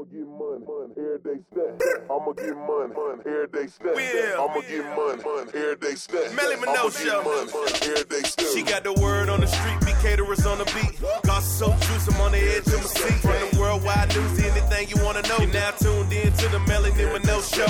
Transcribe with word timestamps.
I'ma 0.00 0.08
get 0.08 0.28
money, 0.28 0.64
money, 0.64 0.94
every 0.96 1.18
day 1.20 1.40
stack. 1.52 2.08
I'ma 2.08 2.32
get 2.32 2.56
money, 2.56 2.88
money, 2.96 3.20
every 3.26 3.48
day 3.52 3.66
stack. 3.66 3.94
Will, 3.94 4.40
I'ma 4.40 4.60
get 4.64 4.84
money, 4.96 5.22
money, 5.22 5.50
every 5.52 5.76
day 5.76 5.94
stack. 5.94 6.34
Melly 6.34 6.56
Minogue 6.56 6.96
Show. 6.96 7.20
money, 7.20 7.52
money, 7.52 7.72
every 7.84 8.04
day 8.08 8.22
stack. 8.24 8.46
She 8.54 8.62
got 8.62 8.82
the 8.82 8.94
word 8.94 9.28
on 9.28 9.40
the 9.40 9.46
street, 9.46 9.78
be 9.80 9.92
caterers 10.00 10.46
on 10.46 10.56
the 10.56 10.64
beat. 10.72 10.96
Got 11.24 11.42
so 11.42 11.68
juice, 11.84 12.08
I'm 12.08 12.18
on 12.22 12.32
the 12.32 12.38
edge 12.38 12.66
of 12.68 12.80
my 12.80 12.88
seat. 12.96 13.20
From 13.20 13.36
the 13.44 13.60
worldwide 13.60 14.16
news, 14.16 14.40
anything 14.40 14.88
you 14.88 15.04
wanna 15.04 15.20
know. 15.28 15.36
You're 15.36 15.52
now 15.52 15.70
tuned 15.72 16.10
in 16.14 16.32
to 16.32 16.48
the 16.48 16.60
Melly 16.60 16.92
Minogue 16.92 17.44
Show. 17.44 17.68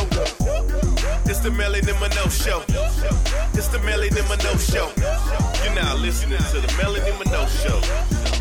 It's 1.26 1.40
the 1.40 1.50
Melly 1.50 1.80
Minogue 1.80 2.30
Show. 2.30 2.62
It's 3.58 3.66
the 3.74 3.80
Melly 3.80 4.10
Minogue 4.10 4.62
Show. 4.62 4.86
You're 5.64 5.74
now 5.74 5.96
listening 5.96 6.38
to 6.38 6.60
the 6.60 6.70
Melly 6.78 7.00
Minogue 7.00 7.50
Show. 7.58 7.80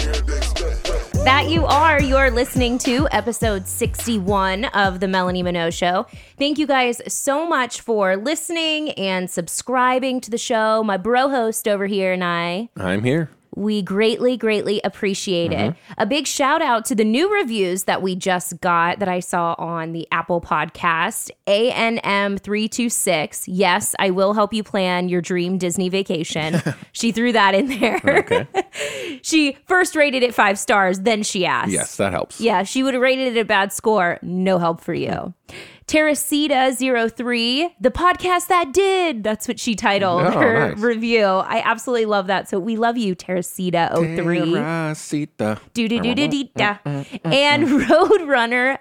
every 0.06 0.22
day 0.28 0.42
stack. 0.46 1.09
That 1.30 1.52
you 1.52 1.64
are. 1.68 2.02
You're 2.02 2.32
listening 2.32 2.80
to 2.80 3.08
episode 3.12 3.68
61 3.68 4.66
of 4.66 5.00
the 5.00 5.08
Melanie 5.08 5.44
Mino 5.44 5.70
Show. 5.70 6.08
Thank 6.40 6.58
you 6.58 6.66
guys 6.66 7.04
so 7.08 7.48
much 7.48 7.82
for 7.82 8.18
listening 8.18 8.90
and 8.94 9.30
subscribing 9.30 10.22
to 10.22 10.32
the 10.32 10.40
show. 10.40 10.84
My 10.84 10.98
bro 10.98 11.30
host 11.30 11.68
over 11.68 11.86
here 11.86 12.14
and 12.14 12.24
I, 12.24 12.70
I'm 12.76 13.04
here. 13.04 13.30
We 13.56 13.82
greatly, 13.82 14.38
greatly 14.38 14.80
appreciate 14.84 15.52
it. 15.52 15.72
Mm-hmm. 15.72 15.94
A 15.98 16.06
big 16.06 16.28
shout 16.28 16.62
out 16.62 16.86
to 16.86 16.96
the 16.96 17.04
new 17.04 17.34
reviews 17.34 17.84
that 17.84 18.02
we 18.02 18.16
just 18.16 18.62
got 18.62 19.00
that 19.00 19.08
I 19.10 19.20
saw 19.20 19.56
on 19.58 19.92
the 19.94 20.08
Apple 20.12 20.40
podcast. 20.42 21.32
ANM326. 21.48 23.46
Yes, 23.48 23.96
I 24.00 24.12
will 24.12 24.34
help 24.34 24.54
you 24.54 24.64
plan 24.64 25.10
your 25.10 25.22
dream 25.22 25.58
Disney 25.58 25.90
vacation. 25.90 26.62
she 26.92 27.12
threw 27.12 27.32
that 27.32 27.56
in 27.56 27.68
there. 27.80 28.00
Okay. 28.04 28.48
she 29.24 29.58
first 29.66 29.96
rated 29.96 30.24
it 30.24 30.36
five 30.36 30.60
stars, 30.60 31.00
then 31.00 31.24
she 31.24 31.46
asked. 31.46 31.72
yes, 31.72 31.98
that 31.98 32.12
helps. 32.12 32.40
Yeah, 32.40 32.64
she 32.64 32.84
would 32.84 32.94
have 32.94 33.02
rated 33.02 33.36
it 33.36 33.40
a 33.40 33.46
bad 33.46 33.74
score. 33.74 34.20
No 34.22 34.58
help 34.60 34.82
for 34.82 34.94
you. 34.94 35.10
Mm-hmm. 35.10 35.58
Teresita03, 35.90 37.72
the 37.82 37.90
podcast 37.90 38.48
that 38.48 38.72
did. 38.74 39.24
That's 39.24 39.48
what 39.48 39.60
she 39.60 39.76
titled 39.76 40.22
Oh, 40.22 40.32
her 40.32 40.70
nice. 40.70 40.78
review. 40.80 41.24
I 41.26 41.62
absolutely 41.66 42.06
love 42.06 42.28
that. 42.28 42.48
So 42.48 42.60
we 42.60 42.76
love 42.78 42.96
you, 42.98 43.16
Teresita03. 43.16 44.16
Terracita. 44.54 45.60
Do 45.74 45.88
do 45.88 46.00
do 46.00 46.14
do 46.16 46.28
do 46.28 46.44
da. 46.56 46.78
Mm, 46.86 47.06
mm, 47.06 47.22
mm, 47.22 47.34
and 47.34 47.64
Roadrunner 47.68 48.78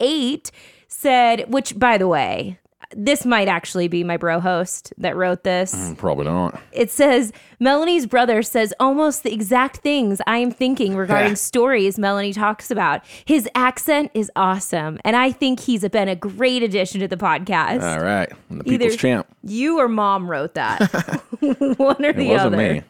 08 0.00 0.50
said, 0.86 1.52
which 1.52 1.78
by 1.78 1.96
the 1.98 2.08
way, 2.08 2.58
this 2.96 3.26
might 3.26 3.48
actually 3.48 3.86
be 3.88 4.02
my 4.02 4.16
bro 4.16 4.40
host 4.40 4.92
that 4.98 5.14
wrote 5.16 5.44
this. 5.44 5.92
Probably 5.98 6.24
not. 6.24 6.60
It 6.72 6.90
says 6.90 7.32
Melanie's 7.60 8.06
brother 8.06 8.42
says 8.42 8.72
almost 8.80 9.22
the 9.24 9.32
exact 9.32 9.78
things 9.78 10.20
I 10.26 10.38
am 10.38 10.50
thinking 10.50 10.96
regarding 10.96 11.36
stories 11.36 11.98
Melanie 11.98 12.32
talks 12.32 12.70
about. 12.70 13.02
His 13.24 13.48
accent 13.54 14.10
is 14.14 14.30
awesome, 14.36 14.98
and 15.04 15.16
I 15.16 15.32
think 15.32 15.60
he's 15.60 15.86
been 15.88 16.08
a 16.08 16.16
great 16.16 16.62
addition 16.62 17.00
to 17.00 17.08
the 17.08 17.16
podcast. 17.16 17.82
All 17.82 18.02
right. 18.02 18.30
The 18.50 18.64
people's 18.64 18.96
champ. 18.96 19.26
you 19.42 19.78
or 19.78 19.88
mom 19.88 20.30
wrote 20.30 20.54
that, 20.54 20.80
one 21.40 22.04
or 22.04 22.08
It 22.10 22.16
the 22.16 22.28
wasn't 22.28 22.54
other. 22.54 22.56
me. 22.56 22.82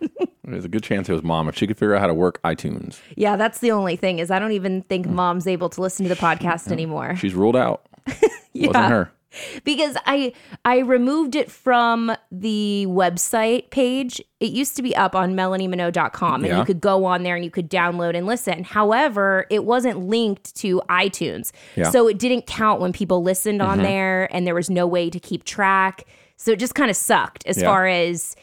There's 0.44 0.64
a 0.64 0.68
good 0.68 0.82
chance 0.82 1.08
it 1.08 1.12
was 1.12 1.22
mom. 1.22 1.48
If 1.48 1.56
she 1.56 1.66
could 1.66 1.76
figure 1.76 1.94
out 1.94 2.00
how 2.00 2.06
to 2.06 2.14
work 2.14 2.40
iTunes, 2.42 3.00
Yeah, 3.16 3.36
that's 3.36 3.58
the 3.58 3.70
only 3.72 3.96
thing 3.96 4.18
is 4.18 4.30
I 4.30 4.38
don't 4.38 4.52
even 4.52 4.82
think 4.82 5.06
Hmm. 5.06 5.14
mom's 5.14 5.46
able 5.46 5.68
to 5.70 5.80
listen 5.82 6.04
to 6.04 6.08
the 6.08 6.18
podcast 6.20 6.70
anymore. 6.72 7.16
she's 7.16 7.34
ruled 7.34 7.56
out. 7.56 7.84
Yeah. 8.54 8.68
Wasn't 8.68 8.86
her. 8.86 9.12
because 9.64 9.96
I 10.06 10.32
I 10.64 10.78
removed 10.78 11.34
it 11.36 11.50
from 11.50 12.12
the 12.30 12.86
website 12.88 13.70
page. 13.70 14.20
It 14.40 14.50
used 14.52 14.76
to 14.76 14.82
be 14.82 14.94
up 14.96 15.14
on 15.14 15.34
melaniemino.com 15.34 16.44
and 16.44 16.46
Yeah. 16.46 16.58
you 16.60 16.64
could 16.64 16.80
go 16.80 17.04
on 17.04 17.22
there 17.22 17.34
and 17.36 17.44
you 17.44 17.50
could 17.50 17.70
download 17.70 18.16
and 18.16 18.26
listen. 18.26 18.64
However, 18.64 19.46
it 19.50 19.64
wasn't 19.64 20.00
linked 20.06 20.54
to 20.56 20.80
iTunes. 20.88 21.52
Yeah. 21.76 21.84
Mm-hmm. 21.84 21.92
So 21.92 22.08
it 22.08 22.18
didn't 22.18 22.46
count 22.46 22.80
when 22.80 22.92
people 22.92 23.22
listened 23.22 23.60
on 23.62 23.78
there 23.82 24.34
and 24.34 24.46
there 24.46 24.54
was 24.54 24.70
no 24.70 24.86
way 24.86 25.10
to 25.10 25.18
keep 25.20 25.44
track. 25.44 26.04
So 26.36 26.52
it 26.52 26.58
just 26.58 26.74
kind 26.74 26.90
of 26.90 26.96
sucked 26.96 27.44
as 27.46 27.58
Yeah. 27.58 27.64
far 27.68 27.86
as 27.86 28.36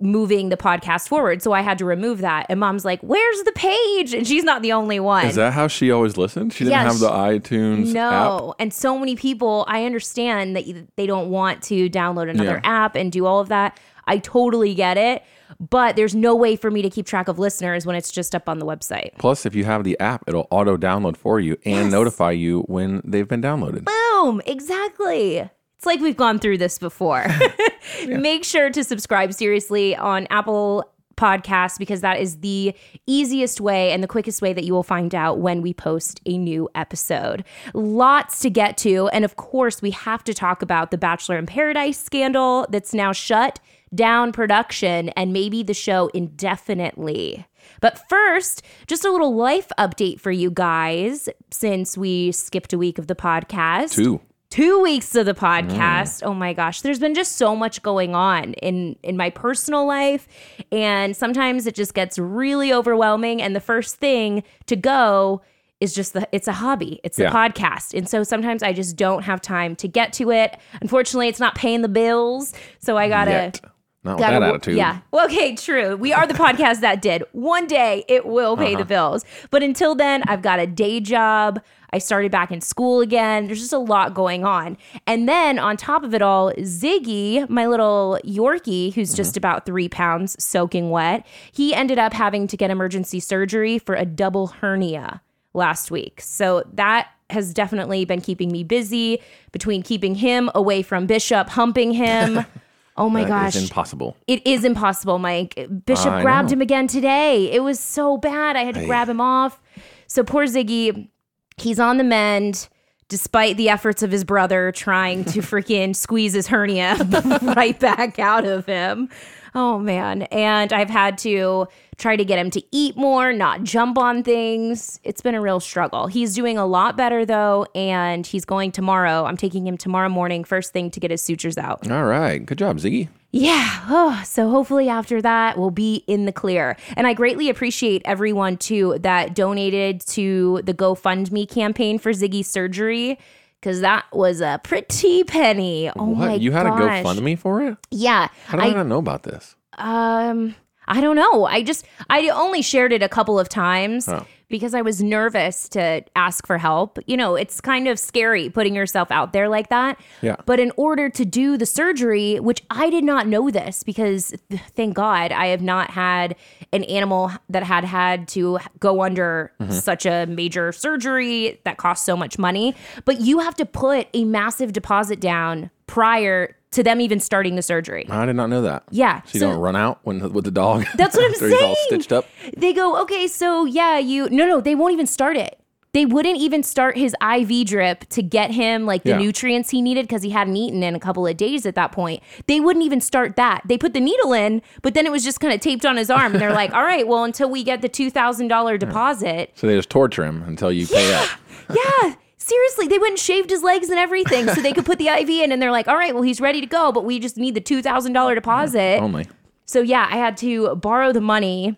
moving 0.00 0.48
the 0.48 0.56
podcast 0.56 1.08
forward. 1.08 1.42
So 1.42 1.52
I 1.52 1.60
had 1.60 1.78
to 1.78 1.84
remove 1.84 2.20
that. 2.20 2.46
And 2.48 2.58
mom's 2.60 2.84
like, 2.84 3.00
"Where's 3.02 3.42
the 3.44 3.52
page?" 3.52 4.14
And 4.14 4.26
she's 4.26 4.44
not 4.44 4.62
the 4.62 4.72
only 4.72 5.00
one. 5.00 5.26
Is 5.26 5.36
that 5.36 5.52
how 5.52 5.68
she 5.68 5.90
always 5.90 6.16
listened? 6.16 6.52
She 6.52 6.64
didn't 6.64 6.72
Yes. 6.72 6.92
have 6.92 6.98
the 7.00 7.10
iTunes 7.10 7.88
app. 7.88 7.94
No, 7.94 8.54
and 8.58 8.72
so 8.72 8.98
many 8.98 9.16
people. 9.16 9.64
I 9.68 9.84
understand 9.84 10.56
that 10.56 10.64
they 10.96 11.06
don't 11.06 11.30
want 11.30 11.62
to 11.64 11.88
download 11.90 12.30
another 12.30 12.60
Yeah. 12.64 12.84
app 12.84 12.96
and 12.96 13.10
do 13.12 13.26
all 13.26 13.40
of 13.40 13.48
that. 13.48 13.78
I 14.06 14.18
totally 14.18 14.74
get 14.74 14.96
it, 14.98 15.22
but 15.60 15.94
there's 15.94 16.12
no 16.14 16.34
way 16.34 16.56
for 16.56 16.72
me 16.72 16.82
to 16.82 16.90
keep 16.90 17.06
track 17.06 17.28
of 17.28 17.38
listeners 17.38 17.86
when 17.86 17.94
it's 17.94 18.10
just 18.10 18.34
up 18.34 18.48
on 18.48 18.58
the 18.58 18.66
website. 18.66 19.10
Plus, 19.18 19.46
if 19.46 19.54
you 19.54 19.64
have 19.64 19.84
the 19.84 19.96
app, 20.00 20.24
it'll 20.26 20.48
auto 20.50 20.76
download 20.76 21.16
for 21.16 21.38
you 21.38 21.56
and 21.64 21.90
notify 21.92 22.32
you 22.32 22.62
when 22.62 23.00
they've 23.04 23.28
been 23.28 23.40
downloaded. 23.40 23.84
Boom! 23.84 24.40
Exactly. 24.44 25.48
It's 25.82 25.86
like 25.88 25.98
we've 25.98 26.16
gone 26.16 26.38
through 26.38 26.58
this 26.58 26.78
before. 26.78 27.26
Make 28.06 28.44
sure 28.44 28.70
to 28.70 28.84
subscribe 28.84 29.34
seriously 29.34 29.96
on 29.96 30.28
Apple 30.30 30.88
Podcasts 31.16 31.76
because 31.76 32.02
that 32.02 32.20
is 32.20 32.36
the 32.36 32.72
easiest 33.08 33.60
way 33.60 33.90
and 33.90 34.00
the 34.00 34.06
quickest 34.06 34.40
way 34.40 34.52
that 34.52 34.62
you 34.62 34.74
will 34.74 34.84
find 34.84 35.12
out 35.12 35.40
when 35.40 35.60
we 35.60 35.74
post 35.74 36.20
a 36.24 36.38
new 36.38 36.68
episode. 36.76 37.42
Lots 37.74 38.38
to 38.42 38.48
get 38.48 38.76
to. 38.76 39.08
And 39.08 39.24
of 39.24 39.34
course, 39.34 39.82
we 39.82 39.90
have 39.90 40.22
to 40.22 40.32
talk 40.32 40.62
about 40.62 40.92
the 40.92 40.98
Bachelor 40.98 41.36
in 41.36 41.46
Paradise 41.46 41.98
scandal 41.98 42.64
that's 42.70 42.94
now 42.94 43.10
shut 43.10 43.58
down 43.92 44.30
production 44.30 45.08
and 45.16 45.32
maybe 45.32 45.64
the 45.64 45.74
show 45.74 46.12
indefinitely. 46.14 47.44
But 47.80 48.08
first, 48.08 48.62
just 48.86 49.04
a 49.04 49.10
little 49.10 49.34
life 49.34 49.72
update 49.80 50.20
for 50.20 50.30
you 50.30 50.48
guys 50.48 51.28
since 51.50 51.98
we 51.98 52.30
skipped 52.30 52.72
a 52.72 52.78
week 52.78 52.98
of 53.00 53.08
the 53.08 53.16
podcast 53.16 53.96
Two. 53.96 54.20
Two 54.52 54.82
weeks 54.82 55.14
of 55.14 55.24
the 55.24 55.32
mm. 55.32 55.38
podcast 55.38 56.22
oh 56.22 56.34
my 56.34 56.52
gosh 56.52 56.82
there's 56.82 56.98
been 56.98 57.14
just 57.14 57.36
so 57.36 57.56
much 57.56 57.80
going 57.82 58.14
on 58.14 58.52
in 58.54 58.96
in 59.02 59.16
my 59.16 59.30
personal 59.30 59.86
life. 59.86 60.28
And 60.70 61.16
sometimes 61.16 61.66
it 61.66 61.74
just 61.74 61.94
gets 61.94 62.18
really 62.18 62.70
overwhelming. 62.72 63.40
And 63.40 63.56
the 63.56 63.60
first 63.60 63.96
thing 63.96 64.42
to 64.66 64.76
go 64.76 65.40
is 65.80 65.94
just 65.94 66.12
the 66.12 66.28
it's 66.32 66.48
a 66.48 66.52
hobby. 66.52 67.00
It's 67.02 67.18
a 67.18 67.22
Yeah. 67.22 67.32
podcast. 67.32 67.96
And 67.96 68.06
so 68.08 68.22
sometimes 68.22 68.62
i 68.62 68.72
just 68.74 68.94
don't 68.96 69.22
have 69.22 69.40
time 69.40 69.74
to 69.76 69.88
get 69.88 70.12
to 70.14 70.30
it. 70.30 70.58
Unfortunately 70.82 71.28
it's 71.28 71.40
not 71.40 71.54
paying 71.54 71.80
the 71.80 71.88
bills. 71.88 72.52
So 72.78 72.98
i 72.98 73.08
gotta 73.08 73.30
Yet. 73.30 73.60
Not 74.04 74.18
that 74.18 74.40
wo- 74.40 74.48
attitude. 74.48 74.76
Yeah. 74.76 74.98
Well, 75.12 75.26
okay, 75.26 75.54
true. 75.54 75.96
We 75.96 76.12
are 76.12 76.26
the 76.26 76.34
podcast 76.34 76.80
that 76.80 77.00
did. 77.00 77.22
One 77.32 77.66
day 77.68 78.04
it 78.08 78.26
will 78.26 78.56
pay 78.56 78.72
Uh-huh. 78.74 78.78
the 78.78 78.84
bills. 78.84 79.24
But 79.50 79.62
until 79.62 79.94
then, 79.94 80.24
I've 80.26 80.42
got 80.42 80.58
a 80.58 80.66
day 80.66 80.98
job. 80.98 81.60
I 81.92 81.98
started 81.98 82.32
back 82.32 82.50
in 82.50 82.60
school 82.62 83.00
again. 83.00 83.46
There's 83.46 83.60
just 83.60 83.72
a 83.72 83.78
lot 83.78 84.14
going 84.14 84.44
on. 84.44 84.76
And 85.06 85.28
then 85.28 85.58
on 85.58 85.76
top 85.76 86.02
of 86.04 86.14
it 86.14 86.22
all, 86.22 86.50
Ziggy, 86.54 87.48
my 87.48 87.66
little 87.66 88.18
Yorkie, 88.24 88.92
who's 88.94 89.10
Mm-hmm. 89.10 89.16
just 89.16 89.36
about 89.36 89.66
three 89.66 89.88
pounds 89.88 90.42
soaking 90.42 90.90
wet, 90.90 91.24
he 91.52 91.72
ended 91.74 91.98
up 91.98 92.12
having 92.14 92.46
to 92.48 92.56
get 92.56 92.70
emergency 92.70 93.20
surgery 93.20 93.78
for 93.78 93.94
a 93.94 94.04
double 94.06 94.48
hernia 94.48 95.20
last 95.54 95.90
week. 95.90 96.20
So 96.22 96.64
that 96.72 97.08
has 97.30 97.52
definitely 97.54 98.04
been 98.04 98.20
keeping 98.20 98.50
me 98.50 98.64
busy 98.64 99.20
between 99.52 99.82
keeping 99.82 100.14
him 100.16 100.50
away 100.54 100.82
from 100.82 101.06
Bishop, 101.06 101.50
humping 101.50 101.92
him. 101.92 102.44
Oh 102.96 103.08
my 103.08 103.22
That 103.22 103.28
gosh. 103.28 103.56
It's 103.56 103.64
impossible. 103.64 104.16
It 104.26 104.46
is 104.46 104.64
impossible, 104.64 105.18
Mike. 105.18 105.54
Bishop 105.86 106.12
I 106.12 106.22
grabbed 106.22 106.50
know. 106.50 106.54
him 106.54 106.60
again 106.60 106.86
today. 106.86 107.50
It 107.50 107.62
was 107.62 107.80
so 107.80 108.16
bad. 108.18 108.56
I 108.56 108.64
had 108.64 108.74
to 108.74 108.86
grab 108.86 109.08
him 109.08 109.20
off. 109.20 109.60
So 110.06 110.22
poor 110.22 110.44
Ziggy, 110.44 111.08
he's 111.56 111.80
on 111.80 111.96
the 111.96 112.04
mend 112.04 112.68
despite 113.08 113.58
the 113.58 113.68
efforts 113.68 114.02
of 114.02 114.10
his 114.10 114.24
brother 114.24 114.72
trying 114.72 115.24
to 115.24 115.40
freaking 115.42 115.94
squeeze 115.94 116.32
his 116.32 116.46
hernia 116.46 116.96
right 117.42 117.78
back 117.78 118.18
out 118.18 118.44
of 118.44 118.66
him. 118.66 119.08
Oh 119.54 119.78
man. 119.78 120.22
And 120.22 120.72
I've 120.72 120.90
had 120.90 121.18
to 121.18 121.68
try 122.02 122.16
to 122.16 122.24
get 122.24 122.38
him 122.38 122.50
to 122.50 122.62
eat 122.72 122.96
more, 122.96 123.32
not 123.32 123.62
jump 123.62 123.96
on 123.96 124.24
things. 124.24 124.98
It's 125.04 125.22
been 125.22 125.36
a 125.36 125.40
real 125.40 125.60
struggle. 125.60 126.08
He's 126.08 126.34
doing 126.34 126.58
a 126.58 126.66
lot 126.66 126.96
better 126.96 127.24
though, 127.24 127.66
and 127.74 128.26
he's 128.26 128.44
going 128.44 128.72
tomorrow. 128.72 129.24
I'm 129.24 129.36
taking 129.36 129.66
him 129.66 129.76
tomorrow 129.78 130.08
morning, 130.08 130.42
first 130.42 130.72
thing 130.72 130.90
to 130.90 131.00
get 131.00 131.12
his 131.12 131.22
sutures 131.22 131.56
out. 131.56 131.88
All 131.90 132.04
right. 132.04 132.44
Good 132.44 132.58
job, 132.58 132.78
Ziggy. 132.78 133.08
Yeah. 133.30 133.84
Oh, 133.88 134.20
so 134.26 134.50
hopefully 134.50 134.88
after 134.88 135.22
that, 135.22 135.56
we'll 135.56 135.70
be 135.70 136.04
in 136.06 136.26
the 136.26 136.32
clear. 136.32 136.76
And 136.96 137.06
I 137.06 137.14
greatly 137.14 137.48
appreciate 137.48 138.02
everyone 138.04 138.58
too 138.58 138.98
that 139.00 139.34
donated 139.34 140.00
to 140.08 140.60
the 140.64 140.74
GoFundMe 140.74 141.48
campaign 141.48 141.98
for 141.98 142.10
Ziggy's 142.10 142.48
surgery 142.48 143.18
because 143.60 143.80
that 143.80 144.04
was 144.12 144.40
a 144.40 144.60
pretty 144.64 145.22
penny. 145.24 145.88
Oh 145.96 146.06
what? 146.06 146.18
my 146.18 146.34
you 146.34 146.50
had 146.50 146.64
gosh. 146.64 147.00
a 147.00 147.04
GoFundMe 147.04 147.38
for 147.38 147.62
it? 147.62 147.78
Yeah. 147.90 148.28
How 148.46 148.58
did 148.58 148.66
I, 148.66 148.70
I 148.70 148.72
not 148.74 148.86
know 148.88 148.98
about 148.98 149.22
this? 149.22 149.54
um 149.78 150.54
I 150.88 151.00
don't 151.00 151.16
know. 151.16 151.44
I 151.46 151.62
just 151.62 151.86
I 152.10 152.28
only 152.28 152.62
shared 152.62 152.92
it 152.92 153.02
a 153.02 153.08
couple 153.08 153.38
of 153.38 153.48
times 153.48 154.08
Oh. 154.08 154.26
because 154.48 154.74
I 154.74 154.82
was 154.82 155.02
nervous 155.02 155.68
to 155.70 156.02
ask 156.16 156.46
for 156.46 156.58
help. 156.58 156.98
You 157.06 157.16
know, 157.16 157.36
it's 157.36 157.60
kind 157.60 157.86
of 157.88 157.98
scary 157.98 158.50
putting 158.50 158.74
yourself 158.74 159.10
out 159.10 159.32
there 159.32 159.48
like 159.48 159.68
that. 159.70 159.98
Yeah. 160.20 160.36
But 160.44 160.58
in 160.60 160.72
order 160.76 161.08
to 161.08 161.24
do 161.24 161.56
the 161.56 161.66
surgery, 161.66 162.38
which 162.40 162.62
I 162.70 162.90
did 162.90 163.04
not 163.04 163.26
know 163.28 163.48
this 163.50 163.82
because 163.82 164.34
thank 164.74 164.94
God 164.94 165.30
I 165.32 165.46
have 165.46 165.62
not 165.62 165.90
had 165.90 166.34
an 166.72 166.84
animal 166.84 167.30
that 167.48 167.62
had 167.62 167.84
had 167.84 168.28
to 168.28 168.58
go 168.80 169.02
under 169.02 169.52
Mm-hmm. 169.60 169.72
such 169.72 170.04
a 170.06 170.26
major 170.26 170.72
surgery 170.72 171.60
that 171.64 171.76
costs 171.76 172.04
so 172.04 172.16
much 172.16 172.38
money, 172.38 172.74
but 173.04 173.20
you 173.20 173.38
have 173.38 173.54
to 173.56 173.64
put 173.64 174.08
a 174.12 174.24
massive 174.24 174.72
deposit 174.72 175.20
down 175.20 175.70
prior 175.92 176.56
to 176.70 176.82
them 176.82 177.02
even 177.02 177.20
starting 177.20 177.54
the 177.54 177.60
surgery. 177.60 178.06
I 178.08 178.24
did 178.24 178.34
not 178.34 178.48
know 178.48 178.62
that. 178.62 178.84
Yeah, 178.90 179.20
So 179.24 179.30
you 179.34 179.40
so- 179.40 179.50
don't 179.50 179.60
run 179.60 179.76
out 179.76 179.98
when 180.04 180.32
with 180.32 180.44
the 180.46 180.50
dog. 180.50 180.86
That's 180.96 181.14
what 181.14 181.26
I'm 181.26 181.32
after 181.34 181.48
he's 181.48 181.54
all 181.54 181.74
saying. 181.74 181.76
stitched 181.88 182.12
up. 182.12 182.24
They 182.56 182.72
go, 182.72 182.98
okay, 183.02 183.26
so 183.28 183.66
yeah, 183.66 183.98
you 183.98 184.30
no 184.30 184.46
no, 184.46 184.60
they 184.62 184.74
won't 184.74 184.94
even 184.94 185.06
start 185.06 185.36
it. 185.36 185.58
They 185.92 186.06
wouldn't 186.06 186.38
even 186.38 186.62
start 186.62 186.96
his 186.96 187.14
IV 187.22 187.66
drip 187.66 188.08
to 188.08 188.22
get 188.22 188.50
him 188.52 188.86
like 188.86 189.02
the 189.02 189.10
Yeah. 189.10 189.18
nutrients 189.18 189.68
he 189.68 189.82
needed 189.82 190.04
because 190.08 190.22
he 190.22 190.30
hadn't 190.30 190.56
eaten 190.56 190.82
in 190.82 190.94
a 190.94 190.98
couple 190.98 191.26
of 191.26 191.36
days 191.36 191.66
at 191.66 191.74
that 191.74 191.92
point. 191.92 192.22
They 192.46 192.58
wouldn't 192.60 192.82
even 192.86 193.02
start 193.02 193.36
that. 193.36 193.60
They 193.66 193.76
put 193.76 193.92
the 193.92 194.00
needle 194.00 194.32
in, 194.32 194.62
but 194.80 194.94
then 194.94 195.04
it 195.04 195.12
was 195.12 195.22
just 195.22 195.40
kind 195.40 195.52
of 195.52 195.60
taped 195.60 195.84
on 195.84 195.98
his 195.98 196.08
arm. 196.08 196.32
And 196.32 196.40
they're 196.40 196.54
like, 196.54 196.72
all 196.76 196.82
right, 196.84 197.06
well, 197.06 197.24
until 197.24 197.50
we 197.50 197.62
get 197.62 197.82
the 197.82 197.90
$2,000 197.90 198.78
deposit. 198.78 199.50
So 199.54 199.66
they 199.66 199.76
just 199.76 199.90
torture 199.90 200.24
him 200.24 200.42
until 200.44 200.72
you 200.72 200.86
pay 200.86 201.12
up. 201.12 201.28
Yeah. 201.68 202.14
Seriously, 202.42 202.88
they 202.88 202.98
went 202.98 203.12
and 203.12 203.18
shaved 203.20 203.50
his 203.50 203.62
legs 203.62 203.88
and 203.88 204.00
everything 204.00 204.48
so 204.48 204.60
they 204.60 204.72
could 204.72 204.84
put 204.84 204.98
the 204.98 205.06
IV 205.06 205.30
in. 205.30 205.52
And 205.52 205.62
they're 205.62 205.70
like, 205.70 205.86
all 205.86 205.94
right, 205.94 206.12
well, 206.12 206.24
he's 206.24 206.40
ready 206.40 206.60
to 206.60 206.66
go, 206.66 206.90
but 206.90 207.04
we 207.04 207.20
just 207.20 207.36
need 207.36 207.54
the 207.54 207.60
$2,000 207.60 208.34
deposit. 208.34 208.98
Only. 209.00 209.28
So 209.64 209.80
yeah, 209.80 210.08
I 210.10 210.16
had 210.16 210.36
to 210.38 210.74
borrow 210.74 211.12
the 211.12 211.20
money, 211.20 211.76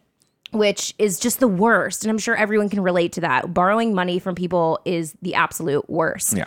which 0.52 0.94
is 0.98 1.18
just 1.18 1.38
the 1.38 1.48
worst. 1.48 2.02
And 2.02 2.10
I'm 2.10 2.16
sure 2.16 2.34
everyone 2.34 2.70
can 2.70 2.80
relate 2.80 3.12
to 3.12 3.20
that. 3.20 3.52
Borrowing 3.52 3.94
money 3.94 4.18
from 4.18 4.34
people 4.34 4.80
is 4.86 5.14
the 5.20 5.34
absolute 5.34 5.88
worst. 5.90 6.34
Yeah. 6.34 6.46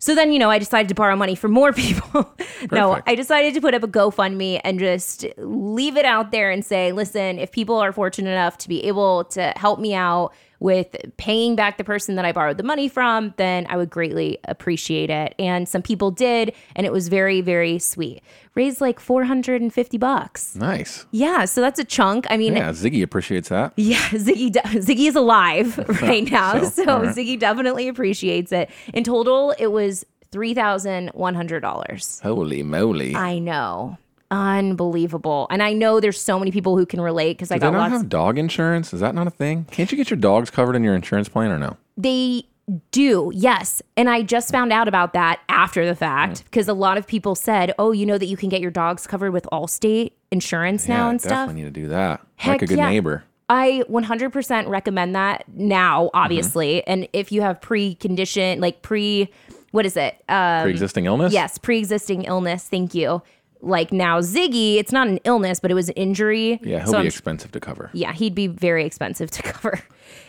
So 0.00 0.16
then, 0.16 0.32
you 0.32 0.40
know, 0.40 0.50
I 0.50 0.58
decided 0.58 0.88
to 0.88 0.94
borrow 0.96 1.14
money 1.14 1.36
from 1.36 1.52
more 1.52 1.72
people. 1.74 2.34
no, 2.72 3.00
I 3.06 3.14
decided 3.14 3.54
to 3.54 3.60
put 3.60 3.72
up 3.72 3.84
a 3.84 3.88
GoFundMe 3.88 4.60
and 4.64 4.80
just 4.80 5.26
leave 5.38 5.96
it 5.96 6.04
out 6.04 6.32
there 6.32 6.50
and 6.50 6.64
say, 6.64 6.90
listen, 6.90 7.38
if 7.38 7.52
people 7.52 7.76
are 7.76 7.92
fortunate 7.92 8.30
enough 8.30 8.58
to 8.58 8.68
be 8.68 8.84
able 8.84 9.24
to 9.26 9.52
help 9.56 9.78
me 9.78 9.94
out 9.94 10.34
with 10.64 10.96
paying 11.18 11.54
back 11.56 11.76
the 11.76 11.84
person 11.84 12.14
that 12.16 12.24
I 12.24 12.32
borrowed 12.32 12.56
the 12.56 12.62
money 12.62 12.88
from, 12.88 13.34
then 13.36 13.66
I 13.68 13.76
would 13.76 13.90
greatly 13.90 14.38
appreciate 14.48 15.10
it. 15.10 15.34
And 15.38 15.68
some 15.68 15.82
people 15.82 16.10
did, 16.10 16.54
and 16.74 16.86
it 16.86 16.92
was 16.92 17.08
very, 17.08 17.42
very 17.42 17.78
sweet. 17.78 18.22
Raised 18.54 18.80
like 18.80 18.98
450 18.98 19.98
bucks. 19.98 20.56
Nice. 20.56 21.04
Yeah, 21.10 21.44
so 21.44 21.60
that's 21.60 21.78
a 21.78 21.84
chunk. 21.84 22.26
I 22.30 22.38
mean, 22.38 22.56
Yeah, 22.56 22.70
Ziggy 22.70 23.02
appreciates 23.02 23.50
that. 23.50 23.74
yeah, 23.76 23.98
Ziggy 24.08 24.50
de- 24.50 24.60
Ziggy 24.80 25.06
is 25.08 25.16
alive 25.16 25.76
right 26.02 26.30
now, 26.30 26.62
So, 26.64 26.84
so, 26.84 27.02
right. 27.02 27.14
Ziggy 27.14 27.38
definitely 27.38 27.86
appreciates 27.88 28.50
it. 28.50 28.70
In 28.94 29.04
total, 29.04 29.54
it 29.58 29.66
was 29.66 30.06
three 30.32 30.54
thousand 30.54 31.08
one 31.10 31.34
hundred 31.34 31.60
dollars. 31.60 32.20
Holy 32.22 32.62
moly. 32.62 33.14
I 33.14 33.38
know, 33.38 33.98
unbelievable, 34.34 35.46
and 35.50 35.62
I 35.62 35.72
know 35.72 36.00
there's 36.00 36.20
so 36.20 36.38
many 36.38 36.50
people 36.50 36.76
who 36.76 36.86
can 36.86 37.00
relate 37.00 37.34
because 37.38 37.50
I 37.50 37.56
Do 37.56 37.60
they 37.66 37.70
not 37.70 37.78
lots. 37.78 37.92
have 37.92 38.08
dog 38.08 38.38
insurance? 38.38 38.92
Is 38.92 39.00
that 39.00 39.14
not 39.14 39.26
a 39.26 39.30
thing? 39.30 39.66
Can't 39.70 39.90
you 39.90 39.96
get 39.96 40.10
your 40.10 40.16
dogs 40.18 40.50
covered 40.50 40.76
in 40.76 40.84
your 40.84 40.94
insurance 40.94 41.28
plan 41.28 41.50
or 41.50 41.58
no? 41.58 41.76
They 41.96 42.44
do, 42.90 43.30
yes. 43.34 43.82
And 43.96 44.08
I 44.08 44.22
just 44.22 44.50
found 44.50 44.72
out 44.72 44.88
about 44.88 45.12
that 45.12 45.40
after 45.48 45.86
the 45.86 45.94
fact 45.94 46.38
Hmm. 46.38 46.44
because 46.44 46.66
a 46.68 46.72
lot 46.74 46.96
of 46.96 47.06
people 47.06 47.34
said, 47.34 47.72
"Oh, 47.78 47.92
you 47.92 48.06
know 48.06 48.18
that 48.18 48.26
you 48.26 48.36
can 48.36 48.48
get 48.48 48.60
your 48.60 48.70
dogs 48.70 49.06
covered 49.06 49.32
with 49.32 49.46
Allstate 49.52 50.12
insurance 50.30 50.88
now 50.88 51.04
yeah, 51.04 51.10
and 51.10 51.20
stuff." 51.20 51.30
definitely 51.30 51.62
need 51.62 51.74
to 51.74 51.80
do 51.82 51.88
that. 51.88 52.20
Heck 52.36 52.52
like 52.54 52.62
a 52.62 52.66
good 52.66 52.78
yeah. 52.78 52.88
neighbor. 52.90 53.24
I 53.50 53.84
100% 53.90 54.68
recommend 54.68 55.14
that 55.14 55.44
now, 55.52 56.08
obviously. 56.14 56.82
And 56.86 57.06
if 57.12 57.30
you 57.30 57.42
have 57.42 57.60
pre-condition, 57.60 58.58
like 58.60 58.80
pre, 58.80 59.30
what 59.72 59.84
is 59.84 59.98
it? 59.98 60.16
Um, 60.30 60.62
Pre-existing 60.62 61.04
illness? 61.04 61.30
yes, 61.34 61.58
pre-existing 61.58 62.22
illness. 62.22 62.66
Thank 62.66 62.94
you. 62.94 63.20
Like 63.64 63.92
now, 63.92 64.20
Ziggy, 64.20 64.76
it's 64.76 64.92
not 64.92 65.08
an 65.08 65.18
illness, 65.24 65.58
but 65.60 65.70
it 65.70 65.74
was 65.74 65.88
an 65.88 65.94
injury. 65.94 66.60
Yeah, 66.62 66.78
he'll 66.80 66.86
So 66.86 66.92
be 66.92 66.96
I'm- 66.98 67.06
expensive 67.06 67.52
to 67.52 67.60
cover. 67.60 67.90
yeah, 67.92 68.12
he'd 68.12 68.34
be 68.34 68.46
very 68.46 68.84
expensive 68.84 69.30
to 69.32 69.42
cover. 69.52 69.80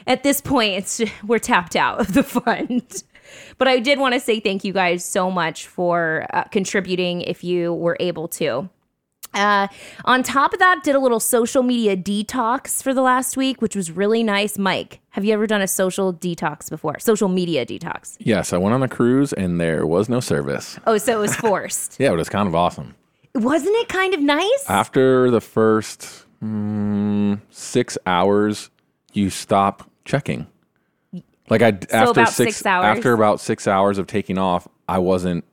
At 0.07 0.23
this 0.23 0.41
point, 0.41 0.73
it's 0.75 1.01
we're 1.25 1.39
tapped 1.39 1.75
out 1.75 1.99
of 1.99 2.13
the 2.13 2.23
fund. 2.35 3.03
But 3.57 3.67
I 3.67 3.79
did 3.79 3.99
want 3.99 4.13
to 4.13 4.19
say 4.19 4.39
thank 4.39 4.63
you 4.63 4.71
guys 4.73 5.03
so 5.03 5.29
much 5.31 5.67
for 5.67 6.25
uh, 6.31 6.43
contributing 6.45 7.21
if 7.21 7.43
you 7.43 7.73
were 7.73 7.97
able 7.99 8.27
to. 8.29 8.69
Uh, 9.33 9.67
on 10.05 10.23
top 10.23 10.53
of 10.53 10.59
that, 10.59 10.81
did 10.83 10.95
a 10.95 10.99
little 10.99 11.19
social 11.19 11.61
media 11.61 11.97
detox 11.97 12.81
for 12.81 12.93
the 12.93 13.01
last 13.01 13.35
week, 13.35 13.61
which 13.61 13.75
was 13.75 13.91
really 13.91 14.23
nice. 14.23 14.57
Mike, 14.57 15.01
have 15.09 15.25
you 15.25 15.33
ever 15.33 15.45
done 15.45 15.61
a 15.61 15.67
social 15.67 16.13
detox 16.13 16.69
before? 16.69 16.97
Social 16.99 17.27
media 17.27 17.65
detox. 17.65 18.15
Yes, 18.19 18.53
I 18.53 18.57
went 18.57 18.73
on 18.73 18.81
a 18.83 18.87
cruise 18.87 19.33
and 19.33 19.59
there 19.59 19.85
was 19.85 20.07
no 20.07 20.21
service. 20.21 20.79
Oh, 20.87 20.97
so 20.97 21.17
it 21.17 21.19
was 21.21 21.35
forced. 21.35 21.97
Yeah, 21.99 22.13
it 22.13 22.15
was 22.15 22.29
kind 22.29 22.47
of 22.47 22.55
awesome. 22.55 22.95
Wasn't 23.35 23.75
it 23.75 23.89
kind 23.89 24.13
of 24.13 24.21
nice? 24.21 24.65
After 24.69 25.29
the 25.29 25.41
first 25.41 26.25
mm, 26.43 27.39
six 27.51 27.97
hours, 28.05 28.69
you 29.13 29.29
stop 29.29 29.89
checking. 30.05 30.47
Like 31.49 31.61
I 31.61 31.77
after 31.91 32.11
about 32.11 32.29
six 32.29 32.65
hours? 32.65 32.97
after 32.97 33.13
about 33.13 33.39
six 33.39 33.67
hours 33.67 33.97
of 33.97 34.07
taking 34.07 34.37
off, 34.37 34.67
I 34.87 34.97
wasn't 34.99 35.43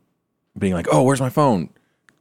being 0.59 0.73
like, 0.75 0.87
"Oh, 0.91 1.03
where's 1.03 1.21
my 1.21 1.29
phone?" 1.29 1.69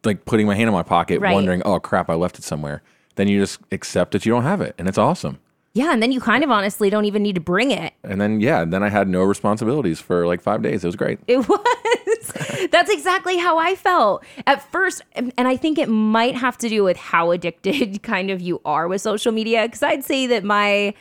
Like 0.04 0.26
putting 0.26 0.46
my 0.48 0.56
hand 0.56 0.68
in 0.68 0.74
my 0.74 0.84
pocket, 0.84 1.22
Right. 1.22 1.34
wondering, 1.34 1.62
"Oh 1.64 1.80
crap, 1.80 2.10
I 2.10 2.16
left 2.16 2.38
it 2.40 2.44
somewhere." 2.44 2.82
Then 3.16 3.28
you 3.28 3.40
just 3.40 3.60
accept 3.72 4.12
that 4.12 4.26
you 4.26 4.32
don't 4.32 4.44
have 4.44 4.62
it, 4.62 4.74
and 4.78 4.88
it's 4.90 4.98
awesome. 4.98 5.38
yeah, 5.74 5.94
and 5.94 6.02
then 6.04 6.12
you 6.12 6.20
kind 6.20 6.44
of 6.44 6.52
honestly 6.52 6.90
don't 6.90 7.06
even 7.06 7.24
need 7.24 7.36
to 7.36 7.42
bring 7.42 7.72
it. 7.72 7.94
And 8.04 8.20
then 8.20 8.42
yeah, 8.42 8.66
then 8.66 8.84
I 8.84 8.90
had 8.90 9.08
no 9.08 9.24
responsibilities 9.24 10.02
for 10.02 10.28
like 10.28 10.42
five 10.42 10.62
days. 10.62 10.84
It 10.84 10.88
was 10.88 10.96
great. 10.98 11.20
It 11.28 11.38
was. 11.48 12.11
That's 12.72 12.90
exactly 12.90 13.38
how 13.38 13.58
I 13.58 13.76
felt 13.76 14.24
at 14.46 14.70
first. 14.72 15.02
And 15.14 15.34
I 15.38 15.58
think 15.58 15.78
it 15.78 15.90
might 15.90 16.36
have 16.36 16.58
to 16.60 16.70
do 16.70 16.84
with 16.84 16.98
how 16.98 17.32
addicted 17.32 18.04
kind 18.04 18.30
of 18.30 18.42
you 18.42 18.62
are 18.66 18.88
with 18.88 19.02
social 19.02 19.32
media. 19.32 19.68
Cause 19.68 19.84
I'd 19.84 20.04
say 20.04 20.28
that 20.28 20.44
my 20.44 20.94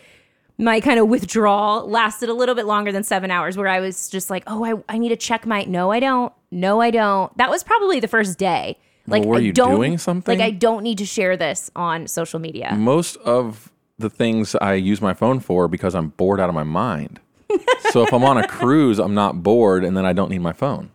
my 0.58 0.80
kind 0.80 1.00
of 1.00 1.08
withdrawal 1.08 1.88
lasted 1.88 2.28
a 2.28 2.34
little 2.34 2.54
bit 2.54 2.66
longer 2.66 2.92
than 2.92 3.02
seven 3.02 3.30
hours 3.30 3.56
where 3.56 3.68
I 3.68 3.80
was 3.80 4.10
just 4.10 4.28
like, 4.28 4.44
oh, 4.46 4.62
I, 4.62 4.94
I 4.94 4.98
need 4.98 5.08
to 5.08 5.16
check 5.16 5.46
my 5.46 5.64
no, 5.64 5.90
I 5.90 6.00
don't. 6.00 6.32
No, 6.50 6.80
I 6.80 6.90
don't. 6.90 7.34
That 7.38 7.48
was 7.48 7.62
probably 7.62 8.00
the 8.00 8.08
first 8.08 8.38
day. 8.38 8.78
Like 9.06 9.24
were 9.24 9.36
I 9.36 9.40
you 9.40 9.52
don't, 9.52 9.74
doing 9.74 9.98
something? 9.98 10.38
Like 10.38 10.46
I 10.46 10.50
don't 10.50 10.82
need 10.82 10.98
to 10.98 11.06
share 11.06 11.36
this 11.36 11.70
on 11.74 12.06
social 12.06 12.38
media. 12.38 12.74
most 12.74 13.16
of 13.18 13.70
the 13.98 14.10
things 14.10 14.54
I 14.56 14.74
use 14.74 15.00
my 15.00 15.14
phone 15.14 15.40
for 15.40 15.68
because 15.68 15.94
I'm 15.94 16.08
bored 16.08 16.40
out 16.40 16.48
of 16.48 16.54
my 16.54 16.64
mind. 16.64 17.20
so 17.90 18.02
if 18.02 18.12
I'm 18.12 18.24
on 18.24 18.38
a 18.38 18.46
cruise, 18.46 18.98
I'm 18.98 19.14
not 19.14 19.42
bored, 19.42 19.84
and 19.84 19.96
then 19.96 20.06
I 20.06 20.12
don't 20.12 20.30
need 20.30 20.40
my 20.40 20.52
phone. 20.52 20.90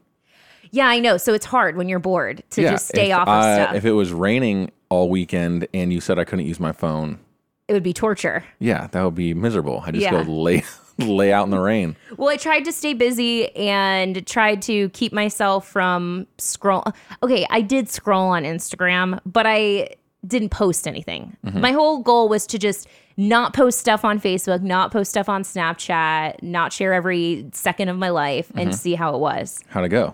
Yeah, 0.71 0.87
I 0.87 0.99
know. 0.99 1.17
So 1.17 1.33
it's 1.33 1.45
hard 1.45 1.75
when 1.75 1.89
you're 1.89 1.99
bored 1.99 2.43
to 2.51 2.61
just 2.61 2.87
stay 2.87 3.11
off 3.11 3.27
I- 3.27 3.49
of 3.51 3.55
stuff. 3.63 3.75
If 3.75 3.85
it 3.85 3.91
was 3.91 4.11
raining 4.11 4.71
all 4.89 5.09
weekend 5.09 5.67
and 5.73 5.91
you 5.91 6.01
said 6.01 6.19
I 6.19 6.23
couldn't 6.23 6.45
use 6.45 6.59
my 6.59 6.71
phone, 6.71 7.19
it 7.67 7.73
would 7.73 7.83
be 7.83 7.93
torture. 7.93 8.43
yeah, 8.59 8.87
that 8.91 9.03
would 9.03 9.15
be 9.15 9.33
miserable. 9.33 9.83
I 9.85 9.91
just 9.91 10.03
Yeah. 10.03 10.11
go 10.11 10.21
lay 10.31 10.63
lay 10.99 11.33
out 11.33 11.43
in 11.45 11.49
the 11.49 11.59
rain. 11.59 11.95
Well, 12.17 12.29
I 12.29 12.37
tried 12.37 12.63
to 12.65 12.71
stay 12.71 12.93
busy 12.93 13.53
and 13.55 14.25
tried 14.27 14.61
to 14.63 14.89
keep 14.89 15.11
myself 15.11 15.67
from 15.67 16.27
scroll. 16.37 16.83
Okay, 17.23 17.45
I 17.49 17.61
did 17.61 17.89
scroll 17.89 18.27
on 18.27 18.43
Instagram, 18.43 19.19
but 19.25 19.45
I 19.47 19.89
didn't 20.25 20.49
post 20.49 20.87
anything. 20.87 21.35
Mm-hmm. 21.45 21.61
My 21.61 21.71
whole 21.71 21.99
goal 21.99 22.29
was 22.29 22.47
to 22.47 22.57
just 22.57 22.87
not 23.17 23.53
post 23.53 23.79
stuff 23.79 24.03
on 24.05 24.19
Facebook, 24.19 24.61
not 24.61 24.91
post 24.91 25.11
stuff 25.11 25.29
on 25.29 25.43
Snapchat, 25.43 26.41
not 26.41 26.73
share 26.73 26.93
every 26.93 27.49
second 27.53 27.89
of 27.89 27.97
my 27.97 28.09
life 28.09 28.51
and 28.55 28.69
mm-hmm. 28.69 28.75
see 28.75 28.95
how 28.95 29.13
it 29.15 29.19
was. 29.19 29.59
How'd 29.67 29.85
it 29.85 29.89
go? 29.89 30.13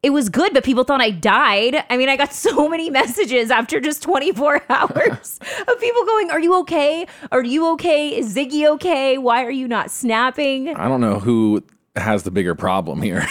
It 0.00 0.10
was 0.10 0.28
good, 0.28 0.54
but 0.54 0.62
people 0.62 0.84
thought 0.84 1.00
I 1.00 1.10
died. 1.10 1.84
I 1.90 1.96
mean, 1.96 2.08
I 2.08 2.16
got 2.16 2.32
so 2.32 2.68
many 2.68 2.88
messages 3.00 3.50
after 3.50 3.80
just 3.80 4.00
24 4.02 4.62
hours 4.68 5.40
of 5.66 5.80
people 5.80 6.04
going, 6.04 6.30
Are 6.30 6.38
you 6.38 6.54
okay? 6.60 7.06
Are 7.32 7.42
you 7.42 7.68
okay? 7.72 8.16
Is 8.16 8.34
Ziggy 8.36 8.68
okay? 8.74 9.18
Why 9.18 9.44
are 9.44 9.50
you 9.50 9.66
not 9.66 9.90
snapping? 9.90 10.68
I 10.76 10.86
don't 10.86 11.00
know 11.00 11.18
who 11.18 11.64
has 11.96 12.22
the 12.22 12.30
bigger 12.30 12.54
problem 12.54 13.02
here. 13.02 13.26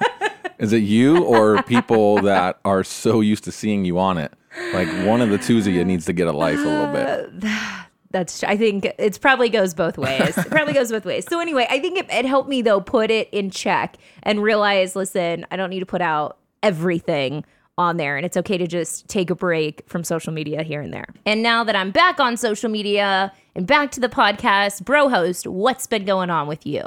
Is 0.58 0.72
it 0.72 0.78
you 0.78 1.22
or 1.22 1.62
people 1.62 2.20
that 2.22 2.58
are 2.64 2.82
so 2.82 3.20
used 3.20 3.44
to 3.44 3.52
seeing 3.52 3.84
you 3.84 4.00
on 4.00 4.18
it? 4.18 4.32
Like 4.72 4.88
one 5.06 5.20
of 5.20 5.30
the 5.30 5.38
two 5.38 5.58
of 5.58 5.68
you 5.68 5.84
needs 5.84 6.04
to 6.06 6.12
get 6.12 6.26
a 6.26 6.32
life 6.32 6.58
a 6.58 6.62
little 6.62 6.92
bit. 6.92 7.44
That's 8.10 8.42
I 8.44 8.56
think 8.56 8.86
it's 8.98 9.18
probably 9.18 9.48
goes 9.48 9.74
both 9.74 9.98
ways. 9.98 10.36
it 10.36 10.48
probably 10.48 10.72
goes 10.72 10.90
both 10.90 11.04
ways. 11.04 11.26
So 11.28 11.40
anyway, 11.40 11.66
I 11.68 11.78
think 11.78 11.98
it, 11.98 12.06
it 12.10 12.24
helped 12.24 12.48
me 12.48 12.62
though 12.62 12.80
put 12.80 13.10
it 13.10 13.28
in 13.32 13.50
check 13.50 13.96
and 14.22 14.42
realize, 14.42 14.96
listen, 14.96 15.46
I 15.50 15.56
don't 15.56 15.70
need 15.70 15.80
to 15.80 15.86
put 15.86 16.00
out 16.00 16.38
everything 16.62 17.44
on 17.76 17.96
there 17.96 18.16
and 18.16 18.26
it's 18.26 18.36
okay 18.36 18.58
to 18.58 18.66
just 18.66 19.06
take 19.08 19.30
a 19.30 19.34
break 19.36 19.84
from 19.86 20.02
social 20.02 20.32
media 20.32 20.62
here 20.64 20.80
and 20.80 20.92
there. 20.92 21.06
And 21.24 21.42
now 21.42 21.62
that 21.64 21.76
I'm 21.76 21.92
back 21.92 22.18
on 22.18 22.36
social 22.36 22.68
media 22.68 23.32
and 23.54 23.66
back 23.66 23.92
to 23.92 24.00
the 24.00 24.08
podcast, 24.08 24.84
bro 24.84 25.08
host, 25.08 25.46
what's 25.46 25.86
been 25.86 26.04
going 26.04 26.28
on 26.28 26.48
with 26.48 26.66
you? 26.66 26.84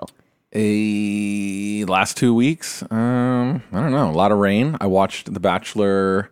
A 0.54 1.86
last 1.86 2.18
two 2.18 2.34
weeks, 2.34 2.84
um, 2.92 3.64
I 3.72 3.80
don't 3.80 3.92
know, 3.92 4.10
a 4.10 4.12
lot 4.12 4.34
of 4.34 4.38
rain. 4.40 4.76
I 4.82 4.88
watched 4.88 5.34
The 5.34 5.40
Bachelor 5.40 6.30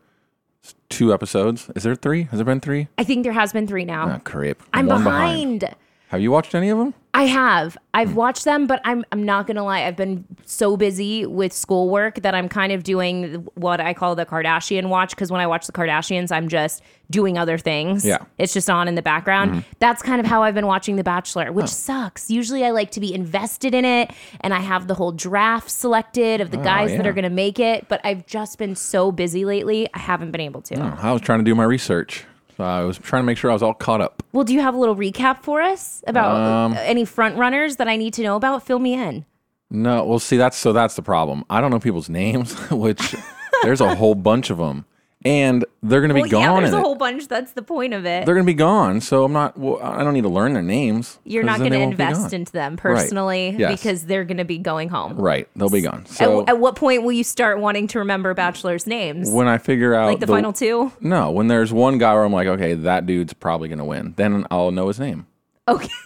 two 0.89 1.13
episodes. 1.13 1.69
Is 1.75 1.83
there 1.83 1.95
three? 1.95 2.23
Has 2.23 2.37
there 2.39 2.45
been 2.45 2.59
three? 2.59 2.87
I 2.97 3.03
think 3.03 3.23
there 3.23 3.33
has 3.33 3.53
been 3.53 3.67
three 3.67 3.85
now. 3.85 4.09
Ah, 4.09 4.19
creep. 4.23 4.61
I'm 4.73 4.87
One 4.87 5.03
behind. 5.03 5.75
Have 6.09 6.21
you 6.21 6.31
watched 6.31 6.55
any 6.55 6.69
of 6.69 6.77
them? 6.77 6.93
I 7.11 7.23
have. 7.23 7.75
I've 7.93 8.15
watched 8.15 8.45
them, 8.45 8.67
but 8.67 8.81
I'm 8.85 9.03
I'm 9.11 9.23
not 9.23 9.47
gonna 9.47 9.63
lie. 9.63 9.83
I've 9.85 9.95
been 9.95 10.25
so 10.45 10.77
busy 10.77 11.25
with 11.25 11.51
schoolwork 11.51 12.21
that 12.21 12.35
I'm 12.35 12.47
kind 12.47 12.71
of 12.71 12.83
doing 12.83 13.47
what 13.55 13.81
I 13.81 13.93
call 13.95 14.15
the 14.15 14.25
Kardashian 14.27 14.89
watch. 14.89 15.09
Because 15.11 15.31
when 15.31 15.41
I 15.41 15.47
watch 15.47 15.65
the 15.65 15.71
Kardashians, 15.73 16.31
I'm 16.31 16.47
just 16.47 16.83
doing 17.09 17.37
other 17.37 17.57
things. 17.57 18.05
Yeah. 18.05 18.17
Mm-hmm. 18.17 18.25
it's 18.37 18.53
just 18.53 18.69
on 18.69 18.87
in 18.87 18.93
the 18.93 19.01
background. 19.01 19.65
That's 19.79 20.03
kind 20.03 20.19
of 20.19 20.27
how 20.27 20.43
I've 20.43 20.53
been 20.53 20.67
watching 20.67 20.95
The 20.97 21.03
Bachelor, 21.03 21.51
which 21.51 21.69
sucks. 21.69 22.29
Usually, 22.29 22.63
I 22.63 22.69
like 22.69 22.91
to 22.91 22.99
be 22.99 23.11
invested 23.13 23.73
in 23.73 23.85
it, 23.85 24.11
and 24.41 24.53
I 24.53 24.59
have 24.59 24.87
the 24.87 24.93
whole 24.93 25.11
draft 25.11 25.71
selected 25.71 26.41
of 26.41 26.51
the 26.51 26.57
guys 26.57 26.91
that 26.91 27.05
Oh, 27.05 27.09
are 27.09 27.13
gonna 27.13 27.29
make 27.31 27.59
it. 27.59 27.87
But 27.87 28.01
I've 28.03 28.27
just 28.27 28.59
been 28.59 28.75
so 28.75 29.11
busy 29.11 29.45
lately. 29.45 29.87
I 29.95 29.99
haven't 29.99 30.29
been 30.31 30.41
able 30.41 30.61
to. 30.61 30.75
Oh, 30.79 30.97
I 31.01 31.11
was 31.11 31.21
trying 31.23 31.39
to 31.39 31.45
do 31.45 31.55
my 31.55 31.63
research. 31.63 32.25
So 32.59 32.65
I 32.65 32.83
was 32.83 32.97
trying 32.97 33.21
to 33.21 33.25
make 33.25 33.37
sure 33.37 33.49
I 33.49 33.53
was 33.53 33.63
all 33.63 33.73
caught 33.73 34.01
up. 34.01 34.21
Well, 34.33 34.43
do 34.43 34.53
you 34.53 34.59
have 34.59 34.73
a 34.73 34.77
little 34.77 34.93
recap 34.97 35.43
for 35.43 35.61
us 35.61 36.03
about 36.05 36.35
Um, 36.35 36.73
any 36.77 37.05
front 37.05 37.37
runners 37.37 37.77
that 37.77 37.87
I 37.87 37.95
need 37.95 38.13
to 38.15 38.21
know 38.21 38.35
about? 38.35 38.63
Fill 38.63 38.79
me 38.79 38.95
in. 38.95 39.23
No, 39.71 40.03
well, 40.03 40.19
see, 40.19 40.35
that's 40.35 40.57
so 40.57 40.73
that's 40.73 40.97
the 40.97 41.01
problem. 41.01 41.45
I 41.49 41.61
don't 41.61 41.71
know 41.71 41.79
people's 41.79 42.09
names, 42.21 42.53
which 42.69 43.15
there's 43.63 43.79
a 43.79 43.95
whole 43.95 44.13
bunch 44.13 44.49
of 44.49 44.57
them, 44.57 44.83
and 45.25 45.65
they're 45.83 45.99
gonna 46.01 46.13
be 46.13 46.29
gone. 46.29 46.41
yeah, 46.41 46.59
there's 46.61 46.73
a 46.73 46.79
whole 46.79 46.95
bunch. 46.95 47.27
That's 47.27 47.51
the 47.51 47.61
point 47.61 47.93
of 47.93 48.05
it. 48.05 48.25
they're 48.25 48.35
gonna 48.35 48.45
be 48.45 48.53
gone. 48.53 49.01
So 49.01 49.25
I'm 49.25 49.33
not. 49.33 49.57
Well, 49.57 49.79
I 49.81 50.03
don't 50.03 50.13
need 50.13 50.21
to 50.23 50.29
learn 50.29 50.53
their 50.53 50.61
names. 50.63 51.19
You're 51.25 51.43
not 51.43 51.59
going 51.59 51.71
to 51.71 51.79
invest 51.79 52.31
into 52.33 52.51
them 52.51 52.77
personally 52.77 53.55
Yes. 53.57 53.79
because 53.79 54.05
they're 54.05 54.23
going 54.23 54.37
to 54.37 54.45
be 54.45 54.57
going 54.57 54.89
home. 54.89 55.17
Right, 55.17 55.47
they'll 55.55 55.69
be 55.69 55.81
gone. 55.81 56.05
So 56.05 56.45
at 56.47 56.59
what 56.59 56.75
point 56.75 57.03
will 57.03 57.11
you 57.11 57.23
start 57.23 57.59
wanting 57.59 57.87
to 57.89 57.99
remember 57.99 58.33
bachelors' 58.33 58.87
names? 58.87 59.29
when 59.29 59.47
I 59.47 59.57
figure 59.57 59.93
out 59.93 60.07
like 60.07 60.19
the, 60.19 60.27
final 60.27 60.53
two? 60.53 60.91
no, 61.01 61.31
when 61.31 61.47
there's 61.47 61.73
one 61.73 61.97
guy 61.97 62.13
where 62.13 62.23
I'm 62.23 62.31
like, 62.33 62.47
okay, 62.47 62.73
that 62.75 63.05
dude's 63.05 63.33
probably 63.33 63.67
gonna 63.67 63.85
win, 63.85 64.13
then 64.15 64.45
I'll 64.49 64.71
know 64.71 64.87
his 64.87 64.99
name. 64.99 65.27
Okay. 65.67 65.89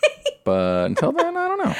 But 0.46 0.88
until 0.88 1.14
then, 1.14 1.38
I 1.38 1.48
don't 1.48 1.58
know. 1.66 1.74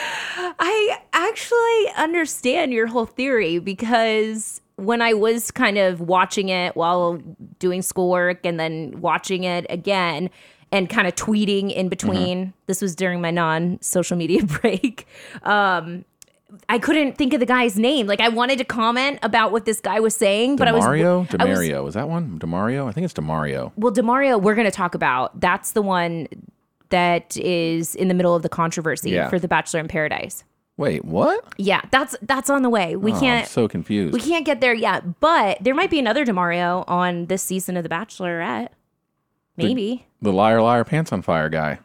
I 0.58 0.98
actually 1.12 1.94
understand 2.02 2.72
your 2.72 2.88
whole 2.88 3.06
theory 3.06 3.60
because 3.60 4.62
when 4.86 5.02
I 5.02 5.14
was 5.14 5.52
kind 5.52 5.78
of 5.78 6.02
watching 6.02 6.50
it 6.50 6.76
while 6.76 7.22
doing 7.60 7.82
schoolwork 7.82 8.46
and 8.46 8.60
then 8.60 9.00
watching 9.02 9.44
it 9.44 9.66
again 9.70 10.30
and 10.72 10.90
kind 10.90 11.08
of 11.08 11.16
tweeting 11.16 11.72
in 11.74 11.88
between, 11.90 12.54
this 12.68 12.82
was 12.82 12.96
during 12.96 13.22
my 13.22 13.32
non 13.32 13.80
social 13.82 14.18
media 14.18 14.44
break. 14.62 15.08
Um, 15.44 16.06
I 16.70 16.78
couldn't 16.78 17.18
think 17.18 17.34
of 17.34 17.40
the 17.40 17.46
guy's 17.48 17.80
name. 17.80 18.06
Like 18.06 18.20
I 18.22 18.30
wanted 18.30 18.60
to 18.60 18.64
comment 18.64 19.20
about 19.24 19.52
what 19.52 19.66
this 19.66 19.80
guy 19.80 20.00
was 20.00 20.16
saying, 20.16 20.56
but 20.56 20.68
I 20.68 20.72
was 20.72 20.84
Demario, 20.84 21.28
Demario, 21.28 21.88
is 21.88 21.96
that 21.96 22.08
one? 22.10 22.40
Demario, 22.40 22.88
I 22.88 22.92
think 22.92 23.06
it's 23.06 23.14
Demario. 23.14 23.72
well, 23.76 23.92
Demario, 23.92 24.40
we're 24.42 24.54
going 24.56 24.66
to 24.66 24.72
talk 24.72 24.94
about. 24.94 25.40
That's 25.40 25.72
the 25.72 25.82
one 25.82 26.28
that 26.90 27.36
is 27.38 27.96
in 27.96 28.08
the 28.08 28.14
middle 28.14 28.36
of 28.36 28.44
the 28.44 28.50
controversy 28.50 29.10
Yeah. 29.12 29.30
for 29.30 29.40
The 29.40 29.48
Bachelor 29.48 29.80
in 29.80 29.88
Paradise. 29.88 30.44
Wait, 30.76 31.06
what? 31.06 31.44
Yeah, 31.58 31.82
that's 31.92 32.16
that's 32.24 32.50
on 32.50 32.64
the 32.64 32.70
way. 32.70 32.96
We 32.96 33.12
Oh, 33.12 33.16
I'm 33.16 33.20
can't 33.22 33.48
so 33.48 33.68
confused. 33.68 34.14
we 34.14 34.20
can't 34.20 34.46
get 34.46 34.60
there 34.60 34.74
yet, 34.74 35.20
but 35.20 35.60
there 35.62 35.76
might 35.76 35.92
be 35.92 36.00
another 36.00 36.26
Demario 36.26 36.84
on 36.88 37.28
this 37.28 37.44
season 37.44 37.78
of 37.78 37.84
The 37.84 37.90
Bachelorette. 37.90 38.70
Maybe. 39.56 40.08
the 40.20 40.34
liar, 40.34 40.62
liar, 40.64 40.84
pants 40.84 41.12
on 41.12 41.22
fire 41.22 41.48
guy. 41.48 41.78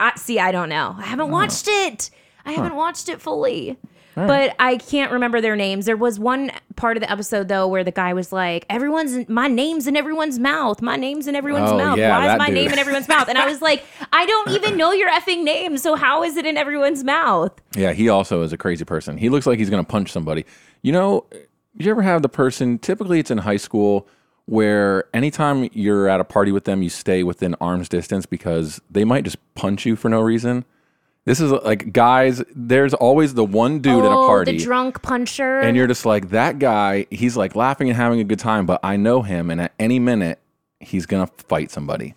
I 0.00 0.12
see. 0.16 0.38
I 0.38 0.50
don't 0.50 0.70
know. 0.70 0.94
I 0.98 1.02
haven't 1.02 1.26
oh. 1.28 1.32
watched 1.32 1.66
it. 1.68 2.08
I 2.46 2.52
haven't 2.52 2.74
watched 2.74 3.08
it 3.10 3.20
fully. 3.20 3.76
Right. 4.16 4.26
But 4.26 4.56
I 4.58 4.76
can't 4.78 5.12
remember 5.12 5.40
their 5.40 5.56
names. 5.56 5.86
There 5.86 5.96
was 5.96 6.18
one 6.18 6.50
part 6.74 6.96
of 6.96 7.02
the 7.02 7.10
episode 7.10 7.48
though 7.48 7.68
where 7.68 7.84
the 7.84 7.90
guy 7.92 8.12
was 8.14 8.32
like, 8.32 8.66
"Everyone's 8.70 9.14
in, 9.14 9.26
my 9.28 9.46
name's 9.48 9.86
in 9.86 9.96
everyone's 9.96 10.38
mouth. 10.38 10.80
My 10.82 10.96
name's 10.96 11.26
in 11.28 11.34
everyone's 11.36 11.70
Oh, 11.70 11.76
mouth. 11.78 11.98
yeah, 11.98 12.16
Why 12.18 12.32
is 12.32 12.38
my 12.38 12.46
dude. 12.46 12.54
name 12.54 12.72
in 12.72 12.78
everyone's 12.78 13.08
mouth?" 13.08 13.28
And 13.28 13.38
I 13.38 13.46
was 13.46 13.60
like, 13.62 13.84
"I 14.12 14.26
don't 14.26 14.50
even 14.50 14.76
know 14.76 14.92
your 14.92 15.10
effing 15.10 15.42
name. 15.44 15.76
So 15.78 15.94
how 15.94 16.22
is 16.22 16.36
it 16.36 16.46
in 16.46 16.56
everyone's 16.56 17.04
mouth?" 17.04 17.52
Yeah, 17.76 17.92
he 17.92 18.08
also 18.08 18.42
is 18.42 18.52
a 18.52 18.56
crazy 18.58 18.84
person. 18.84 19.18
He 19.18 19.28
looks 19.28 19.46
like 19.46 19.58
he's 19.58 19.70
going 19.70 19.84
to 19.84 19.90
punch 19.90 20.10
somebody. 20.10 20.44
You 20.82 20.92
know, 20.92 21.26
you 21.76 21.90
ever 21.90 22.02
have 22.02 22.22
the 22.22 22.28
person, 22.28 22.78
typically 22.78 23.18
it's 23.20 23.30
in 23.30 23.38
high 23.38 23.56
school, 23.58 24.08
where 24.46 25.04
anytime 25.12 25.68
you're 25.72 26.08
at 26.08 26.20
a 26.20 26.24
party 26.24 26.52
with 26.52 26.64
them, 26.64 26.82
you 26.82 26.88
stay 26.88 27.22
within 27.22 27.54
arm's 27.60 27.88
distance 27.88 28.26
because 28.26 28.80
they 28.90 29.04
might 29.04 29.24
just 29.24 29.36
punch 29.54 29.84
you 29.84 29.96
for 29.96 30.08
no 30.08 30.20
reason? 30.20 30.64
This 31.26 31.40
is 31.40 31.50
like, 31.50 31.92
guys, 31.92 32.42
there's 32.54 32.94
always 32.94 33.34
the 33.34 33.44
one 33.44 33.80
dude 33.80 34.04
at 34.04 34.12
a 34.12 34.14
oh, 34.14 34.26
party. 34.28 34.52
the 34.52 34.64
drunk 34.64 35.02
puncher. 35.02 35.58
and 35.58 35.76
you're 35.76 35.88
just 35.88 36.06
like, 36.06 36.30
that 36.30 36.60
guy, 36.60 37.06
he's 37.10 37.36
like 37.36 37.56
laughing 37.56 37.88
and 37.88 37.96
having 37.96 38.20
a 38.20 38.24
good 38.24 38.38
time, 38.38 38.64
but 38.64 38.78
I 38.84 38.96
know 38.96 39.22
him, 39.22 39.50
and 39.50 39.60
at 39.60 39.72
any 39.80 39.98
minute, 39.98 40.38
he's 40.78 41.04
going 41.04 41.26
to 41.26 41.32
fight 41.48 41.72
somebody. 41.72 42.14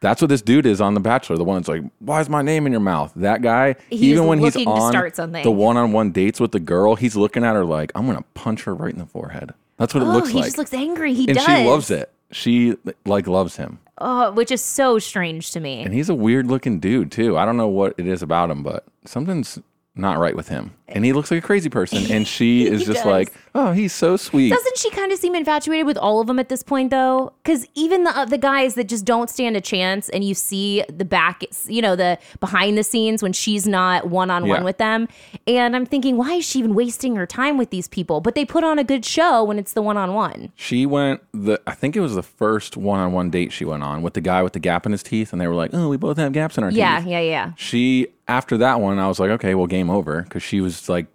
That's 0.00 0.22
what 0.22 0.28
this 0.28 0.42
dude 0.42 0.64
is 0.66 0.80
on 0.80 0.94
The 0.94 1.00
Bachelor. 1.00 1.36
The 1.38 1.44
one 1.44 1.58
that's 1.58 1.68
like, 1.68 1.82
"Why 2.00 2.20
is 2.20 2.28
my 2.28 2.42
name 2.42 2.66
in 2.66 2.72
your 2.72 2.80
mouth?" 2.80 3.12
That 3.14 3.40
guy, 3.40 3.76
He's 3.88 4.02
even 4.02 4.26
when 4.26 4.40
he's 4.40 4.56
on 4.56 4.92
the 5.32 5.50
one-on-one 5.50 6.10
dates 6.10 6.40
with 6.40 6.50
the 6.50 6.60
girl, 6.60 6.96
he's 6.96 7.14
looking 7.14 7.44
at 7.44 7.54
her 7.54 7.64
like, 7.64 7.92
"I'm 7.94 8.06
gonna 8.06 8.24
punch 8.34 8.64
her 8.64 8.74
right 8.74 8.92
in 8.92 8.98
the 8.98 9.06
forehead." 9.06 9.54
That's 9.78 9.94
what 9.94 10.02
it 10.02 10.06
oh, 10.06 10.12
looks 10.12 10.30
he 10.30 10.34
like, 10.34 10.44
He 10.44 10.48
just 10.48 10.58
looks 10.58 10.74
angry. 10.74 11.14
He 11.14 11.28
and 11.28 11.36
does. 11.36 11.46
she 11.46 11.64
loves 11.64 11.90
it. 11.92 12.12
She 12.32 12.76
like 13.06 13.28
loves 13.28 13.56
him, 13.56 13.78
Oh, 13.98 14.32
which 14.32 14.50
is 14.50 14.62
so 14.62 14.98
strange 14.98 15.50
to 15.52 15.60
me. 15.60 15.82
and 15.82 15.92
he's 15.94 16.08
a 16.08 16.14
weird-looking 16.14 16.80
dude 16.80 17.12
too. 17.12 17.36
I 17.36 17.44
don't 17.44 17.56
know 17.56 17.68
what 17.68 17.94
it 17.98 18.06
is 18.06 18.22
about 18.22 18.50
him, 18.50 18.62
but 18.62 18.84
something's 19.04 19.58
not 19.94 20.18
right 20.18 20.34
with 20.34 20.48
him. 20.48 20.72
And 20.94 21.04
he 21.04 21.12
looks 21.12 21.30
like 21.30 21.42
a 21.42 21.46
crazy 21.46 21.68
person, 21.70 22.10
and 22.10 22.26
she 22.26 22.66
is 22.66 22.84
just 22.84 23.04
does. 23.04 23.06
like, 23.06 23.32
"Oh, 23.54 23.72
he's 23.72 23.92
so 23.92 24.16
sweet." 24.16 24.50
Doesn't 24.50 24.78
she 24.78 24.90
kind 24.90 25.10
of 25.12 25.18
seem 25.18 25.34
infatuated 25.34 25.86
with 25.86 25.96
all 25.98 26.20
of 26.20 26.26
them 26.26 26.38
at 26.38 26.48
this 26.48 26.62
point, 26.62 26.90
though? 26.90 27.32
Because 27.42 27.66
even 27.74 28.04
the 28.04 28.10
uh, 28.16 28.24
the 28.24 28.38
guys 28.38 28.74
that 28.74 28.84
just 28.84 29.04
don't 29.04 29.28
stand 29.30 29.56
a 29.56 29.60
chance, 29.60 30.08
and 30.10 30.22
you 30.24 30.34
see 30.34 30.84
the 30.88 31.04
back, 31.04 31.42
you 31.66 31.82
know, 31.82 31.96
the 31.96 32.18
behind 32.40 32.76
the 32.78 32.84
scenes 32.84 33.22
when 33.22 33.32
she's 33.32 33.66
not 33.66 34.08
one 34.08 34.30
on 34.30 34.46
one 34.48 34.64
with 34.64 34.78
them, 34.78 35.08
and 35.46 35.74
I'm 35.74 35.86
thinking, 35.86 36.16
why 36.16 36.34
is 36.34 36.44
she 36.44 36.58
even 36.58 36.74
wasting 36.74 37.16
her 37.16 37.26
time 37.26 37.58
with 37.58 37.70
these 37.70 37.88
people? 37.88 38.20
But 38.20 38.34
they 38.34 38.44
put 38.44 38.64
on 38.64 38.78
a 38.78 38.84
good 38.84 39.04
show 39.04 39.42
when 39.44 39.58
it's 39.58 39.72
the 39.72 39.82
one 39.82 39.96
on 39.96 40.14
one. 40.14 40.52
She 40.56 40.86
went 40.86 41.20
the 41.32 41.60
I 41.66 41.72
think 41.72 41.96
it 41.96 42.00
was 42.00 42.14
the 42.14 42.22
first 42.22 42.76
one-on-one 42.76 43.30
date 43.30 43.52
she 43.52 43.64
went 43.64 43.82
on 43.82 44.02
with 44.02 44.14
the 44.14 44.20
guy 44.20 44.42
with 44.42 44.52
the 44.52 44.60
gap 44.60 44.86
in 44.86 44.92
his 44.92 45.02
teeth, 45.02 45.32
and 45.32 45.40
they 45.40 45.46
were 45.46 45.54
like, 45.54 45.70
"Oh, 45.72 45.88
we 45.88 45.96
both 45.96 46.16
have 46.18 46.32
gaps 46.32 46.58
in 46.58 46.64
our 46.64 46.70
Yeah, 46.70 46.98
teeth." 46.98 47.08
Yeah, 47.08 47.20
yeah, 47.20 47.30
yeah. 47.30 47.52
She 47.56 48.08
after 48.28 48.56
that 48.58 48.80
one, 48.80 48.98
I 48.98 49.08
was 49.08 49.18
like, 49.18 49.30
"Okay, 49.30 49.54
well, 49.54 49.66
game 49.66 49.90
over," 49.90 50.22
because 50.22 50.42
she 50.42 50.60
was 50.60 50.80
like 50.88 51.06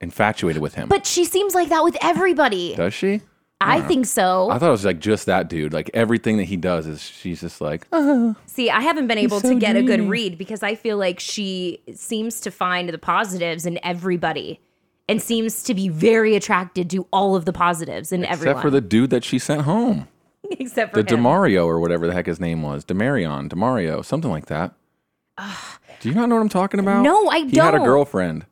infatuated 0.00 0.60
with 0.62 0.74
him. 0.74 0.88
But 0.88 1.06
she 1.06 1.24
seems 1.24 1.54
like 1.54 1.68
that 1.70 1.82
with 1.84 1.96
everybody. 2.02 2.74
does 2.74 2.94
she? 2.94 3.22
I 3.58 3.80
think 3.80 4.04
so. 4.04 4.50
I 4.50 4.58
thought 4.58 4.68
it 4.68 4.72
was 4.72 4.84
like 4.84 5.00
just 5.00 5.24
that 5.26 5.48
dude. 5.48 5.72
Like 5.72 5.90
everything 5.94 6.36
that 6.36 6.44
he 6.44 6.56
does 6.58 6.86
is 6.86 7.00
she's 7.00 7.40
just 7.40 7.60
like, 7.62 7.86
"Oh, 7.90 8.36
See, 8.44 8.68
I 8.68 8.80
haven't 8.80 9.06
been 9.06 9.16
able 9.16 9.40
so 9.40 9.48
to 9.48 9.54
get 9.54 9.76
a 9.76 9.82
good 9.82 10.10
read 10.10 10.36
because 10.36 10.62
I 10.62 10.74
feel 10.74 10.98
like 10.98 11.18
she 11.20 11.80
seems 11.94 12.40
to 12.42 12.50
find 12.50 12.90
the 12.90 12.98
positives 12.98 13.64
in 13.64 13.78
everybody 13.82 14.60
and 15.08 15.22
seems 15.22 15.62
to 15.62 15.74
be 15.74 15.88
very 15.88 16.36
attracted 16.36 16.90
to 16.90 17.06
all 17.12 17.34
of 17.34 17.46
the 17.46 17.52
positives 17.52 18.12
in 18.12 18.26
everyone. 18.26 18.56
except 18.56 18.62
for 18.62 18.70
the 18.70 18.82
dude 18.82 19.08
that 19.08 19.24
she 19.24 19.38
sent 19.38 19.62
home, 19.62 20.06
except 20.50 20.92
for 20.92 21.02
the 21.02 21.14
him. 21.14 21.22
Demario 21.22 21.64
or 21.64 21.80
whatever 21.80 22.06
the 22.06 22.12
heck 22.12 22.26
his 22.26 22.38
name 22.38 22.60
was, 22.60 22.84
Demarion, 22.84 23.48
Demario, 23.48 24.04
something 24.04 24.30
like 24.30 24.46
that. 24.46 24.74
Do 26.00 26.08
you 26.10 26.14
not 26.14 26.28
know 26.28 26.34
what 26.34 26.42
I'm 26.42 26.48
talking 26.50 26.78
about? 26.80 27.02
No, 27.02 27.28
I 27.28 27.40
don't. 27.40 27.50
He 27.50 27.58
had 27.58 27.74
a 27.74 27.78
don't. 27.78 27.86
girlfriend, 27.86 28.44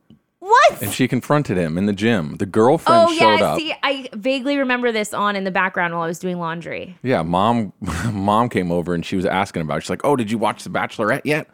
what? 0.44 0.82
and 0.82 0.92
she 0.92 1.08
confronted 1.08 1.56
him 1.56 1.78
in 1.78 1.86
the 1.86 1.92
gym. 1.92 2.36
The 2.36 2.46
girlfriend 2.46 3.08
Oh 3.08 3.14
showed 3.14 3.38
yeah, 3.40 3.44
up. 3.46 3.58
see, 3.58 3.74
I 3.82 4.08
vaguely 4.12 4.56
remember 4.58 4.92
this 4.92 5.14
on 5.14 5.36
in 5.36 5.44
the 5.44 5.50
background 5.50 5.94
while 5.94 6.02
I 6.02 6.06
was 6.06 6.18
doing 6.18 6.38
laundry. 6.38 6.96
Yeah, 7.02 7.22
mom, 7.22 7.72
mom 8.12 8.48
came 8.48 8.70
over 8.70 8.94
and 8.94 9.04
she 9.04 9.16
was 9.16 9.24
asking 9.24 9.62
about. 9.62 9.78
It. 9.78 9.80
She's 9.82 9.90
like, 9.90 10.04
"Oh, 10.04 10.16
did 10.16 10.30
you 10.30 10.38
watch 10.38 10.62
The 10.64 10.70
Bachelorette 10.70 11.22
yet?" 11.24 11.48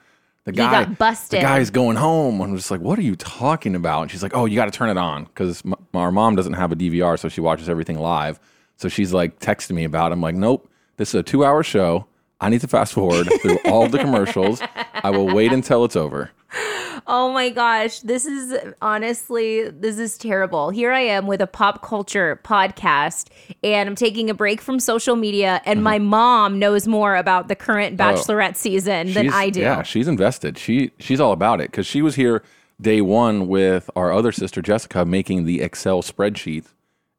The 0.45 0.53
guy 0.53 0.85
got 0.85 0.99
busted. 0.99 1.39
The 1.39 1.43
guy's 1.43 1.71
going 1.71 1.97
home, 1.97 2.41
and 2.41 2.51
I'm 2.51 2.57
just 2.57 2.71
like, 2.71 2.81
"What 2.81 2.99
are 2.99 3.03
you 3.03 3.15
talking 3.15 3.75
about?" 3.77 4.03
And 4.03 4.11
she's 4.11 4.23
like, 4.23 4.35
"Oh, 4.35 4.47
you 4.47 4.57
got 4.57 4.65
to 4.65 4.71
turn 4.71 4.89
it 4.91 4.97
on 4.97 5.25
because 5.25 5.63
m- 5.65 5.75
our 5.95 6.11
mom 6.11 6.35
doesn't 6.35 6.55
have 6.55 6.73
a 6.73 6.77
DVR, 6.77 7.19
so 7.19 7.29
she 7.29 7.41
watches 7.41 7.69
everything 7.69 7.99
live." 7.99 8.41
So 8.77 8.89
she's 8.89 9.13
like 9.13 9.39
texting 9.39 9.73
me 9.77 9.85
about. 9.85 10.11
It. 10.11 10.15
I'm 10.15 10.21
like, 10.23 10.35
"Nope, 10.35 10.69
this 10.97 11.11
is 11.11 11.15
a 11.17 11.23
two-hour 11.23 11.63
show. 11.63 12.07
I 12.41 12.49
need 12.49 12.63
to 12.63 12.69
fast 12.69 12.95
forward 12.95 13.29
through 13.43 13.59
all 13.67 13.87
the 13.87 13.99
commercials. 13.99 14.63
I 14.95 15.11
will 15.11 15.27
wait 15.33 15.53
until 15.53 15.85
it's 15.85 15.95
over." 15.97 16.31
Oh 17.07 17.33
my 17.33 17.51
gosh, 17.51 18.01
this 18.01 18.27
is 18.27 18.57
honestly, 18.83 19.69
this 19.71 19.99
is 19.99 20.17
terrible. 20.19 20.71
Here 20.71 20.93
I 20.93 21.01
am 21.01 21.27
with 21.27 21.41
a 21.41 21.47
pop 21.47 21.83
culture 21.83 22.41
podcast, 22.45 23.29
and 23.63 23.89
I'm 23.89 23.95
taking 23.97 24.31
a 24.31 24.35
break 24.35 24.61
from 24.61 24.81
social 24.81 25.17
media, 25.17 25.61
and 25.65 25.83
my 25.83 25.99
mom 25.99 26.59
knows 26.59 26.87
more 26.87 27.17
about 27.17 27.49
the 27.49 27.57
current 27.57 27.97
Bachelorette 27.97 28.57
season 28.57 29.13
than 29.13 29.31
I 29.31 29.51
do. 29.51 29.61
Yeah, 29.61 29.83
she's 29.83 30.09
invested. 30.09 30.59
She 30.59 30.93
she's 30.99 31.21
all 31.21 31.33
about 31.33 31.61
it 31.61 31.71
because 31.71 31.87
she 31.87 32.03
was 32.03 32.15
here 32.15 32.43
day 32.81 33.01
one 33.01 33.47
with 33.49 33.91
our 33.97 34.13
other 34.13 34.33
sister 34.33 34.63
Jessica 34.63 35.05
making 35.05 35.45
the 35.45 35.61
Excel 35.61 36.03
spreadsheet 36.03 36.65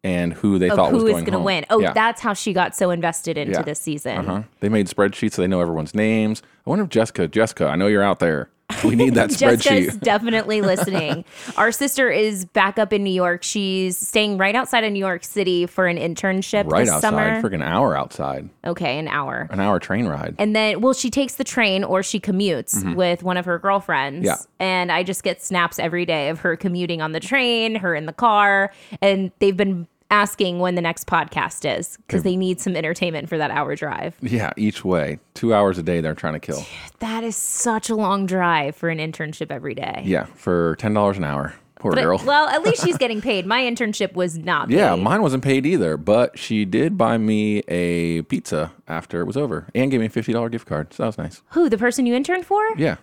and 0.04 0.34
who 0.34 0.58
they 0.58 0.70
of 0.70 0.76
thought 0.78 0.92
was 0.92 1.04
who 1.04 1.10
going 1.12 1.26
going 1.26 1.34
to 1.38 1.40
win. 1.44 1.66
Oh, 1.70 1.80
Yeah. 1.80 1.94
that's 1.94 2.22
how 2.22 2.34
she 2.34 2.54
got 2.54 2.76
so 2.76 2.90
invested 2.90 3.38
into 3.38 3.54
Yeah. 3.54 3.62
this 3.62 3.80
season. 3.80 4.18
Uh-huh. 4.18 4.42
They 4.60 4.70
made 4.70 4.88
spreadsheets 4.88 5.34
so 5.34 5.44
they 5.44 5.48
know 5.48 5.62
everyone's 5.62 5.94
names. 5.94 6.42
I 6.66 6.70
wonder 6.72 6.84
if 6.86 6.90
Jessica, 6.90 7.28
Jessica, 7.28 7.68
I 7.68 7.76
know 7.76 7.86
you're 7.86 8.02
out 8.02 8.18
there. 8.18 8.50
We 8.84 8.96
need 8.96 9.16
that 9.16 9.30
Jessica's 9.38 9.96
spreadsheet. 9.96 10.00
definitely 10.02 10.62
listening. 10.62 11.26
Our 11.58 11.72
sister 11.72 12.10
is 12.10 12.46
back 12.46 12.80
up 12.80 12.94
in 12.94 13.04
New 13.04 13.14
York. 13.14 13.44
She's 13.44 13.98
staying 13.98 14.38
right 14.38 14.56
outside 14.56 14.84
of 14.84 14.92
New 14.92 15.00
York 15.00 15.24
City 15.24 15.66
for 15.66 15.88
an 15.88 15.98
internship 15.98 16.70
Right 16.72 16.88
outside, 16.88 17.02
summer. 17.02 17.42
freaking 17.42 17.64
hour 17.64 17.98
outside, 17.98 18.50
okay, 18.66 18.98
an 18.98 19.08
hour. 19.08 19.48
an 19.52 19.60
hour 19.60 19.80
train 19.80 20.08
ride. 20.08 20.36
And 20.40 20.56
then, 20.56 20.82
well, 20.82 20.94
she 20.94 21.10
takes 21.10 21.36
the 21.36 21.44
train 21.44 21.84
or 21.84 22.04
she 22.04 22.20
commutes 22.20 22.76
mm-hmm. 22.78 22.96
with 22.96 23.24
one 23.24 23.38
of 23.38 23.46
her 23.46 23.60
girlfriends. 23.60 24.26
Yeah. 24.26 24.38
And 24.60 24.92
I 24.92 25.04
just 25.04 25.24
get 25.24 25.42
snaps 25.42 25.80
every 25.80 26.06
day 26.06 26.30
of 26.30 26.40
her 26.40 26.56
commuting 26.56 27.02
on 27.02 27.12
the 27.12 27.20
train, 27.20 27.76
her 27.76 27.96
in 27.96 28.06
the 28.06 28.14
car. 28.14 28.72
And 29.02 29.32
they've 29.40 29.58
been 29.58 29.88
asking 30.12 30.60
when 30.60 30.76
the 30.76 30.82
next 30.82 31.08
podcast 31.08 31.66
is 31.80 31.98
because 32.06 32.22
they 32.24 32.36
need 32.36 32.62
some 32.62 32.76
entertainment 32.76 33.30
for 33.30 33.38
that 33.40 33.50
hour 33.50 33.76
drive. 33.76 34.16
yeah, 34.22 34.52
each 34.58 34.86
way, 34.86 35.20
two 35.34 35.54
hours 35.54 35.78
a 35.78 35.84
day. 35.84 36.02
They're 36.02 36.14
trying 36.14 36.34
to 36.34 36.40
kill. 36.40 36.64
That 37.00 37.24
is 37.24 37.36
such 37.36 37.90
a 37.90 37.96
long 37.96 38.26
drive 38.28 38.76
for 38.76 38.90
an 38.90 39.00
internship 39.00 39.50
every 39.50 39.74
day. 39.74 40.04
Yeah, 40.06 40.26
for 40.36 40.76
ten 40.78 40.94
dollars 40.94 41.18
an 41.18 41.24
hour. 41.24 41.56
Poor 41.80 41.94
But, 41.94 42.04
girl. 42.04 42.22
well, 42.24 42.48
at 42.48 42.62
least 42.62 42.84
she's 42.86 42.98
getting 43.00 43.22
paid. 43.22 43.48
My 43.48 43.62
internship 43.64 44.14
was 44.14 44.38
not 44.38 44.68
paid. 44.70 44.78
yeah, 44.78 44.94
mine 44.94 45.24
wasn't 45.24 45.44
paid 45.44 45.66
either, 45.66 45.98
but 45.98 46.38
she 46.38 46.64
did 46.64 46.96
buy 46.96 47.18
me 47.18 47.64
a 47.68 48.22
pizza 48.24 48.72
after 48.88 49.20
it 49.22 49.26
was 49.26 49.36
over 49.36 49.66
and 49.74 49.90
gave 49.90 50.00
me 50.00 50.06
a 50.06 50.10
fifty 50.10 50.32
dollar 50.32 50.50
gift 50.50 50.68
card. 50.68 50.94
So 50.94 51.02
that 51.04 51.08
was 51.08 51.18
nice. 51.18 51.42
Who, 51.52 51.70
the 51.70 51.80
person 51.80 52.06
you 52.06 52.14
interned 52.14 52.46
for? 52.46 52.62
Yeah. 52.78 52.98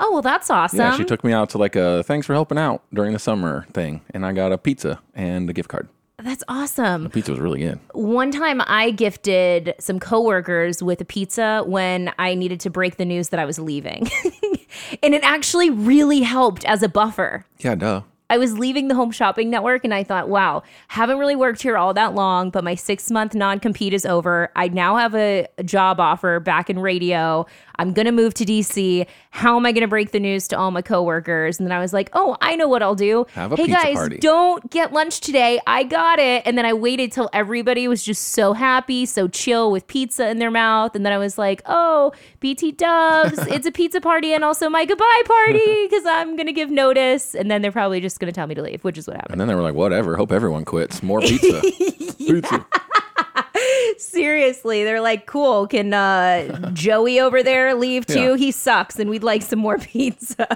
Oh, 0.00 0.12
well, 0.12 0.22
that's 0.22 0.48
awesome. 0.50 0.78
Yeah, 0.78 0.96
she 0.96 1.04
took 1.04 1.22
me 1.24 1.32
out 1.32 1.50
to 1.50 1.58
like 1.58 1.76
a 1.76 2.02
thanks 2.04 2.26
for 2.26 2.32
helping 2.32 2.56
out 2.58 2.82
during 2.92 3.12
the 3.12 3.18
summer 3.20 3.66
thing, 3.72 4.00
and 4.12 4.24
I 4.26 4.32
got 4.32 4.50
a 4.52 4.58
pizza 4.58 5.00
and 5.14 5.48
a 5.50 5.52
gift 5.52 5.68
card. 5.68 5.88
That's 6.24 6.42
awesome. 6.48 7.04
The 7.04 7.10
pizza 7.10 7.30
was 7.30 7.40
really 7.40 7.60
good. 7.60 7.78
One 7.92 8.30
time 8.30 8.60
I 8.66 8.90
gifted 8.90 9.74
some 9.78 10.00
coworkers 10.00 10.82
with 10.82 11.00
a 11.00 11.04
pizza 11.04 11.62
when 11.66 12.12
I 12.18 12.34
needed 12.34 12.60
to 12.60 12.70
break 12.70 12.96
the 12.96 13.04
news 13.04 13.28
that 13.28 13.38
I 13.38 13.44
was 13.44 13.58
leaving. 13.58 14.10
and 15.02 15.14
it 15.14 15.22
actually 15.22 15.70
really 15.70 16.22
helped 16.22 16.64
as 16.64 16.82
a 16.82 16.88
buffer. 16.88 17.44
Yeah, 17.58 17.76
duh. 17.76 18.02
I 18.30 18.38
was 18.38 18.58
leaving 18.58 18.88
the 18.88 18.94
home 18.94 19.10
shopping 19.10 19.50
network 19.50 19.84
and 19.84 19.94
I 19.94 20.04
thought, 20.04 20.28
wow, 20.28 20.62
haven't 20.88 21.18
really 21.18 21.36
worked 21.36 21.62
here 21.62 21.76
all 21.76 21.94
that 21.94 22.14
long, 22.14 22.50
but 22.50 22.62
my 22.62 22.74
six 22.74 23.10
month 23.10 23.34
non 23.34 23.58
compete 23.60 23.94
is 23.94 24.04
over. 24.04 24.50
I 24.54 24.68
now 24.68 24.96
have 24.96 25.14
a, 25.14 25.46
a 25.56 25.64
job 25.64 25.98
offer 26.00 26.40
back 26.40 26.68
in 26.68 26.78
radio. 26.78 27.46
I'm 27.78 27.92
going 27.92 28.06
to 28.06 28.12
move 28.12 28.34
to 28.34 28.44
DC. 28.44 29.06
How 29.30 29.56
am 29.56 29.64
I 29.64 29.72
going 29.72 29.82
to 29.82 29.88
break 29.88 30.10
the 30.10 30.18
news 30.18 30.48
to 30.48 30.58
all 30.58 30.72
my 30.72 30.82
coworkers? 30.82 31.60
And 31.60 31.66
then 31.66 31.76
I 31.76 31.78
was 31.78 31.92
like, 31.92 32.10
oh, 32.12 32.36
I 32.40 32.56
know 32.56 32.66
what 32.66 32.82
I'll 32.82 32.96
do. 32.96 33.24
Have 33.34 33.52
a 33.52 33.56
hey 33.56 33.66
pizza 33.66 33.82
guys, 33.82 33.96
party." 33.96 34.18
don't 34.18 34.68
get 34.70 34.92
lunch 34.92 35.20
today. 35.20 35.60
I 35.66 35.84
got 35.84 36.18
it. 36.18 36.42
And 36.44 36.58
then 36.58 36.66
I 36.66 36.72
waited 36.72 37.12
till 37.12 37.30
everybody 37.32 37.86
was 37.86 38.02
just 38.02 38.30
so 38.30 38.52
happy, 38.52 39.06
so 39.06 39.28
chill 39.28 39.70
with 39.70 39.86
pizza 39.86 40.28
in 40.28 40.38
their 40.38 40.50
mouth. 40.50 40.96
And 40.96 41.06
then 41.06 41.12
I 41.12 41.18
was 41.18 41.38
like, 41.38 41.62
oh, 41.66 42.12
BT 42.40 42.72
dubs, 42.72 43.38
it's 43.46 43.66
a 43.66 43.72
pizza 43.72 44.00
party 44.00 44.32
and 44.32 44.44
also 44.44 44.68
my 44.68 44.84
goodbye 44.84 45.22
party 45.24 45.82
because 45.88 46.04
I'm 46.04 46.34
going 46.34 46.46
to 46.46 46.52
give 46.52 46.70
notice. 46.70 47.34
And 47.34 47.48
then 47.48 47.62
they're 47.62 47.70
probably 47.70 48.00
just 48.00 48.17
going 48.18 48.32
to 48.32 48.34
tell 48.34 48.46
me 48.46 48.54
to 48.54 48.62
leave, 48.62 48.84
which 48.84 48.98
is 48.98 49.06
what 49.06 49.16
happened. 49.16 49.32
And 49.32 49.40
then 49.40 49.48
they 49.48 49.54
were 49.54 49.62
like, 49.62 49.74
whatever. 49.74 50.16
Hope 50.16 50.32
everyone 50.32 50.64
quits. 50.64 51.02
More 51.02 51.20
pizza. 51.20 51.60
Pizza. 52.18 52.66
Seriously, 53.98 54.84
they're 54.84 55.00
like, 55.00 55.26
cool. 55.26 55.66
Can 55.66 55.94
uh, 55.94 56.70
Joey 56.72 57.20
over 57.20 57.42
there 57.42 57.74
leave 57.74 58.06
too? 58.06 58.30
Yeah. 58.30 58.36
He 58.36 58.50
sucks, 58.50 58.98
and 58.98 59.08
we'd 59.10 59.24
like 59.24 59.42
some 59.42 59.58
more 59.58 59.78
pizza. 59.78 60.46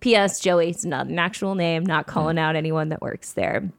P.S. 0.00 0.40
Joey 0.40 0.66
Joey's 0.66 0.84
not 0.84 1.06
an 1.06 1.18
actual 1.18 1.54
name. 1.54 1.84
Not 1.84 2.06
calling 2.06 2.38
out 2.38 2.56
anyone 2.56 2.88
that 2.90 3.02
works 3.02 3.32
there. 3.32 3.70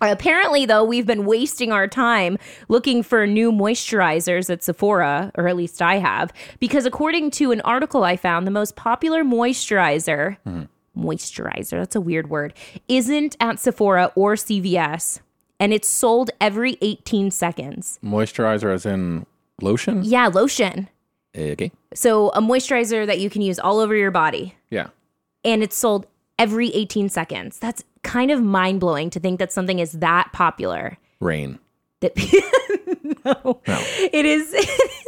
Apparently, 0.00 0.64
though, 0.64 0.84
we've 0.84 1.06
been 1.06 1.24
wasting 1.24 1.72
our 1.72 1.88
time 1.88 2.38
looking 2.68 3.02
for 3.02 3.26
new 3.26 3.50
moisturizers 3.50 4.48
at 4.48 4.62
Sephora, 4.62 5.32
or 5.34 5.48
at 5.48 5.56
least 5.56 5.82
I 5.82 5.96
have, 5.96 6.32
because 6.60 6.86
according 6.86 7.32
to 7.32 7.50
an 7.50 7.60
article 7.62 8.04
I 8.04 8.16
found, 8.16 8.46
the 8.46 8.52
most 8.52 8.76
popular 8.76 9.24
moisturizer, 9.24 10.36
moisturizer, 10.98 11.70
that's 11.78 11.94
a 11.96 12.00
weird 12.00 12.28
word, 12.30 12.52
isn't 12.88 13.36
at 13.40 13.58
Sephora 13.60 14.12
or 14.14 14.34
CVS, 14.34 15.20
and 15.60 15.72
it's 15.72 15.88
sold 15.88 16.30
every 16.40 16.76
18 16.82 17.30
seconds. 17.30 17.98
Moisturizer 18.04 18.72
as 18.74 18.84
in 18.86 19.26
lotion? 19.62 20.02
Yeah, 20.04 20.26
lotion. 20.28 20.88
Okay. 21.36 21.70
So, 21.94 22.30
a 22.30 22.40
moisturizer 22.40 23.06
that 23.06 23.20
you 23.20 23.30
can 23.30 23.42
use 23.42 23.58
all 23.58 23.78
over 23.78 23.94
your 23.94 24.10
body, 24.10 24.56
Yeah. 24.70 24.88
and 25.44 25.62
it's 25.62 25.76
sold 25.76 26.06
every 26.38 26.68
18 26.74 27.08
seconds. 27.08 27.58
That's 27.58 27.84
kind 28.02 28.30
of 28.30 28.42
mind 28.42 28.80
blowing 28.80 29.10
to 29.10 29.20
think 29.20 29.38
that 29.38 29.52
something 29.52 29.78
is 29.78 29.92
that 29.92 30.30
popular. 30.32 30.96
Rain. 31.20 31.58
that 32.00 32.16
no, 33.26 33.60
is, 33.66 34.10
it 34.12 34.24
is 34.24 34.54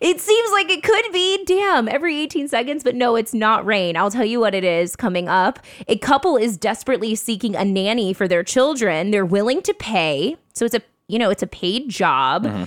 it 0.00 0.20
seems 0.20 0.52
like 0.52 0.70
it 0.70 0.82
could 0.82 1.12
be. 1.12 1.44
Damn 1.44 1.88
every 1.88 2.16
18 2.18 2.48
seconds 2.48 2.82
but 2.82 2.94
no 2.94 3.16
it's 3.16 3.34
not 3.34 3.64
rain. 3.64 3.96
I'll 3.96 4.10
tell 4.10 4.24
you 4.24 4.40
what 4.40 4.54
it 4.54 4.64
is 4.64 4.96
coming 4.96 5.28
up. 5.28 5.60
A 5.88 5.96
couple 5.98 6.36
is 6.36 6.56
desperately 6.56 7.14
seeking 7.14 7.54
a 7.54 7.64
nanny 7.64 8.12
for 8.12 8.26
their 8.26 8.42
children. 8.42 9.10
They're 9.10 9.26
willing 9.26 9.62
to 9.62 9.74
pay. 9.74 10.36
So 10.54 10.64
it's 10.64 10.74
a 10.74 10.82
you 11.08 11.18
know 11.18 11.30
it's 11.30 11.42
a 11.42 11.46
paid 11.46 11.88
job. 11.88 12.44
Mm-hmm. 12.44 12.64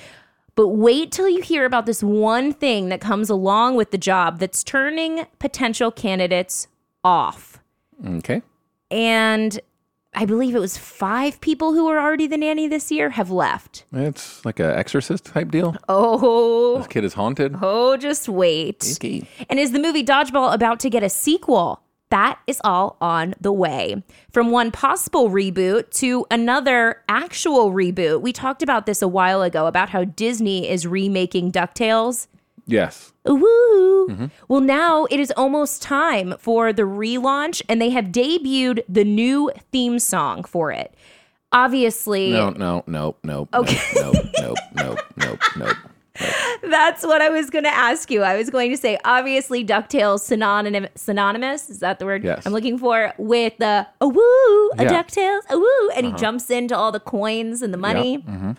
But 0.56 0.70
wait 0.70 1.12
till 1.14 1.30
you 1.30 1.42
hear 1.42 1.64
about 1.64 1.86
this 1.86 2.04
one 2.04 2.52
thing 2.52 2.90
that 2.90 3.00
comes 3.00 3.30
along 3.30 3.76
with 3.76 3.92
the 3.92 3.98
job 3.98 4.40
that's 4.40 4.64
turning 4.64 5.26
potential 5.40 5.90
candidates 5.90 6.68
off. 7.04 7.60
Okay. 8.06 8.42
and 8.92 9.60
I 10.14 10.26
believe 10.26 10.56
it 10.56 10.60
was 10.60 10.78
five 10.78 11.40
people 11.40 11.74
who 11.74 11.86
were 11.86 12.00
already 12.00 12.26
the 12.28 12.38
nanny 12.38 12.68
this 12.68 12.92
year 12.92 13.12
have 13.12 13.30
left. 13.30 13.86
It's 13.94 14.44
like 14.44 14.60
a 14.60 14.76
exorcist 14.78 15.26
type 15.26 15.52
deal. 15.52 15.76
Oh, 15.88 16.78
This 16.80 16.88
kid 16.88 17.04
is 17.04 17.14
haunted. 17.14 17.56
oh, 17.62 17.96
just 17.96 18.28
wait. 18.28 18.84
And 19.50 19.60
is 19.60 19.72
the 19.72 19.80
movie 19.80 20.04
Dodgeball 20.04 20.54
about 20.54 20.80
to 20.82 20.90
get 20.90 21.04
a 21.04 21.10
sequel? 21.10 21.84
That 22.10 22.40
is 22.48 22.60
all 22.64 22.98
on 23.00 23.36
the 23.40 23.54
way. 23.54 24.04
From 24.34 24.50
one 24.50 24.72
possible 24.72 25.30
reboot 25.30 25.92
to 26.00 26.26
another 26.32 27.04
actual 27.08 27.72
reboot. 27.72 28.22
We 28.22 28.34
talked 28.34 28.64
about 28.64 28.88
this 28.88 29.04
a 29.04 29.08
while 29.08 29.44
ago 29.44 29.68
about 29.68 29.90
how 29.90 30.06
Disney 30.06 30.68
is 30.68 30.88
remaking 30.88 31.52
DuckTales. 31.52 32.26
Yes. 32.72 33.12
Woo! 33.26 34.30
Well, 34.48 34.62
now 34.62 35.06
it 35.12 35.20
is 35.20 35.32
almost 35.38 35.82
time 35.82 36.36
for 36.40 36.74
the 36.74 36.84
relaunch, 36.84 37.62
and 37.70 37.82
they 37.82 37.90
have 37.92 38.06
debuted 38.06 38.84
the 38.90 39.04
new 39.04 39.52
theme 39.72 40.00
song 40.00 40.44
for 40.44 40.72
it. 40.72 40.94
Obviously, 41.52 42.32
No, 42.32 42.50
no, 42.52 42.84
no, 42.88 43.16
no. 43.24 43.48
Okay. 43.54 43.80
No, 43.96 44.12
no, 44.40 44.56
no, 44.76 44.96
no, 45.18 45.38
no. 45.58 45.72
that's 46.70 47.04
what 47.06 47.22
I 47.22 47.30
was 47.30 47.50
going 47.50 47.64
to 47.64 47.74
ask 47.74 48.12
you. 48.12 48.22
I 48.24 48.36
was 48.38 48.50
going 48.50 48.70
to 48.72 48.78
say, 48.78 48.98
obviously, 49.06 49.66
DuckTales 49.66 50.20
synonym, 50.20 50.88
synonymous, 50.96 51.70
is 51.70 51.80
that 51.80 51.98
the 52.00 52.06
word 52.06 52.24
Yes. 52.24 52.46
I'm 52.46 52.52
looking 52.54 52.78
for, 52.78 53.14
with 53.18 53.58
the 53.58 53.88
a 54.02 54.08
woo, 54.08 54.70
a 54.78 54.84
Yeah. 54.84 55.02
DuckTales, 55.04 55.42
a 55.50 55.58
woo, 55.58 55.90
and 55.96 56.06
he 56.06 56.12
jumps 56.14 56.50
into 56.50 56.76
all 56.76 56.92
the 56.92 57.00
coins 57.00 57.62
and 57.62 57.74
the 57.74 57.78
money. 57.78 58.20
Mm-hmm. 58.20 58.52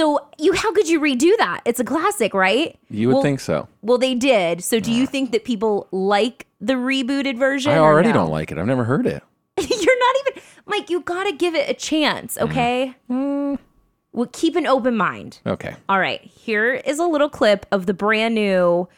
So, 0.00 0.18
you 0.38 0.54
how 0.54 0.72
could 0.72 0.88
you 0.88 0.98
redo 0.98 1.36
that? 1.36 1.60
It's 1.66 1.78
a 1.78 1.84
classic, 1.84 2.32
right? 2.32 2.74
You 2.88 3.08
would 3.08 3.14
Well- 3.16 3.22
think 3.22 3.38
so. 3.38 3.68
Well, 3.82 3.98
they 3.98 4.14
did. 4.14 4.64
So, 4.64 4.80
do 4.80 4.90
you 4.90 5.06
think 5.06 5.30
that 5.32 5.44
people 5.44 5.88
like 5.90 6.46
the 6.58 6.72
rebooted 6.72 7.36
version? 7.36 7.72
I 7.72 7.76
already 7.76 8.08
no? 8.08 8.14
don't 8.14 8.30
like 8.30 8.50
it. 8.50 8.56
I've 8.56 8.66
never 8.66 8.84
heard 8.84 9.06
it. 9.06 9.22
You're 9.58 9.98
not 9.98 10.14
even 10.20 10.42
Mike. 10.64 10.88
You 10.88 11.02
gotta 11.02 11.32
give 11.32 11.54
it 11.54 11.68
a 11.68 11.74
chance, 11.74 12.38
mm-hmm. 12.38 12.50
okay? 12.50 12.94
Mm. 13.10 13.58
Well, 14.14 14.30
keep 14.32 14.56
an 14.56 14.66
open 14.66 14.96
mind. 14.96 15.40
Okay. 15.46 15.76
All 15.86 16.00
right, 16.00 16.22
here 16.22 16.72
is 16.72 16.98
a 16.98 17.04
little 17.04 17.28
clip 17.28 17.66
of 17.70 17.84
the 17.84 17.92
brand 17.92 18.34
new 18.34 18.88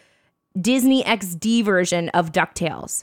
Disney 0.56 1.02
XD 1.02 1.64
version 1.64 2.10
of 2.10 2.30
DuckTales. 2.30 3.02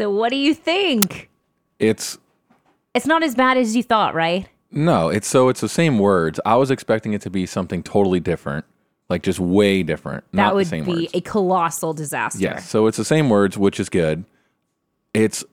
So, 0.00 0.10
what 0.10 0.30
do 0.30 0.36
you 0.36 0.54
think? 0.54 1.28
It's 1.78 2.16
It's 2.94 3.04
not 3.04 3.22
as 3.22 3.34
bad 3.34 3.58
as 3.58 3.76
you 3.76 3.82
thought, 3.82 4.14
right? 4.14 4.48
no, 4.70 5.10
it's 5.10 5.28
so 5.28 5.50
it's 5.50 5.60
the 5.60 5.68
same 5.68 5.98
words. 5.98 6.40
I 6.46 6.56
was 6.56 6.70
expecting 6.70 7.12
it 7.12 7.20
to 7.20 7.28
be 7.28 7.44
something 7.44 7.82
totally 7.82 8.18
different, 8.18 8.64
like 9.10 9.22
just 9.22 9.38
way 9.38 9.82
different. 9.82 10.24
That 10.32 10.36
not 10.38 10.54
would 10.54 10.64
the 10.64 10.70
same 10.70 10.84
be 10.86 10.92
words. 11.02 11.10
a 11.12 11.20
colossal 11.20 11.92
disaster. 11.92 12.38
Yes. 12.38 12.66
So 12.66 12.86
it's 12.86 12.96
the 12.96 13.04
same 13.04 13.28
words, 13.28 13.58
which 13.58 13.78
is 13.78 13.90
good. 13.90 14.24
It's 15.12 15.44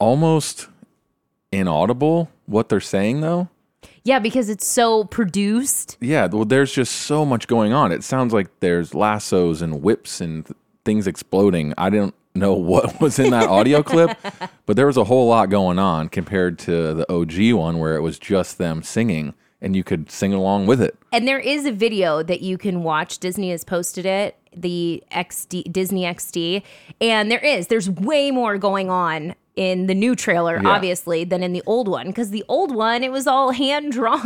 almost 0.00 0.66
inaudible 1.52 2.30
what 2.46 2.68
they're 2.70 2.80
saying 2.80 3.20
though. 3.20 3.48
Yeah, 4.02 4.18
because 4.18 4.48
it's 4.48 4.66
so 4.66 5.04
produced. 5.04 5.98
Yeah, 6.00 6.26
well 6.26 6.44
there's 6.44 6.72
just 6.72 6.92
so 6.96 7.24
much 7.24 7.46
going 7.46 7.72
on. 7.72 7.92
It 7.92 8.02
sounds 8.02 8.32
like 8.32 8.48
there's 8.58 8.92
lassos 8.92 9.62
and 9.62 9.82
whips 9.82 10.20
and 10.20 10.44
th- 10.46 10.56
things 10.84 11.06
exploding. 11.06 11.74
I 11.78 11.90
didn't 11.90 12.16
know 12.34 12.54
what 12.54 13.00
was 13.00 13.18
in 13.18 13.30
that 13.30 13.48
audio 13.48 13.82
clip, 13.82 14.18
but 14.66 14.76
there 14.76 14.86
was 14.86 14.96
a 14.96 15.04
whole 15.04 15.28
lot 15.28 15.50
going 15.50 15.78
on 15.78 16.08
compared 16.08 16.58
to 16.60 16.94
the 16.94 17.12
OG 17.12 17.52
one 17.54 17.78
where 17.78 17.96
it 17.96 18.00
was 18.00 18.18
just 18.18 18.58
them 18.58 18.82
singing 18.82 19.34
and 19.60 19.74
you 19.74 19.82
could 19.82 20.10
sing 20.10 20.34
along 20.34 20.66
with 20.66 20.80
it. 20.82 20.98
And 21.10 21.26
there 21.26 21.38
is 21.38 21.64
a 21.64 21.72
video 21.72 22.22
that 22.22 22.42
you 22.42 22.58
can 22.58 22.82
watch. 22.82 23.18
Disney 23.18 23.50
has 23.50 23.64
posted 23.64 24.04
it, 24.04 24.36
the 24.54 25.02
XD 25.10 25.72
Disney 25.72 26.02
XD, 26.02 26.62
and 27.00 27.30
there 27.30 27.44
is 27.44 27.68
there's 27.68 27.88
way 27.88 28.30
more 28.30 28.58
going 28.58 28.90
on 28.90 29.34
in 29.56 29.86
the 29.86 29.94
new 29.94 30.16
trailer, 30.16 30.60
Yeah. 30.60 30.68
obviously, 30.70 31.22
than 31.24 31.42
in 31.42 31.52
the 31.52 31.62
old 31.64 31.86
one. 31.86 32.08
Because 32.08 32.30
the 32.30 32.44
old 32.48 32.74
one, 32.74 33.04
it 33.04 33.12
was 33.12 33.26
all 33.28 33.52
hand 33.52 33.92
drawn. 33.92 34.20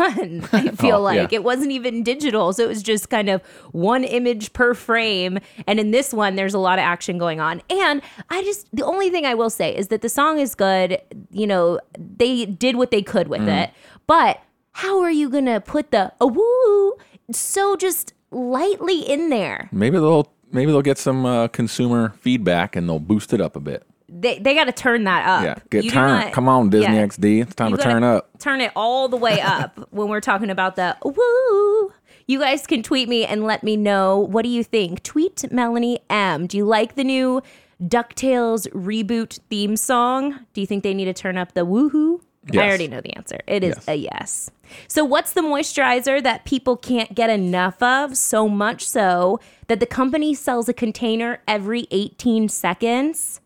I 0.53 0.69
feel 0.71 0.97
Oh, 0.97 1.01
like 1.03 1.31
yeah. 1.33 1.39
it 1.39 1.45
wasn't 1.45 1.71
even 1.73 2.03
digital, 2.03 2.53
so 2.55 2.65
it 2.65 2.69
was 2.69 2.83
just 2.83 3.11
kind 3.11 3.29
of 3.29 3.43
one 3.73 4.05
image 4.05 4.53
per 4.55 4.73
frame. 4.73 5.39
And 5.67 5.79
in 5.79 5.91
this 5.91 6.15
one, 6.15 6.37
there's 6.37 6.55
a 6.55 6.59
lot 6.59 6.79
of 6.79 6.83
action 6.85 7.19
going 7.19 7.41
on. 7.41 7.61
And 7.69 8.01
I 8.31 8.43
just 8.43 8.67
the 8.75 8.85
only 8.85 9.11
thing 9.11 9.27
I 9.27 9.35
will 9.35 9.51
say 9.51 9.77
is 9.77 9.89
that 9.89 10.01
the 10.01 10.09
song 10.09 10.39
is 10.39 10.55
good. 10.55 10.99
You 11.31 11.47
know, 11.47 11.79
they 11.99 12.47
did 12.47 12.77
what 12.77 12.91
they 12.91 13.03
could 13.03 13.29
with 13.29 13.43
Mm. 13.43 13.65
it, 13.65 13.71
but 14.07 14.41
how 14.73 15.01
are 15.03 15.11
you 15.11 15.29
gonna 15.29 15.61
put 15.61 15.91
the 15.91 16.13
a 16.21 16.27
woo 16.27 16.95
so 17.31 17.77
just 17.77 18.15
lightly 18.31 19.01
in 19.01 19.29
there? 19.29 19.69
Maybe 19.73 19.99
they'll 19.99 20.33
maybe 20.53 20.73
they'll 20.73 20.81
get 20.81 20.97
some 20.97 21.27
uh, 21.27 21.49
consumer 21.49 22.15
feedback 22.21 22.75
and 22.77 22.89
they'll 22.89 22.99
boost 22.99 23.35
it 23.35 23.41
up 23.43 23.57
a 23.57 23.61
bit. 23.61 23.85
They 24.09 24.39
they 24.39 24.55
got 24.55 24.65
to 24.65 24.73
turn 24.73 25.05
that 25.05 25.27
up. 25.29 25.45
Yeah, 25.45 25.55
get 25.71 25.85
You 25.85 25.91
turn. 25.91 26.09
not- 26.21 26.33
Come 26.33 26.49
on, 26.49 26.71
Disney 26.71 26.97
yeah. 26.97 27.07
XD. 27.07 27.43
It's 27.43 27.55
time 27.55 27.71
You 27.73 27.77
to 27.77 27.83
turn 27.83 28.03
up. 28.05 28.31
Turn 28.39 28.61
it 28.61 28.73
all 28.75 29.09
the 29.09 29.17
way 29.17 29.41
up 29.43 29.79
when 29.91 30.09
we're 30.09 30.21
talking 30.21 30.51
about 30.51 30.77
the 30.77 30.97
woo. 31.05 31.93
You 32.27 32.39
guys 32.39 32.67
can 32.67 32.83
tweet 32.83 33.09
me 33.09 33.25
and 33.25 33.45
let 33.45 33.63
me 33.63 33.77
know 33.77 34.19
what 34.19 34.43
do 34.43 34.49
you 34.51 34.63
think. 34.65 35.03
Tweet 35.03 35.51
Melanie 35.51 36.01
M. 36.11 36.47
Do 36.47 36.57
you 36.59 36.65
like 36.67 36.95
the 36.95 37.05
new 37.05 37.43
DuckTales 37.83 38.69
reboot 38.73 39.39
theme 39.51 39.77
song? 39.77 40.41
Do 40.53 40.61
you 40.61 40.67
think 40.67 40.83
they 40.85 40.95
need 40.95 41.07
to 41.07 41.15
turn 41.15 41.37
up 41.37 41.55
the 41.55 41.65
woohoo? 41.67 42.21
I 42.53 42.59
already 42.67 42.89
know 42.89 43.01
the 43.03 43.15
answer. 43.15 43.39
It 43.47 43.63
is 43.63 43.75
Yes. 43.77 43.89
a 43.89 43.95
yes. 43.95 44.51
So, 44.89 45.05
what's 45.05 45.33
the 45.35 45.43
moisturizer 45.43 46.23
that 46.23 46.45
people 46.45 46.77
can't 46.77 47.15
get 47.15 47.29
enough 47.31 47.83
of? 47.83 48.17
So 48.17 48.49
much 48.49 48.87
so 48.87 49.39
that 49.67 49.81
the 49.81 49.87
company 49.87 50.35
sells 50.35 50.69
a 50.69 50.73
container 50.73 51.41
every 51.47 51.87
18 51.91 52.49
seconds. 52.49 53.41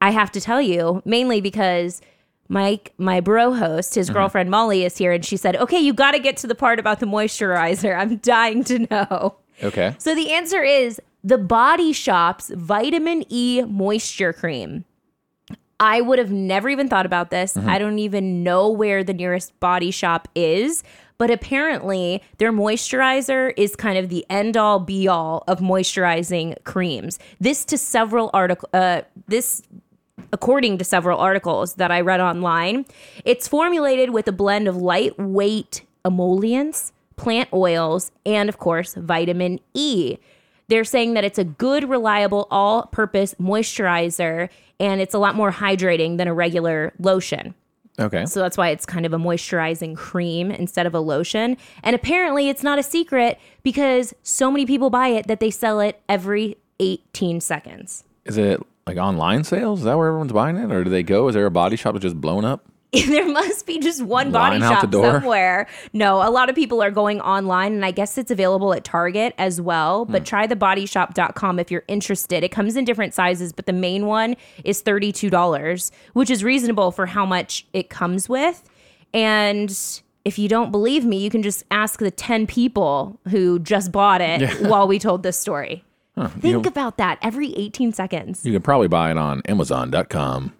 I 0.00 0.10
have 0.10 0.30
to 0.32 0.40
tell 0.40 0.60
you, 0.60 1.02
mainly 1.04 1.40
because 1.40 2.00
Mike, 2.48 2.94
my 2.98 3.20
bro 3.20 3.52
host, 3.52 3.94
his 3.94 4.10
girlfriend 4.10 4.50
Molly 4.50 4.84
is 4.84 4.96
here, 4.96 5.12
and 5.12 5.24
she 5.24 5.36
said, 5.36 5.56
Okay, 5.56 5.78
you 5.78 5.92
got 5.92 6.12
to 6.12 6.18
get 6.18 6.36
to 6.38 6.46
the 6.46 6.54
part 6.54 6.78
about 6.78 7.00
the 7.00 7.06
moisturizer. 7.06 7.96
I'm 7.96 8.16
dying 8.16 8.64
to 8.64 8.86
know. 8.90 9.36
Okay. 9.62 9.94
So 9.98 10.14
the 10.14 10.32
answer 10.32 10.62
is 10.62 11.00
the 11.24 11.38
Body 11.38 11.92
Shop's 11.92 12.50
Vitamin 12.54 13.24
E 13.28 13.62
Moisture 13.66 14.32
Cream. 14.32 14.84
I 15.80 16.00
would 16.00 16.18
have 16.18 16.32
never 16.32 16.68
even 16.68 16.88
thought 16.88 17.06
about 17.06 17.30
this. 17.30 17.56
I 17.56 17.78
don't 17.78 18.00
even 18.00 18.42
know 18.42 18.68
where 18.68 19.04
the 19.04 19.14
nearest 19.14 19.58
body 19.60 19.92
shop 19.92 20.26
is, 20.34 20.82
but 21.18 21.30
apparently 21.30 22.22
their 22.38 22.52
moisturizer 22.52 23.52
is 23.56 23.76
kind 23.76 23.96
of 23.96 24.08
the 24.08 24.26
end 24.28 24.56
all 24.56 24.80
be 24.80 25.06
all 25.06 25.44
of 25.46 25.60
moisturizing 25.60 26.56
creams. 26.64 27.20
This 27.38 27.64
to 27.66 27.78
several 27.78 28.30
article 28.34 28.68
uh 28.72 29.02
this 29.28 29.62
according 30.32 30.78
to 30.78 30.84
several 30.84 31.18
articles 31.18 31.74
that 31.74 31.90
I 31.90 32.00
read 32.00 32.20
online, 32.20 32.86
it's 33.24 33.48
formulated 33.48 34.10
with 34.10 34.28
a 34.28 34.32
blend 34.32 34.68
of 34.68 34.76
lightweight 34.76 35.82
emollients, 36.04 36.92
plant 37.16 37.48
oils, 37.52 38.10
and 38.24 38.48
of 38.48 38.58
course, 38.58 38.94
vitamin 38.94 39.60
E. 39.74 40.18
They're 40.68 40.84
saying 40.84 41.14
that 41.14 41.24
it's 41.24 41.38
a 41.38 41.44
good, 41.44 41.88
reliable, 41.88 42.46
all 42.50 42.86
purpose 42.86 43.34
moisturizer 43.40 44.48
and 44.80 45.00
it's 45.00 45.14
a 45.14 45.18
lot 45.18 45.34
more 45.34 45.50
hydrating 45.50 46.18
than 46.18 46.28
a 46.28 46.34
regular 46.34 46.92
lotion. 46.98 47.54
Okay. 47.98 48.26
So 48.26 48.40
that's 48.40 48.56
why 48.56 48.68
it's 48.68 48.86
kind 48.86 49.04
of 49.04 49.12
a 49.12 49.18
moisturizing 49.18 49.96
cream 49.96 50.50
instead 50.50 50.86
of 50.86 50.94
a 50.94 51.00
lotion. 51.00 51.56
And 51.82 51.96
apparently, 51.96 52.48
it's 52.48 52.62
not 52.62 52.78
a 52.78 52.82
secret 52.82 53.40
because 53.64 54.14
so 54.22 54.50
many 54.52 54.66
people 54.66 54.88
buy 54.88 55.08
it 55.08 55.26
that 55.26 55.40
they 55.40 55.50
sell 55.50 55.80
it 55.80 56.00
every 56.08 56.58
18 56.78 57.40
seconds. 57.40 58.04
Is 58.24 58.38
it 58.38 58.64
like 58.88 58.96
online 58.96 59.44
sales? 59.44 59.80
Is 59.80 59.84
that 59.84 59.96
where 59.96 60.08
everyone's 60.08 60.32
buying 60.32 60.56
it, 60.56 60.72
or 60.72 60.82
do 60.82 60.90
they 60.90 61.02
go? 61.02 61.28
Is 61.28 61.34
there 61.34 61.46
a 61.46 61.50
body 61.50 61.76
shop 61.76 61.94
that's 61.94 62.02
just 62.02 62.20
blown 62.20 62.44
up? 62.44 62.66
there 62.92 63.28
must 63.28 63.66
be 63.66 63.78
just 63.78 64.02
one 64.02 64.32
body 64.32 64.58
Line 64.58 64.72
out 64.72 64.80
shop 64.80 64.92
somewhere. 64.92 65.66
No, 65.92 66.26
a 66.26 66.30
lot 66.30 66.48
of 66.48 66.54
people 66.54 66.82
are 66.82 66.90
going 66.90 67.20
online, 67.20 67.74
and 67.74 67.84
I 67.84 67.90
guess 67.90 68.16
it's 68.16 68.30
available 68.30 68.72
at 68.72 68.82
Target 68.82 69.34
as 69.36 69.60
well. 69.60 70.06
Hmm. 70.06 70.12
But 70.12 70.24
try 70.24 70.46
thebodyshop.com 70.46 71.58
if 71.58 71.70
you're 71.70 71.84
interested. 71.86 72.42
It 72.42 72.48
comes 72.48 72.76
in 72.76 72.86
different 72.86 73.12
sizes, 73.12 73.52
but 73.52 73.66
the 73.66 73.74
main 73.74 74.06
one 74.06 74.36
is 74.64 74.82
$32, 74.82 75.90
which 76.14 76.30
is 76.30 76.42
reasonable 76.42 76.90
for 76.90 77.04
how 77.06 77.26
much 77.26 77.66
it 77.74 77.90
comes 77.90 78.26
with. 78.26 78.62
And 79.12 79.70
if 80.24 80.38
you 80.38 80.48
don't 80.48 80.70
believe 80.70 81.04
me, 81.04 81.18
you 81.18 81.28
can 81.28 81.42
just 81.42 81.64
ask 81.70 82.00
the 82.00 82.10
10 82.10 82.46
people 82.46 83.20
who 83.28 83.58
just 83.58 83.92
bought 83.92 84.22
it 84.22 84.60
while 84.62 84.88
we 84.88 84.98
told 84.98 85.22
this 85.22 85.38
story. 85.38 85.84
Think 86.26 86.64
You- 86.64 86.68
about 86.68 86.96
that 86.98 87.18
every 87.22 87.54
18 87.54 87.92
seconds 87.92 88.44
You 88.44 88.52
can 88.52 88.62
probably 88.62 88.88
buy 88.88 89.10
it 89.10 89.18
on 89.18 89.42
Amazon.com. 89.48 90.52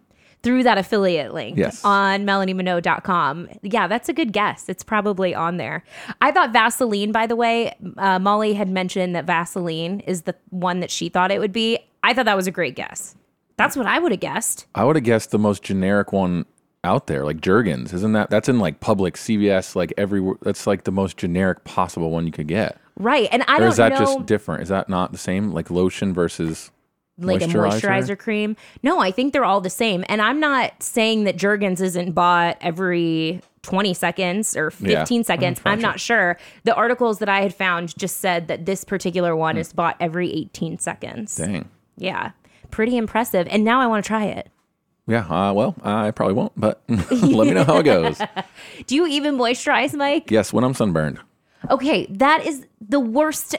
through 0.42 0.62
that 0.62 0.78
affiliate 0.78 1.34
link 1.34 1.58
Yes. 1.58 1.84
on 1.84 2.24
melaniemino.com. 2.24 3.48
Yeah, 3.62 3.86
that's 3.88 4.08
a 4.08 4.12
good 4.12 4.32
guess. 4.32 4.68
It's 4.68 4.82
probably 4.84 5.34
on 5.34 5.56
there. 5.56 5.84
I 6.22 6.30
thought 6.30 6.52
Vaseline, 6.52 7.12
by 7.12 7.26
the 7.26 7.36
way, 7.36 7.74
uh, 7.96 8.18
Molly 8.18 8.54
had 8.54 8.68
mentioned 8.68 9.14
that 9.16 9.24
Vaseline 9.26 10.00
is 10.00 10.22
the 10.22 10.34
one 10.50 10.80
that 10.80 10.90
she 10.90 11.08
thought 11.08 11.30
it 11.32 11.40
would 11.40 11.52
be. 11.52 11.78
I 12.02 12.14
thought 12.14 12.26
that 12.26 12.36
was 12.36 12.46
a 12.46 12.50
great 12.52 12.76
guess. 12.76 13.16
That's 13.56 13.76
what 13.76 13.86
I 13.86 13.98
would 13.98 14.12
have 14.12 14.20
guessed. 14.20 14.66
I 14.76 14.84
would 14.84 14.94
have 14.96 15.04
guessed 15.04 15.32
the 15.32 15.38
most 15.38 15.64
generic 15.64 16.12
one 16.12 16.46
out 16.84 17.08
there, 17.08 17.24
like 17.24 17.40
Jergens. 17.40 17.92
Isn't 17.92 18.12
that 18.12 18.30
that's 18.30 18.48
in 18.48 18.60
like 18.60 18.78
public 18.78 19.16
CVS, 19.16 19.74
like 19.74 19.92
every 19.98 20.22
that's 20.42 20.64
like 20.66 20.84
the 20.84 20.92
most 20.92 21.16
generic 21.16 21.64
possible 21.64 22.10
one 22.12 22.24
you 22.24 22.32
could 22.32 22.46
get. 22.46 22.78
Right. 22.98 23.28
And 23.32 23.42
I 23.46 23.54
Or 23.54 23.58
don't 23.58 23.60
know. 23.60 23.68
is 23.68 23.76
that 23.76 23.92
know 23.92 23.98
just 23.98 24.26
different? 24.26 24.62
Is 24.62 24.68
that 24.68 24.88
not 24.88 25.12
the 25.12 25.18
same? 25.18 25.52
Like 25.52 25.70
lotion 25.70 26.12
versus 26.12 26.70
like 27.16 27.40
a 27.42 27.46
moisturizer? 27.46 27.80
moisturizer 27.80 28.18
cream. 28.18 28.56
No, 28.82 28.98
I 29.00 29.10
think 29.10 29.32
they're 29.32 29.44
all 29.44 29.60
the 29.60 29.70
same. 29.70 30.04
And 30.08 30.20
I'm 30.20 30.40
not 30.40 30.82
saying 30.82 31.24
that 31.24 31.36
Jergens 31.36 31.80
isn't 31.80 32.12
bought 32.12 32.56
every 32.60 33.40
20 33.62 33.94
seconds 33.94 34.56
or 34.56 34.70
15 34.70 34.88
Yeah, 35.20 35.22
seconds. 35.24 35.60
I'm 35.64 35.80
not 35.80 36.00
sure. 36.00 36.38
The 36.64 36.74
articles 36.74 37.18
that 37.20 37.28
I 37.28 37.40
had 37.42 37.54
found 37.54 37.96
just 37.98 38.18
said 38.18 38.48
that 38.48 38.66
this 38.66 38.84
particular 38.84 39.34
one 39.36 39.56
is 39.56 39.72
bought 39.72 39.96
every 40.00 40.32
18 40.32 40.78
seconds. 40.78 41.36
Dang. 41.36 41.68
Yeah. 41.96 42.30
Pretty 42.70 42.96
impressive. 42.96 43.46
And 43.50 43.64
now 43.64 43.80
I 43.80 43.86
want 43.86 44.04
to 44.04 44.08
try 44.08 44.24
it. 44.26 44.48
Yeah. 45.06 45.26
Uh, 45.26 45.52
well, 45.52 45.74
I 45.82 46.10
probably 46.10 46.34
won't, 46.34 46.52
but 46.56 46.82
let 46.88 47.46
me 47.46 47.52
know 47.52 47.64
how 47.64 47.78
it 47.78 47.84
goes. 47.84 48.20
Do 48.86 48.94
you 48.94 49.06
even 49.06 49.36
moisturize, 49.38 49.94
Mike? 49.94 50.30
Yes, 50.30 50.52
when 50.52 50.64
I'm 50.64 50.74
sunburned. 50.74 51.18
Okay, 51.70 52.06
that 52.10 52.46
is 52.46 52.66
the 52.80 53.00
worst. 53.00 53.56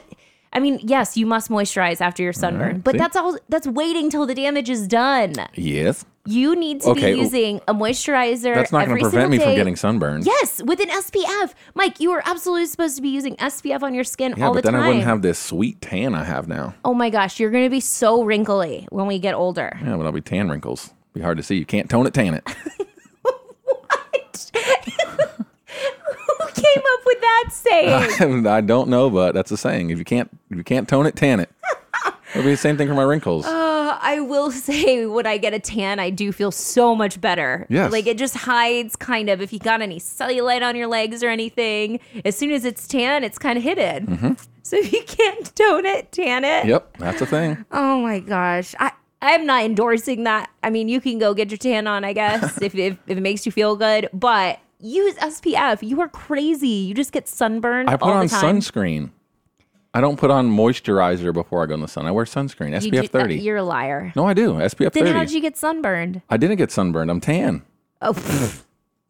I 0.52 0.58
mean, 0.58 0.80
yes, 0.82 1.16
you 1.16 1.26
must 1.26 1.48
moisturize 1.48 2.00
after 2.00 2.22
your 2.22 2.32
sunburn, 2.32 2.72
mm-hmm. 2.72 2.80
but 2.80 2.92
see? 2.92 2.98
that's 2.98 3.16
all 3.16 3.38
that's 3.48 3.66
waiting 3.66 4.10
till 4.10 4.26
the 4.26 4.34
damage 4.34 4.68
is 4.68 4.88
done. 4.88 5.34
Yes. 5.54 6.04
You 6.26 6.54
need 6.54 6.82
to 6.82 6.90
Okay, 6.90 7.14
be 7.14 7.18
using 7.18 7.62
a 7.66 7.72
moisturizer. 7.72 8.54
That's 8.54 8.72
not 8.72 8.86
going 8.86 8.98
to 8.98 9.08
prevent 9.08 9.30
me 9.30 9.38
from 9.38 9.54
getting 9.54 9.74
sunburned. 9.74 10.26
Yes, 10.26 10.62
with 10.62 10.78
an 10.78 10.90
SPF. 10.90 11.54
Mike, 11.74 11.98
you 11.98 12.10
are 12.10 12.22
absolutely 12.26 12.66
supposed 12.66 12.96
to 12.96 13.02
be 13.02 13.08
using 13.08 13.36
SPF 13.36 13.82
on 13.82 13.94
your 13.94 14.04
skin 14.04 14.34
Yeah, 14.36 14.46
all 14.46 14.52
the 14.52 14.60
time. 14.60 14.72
but 14.72 14.78
then. 14.78 14.84
I 14.84 14.88
wouldn't 14.88 15.06
have 15.06 15.22
this 15.22 15.38
sweet 15.38 15.80
tan 15.80 16.14
I 16.14 16.24
have 16.24 16.46
now. 16.46 16.74
oh 16.84 16.92
my 16.92 17.08
gosh, 17.08 17.40
you're 17.40 17.50
going 17.50 17.64
to 17.64 17.70
be 17.70 17.80
so 17.80 18.22
wrinkly 18.22 18.86
when 18.90 19.06
we 19.06 19.18
get 19.18 19.34
older. 19.34 19.78
Yeah, 19.82 19.96
but 19.96 20.04
I'll 20.04 20.12
be 20.12 20.20
tan 20.20 20.50
wrinkles. 20.50 20.92
Be 21.14 21.22
hard 21.22 21.38
to 21.38 21.42
see. 21.42 21.56
You 21.56 21.64
can't 21.64 21.88
tone 21.88 22.06
it, 22.06 22.12
tan 22.12 22.34
it. 22.34 22.46
Who 26.40 26.46
came 26.52 26.82
up 26.94 27.00
with 27.06 27.20
that 27.20 27.48
saying? 27.50 28.46
I 28.46 28.60
don't 28.60 28.88
know, 28.88 29.10
but 29.10 29.32
that's 29.34 29.50
a 29.50 29.56
saying. 29.56 29.90
If 29.90 29.98
you 29.98 30.04
can't, 30.04 30.30
if 30.50 30.56
you 30.56 30.64
can't 30.64 30.88
tone 30.88 31.06
it, 31.06 31.16
tan 31.16 31.40
it. 31.40 31.50
It'll 32.32 32.44
be 32.44 32.50
the 32.50 32.56
same 32.56 32.76
thing 32.76 32.86
for 32.86 32.94
my 32.94 33.02
wrinkles. 33.02 33.44
Uh, 33.44 33.98
I 34.00 34.20
will 34.20 34.50
say 34.52 35.04
when 35.06 35.26
I 35.26 35.36
get 35.36 35.52
a 35.52 35.58
tan, 35.58 35.98
I 35.98 36.10
do 36.10 36.30
feel 36.32 36.52
so 36.52 36.94
much 36.94 37.20
better. 37.20 37.66
Yes. 37.68 37.90
Like 37.90 38.06
it 38.06 38.18
just 38.18 38.36
hides 38.36 38.94
kind 38.96 39.28
of 39.28 39.40
if 39.40 39.52
you 39.52 39.58
got 39.58 39.82
any 39.82 39.98
cellulite 39.98 40.62
on 40.62 40.76
your 40.76 40.86
legs 40.86 41.22
or 41.24 41.28
anything. 41.28 41.98
As 42.24 42.36
soon 42.36 42.52
as 42.52 42.64
it's 42.64 42.86
tan, 42.86 43.24
it's 43.24 43.38
kind 43.38 43.56
of 43.58 43.64
hidden. 43.64 44.36
So 44.62 44.76
if 44.76 44.92
you 44.92 45.02
can't 45.02 45.54
tone 45.56 45.86
it, 45.86 46.12
tan 46.12 46.44
it. 46.44 46.60
Mm-hmm. 46.60 46.68
yep, 46.68 46.96
that's 46.98 47.20
a 47.20 47.26
thing. 47.26 47.64
Oh 47.72 48.00
my 48.00 48.20
gosh. 48.20 48.74
I 48.78 48.92
I'm 49.22 49.44
not 49.44 49.64
endorsing 49.64 50.24
that. 50.24 50.48
I 50.62 50.70
mean, 50.70 50.88
you 50.88 50.98
can 51.00 51.18
go 51.18 51.34
get 51.34 51.50
your 51.50 51.58
tan 51.58 51.86
on, 51.86 52.04
I 52.04 52.12
guess, 52.14 52.62
if, 52.62 52.74
if 52.74 52.96
if 53.06 53.18
it 53.18 53.20
makes 53.20 53.44
you 53.44 53.52
feel 53.52 53.76
good, 53.76 54.08
but 54.14 54.60
use 54.80 55.14
SPF. 55.16 55.82
You 55.82 56.00
are 56.00 56.08
crazy. 56.08 56.68
You 56.68 56.94
just 56.94 57.12
get 57.12 57.28
sunburned 57.28 57.88
I 57.90 57.96
put 57.96 58.08
on 58.10 58.26
sunscreen. 58.26 59.10
I 59.92 60.00
don't 60.00 60.16
put 60.18 60.30
on 60.30 60.48
moisturizer 60.50 61.32
before 61.34 61.62
I 61.62 61.66
go 61.66 61.74
in 61.74 61.80
the 61.80 61.88
sun. 61.88 62.06
I 62.06 62.12
wear 62.12 62.24
sunscreen, 62.24 62.70
You 62.80 62.90
SPF 62.92 63.02
do- 63.02 63.08
30. 63.08 63.38
You're 63.40 63.56
a 63.56 63.62
liar. 63.64 64.12
no, 64.14 64.24
I 64.26 64.34
do. 64.34 64.54
SPF 64.54 64.92
Then 64.92 65.04
30. 65.04 65.12
how 65.12 65.20
did 65.20 65.32
you 65.32 65.40
get 65.40 65.56
sunburned? 65.56 66.22
I 66.30 66.36
didn't 66.36 66.56
get 66.58 66.70
sunburned. 66.70 67.10
I'm 67.10 67.20
tan. 67.20 67.62
Oh, 68.00 68.14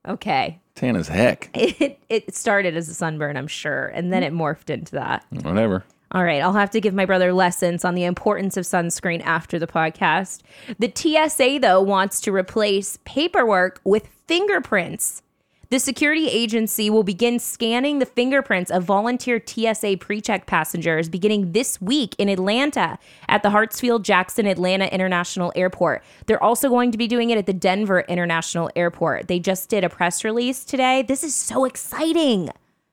okay. 0.08 0.58
Tan 0.74 0.96
as 0.96 1.08
heck. 1.08 1.50
It 1.54 1.98
it 2.08 2.34
started 2.34 2.76
as 2.76 2.88
a 2.88 2.94
sunburn, 2.94 3.36
I'm 3.36 3.46
sure, 3.46 3.88
and 3.88 4.12
then 4.12 4.22
it 4.22 4.32
morphed 4.32 4.70
into 4.70 4.92
that. 4.92 5.24
Whatever. 5.30 5.84
All 6.12 6.24
right, 6.24 6.42
I'll 6.42 6.54
have 6.54 6.70
to 6.70 6.80
give 6.80 6.92
my 6.94 7.04
brother 7.04 7.32
lessons 7.32 7.84
on 7.84 7.94
the 7.94 8.02
importance 8.04 8.56
of 8.56 8.64
sunscreen 8.64 9.22
after 9.22 9.60
the 9.60 9.68
podcast. 9.68 10.40
The 10.80 10.90
TSA, 10.92 11.58
though, 11.60 11.80
wants 11.80 12.20
to 12.22 12.32
replace 12.34 12.98
paperwork 13.04 13.80
with 13.84 14.08
fingerprints. 14.26 15.22
The 15.70 15.78
security 15.78 16.26
agency 16.26 16.90
will 16.90 17.04
begin 17.04 17.38
scanning 17.38 18.00
the 18.00 18.06
fingerprints 18.06 18.72
of 18.72 18.82
volunteer 18.82 19.40
TSA 19.40 19.98
pre-check 20.00 20.46
passengers 20.46 21.08
beginning 21.08 21.52
this 21.52 21.80
week 21.80 22.16
in 22.18 22.28
Atlanta 22.28 22.98
at 23.28 23.44
the 23.44 23.50
Hartsfield 23.50 24.02
Jackson 24.02 24.46
Atlanta 24.46 24.86
International 24.86 25.52
Airport. 25.54 26.02
They're 26.26 26.42
also 26.42 26.68
going 26.68 26.90
to 26.90 26.98
be 26.98 27.06
doing 27.06 27.30
it 27.30 27.38
at 27.38 27.46
the 27.46 27.52
Denver 27.52 28.00
International 28.00 28.68
Airport. 28.74 29.28
They 29.28 29.38
just 29.38 29.68
did 29.68 29.84
a 29.84 29.88
press 29.88 30.24
release 30.24 30.64
today. 30.64 31.02
This 31.02 31.22
is 31.22 31.36
so 31.36 31.64
exciting. 31.64 32.50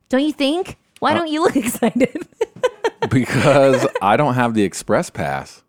Don't 0.09 0.23
you 0.23 0.31
think? 0.31 0.77
Why 0.99 1.13
uh, 1.13 1.15
don't 1.15 1.29
you 1.29 1.41
look 1.41 1.55
excited? 1.55 2.27
because 3.09 3.87
I 4.03 4.17
don't 4.17 4.35
have 4.35 4.53
the 4.53 4.61
express 4.61 5.09
pass 5.09 5.63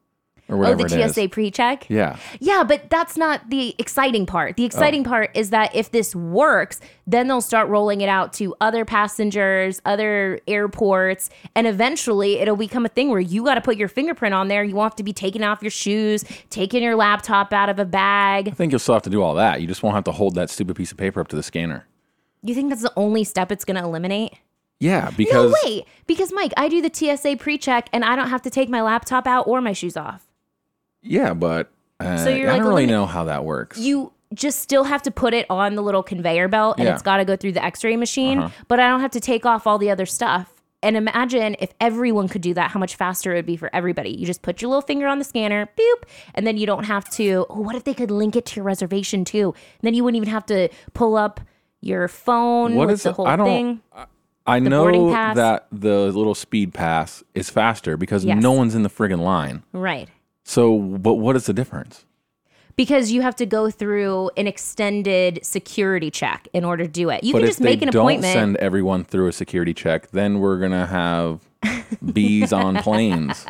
or 0.49 0.65
oh, 0.65 0.75
the. 0.75 0.89
TSA 0.89 1.29
pre-check? 1.29 1.89
Yeah. 1.89 2.17
Yeah, 2.41 2.65
but 2.65 2.89
that's 2.91 3.17
not 3.17 3.51
the 3.51 3.75
exciting 3.79 4.27
part. 4.27 4.57
The 4.57 4.65
exciting 4.65 5.07
Oh. 5.07 5.11
part 5.11 5.31
is 5.35 5.51
that 5.51 5.75
if 5.75 5.91
this 5.91 6.15
works, 6.17 6.81
then 7.07 7.29
they'll 7.29 7.41
start 7.41 7.69
rolling 7.69 8.01
it 8.01 8.09
out 8.09 8.33
to 8.35 8.55
other 8.61 8.85
passengers, 8.85 9.81
other 9.85 10.41
airports, 10.49 11.31
and 11.55 11.67
eventually 11.67 12.39
it'll 12.39 12.57
become 12.57 12.87
a 12.87 12.89
thing 12.89 13.11
where 13.11 13.21
you 13.21 13.45
got 13.45 13.55
to 13.55 13.61
put 13.61 13.77
your 13.77 13.89
fingerprint 13.89 14.35
on 14.35 14.49
there. 14.49 14.65
You 14.65 14.75
won't 14.75 14.93
have 14.93 14.97
to 14.97 15.03
be 15.03 15.13
taking 15.13 15.43
off 15.43 15.63
your 15.63 15.71
shoes, 15.71 16.25
taking 16.51 16.83
your 16.83 16.97
laptop 16.97 17.53
out 17.53 17.69
of 17.69 17.79
a 17.79 17.85
bag. 17.85 18.49
I 18.49 18.53
think 18.53 18.73
you'll 18.73 18.79
still 18.79 18.95
have 18.95 19.03
to 19.03 19.11
do 19.11 19.23
all 19.23 19.35
that. 19.35 19.61
You 19.61 19.67
just 19.67 19.83
won't 19.83 19.95
have 19.95 20.05
to 20.05 20.13
hold 20.13 20.35
that 20.37 20.51
stupid 20.51 20.77
piece 20.77 20.93
of 20.93 20.97
paper 20.99 21.21
up 21.21 21.29
to 21.29 21.37
the 21.37 21.43
scanner. 21.43 21.87
You 22.43 22.55
think 22.55 22.69
that's 22.69 22.83
the 22.83 22.93
only 22.97 23.25
step 23.25 23.51
it's 23.51 23.65
going 23.65 23.77
to 23.77 23.83
eliminate? 23.83 24.33
Yeah, 24.81 25.11
because 25.17 25.51
No, 25.51 25.57
wait. 25.65 25.87
Because, 26.07 26.33
Mike, 26.33 26.53
I 26.57 26.69
do 26.69 26.81
the 26.81 26.91
TSA 26.93 27.37
pre 27.39 27.59
check 27.59 27.89
and 27.93 28.05
I 28.05 28.15
don't 28.15 28.29
have 28.29 28.43
to 28.43 28.51
take 28.51 28.69
my 28.69 28.81
laptop 28.81 29.27
out 29.27 29.49
or 29.49 29.61
my 29.61 29.73
shoes 29.73 29.97
off. 29.97 30.28
Yeah, 31.03 31.35
but 31.35 31.71
uh, 32.01 32.17
So 32.19 32.31
I 32.31 32.45
like 32.45 32.59
don't 32.59 32.67
really 32.69 32.87
know 32.87 33.07
how 33.07 33.25
that 33.25 33.45
works. 33.45 33.79
You 33.79 34.13
just 34.35 34.61
still 34.61 34.85
have 34.85 35.03
to 35.03 35.11
put 35.11 35.33
it 35.35 35.47
on 35.49 35.75
the 35.75 35.83
little 35.83 36.03
conveyor 36.03 36.49
belt 36.49 36.77
and 36.79 36.85
Yeah. 36.85 36.91
Uh-huh. 36.91 36.95
it's 36.97 37.03
got 37.03 37.17
to 37.19 37.25
go 37.25 37.35
through 37.37 37.53
the 37.53 37.65
x 37.65 37.83
ray 37.85 37.97
machine, 37.97 38.51
but 38.69 38.79
I 38.81 38.89
don't 38.89 39.01
have 39.01 39.11
to 39.13 39.21
take 39.21 39.47
off 39.47 39.67
all 39.67 39.79
the 39.79 39.91
other 39.91 40.07
stuff. 40.07 40.53
And 40.81 40.97
imagine 40.97 41.57
if 41.59 41.73
everyone 41.81 42.29
could 42.29 42.43
do 42.43 42.55
that, 42.55 42.71
how 42.71 42.79
much 42.79 42.95
faster 42.95 43.33
it 43.33 43.37
would 43.37 43.47
be 43.47 43.57
for 43.57 43.69
everybody. 43.75 44.11
You 44.11 44.27
just 44.27 44.43
put 44.43 44.63
your 44.63 44.69
little 44.69 44.83
finger 44.83 45.09
on 45.09 45.19
the 45.19 45.25
scanner, 45.25 45.69
boop, 45.77 46.03
and 46.37 46.47
then 46.47 46.57
you 46.57 46.67
don't 46.67 46.85
have 46.85 47.09
to. 47.15 47.47
Oh, 47.51 47.61
what 47.63 47.75
if 47.75 47.83
they 47.83 47.95
could 47.95 48.13
link 48.13 48.37
it 48.37 48.47
to 48.47 48.57
your 48.57 48.65
reservation 48.65 49.25
too? 49.25 49.55
then 49.81 49.95
you 49.95 50.05
wouldn't 50.05 50.19
even 50.19 50.29
have 50.33 50.47
to 50.47 50.69
pull 50.95 51.17
up 51.17 51.41
your 51.81 52.07
phone 52.07 52.75
What 52.77 52.91
is 52.91 53.03
the 53.05 53.13
whole 53.13 53.27
I 53.27 53.35
don't- 53.37 53.47
thing. 53.47 53.81
I 54.47 54.61
boarding 54.61 55.09
know 55.11 55.35
that 55.35 55.67
the 55.73 56.07
little 56.13 56.35
speed 56.35 56.73
pass 56.73 57.23
is 57.35 57.51
faster 57.51 57.97
because 57.97 58.25
Yes. 58.25 58.41
no 58.43 58.53
one's 58.53 58.75
in 58.75 58.83
the 58.83 58.89
friggin' 58.89 59.21
line. 59.21 59.63
Right. 59.73 60.09
So, 60.49 60.79
but 60.79 61.15
what 61.17 61.37
is 61.37 61.45
the 61.45 61.53
difference? 61.53 62.07
Because 62.75 63.11
you 63.11 63.21
have 63.21 63.37
to 63.37 63.45
go 63.45 63.71
through 63.71 64.31
an 64.39 64.47
extended 64.47 65.41
security 65.45 66.11
check 66.11 66.49
in 66.55 66.65
order 66.65 66.85
to 66.85 66.91
do 66.91 67.11
it. 67.11 67.23
You 67.23 67.35
but 67.35 67.41
can 67.41 67.49
just 67.49 67.61
make 67.61 67.83
an 67.83 67.91
appointment. 67.91 68.33
don't 68.35 68.41
send 68.43 68.57
everyone 68.57 69.05
through 69.05 69.27
a 69.29 69.33
security 69.33 69.75
check, 69.75 70.11
then 70.13 70.39
we're 70.39 70.59
gonna 70.59 70.87
have 70.87 71.41
bees 72.15 72.51
on 72.53 72.77
planes. 72.83 73.45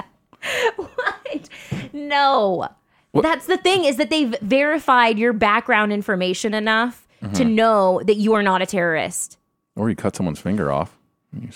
what? 0.76 1.48
No. 1.92 2.68
That's 3.14 3.46
the 3.46 3.58
thing 3.58 3.84
is 3.84 3.96
that 3.96 4.10
they've 4.10 4.34
verified 4.42 5.18
your 5.20 5.32
background 5.32 5.92
information 5.92 6.52
enough 6.54 7.04
Mm-hmm. 7.20 7.32
to 7.34 7.44
know 7.44 8.00
that 8.06 8.14
you 8.14 8.34
are 8.34 8.44
not 8.44 8.62
a 8.62 8.66
terrorist. 8.66 9.38
Or 9.74 9.90
you 9.90 9.96
cut 9.96 10.14
someone's 10.14 10.38
finger 10.38 10.70
off. 10.70 10.96
and 11.32 11.42
You 11.42 11.48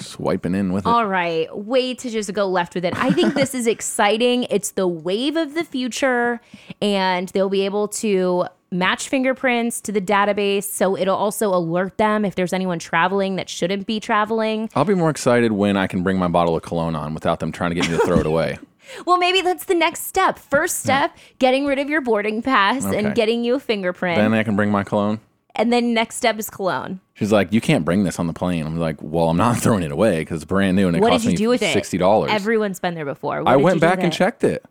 swiping 0.00 0.54
in 0.54 0.72
with 0.72 0.86
it. 0.86 0.88
All 0.88 1.06
right, 1.06 1.48
way 1.56 1.94
to 1.94 2.10
just 2.10 2.32
go 2.32 2.46
left 2.46 2.74
with 2.74 2.84
it. 2.84 2.94
I 2.96 3.10
think 3.10 3.34
this 3.34 3.54
is 3.54 3.66
exciting. 3.76 4.44
It's 4.44 4.72
the 4.72 4.86
wave 4.88 5.36
of 5.36 5.54
the 5.54 5.64
future, 5.64 6.40
and 6.82 7.28
they'll 7.30 7.48
be 7.48 7.64
able 7.64 7.88
to 7.88 8.46
match 8.70 9.08
fingerprints 9.08 9.80
to 9.80 9.92
the 9.92 10.00
database. 10.00 10.64
So 10.64 10.96
it'll 10.96 11.16
also 11.16 11.48
alert 11.54 11.96
them 11.96 12.24
if 12.24 12.34
there's 12.34 12.52
anyone 12.52 12.78
traveling 12.78 13.36
that 13.36 13.48
shouldn't 13.48 13.86
be 13.86 13.98
traveling. 14.00 14.68
I'll 14.74 14.84
be 14.84 14.94
more 14.94 15.08
excited 15.10 15.52
when 15.52 15.76
I 15.76 15.86
can 15.86 16.02
bring 16.02 16.18
my 16.18 16.28
bottle 16.28 16.54
of 16.56 16.62
cologne 16.62 16.94
on 16.94 17.14
without 17.14 17.40
them 17.40 17.50
trying 17.50 17.70
to 17.70 17.74
get 17.76 17.88
me 17.90 17.96
to 17.96 18.04
throw 18.04 18.18
it 18.18 18.26
away. 18.34 18.58
Well, 19.06 19.18
maybe 19.18 19.42
that's 19.42 19.64
the 19.64 19.74
next 19.74 20.04
step. 20.06 20.38
First 20.38 20.78
step, 20.80 21.16
getting 21.38 21.66
rid 21.66 21.78
of 21.78 21.90
your 21.90 22.00
boarding 22.00 22.40
pass 22.42 22.84
Okay. 22.86 22.98
and 22.98 23.14
getting 23.14 23.44
you 23.44 23.54
a 23.54 23.60
fingerprint. 23.60 24.16
then 24.18 24.32
I 24.32 24.42
can 24.42 24.56
bring 24.56 24.70
my 24.70 24.82
cologne. 24.82 25.20
And 25.58 25.72
then 25.72 25.92
next 25.92 26.16
step 26.16 26.38
is 26.38 26.48
cologne. 26.48 27.00
She's 27.14 27.32
like, 27.32 27.52
"You 27.52 27.60
can't 27.60 27.84
bring 27.84 28.04
this 28.04 28.18
on 28.18 28.26
the 28.26 28.32
plane." 28.32 28.66
I'm 28.66 28.78
like, 28.78 28.96
"Well, 29.00 29.28
I'm 29.30 29.36
not 29.36 29.56
throwing 29.62 29.82
it 29.82 29.90
away 29.92 30.20
because 30.20 30.36
it's 30.42 30.44
brand 30.48 30.76
new 30.76 30.86
and 30.86 30.96
it 30.96 31.00
What 31.02 31.10
cost 31.10 31.24
did 31.24 31.30
you 31.32 31.34
me 31.34 31.36
do 31.36 31.48
with 31.50 31.60
sixty 31.60 31.98
dollars." 31.98 32.30
Everyone's 32.32 32.80
been 32.80 32.94
there 32.94 33.04
before. 33.04 33.42
What 33.42 33.50
I 33.50 33.56
did 33.56 33.62
went 33.64 33.74
you 33.76 33.80
do 33.80 33.86
back 33.86 33.96
with 33.98 34.04
and 34.04 34.12
it? 34.12 34.16
checked 34.16 34.44
it. 34.44 34.64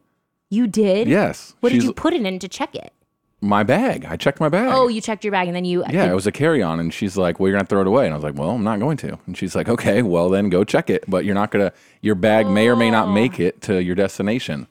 You 0.49 0.65
did? 0.65 1.07
Yes. 1.07 1.53
What 1.59 1.69
did 1.69 1.75
She's- 1.75 1.83
you 1.85 1.93
put 1.93 2.13
it 2.13 2.25
in 2.25 2.39
to 2.39 2.47
check 2.47 2.73
it? 2.75 2.93
My 3.39 3.61
bag. 3.61 4.03
I 4.09 4.15
checked 4.15 4.39
my 4.39 4.49
bag. 4.49 4.71
Oh, 4.73 4.87
you 4.87 4.99
checked 4.99 5.23
your 5.23 5.31
bag 5.31 5.47
and 5.47 5.55
then 5.55 5.63
you. 5.65 5.83
Uh, 5.83 5.89
yeah, 5.91 6.09
it 6.09 6.15
was 6.15 6.25
a 6.25 6.31
carry-on, 6.31 6.79
and 6.79 6.91
she's 6.91 7.17
like, 7.17 7.39
"Well, 7.39 7.49
you're 7.49 7.57
gonna 7.59 7.67
throw 7.67 7.81
it 7.81 7.87
away," 7.87 8.05
and 8.05 8.13
I 8.13 8.17
was 8.17 8.23
like, 8.23 8.33
"Well, 8.35 8.49
I'm 8.49 8.63
not 8.63 8.79
going 8.79 8.97
to." 8.97 9.19
And 9.27 9.37
she's 9.37 9.55
like, 9.55 9.69
"Okay, 9.69 10.01
well 10.01 10.29
then 10.29 10.49
go 10.49 10.63
check 10.63 10.89
it, 10.89 11.03
but 11.07 11.23
you're 11.23 11.35
not 11.35 11.51
gonna. 11.51 11.71
Your 12.01 12.15
bag 12.15 12.47
may 12.47 12.67
or 12.67 12.75
may 12.75 12.87
Oh. 12.87 12.91
not 12.91 13.11
make 13.11 13.39
it 13.39 13.61
to 13.63 13.81
your 13.83 13.93
destination." 13.93 14.67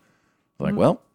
I 0.58 0.62
was 0.64 0.66
like, 0.70 0.74
mm. 0.74 0.78
"Well, 0.78 1.00
I 1.00 1.05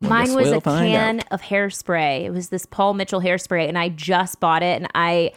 Mine 0.00 0.34
was 0.34 0.48
we'll 0.50 0.58
a 0.58 0.60
can 0.60 1.20
out." 1.20 1.26
of 1.30 1.42
hairspray. 1.42 2.24
It 2.24 2.30
was 2.30 2.50
this 2.50 2.66
Paul 2.66 2.94
Mitchell 2.94 3.20
hairspray, 3.20 3.68
and 3.68 3.78
I 3.78 3.88
just 3.88 4.40
bought 4.40 4.62
it, 4.62 4.80
and 4.80 4.88
I 4.94 5.32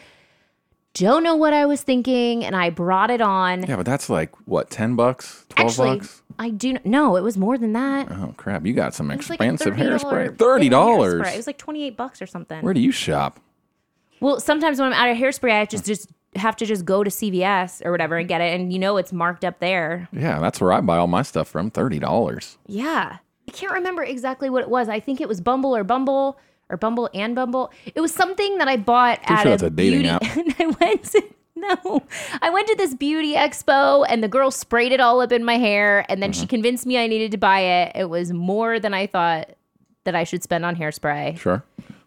don't 0.93 1.23
know 1.23 1.35
what 1.35 1.53
I 1.53 1.65
was 1.65 1.81
thinking, 1.81 2.43
and 2.43 2.55
I 2.55 2.69
brought 2.69 3.09
it 3.09 3.21
on. 3.21 3.63
Yeah, 3.63 3.77
but 3.77 3.85
that's 3.85 4.09
like 4.09 4.35
what, 4.47 4.69
ten 4.69 4.95
bucks, 4.95 5.45
twelve 5.49 5.69
Actually, 5.69 5.99
bucks? 5.99 6.21
I 6.37 6.49
do 6.49 6.77
no, 6.83 7.15
it 7.15 7.21
was 7.21 7.37
more 7.37 7.57
than 7.57 7.73
that. 7.73 8.11
Oh 8.11 8.33
crap! 8.37 8.65
You 8.65 8.73
got 8.73 8.93
some 8.93 9.07
like 9.07 9.19
expensive 9.19 9.75
$30 9.75 9.99
hairspray. 9.99 10.37
Thirty 10.37 10.69
dollars. 10.69 11.27
It 11.27 11.37
was 11.37 11.47
like 11.47 11.57
twenty 11.57 11.83
eight 11.83 11.95
bucks 11.95 12.21
or 12.21 12.27
something. 12.27 12.61
Where 12.61 12.73
do 12.73 12.81
you 12.81 12.91
shop? 12.91 13.39
Well, 14.19 14.39
sometimes 14.39 14.79
when 14.79 14.91
I'm 14.91 14.93
out 14.93 15.09
of 15.09 15.17
hairspray, 15.17 15.61
I 15.61 15.65
just 15.65 15.85
just 15.85 16.09
have 16.35 16.55
to 16.57 16.65
just 16.65 16.85
go 16.85 17.03
to 17.03 17.09
CVS 17.09 17.85
or 17.85 17.91
whatever 17.91 18.17
and 18.17 18.27
get 18.27 18.41
it, 18.41 18.59
and 18.59 18.73
you 18.73 18.79
know 18.79 18.97
it's 18.97 19.13
marked 19.13 19.45
up 19.45 19.59
there. 19.59 20.07
Yeah, 20.11 20.39
that's 20.39 20.59
where 20.59 20.73
I 20.73 20.81
buy 20.81 20.97
all 20.97 21.07
my 21.07 21.21
stuff 21.21 21.47
from. 21.47 21.71
Thirty 21.71 21.99
dollars. 21.99 22.57
Yeah. 22.67 23.17
I 23.49 23.57
can't 23.57 23.73
remember 23.73 24.03
exactly 24.03 24.49
what 24.49 24.62
it 24.62 24.69
was. 24.69 24.89
I 24.89 24.99
think 24.99 25.19
it 25.21 25.27
was 25.27 25.41
Bumble 25.41 25.75
or 25.75 25.83
Bumble 25.83 26.38
or 26.69 26.77
Bumble 26.77 27.09
and 27.13 27.33
Bumble. 27.35 27.71
It 27.95 27.99
was 28.01 28.13
something 28.13 28.57
that 28.59 28.67
I 28.67 28.77
bought 28.77 29.19
at 29.23 29.41
sure 29.43 29.51
a, 29.53 29.55
a 29.65 29.69
dating 29.71 30.01
beauty. 30.01 30.09
app. 30.09 30.23
and 30.38 30.55
I 30.59 30.65
went 30.79 31.03
to, 31.05 31.23
no, 31.55 32.03
I 32.41 32.49
went 32.51 32.67
to 32.67 32.75
this 32.75 32.93
beauty 32.93 33.33
expo 33.33 34.05
and 34.07 34.23
the 34.23 34.27
girl 34.27 34.51
sprayed 34.51 34.91
it 34.91 34.99
all 34.99 35.19
up 35.21 35.31
in 35.31 35.43
my 35.43 35.57
hair 35.57 36.05
and 36.09 36.21
then 36.21 36.31
she 36.31 36.41
Mm-hmm. 36.41 36.49
convinced 36.49 36.85
me 36.85 36.97
I 36.99 37.07
needed 37.07 37.31
to 37.31 37.38
buy 37.38 37.62
it. 37.62 37.93
It 37.95 38.09
was 38.09 38.31
more 38.31 38.79
than 38.79 38.93
I 38.93 39.07
thought 39.07 39.49
that 40.05 40.13
I 40.15 40.23
should 40.23 40.43
spend 40.43 40.63
on 40.63 40.75
hairspray. 40.75 41.38
Sure. 41.39 41.63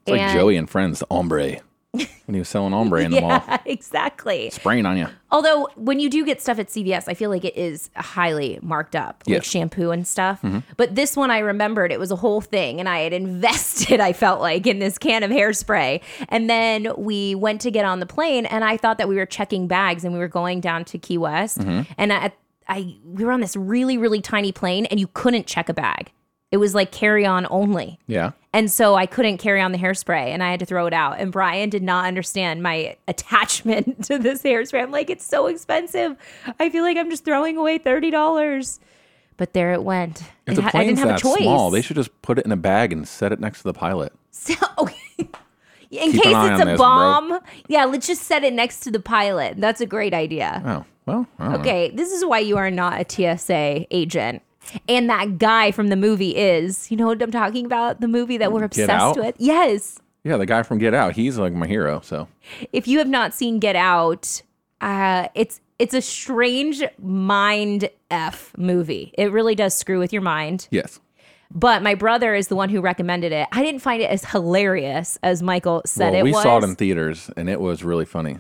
It's 0.07 0.11
like 0.11 0.33
Joey 0.33 0.57
and 0.57 0.71
Friends, 0.71 1.01
the 1.01 1.07
ombre. 1.11 1.57
When 1.93 2.35
he 2.35 2.39
was 2.39 2.49
selling 2.49 2.73
ombre 2.73 3.03
in 3.03 3.11
the 3.11 3.21
mall, 3.23 3.43
Yeah, 3.47 3.59
exactly. 3.67 4.49
spraying 4.51 4.87
on 4.87 4.97
you. 4.97 5.09
Although 5.31 5.69
when 5.77 6.01
you 6.01 6.09
do 6.09 6.25
get 6.25 6.41
stuff 6.41 6.59
at 6.59 6.69
CVS, 6.69 7.05
I 7.07 7.15
feel 7.15 7.29
like 7.31 7.45
it 7.45 7.57
is 7.57 7.91
highly 7.97 8.59
marked 8.63 8.97
up, 8.97 9.23
like 9.27 9.45
shampoo 9.45 9.91
and 9.91 10.07
stuff. 10.07 10.41
Mm-hmm. 10.43 10.61
But 10.77 10.95
this 10.95 11.17
one 11.17 11.31
I 11.31 11.39
remembered 11.41 11.93
it 11.93 11.99
was 12.01 12.11
a 12.11 12.17
whole 12.17 12.41
thing, 12.41 12.81
and 12.81 12.89
I 12.89 13.01
had 13.01 13.13
invested. 13.13 14.01
I 14.01 14.13
felt 14.13 14.41
like 14.41 14.67
in 14.67 14.79
this 14.79 14.97
can 14.99 15.23
of 15.23 15.31
hairspray, 15.31 16.01
and 16.29 16.49
then 16.49 16.89
we 16.97 17.35
went 17.35 17.61
to 17.63 17.71
get 17.71 17.85
on 17.85 18.01
the 18.01 18.07
plane, 18.07 18.47
and 18.47 18.65
I 18.65 18.77
thought 18.79 18.99
that 18.99 19.09
we 19.09 19.17
were 19.17 19.27
checking 19.27 19.67
bags, 19.69 20.05
and 20.05 20.13
we 20.15 20.19
were 20.19 20.29
going 20.29 20.61
down 20.61 20.85
to 20.87 20.99
Key 20.99 21.19
West, 21.19 21.59
Mm-hmm. 21.59 21.93
and 21.99 22.13
I, 22.13 22.33
I 22.69 22.97
we 23.05 23.25
were 23.25 23.33
on 23.33 23.41
this 23.41 23.55
really 23.57 23.99
really 23.99 24.21
tiny 24.23 24.53
plane, 24.53 24.87
and 24.87 24.99
you 24.99 25.09
couldn't 25.13 25.47
check 25.47 25.69
a 25.69 25.75
bag. 25.75 26.11
It 26.53 26.59
was 26.59 26.75
like 26.75 26.93
carry 26.93 27.27
on 27.27 27.47
only. 27.51 27.99
Yeah. 28.07 28.33
And 28.53 28.71
so 28.71 28.95
I 28.95 29.07
couldn't 29.07 29.39
carry 29.39 29.61
on 29.63 29.73
the 29.73 29.79
hairspray 29.79 30.27
and 30.29 30.43
I 30.43 30.51
had 30.51 30.61
to 30.61 30.67
throw 30.67 30.87
it 30.87 30.93
out. 30.93 31.19
And 31.19 31.33
Brian 31.33 31.71
did 31.71 31.83
not 31.83 32.05
understand 32.05 32.63
my 32.63 32.97
attachment 33.09 34.05
to 34.09 34.19
this 34.19 34.43
hairspray. 34.43 34.83
I'm 34.83 34.91
like, 34.91 35.09
it's 35.11 35.25
so 35.27 35.47
expensive. 35.47 36.17
I 36.61 36.69
feel 36.69 36.83
like 36.85 36.99
I'm 36.99 37.09
just 37.11 37.25
throwing 37.25 37.57
away 37.57 37.79
$30. 37.79 38.79
But 39.39 39.55
there 39.55 39.73
it 39.73 39.83
went. 39.83 40.21
If 40.47 40.53
It 40.53 40.55
the 40.57 40.63
ha- 40.63 40.71
I 40.75 40.85
didn't 40.85 40.99
have 40.99 41.09
that 41.09 41.21
a 41.21 41.23
choice. 41.23 41.39
small, 41.43 41.71
they 41.71 41.81
should 41.81 41.97
just 41.97 42.11
put 42.21 42.39
it 42.39 42.45
in 42.45 42.53
a 42.53 42.57
bag 42.57 42.93
and 42.93 43.09
set 43.09 43.33
it 43.33 43.41
next 43.41 43.59
to 43.63 43.65
the 43.65 43.73
pilot. 43.73 44.13
So, 44.31 44.53
okay. 44.79 44.97
In 45.91 46.13
Keep 46.13 46.23
case 46.23 46.35
it's 46.37 46.63
a 46.63 46.65
this, 46.65 46.77
bro. 46.77 46.77
bomb, 46.79 47.39
yeah, 47.69 47.85
let's 47.87 48.07
just 48.07 48.23
set 48.23 48.45
it 48.45 48.53
next 48.53 48.81
to 48.81 48.91
the 48.91 49.01
pilot. 49.01 49.55
That's 49.59 49.81
a 49.81 49.87
great 49.87 50.15
idea. 50.15 50.63
Oh, 50.65 50.85
well, 51.07 51.27
don't 51.39 51.53
know. 51.53 51.59
Okay, 51.61 51.91
this 51.91 52.13
is 52.13 52.25
why 52.25 52.39
you 52.39 52.57
are 52.57 52.71
not 52.71 53.01
a 53.01 53.37
TSA 53.37 53.87
agent. 53.91 54.43
And 54.89 55.09
that 55.11 55.39
guy 55.39 55.71
from 55.73 55.89
the 55.89 55.97
movie 55.97 56.37
is, 56.37 56.91
you 56.91 56.97
know 56.97 57.07
what 57.07 57.21
I'm 57.23 57.31
talking 57.31 57.67
about? 57.67 58.01
The 58.01 58.09
movie 58.09 58.37
that 58.39 58.53
we're 58.53 58.61
Get 58.61 58.67
obsessed 58.67 58.91
Out? 58.91 59.17
with. 59.17 59.35
Yes. 59.39 59.99
Yeah, 60.25 60.37
the 60.37 60.47
guy 60.47 60.63
from 60.63 60.79
Get 60.79 60.95
Out, 60.95 61.15
he's 61.17 61.37
like 61.39 61.53
my 61.53 61.67
hero. 61.67 62.01
So 62.03 62.29
if 62.73 62.87
you 62.87 62.99
have 62.99 63.09
not 63.09 63.35
seen 63.35 63.59
Get 63.59 63.77
Out, 63.77 64.43
uh, 64.81 65.29
it's 65.35 65.61
it's 65.79 65.95
a 65.95 66.01
strange 66.03 66.83
mind 67.01 67.91
f 68.11 68.53
movie. 68.57 69.13
It 69.19 69.33
really 69.33 69.55
does 69.55 69.75
screw 69.75 69.99
with 69.99 70.13
your 70.13 70.23
mind. 70.23 70.69
yes. 70.71 71.01
But 71.55 71.83
my 71.83 71.95
brother 71.95 72.35
is 72.35 72.49
the 72.49 72.57
one 72.57 72.71
who 72.71 72.81
recommended 72.81 73.31
it. 73.33 73.47
I 73.53 73.63
didn't 73.63 73.81
find 73.83 74.01
it 74.01 74.07
as 74.11 74.25
hilarious 74.25 75.19
as 75.23 75.43
Michael 75.43 75.83
said 75.85 76.13
well, 76.13 76.21
it 76.21 76.23
we 76.25 76.33
was. 76.33 76.43
saw 76.43 76.57
it 76.57 76.65
in 76.65 76.77
theaters 76.77 77.31
and 77.37 77.51
it 77.51 77.61
was 77.61 77.85
really 77.85 78.07
funny. 78.07 78.39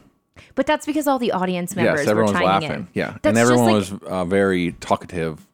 But 0.54 0.64
that's 0.66 0.86
because 0.86 1.06
all 1.06 1.18
the 1.18 1.32
audience 1.32 1.76
members 1.76 1.98
yes, 2.00 2.06
were 2.06 2.10
everyone 2.12 2.32
was 2.32 2.40
chiming 2.40 2.48
laughing. 2.68 2.70
in. 2.84 2.88
Yeah, 2.94 3.10
That's 3.20 3.26
and 3.26 3.36
just 3.36 3.50
everyone 3.50 3.66
like- 3.66 3.74
was 3.74 3.92
uh, 4.08 4.24
very 4.24 4.72
talkative 4.80 5.46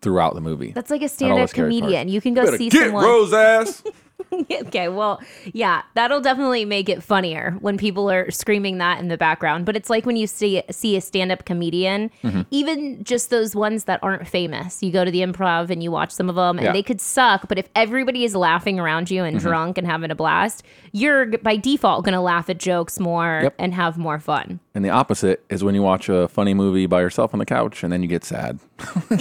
throughout 0.00 0.34
the 0.34 0.40
movie. 0.40 0.72
That's 0.72 0.90
like 0.90 1.02
a 1.02 1.08
stand-up 1.08 1.50
comedian. 1.50 2.08
You 2.08 2.20
can 2.20 2.34
go 2.34 2.44
Better 2.44 2.56
see 2.56 2.68
get 2.68 2.86
someone. 2.86 3.04
Rose 3.04 3.32
ass. 3.32 3.82
okay, 4.50 4.88
well, 4.88 5.20
yeah, 5.52 5.82
that'll 5.94 6.20
definitely 6.20 6.64
make 6.64 6.88
it 6.88 7.02
funnier 7.02 7.56
when 7.60 7.78
people 7.78 8.10
are 8.10 8.30
screaming 8.30 8.78
that 8.78 8.98
in 9.00 9.08
the 9.08 9.16
background. 9.16 9.64
But 9.64 9.76
it's 9.76 9.88
like 9.88 10.04
when 10.06 10.16
you 10.16 10.26
see 10.26 10.62
see 10.70 10.96
a 10.96 11.00
stand 11.00 11.32
up 11.32 11.44
comedian, 11.44 12.10
Mm-hmm. 12.22 12.42
even 12.50 13.04
just 13.04 13.30
those 13.30 13.54
ones 13.54 13.84
that 13.84 14.00
aren't 14.02 14.26
famous. 14.26 14.82
You 14.82 14.90
go 14.92 15.04
to 15.04 15.10
the 15.10 15.20
improv 15.20 15.70
and 15.70 15.82
you 15.82 15.90
watch 15.90 16.10
some 16.10 16.28
of 16.28 16.34
them, 16.34 16.58
and 16.58 16.66
Yeah. 16.66 16.72
they 16.72 16.82
could 16.82 17.00
suck. 17.00 17.48
But 17.48 17.58
if 17.58 17.68
everybody 17.74 18.24
is 18.24 18.34
laughing 18.34 18.78
around 18.80 19.10
you 19.10 19.24
and 19.24 19.36
Mm-hmm. 19.38 19.46
drunk 19.48 19.78
and 19.78 19.86
having 19.86 20.10
a 20.10 20.14
blast, 20.14 20.64
you're 20.92 21.26
by 21.38 21.56
default 21.56 22.04
going 22.04 22.14
to 22.14 22.20
laugh 22.20 22.50
at 22.50 22.58
jokes 22.58 22.98
more 22.98 23.40
Yep. 23.44 23.54
and 23.58 23.74
have 23.74 23.98
more 23.98 24.18
fun. 24.18 24.58
And 24.74 24.84
the 24.84 24.90
opposite 24.90 25.44
is 25.50 25.62
when 25.64 25.74
you 25.74 25.82
watch 25.82 26.08
a 26.08 26.28
funny 26.28 26.54
movie 26.54 26.86
by 26.86 27.00
yourself 27.00 27.32
on 27.34 27.38
the 27.38 27.46
couch 27.46 27.82
and 27.82 27.92
then 27.92 28.02
you 28.02 28.08
get 28.08 28.24
sad. 28.24 28.58
so 28.80 28.98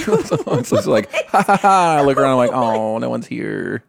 it's 0.58 0.88
like, 0.88 1.12
ha 1.30 1.44
ha 1.44 1.58
ha. 1.58 1.96
I 2.00 2.02
look 2.02 2.18
around, 2.18 2.32
I'm 2.32 2.38
like, 2.38 2.52
oh, 2.54 2.98
no 3.00 3.10
one's 3.10 3.28
here. 3.28 3.84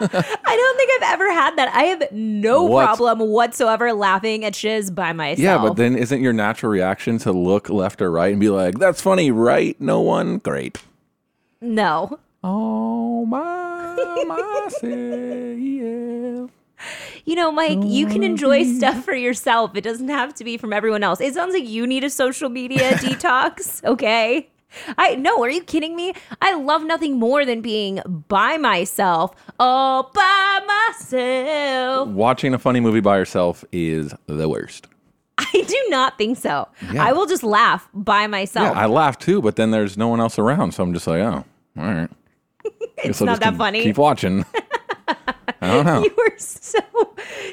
I 0.44 0.56
don't 0.56 0.76
think 0.76 0.90
I've 1.02 1.12
ever 1.14 1.32
had 1.32 1.56
that. 1.56 1.74
I 1.74 1.84
have 1.84 2.02
no 2.12 2.64
What? 2.64 2.84
problem 2.86 3.20
whatsoever 3.28 3.92
laughing 3.92 4.44
at 4.44 4.54
shiz 4.54 4.90
by 4.90 5.12
myself. 5.12 5.38
Yeah, 5.38 5.58
but 5.58 5.76
then 5.76 5.96
isn't 5.96 6.22
your 6.22 6.32
natural 6.32 6.70
reaction 6.72 7.18
to 7.18 7.32
look 7.32 7.68
left 7.68 8.02
or 8.02 8.10
right 8.10 8.32
and 8.32 8.40
be 8.40 8.50
like, 8.50 8.78
that's 8.78 9.00
funny, 9.00 9.30
right? 9.30 9.80
No 9.80 10.00
one? 10.00 10.38
Great. 10.38 10.78
no. 11.60 12.18
Oh, 12.46 13.24
my, 13.24 13.94
myself. 14.26 14.82
You 17.24 17.36
know, 17.36 17.50
Mike, 17.50 17.78
you 17.82 18.06
can 18.06 18.22
enjoy 18.22 18.64
stuff 18.64 19.02
for 19.02 19.14
yourself. 19.14 19.74
It 19.74 19.80
doesn't 19.80 20.10
have 20.10 20.34
to 20.34 20.44
be 20.44 20.58
from 20.58 20.74
everyone 20.74 21.02
else. 21.02 21.22
It 21.22 21.32
sounds 21.32 21.54
like 21.54 21.66
you 21.66 21.86
need 21.86 22.04
a 22.04 22.10
social 22.10 22.50
media 22.50 22.92
detox, 22.98 23.82
okay? 23.84 24.50
I 24.98 25.14
no, 25.16 25.42
are 25.42 25.50
you 25.50 25.62
kidding 25.62 25.96
me? 25.96 26.14
I 26.40 26.54
love 26.54 26.84
nothing 26.84 27.18
more 27.18 27.44
than 27.44 27.60
being 27.60 28.00
by 28.28 28.56
myself, 28.56 29.34
all 29.58 30.10
by 30.14 30.60
myself. 30.66 32.08
Watching 32.08 32.54
a 32.54 32.58
funny 32.58 32.80
movie 32.80 33.00
by 33.00 33.18
yourself 33.18 33.64
is 33.72 34.14
the 34.26 34.48
worst. 34.48 34.88
I 35.38 35.64
do 35.66 35.86
not 35.88 36.16
think 36.16 36.38
so. 36.38 36.68
Yeah. 36.92 37.04
I 37.04 37.12
will 37.12 37.26
just 37.26 37.42
laugh 37.42 37.88
by 37.92 38.26
myself. 38.26 38.74
Yeah, 38.74 38.80
I 38.80 38.86
laugh 38.86 39.18
too, 39.18 39.42
but 39.42 39.56
then 39.56 39.70
there's 39.70 39.96
no 39.96 40.08
one 40.08 40.20
else 40.20 40.38
around. 40.38 40.72
So 40.72 40.82
I'm 40.82 40.92
just 40.94 41.06
like, 41.06 41.20
oh, 41.20 41.44
all 41.76 41.84
right. 41.84 42.10
it's 42.98 43.20
not 43.20 43.40
that 43.40 43.56
funny. 43.56 43.82
Keep 43.82 43.98
watching. 43.98 44.44
I 45.64 45.74
don't 45.74 45.86
know. 45.86 46.02
you 46.04 46.16
are 46.26 46.38
so 46.38 46.78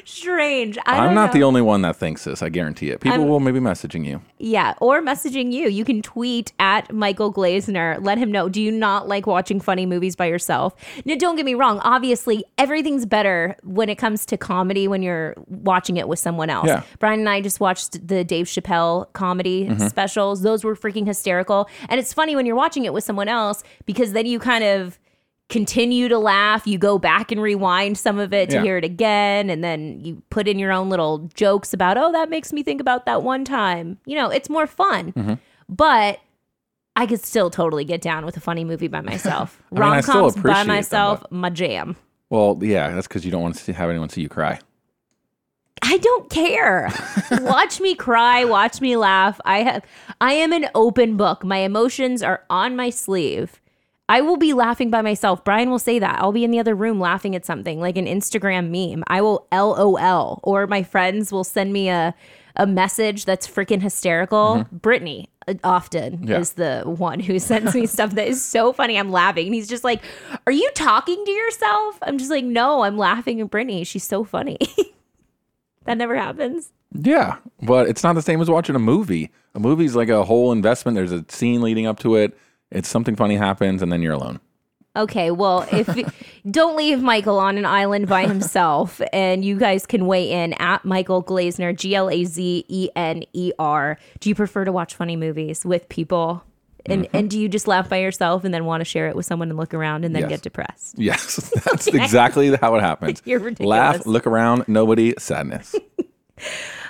strange. 0.04 0.78
I 0.86 0.98
I'm 0.98 1.04
don't 1.06 1.14
not 1.14 1.26
know. 1.28 1.32
the 1.40 1.42
only 1.44 1.62
one 1.62 1.82
that 1.82 1.96
thinks 1.96 2.24
this. 2.24 2.42
I 2.42 2.48
guarantee 2.48 2.90
it. 2.90 3.00
People 3.00 3.20
I'm- 3.20 3.28
will 3.28 3.40
maybe 3.40 3.60
messaging 3.60 4.04
you. 4.06 4.22
Yeah, 4.38 4.74
or 4.80 5.00
messaging 5.00 5.52
you. 5.52 5.68
You 5.68 5.84
can 5.84 6.02
tweet 6.02 6.52
at 6.58 6.92
Michael 6.92 7.32
Glazener. 7.32 7.98
Let 8.04 8.18
him 8.18 8.32
know. 8.32 8.48
Do 8.48 8.60
you 8.60 8.72
not 8.72 9.06
like 9.08 9.26
watching 9.26 9.60
funny 9.60 9.86
movies 9.86 10.16
by 10.16 10.26
yourself? 10.26 10.74
Now, 11.04 11.14
don't 11.16 11.36
get 11.36 11.44
me 11.44 11.54
wrong. 11.54 11.78
Obviously, 11.80 12.44
everything's 12.58 13.06
better 13.06 13.56
when 13.62 13.88
it 13.88 13.96
comes 13.98 14.26
to 14.26 14.36
comedy 14.36 14.88
when 14.88 15.02
you're 15.02 15.34
watching 15.48 15.96
it 15.96 16.08
with 16.08 16.18
someone 16.18 16.50
else. 16.50 16.66
Yeah. 16.66 16.82
Brian 16.98 17.20
and 17.20 17.28
I 17.28 17.40
just 17.40 17.60
watched 17.60 18.06
the 18.08 18.24
Dave 18.24 18.46
Chappelle 18.46 19.12
comedy 19.12 19.52
Mm-hmm. 19.62 19.86
specials. 19.88 20.42
Those 20.42 20.64
were 20.64 20.74
freaking 20.74 21.06
hysterical. 21.06 21.68
And 21.88 22.00
it's 22.00 22.12
funny 22.12 22.34
when 22.34 22.46
you're 22.46 22.56
watching 22.56 22.84
it 22.84 22.92
with 22.92 23.04
someone 23.04 23.28
else 23.28 23.62
because 23.86 24.12
then 24.12 24.26
you 24.26 24.38
kind 24.38 24.64
of 24.64 24.98
continue 25.52 26.08
to 26.08 26.18
laugh. 26.18 26.66
You 26.66 26.78
go 26.78 26.98
back 26.98 27.30
and 27.30 27.40
rewind 27.40 27.96
some 27.98 28.18
of 28.18 28.32
it 28.32 28.48
to 28.50 28.56
Yeah. 28.56 28.62
hear 28.62 28.76
it 28.78 28.84
again. 28.84 29.50
And 29.50 29.62
then 29.62 30.00
you 30.00 30.20
put 30.30 30.48
in 30.48 30.58
your 30.58 30.72
own 30.72 30.88
little 30.88 31.28
jokes 31.34 31.72
about, 31.72 31.96
oh, 31.98 32.10
that 32.10 32.28
makes 32.30 32.52
me 32.52 32.62
think 32.64 32.80
about 32.80 33.04
that 33.06 33.22
one 33.22 33.44
time. 33.44 33.98
You 34.06 34.16
know, 34.16 34.30
it's 34.30 34.48
more 34.48 34.66
fun. 34.66 35.12
Mm-hmm. 35.12 35.34
But 35.68 36.18
I 36.96 37.06
could 37.06 37.22
still 37.22 37.50
totally 37.50 37.84
get 37.84 38.00
down 38.00 38.24
with 38.26 38.36
a 38.36 38.40
funny 38.40 38.64
movie 38.64 38.88
by 38.88 39.02
myself. 39.02 39.62
I 39.70 39.74
mean, 39.74 39.82
I 39.84 39.86
Rom 39.96 40.02
coms 40.02 40.34
by 40.34 40.40
appreciate 40.40 40.58
them, 40.58 40.66
myself, 40.68 41.20
but- 41.20 41.32
my 41.32 41.50
jam. 41.50 41.96
Well, 42.30 42.58
yeah, 42.62 42.94
that's 42.94 43.06
because 43.06 43.24
you 43.26 43.30
don't 43.30 43.42
want 43.42 43.54
to 43.56 43.62
see, 43.62 43.72
have 43.72 43.90
anyone 43.90 44.08
see 44.08 44.22
you 44.22 44.28
cry. 44.30 44.58
I 45.82 45.98
don't 45.98 46.30
care. 46.30 46.90
watch 47.42 47.80
me 47.80 47.94
cry, 47.94 48.44
watch 48.44 48.80
me 48.80 48.96
laugh. 48.96 49.38
I 49.44 49.62
have 49.62 49.84
I 50.20 50.32
am 50.34 50.52
an 50.52 50.68
open 50.74 51.16
book. 51.16 51.44
My 51.44 51.58
emotions 51.58 52.22
are 52.22 52.44
on 52.48 52.74
my 52.76 52.88
sleeve. 52.88 53.60
I 54.08 54.20
will 54.20 54.36
be 54.36 54.52
laughing 54.52 54.90
by 54.90 55.00
myself. 55.00 55.42
Brian 55.44 55.70
will 55.70 55.78
say 55.78 55.98
that. 55.98 56.18
I'll 56.20 56.32
be 56.32 56.44
in 56.44 56.50
the 56.50 56.58
other 56.58 56.74
room 56.74 57.00
laughing 57.00 57.34
at 57.34 57.46
something 57.46 57.80
like 57.80 57.96
an 57.96 58.06
Instagram 58.06 58.68
meme. 58.70 59.04
I 59.06 59.20
will 59.22 59.46
LOL 59.52 60.40
or 60.42 60.66
my 60.66 60.82
friends 60.82 61.32
will 61.32 61.44
send 61.44 61.72
me 61.72 61.88
a 61.88 62.14
a 62.56 62.66
message 62.66 63.24
that's 63.24 63.48
freaking 63.48 63.80
hysterical. 63.80 64.66
Brittany 64.70 65.30
uh, 65.48 65.54
often 65.64 66.18
Mm-hmm. 66.18 66.28
Yeah. 66.28 66.38
is 66.38 66.52
the 66.52 66.82
one 66.84 67.18
who 67.18 67.38
sends 67.50 67.74
me 67.74 67.86
stuff 67.86 68.10
that 68.16 68.28
is 68.28 68.44
so 68.44 68.74
funny. 68.74 68.98
I'm 68.98 69.10
laughing. 69.10 69.46
And 69.46 69.54
he's 69.54 69.68
just 69.68 69.84
like, 69.84 70.02
Are 70.46 70.52
you 70.52 70.68
talking 70.74 71.24
to 71.24 71.30
yourself? 71.30 71.98
I'm 72.02 72.18
just 72.18 72.30
like, 72.30 72.44
No, 72.44 72.82
I'm 72.82 72.98
laughing 72.98 73.40
at 73.40 73.48
Brittany. 73.50 73.84
She's 73.84 74.04
so 74.04 74.22
funny. 74.24 74.58
that 75.86 75.96
never 75.96 76.14
happens. 76.14 76.72
Yeah, 76.94 77.36
but 77.62 77.88
it's 77.88 78.02
not 78.02 78.14
the 78.16 78.22
same 78.22 78.42
as 78.42 78.50
watching 78.50 78.76
a 78.76 78.78
movie. 78.78 79.30
A 79.54 79.58
movie's 79.60 79.96
like 79.96 80.10
a 80.10 80.24
whole 80.24 80.52
investment. 80.52 80.94
There's 80.94 81.12
a 81.12 81.24
scene 81.28 81.62
leading 81.62 81.86
up 81.86 81.98
to 82.00 82.16
it. 82.16 82.36
It's 82.72 82.88
something 82.88 83.14
funny 83.16 83.36
happens, 83.36 83.82
and 83.82 83.92
then 83.92 84.02
you're 84.02 84.14
alone. 84.14 84.40
Okay, 84.94 85.30
well, 85.30 85.66
if 85.72 85.88
don't 86.50 86.76
leave 86.76 87.00
Michael 87.02 87.38
on 87.38 87.56
an 87.56 87.64
island 87.64 88.08
by 88.08 88.26
himself, 88.26 89.00
and 89.12 89.44
you 89.44 89.58
guys 89.58 89.86
can 89.86 90.06
weigh 90.06 90.30
in 90.30 90.52
at 90.54 90.84
Michael 90.84 91.22
Glazener, 91.24 91.74
G 91.76 91.94
L 91.94 92.10
A 92.10 92.24
Z 92.24 92.64
E 92.68 92.88
N 92.96 93.22
E 93.32 93.52
R. 93.58 93.98
Do 94.20 94.28
you 94.28 94.34
prefer 94.34 94.64
to 94.64 94.72
watch 94.72 94.94
funny 94.94 95.16
movies 95.16 95.64
with 95.64 95.88
people, 95.88 96.42
and 96.84 97.04
Mm-hmm. 97.04 97.16
and 97.16 97.30
do 97.30 97.40
you 97.40 97.48
just 97.48 97.66
laugh 97.68 97.88
by 97.88 97.98
yourself 98.00 98.44
and 98.44 98.52
then 98.52 98.64
want 98.66 98.80
to 98.80 98.84
share 98.84 99.08
it 99.08 99.16
with 99.16 99.24
someone 99.24 99.48
and 99.50 99.56
look 99.58 99.72
around 99.72 100.04
and 100.04 100.14
then 100.14 100.22
Yes. 100.22 100.30
get 100.30 100.42
depressed? 100.42 100.98
Yes, 100.98 101.50
that's 101.64 101.86
exactly 101.86 102.54
how 102.56 102.74
it 102.74 102.80
happens. 102.82 103.22
You're 103.24 103.38
ridiculous. 103.40 103.70
Laugh, 103.70 104.04
look 104.06 104.26
around, 104.26 104.64
nobody, 104.68 105.14
sadness. 105.18 105.74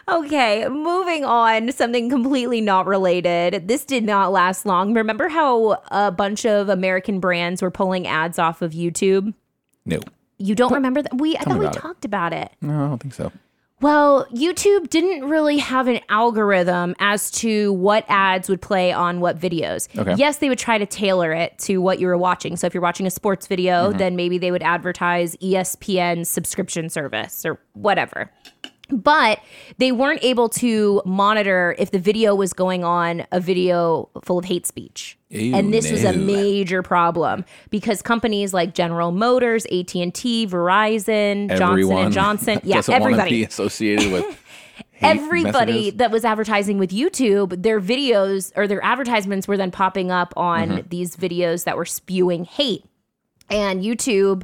Okay, 0.09 0.67
moving 0.69 1.25
on, 1.25 1.71
something 1.73 2.11
completely 2.11 2.61
not 2.61 2.87
related. 2.87 3.69
This 3.69 3.85
did 3.85 4.05
not 4.05 4.33
last 4.33 4.67
long. 4.67 4.95
Remember 4.95 5.29
how 5.29 5.81
a 5.91 6.11
bunch 6.11 6.45
of 6.45 6.69
American 6.69 7.21
brands 7.21 7.63
were 7.63 7.71
pulling 7.71 8.07
ads 8.07 8.39
off 8.39 8.63
of 8.63 8.73
YouTube? 8.73 9.33
no, 9.87 10.01
You 10.39 10.55
don't 10.55 10.73
remember 10.73 11.03
that? 11.03 11.17
We 11.19 11.37
I 11.37 11.41
thought 11.43 11.59
we 11.59 11.67
about 11.67 11.77
it. 11.77 11.81
talked 11.81 12.05
about 12.05 12.33
it. 12.33 12.51
no, 12.61 12.85
I 12.85 12.89
don't 12.89 12.99
think 12.99 13.15
so. 13.15 13.33
Well, 13.81 14.27
YouTube 14.33 14.91
didn't 14.91 15.29
really 15.29 15.59
have 15.59 15.89
an 15.89 15.99
algorithm 16.09 16.95
as 17.01 17.33
to 17.33 17.73
what 17.73 18.05
ads 18.09 18.49
would 18.49 18.63
play 18.63 18.93
on 18.93 19.19
what 19.19 19.41
videos. 19.41 19.89
Okay. 19.99 20.15
Yes, 20.17 20.37
they 20.37 20.49
would 20.49 20.59
try 20.61 20.79
to 20.79 20.87
tailor 20.87 21.33
it 21.33 21.59
to 21.61 21.79
what 21.79 21.99
you 21.99 22.07
were 22.07 22.17
watching. 22.17 22.55
So 22.57 22.69
if 22.69 22.75
you're 22.75 22.83
watching 22.83 23.09
a 23.09 23.11
sports 23.11 23.49
video, 23.49 23.89
Mm-hmm. 23.89 23.99
then 23.99 24.15
maybe 24.15 24.39
they 24.39 24.53
would 24.53 24.63
advertise 24.63 25.35
ESPN 25.39 26.25
subscription 26.27 26.91
service 26.91 27.45
or 27.45 27.59
whatever. 27.73 28.31
But 28.93 29.41
they 29.79 29.91
weren't 29.91 30.23
able 30.23 30.49
to 30.51 31.01
monitor 31.07 31.75
if 31.79 31.91
the 31.91 31.99
video 31.99 32.35
was 32.35 32.53
going 32.53 32.85
on 32.85 33.27
a 33.33 33.41
video 33.41 34.11
full 34.23 34.39
of 34.39 34.45
hate 34.45 34.67
speech. 34.67 35.19
Ew, 35.31 35.55
and 35.57 35.73
this 35.73 35.91
was 35.91 36.05
a 36.05 36.13
major 36.13 36.83
problem 36.83 37.45
because 37.71 38.03
companies 38.03 38.53
like 38.53 38.75
General 38.75 39.11
Motors, 39.11 39.65
AT&T, 39.67 40.47
Verizon, 40.47 41.49
Johnson 41.57 41.97
and 41.97 42.13
Johnson, 42.13 42.61
yeah, 42.63 42.77
doesn't 42.77 42.93
want 42.93 43.03
to 43.03 43.07
everybody 43.13 43.31
be 43.31 43.45
associated 43.45 44.13
with 44.13 44.39
everybody 45.01 45.73
messages. 45.73 45.95
that 45.99 46.11
was 46.11 46.25
advertising 46.25 46.79
with 46.79 46.91
YouTube, 46.91 47.63
their 47.63 47.81
videos 47.81 48.53
or 48.57 48.69
their 48.69 48.85
advertisements 48.85 49.49
were 49.49 49.57
then 49.57 49.71
popping 49.71 50.11
up 50.11 50.33
on 50.37 50.69
Mm-hmm. 50.69 50.89
these 50.91 51.17
videos 51.17 51.65
that 51.65 51.77
were 51.77 51.87
spewing 51.87 52.45
hate. 52.45 52.85
And 53.51 53.83
YouTube 53.83 54.43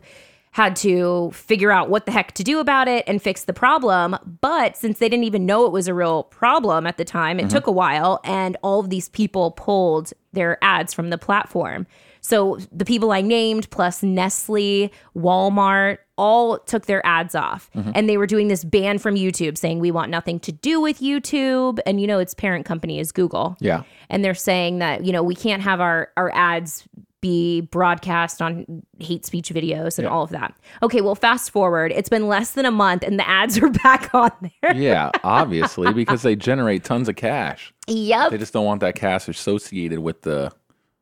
had 0.58 0.74
to 0.74 1.30
figure 1.32 1.70
out 1.70 1.88
what 1.88 2.04
the 2.04 2.10
heck 2.10 2.32
to 2.32 2.42
do 2.42 2.58
about 2.58 2.88
it 2.88 3.04
and 3.06 3.22
fix 3.22 3.44
the 3.44 3.52
problem. 3.52 4.16
But 4.40 4.76
since 4.76 4.98
they 4.98 5.08
didn't 5.08 5.22
even 5.22 5.46
know 5.46 5.64
it 5.66 5.70
was 5.70 5.86
a 5.86 5.94
real 5.94 6.24
problem 6.24 6.84
at 6.84 6.96
the 6.96 7.04
time, 7.04 7.38
it 7.38 7.42
Mm-hmm. 7.42 7.56
took 7.56 7.66
a 7.68 7.72
while 7.72 8.20
and 8.24 8.56
all 8.64 8.80
of 8.80 8.90
these 8.90 9.08
people 9.08 9.52
pulled 9.52 10.12
their 10.32 10.58
ads 10.60 10.92
from 10.92 11.10
the 11.10 11.16
platform. 11.16 11.86
So 12.20 12.58
the 12.72 12.84
people 12.84 13.12
I 13.12 13.20
named, 13.20 13.70
plus 13.70 14.02
Nestle, 14.02 14.90
Walmart, 15.16 15.98
all 16.16 16.58
took 16.58 16.86
their 16.86 17.06
ads 17.06 17.36
off. 17.36 17.70
Mm-hmm. 17.76 17.92
And 17.94 18.08
they 18.08 18.16
were 18.16 18.26
doing 18.26 18.48
this 18.48 18.64
ban 18.64 18.98
from 18.98 19.14
YouTube 19.14 19.56
saying, 19.56 19.78
we 19.78 19.92
want 19.92 20.10
nothing 20.10 20.40
to 20.40 20.50
do 20.50 20.80
with 20.80 20.98
YouTube. 20.98 21.78
And 21.86 22.00
you 22.00 22.08
know, 22.08 22.18
its 22.18 22.34
parent 22.34 22.66
company 22.66 22.98
is 22.98 23.12
Google. 23.12 23.56
Yeah. 23.60 23.84
And 24.10 24.24
they're 24.24 24.34
saying 24.34 24.80
that, 24.80 25.04
you 25.04 25.12
know, 25.12 25.22
we 25.22 25.36
can't 25.36 25.62
have 25.62 25.80
our, 25.80 26.10
our 26.16 26.32
ads 26.34 26.88
be 27.20 27.62
broadcast 27.62 28.40
on 28.40 28.82
hate 29.00 29.24
speech 29.24 29.50
videos 29.50 29.98
and 29.98 30.06
all 30.06 30.22
of 30.22 30.30
that. 30.30 30.54
Okay, 30.82 31.00
well, 31.00 31.14
fast 31.14 31.50
forward. 31.50 31.92
It's 31.94 32.08
been 32.08 32.28
less 32.28 32.52
than 32.52 32.64
a 32.64 32.70
month 32.70 33.02
and 33.02 33.18
the 33.18 33.28
ads 33.28 33.58
are 33.58 33.70
back 33.84 34.14
on 34.14 34.30
there. 34.62 34.74
Yeah, 34.74 35.10
obviously, 35.24 35.92
because 35.94 36.22
they 36.22 36.36
generate 36.36 36.84
tons 36.84 37.08
of 37.08 37.16
cash. 37.16 37.72
Yep. 37.86 38.30
They 38.30 38.38
just 38.38 38.52
don't 38.52 38.66
want 38.66 38.80
that 38.80 38.94
cash 38.94 39.28
associated 39.28 40.00
with 40.00 40.22
the 40.22 40.52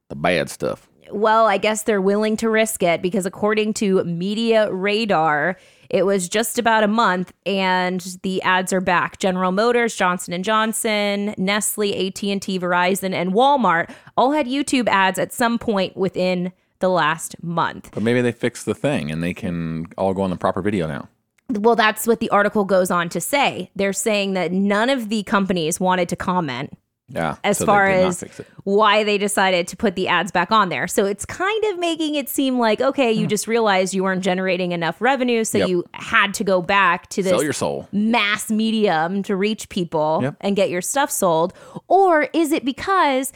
the 0.09 0.17
bad 0.17 0.49
stuff. 0.49 0.89
Well, 1.11 1.47
I 1.47 1.59
guess 1.59 1.83
they're 1.83 2.01
willing 2.01 2.37
to 2.39 2.51
risk 2.51 2.83
it 2.83 3.03
because 3.03 3.27
according 3.27 3.75
to 3.75 4.03
Media 4.05 4.73
Radar, 4.73 5.57
It 5.91 6.05
was 6.05 6.29
just 6.29 6.59
about 6.59 6.83
a 6.83 6.89
month 6.89 7.33
and 7.45 8.01
the 8.23 8.43
ads 8.43 8.73
are 8.73 8.81
back. 8.81 9.19
General 9.19 9.53
Motors, 9.53 9.95
Johnson 9.95 10.33
and 10.33 10.45
Johnson, 10.45 11.35
Nestle, 11.39 12.09
AT&T, 12.09 12.59
Verizon 12.59 13.13
and 13.13 13.33
Walmart 13.33 13.91
all 14.17 14.33
had 14.33 14.47
YouTube 14.47 14.89
ads 14.89 15.19
at 15.19 15.33
some 15.33 15.59
point 15.59 15.97
within 15.97 16.53
the 16.79 16.89
last 16.89 17.43
month. 17.43 17.91
But 17.93 18.03
maybe 18.03 18.21
they 18.21 18.33
fixed 18.33 18.67
the 18.67 18.75
thing 18.75 19.11
and 19.11 19.23
they 19.23 19.35
can 19.35 19.87
all 19.97 20.15
go 20.15 20.23
on 20.23 20.31
the 20.31 20.37
proper 20.37 20.63
video 20.63 20.87
now. 20.87 21.09
Well, 21.49 21.77
that's 21.77 22.07
what 22.07 22.21
the 22.21 22.29
article 22.31 22.65
goes 22.65 22.91
on 22.91 23.09
to 23.11 23.21
say. 23.21 23.71
They're 23.77 23.93
saying 23.93 24.35
that 24.35 24.51
none 24.51 24.91
of 24.91 25.09
the 25.09 25.23
companies 25.23 25.79
wanted 25.79 26.09
to 26.09 26.17
comment 26.17 26.77
Yeah. 27.09 27.37
as 27.45 27.59
so 27.59 27.67
far 27.67 27.87
as 27.89 28.25
why 28.65 29.05
they 29.05 29.17
decided 29.17 29.69
to 29.69 29.77
put 29.77 29.95
the 29.95 30.09
ads 30.09 30.33
back 30.33 30.51
on 30.51 30.71
there. 30.71 30.89
So 30.89 31.05
it's 31.07 31.25
kind 31.25 31.65
of 31.67 31.79
making 31.79 32.17
it 32.17 32.29
seem 32.29 32.59
like, 32.59 32.81
okay, 32.81 33.13
you 33.13 33.29
just 33.29 33.47
realized 33.47 33.95
you 33.95 34.03
weren't 34.03 34.25
generating 34.25 34.73
enough 34.73 35.01
revenue, 35.01 35.45
so 35.45 35.59
Hmm. 35.59 35.61
Yep. 35.61 35.69
you 35.69 35.85
had 35.93 36.35
to 36.35 36.43
go 36.45 36.61
back 36.61 37.09
to 37.11 37.23
Sell 37.23 37.35
this 37.39 37.45
your 37.45 37.53
soul. 37.53 37.89
mass 37.93 38.51
medium 38.51 39.23
to 39.23 39.37
reach 39.37 39.69
people 39.69 40.19
Yep. 40.23 40.37
and 40.41 40.57
get 40.57 40.69
your 40.69 40.83
stuff 40.83 41.11
sold? 41.13 41.55
Or 41.87 42.29
is 42.33 42.51
it 42.51 42.65
because 42.65 43.33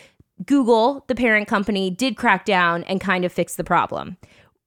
Google, 0.46 1.04
the 1.06 1.14
parent 1.14 1.46
company, 1.46 1.90
did 1.90 2.16
crack 2.16 2.44
down 2.44 2.82
and 2.84 3.00
kind 3.00 3.24
of 3.24 3.32
fix 3.32 3.54
the 3.56 3.64
problem? 3.64 4.16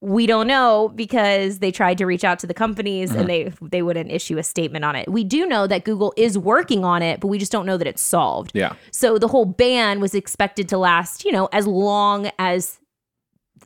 We 0.04 0.26
don't 0.26 0.46
know 0.46 0.92
because 0.94 1.58
they 1.60 1.70
tried 1.70 1.98
to 1.98 2.04
reach 2.06 2.24
out 2.24 2.38
to 2.40 2.46
the 2.46 2.54
companies 2.54 3.10
Mm-hmm. 3.10 3.20
and 3.20 3.28
they 3.28 3.52
they 3.62 3.82
wouldn't 3.82 4.10
issue 4.10 4.38
a 4.38 4.42
statement 4.42 4.84
on 4.84 4.96
it. 4.96 5.08
We 5.10 5.24
do 5.24 5.46
know 5.46 5.66
that 5.66 5.84
Google 5.84 6.12
is 6.16 6.36
working 6.38 6.84
on 6.84 7.02
it, 7.02 7.20
but 7.20 7.28
we 7.28 7.38
just 7.38 7.50
don't 7.52 7.66
know 7.66 7.76
that 7.76 7.86
it's 7.86 8.02
solved. 8.02 8.50
Yeah. 8.54 8.74
So 8.90 9.18
the 9.18 9.28
whole 9.28 9.44
ban 9.46 10.00
was 10.00 10.14
expected 10.14 10.68
to 10.70 10.78
last, 10.78 11.24
you 11.24 11.32
know, 11.32 11.48
as 11.52 11.66
long 11.66 12.30
as 12.38 12.78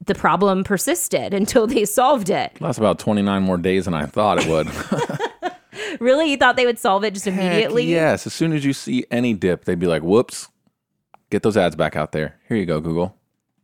the 0.06 0.14
problem 0.14 0.62
persisted 0.64 1.34
until 1.40 1.66
they 1.66 1.84
solved 1.84 2.30
it. 2.30 2.52
That's 2.60 2.78
about 2.78 2.98
29 3.00 3.42
more 3.42 3.56
days 3.58 3.86
than 3.86 3.94
I 3.94 4.06
thought 4.06 4.38
it 4.40 4.48
would. 4.48 4.68
Really? 6.00 6.30
You 6.30 6.36
thought 6.36 6.56
they 6.56 6.66
would 6.66 6.78
solve 6.78 7.02
it 7.04 7.14
just 7.14 7.26
immediately? 7.26 7.84
Yes. 7.84 8.26
As 8.26 8.34
soon 8.34 8.52
as 8.52 8.64
you 8.64 8.72
see 8.72 9.04
any 9.10 9.32
dip, 9.34 9.64
they'd 9.64 9.78
be 9.78 9.86
like, 9.86 10.02
whoops, 10.02 10.48
get 11.30 11.42
those 11.42 11.56
ads 11.56 11.74
back 11.76 11.96
out 11.96 12.12
there. 12.12 12.38
Here 12.48 12.56
you 12.56 12.66
go, 12.66 12.80
Google. 12.80 13.16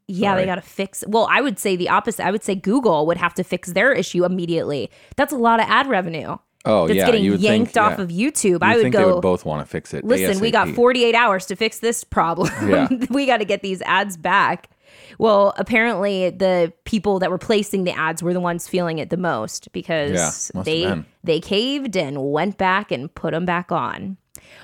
Yeah, 0.06 0.32
Sorry. 0.32 0.42
they 0.42 0.46
got 0.46 0.56
to 0.56 0.60
fix. 0.62 1.02
Well, 1.06 1.26
I 1.30 1.40
would 1.40 1.58
say 1.58 1.76
the 1.76 1.88
opposite. 1.88 2.24
I 2.26 2.30
would 2.30 2.44
say 2.44 2.54
Google 2.54 3.06
would 3.06 3.16
have 3.16 3.34
to 3.34 3.44
fix 3.44 3.72
their 3.72 3.92
issue 3.92 4.24
immediately. 4.24 4.90
That's 5.16 5.32
a 5.32 5.36
lot 5.36 5.60
of 5.60 5.66
ad 5.68 5.86
revenue. 5.86 6.36
Oh, 6.66 6.86
that's 6.86 6.96
yeah. 6.96 7.06
getting 7.06 7.24
you 7.24 7.34
yanked 7.34 7.72
think, 7.72 7.84
off 7.84 7.98
yeah. 7.98 8.04
of 8.04 8.10
YouTube. 8.10 8.44
You 8.44 8.58
I 8.62 8.76
would 8.76 8.92
go. 8.92 8.98
they 8.98 9.12
would 9.12 9.22
both 9.22 9.44
want 9.44 9.66
to 9.66 9.70
fix 9.70 9.92
it. 9.92 10.04
Listen, 10.04 10.40
we 10.40 10.50
got 10.50 10.68
48 10.68 11.14
hours 11.14 11.46
to 11.46 11.56
fix 11.56 11.78
this 11.78 12.04
problem. 12.04 12.50
Yeah. 12.64 12.88
we 13.10 13.26
got 13.26 13.38
to 13.38 13.44
get 13.44 13.62
these 13.62 13.82
ads 13.82 14.16
back. 14.16 14.70
Well, 15.18 15.52
apparently 15.58 16.30
the 16.30 16.72
people 16.84 17.18
that 17.18 17.30
were 17.30 17.38
placing 17.38 17.84
the 17.84 17.92
ads 17.92 18.22
were 18.22 18.32
the 18.32 18.40
ones 18.40 18.66
feeling 18.66 18.98
it 18.98 19.10
the 19.10 19.16
most 19.16 19.70
because 19.72 20.50
Yeah, 20.54 20.62
they 20.62 21.04
they 21.22 21.40
caved 21.40 21.96
and 21.96 22.32
went 22.32 22.56
back 22.56 22.90
and 22.90 23.14
put 23.14 23.32
them 23.32 23.44
back 23.44 23.70
on. 23.70 24.16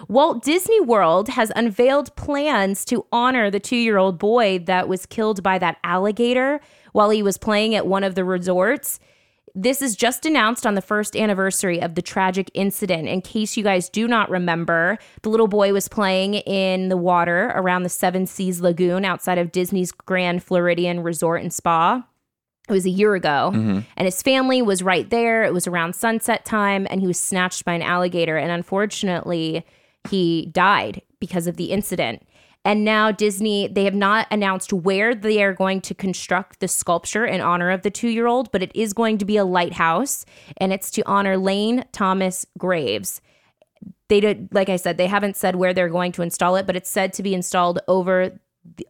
Walt 0.08 0.42
Disney 0.42 0.80
World 0.80 1.28
has 1.28 1.52
unveiled 1.54 2.14
plans 2.16 2.84
to 2.86 3.06
honor 3.12 3.50
the 3.50 3.60
2-year-old 3.60 4.18
boy 4.18 4.58
that 4.60 4.88
was 4.88 5.06
killed 5.06 5.42
by 5.42 5.58
that 5.58 5.78
alligator 5.84 6.60
while 6.92 7.10
he 7.10 7.22
was 7.22 7.38
playing 7.38 7.74
at 7.74 7.86
one 7.86 8.04
of 8.04 8.14
the 8.14 8.24
resorts. 8.24 9.00
This 9.54 9.82
is 9.82 9.96
just 9.96 10.24
announced 10.24 10.64
on 10.64 10.76
the 10.76 10.82
first 10.82 11.16
anniversary 11.16 11.82
of 11.82 11.96
the 11.96 12.02
tragic 12.02 12.50
incident. 12.54 13.08
In 13.08 13.20
case 13.20 13.56
you 13.56 13.64
guys 13.64 13.88
do 13.88 14.06
not 14.06 14.30
remember, 14.30 14.96
the 15.22 15.28
little 15.28 15.48
boy 15.48 15.72
was 15.72 15.88
playing 15.88 16.34
in 16.34 16.88
the 16.88 16.96
water 16.96 17.52
around 17.56 17.82
the 17.82 17.88
Seven 17.88 18.26
Seas 18.26 18.60
Lagoon 18.60 19.04
outside 19.04 19.38
of 19.38 19.50
Disney's 19.50 19.90
Grand 19.90 20.44
Floridian 20.44 21.00
Resort 21.02 21.42
and 21.42 21.52
Spa. 21.52 22.04
It 22.70 22.74
was 22.74 22.86
a 22.86 22.90
year 22.90 23.14
ago, 23.14 23.50
mm-hmm. 23.52 23.80
and 23.96 24.06
his 24.06 24.22
family 24.22 24.62
was 24.62 24.82
right 24.82 25.08
there. 25.10 25.42
It 25.42 25.52
was 25.52 25.66
around 25.66 25.94
sunset 25.94 26.44
time, 26.44 26.86
and 26.88 27.00
he 27.00 27.06
was 27.06 27.18
snatched 27.18 27.64
by 27.64 27.74
an 27.74 27.82
alligator. 27.82 28.36
And 28.36 28.52
unfortunately, 28.52 29.66
he 30.08 30.46
died 30.46 31.02
because 31.18 31.46
of 31.46 31.56
the 31.56 31.72
incident. 31.72 32.22
And 32.64 32.84
now 32.84 33.10
Disney, 33.10 33.68
they 33.68 33.84
have 33.84 33.94
not 33.94 34.26
announced 34.30 34.72
where 34.72 35.14
they 35.14 35.42
are 35.42 35.54
going 35.54 35.80
to 35.82 35.94
construct 35.94 36.60
the 36.60 36.68
sculpture 36.68 37.24
in 37.24 37.40
honor 37.40 37.70
of 37.70 37.82
the 37.82 37.90
two 37.90 38.08
year 38.08 38.26
old, 38.26 38.52
but 38.52 38.62
it 38.62 38.70
is 38.74 38.92
going 38.92 39.18
to 39.18 39.24
be 39.24 39.38
a 39.38 39.44
lighthouse 39.44 40.26
and 40.58 40.72
it's 40.72 40.90
to 40.92 41.02
honor 41.06 41.38
Lane 41.38 41.84
Thomas 41.92 42.44
Graves. 42.58 43.22
They 44.08 44.20
did, 44.20 44.48
like 44.52 44.68
I 44.68 44.76
said, 44.76 44.98
they 44.98 45.06
haven't 45.06 45.36
said 45.36 45.56
where 45.56 45.72
they're 45.72 45.88
going 45.88 46.12
to 46.12 46.22
install 46.22 46.56
it, 46.56 46.66
but 46.66 46.76
it's 46.76 46.90
said 46.90 47.14
to 47.14 47.22
be 47.22 47.32
installed 47.32 47.78
over 47.88 48.38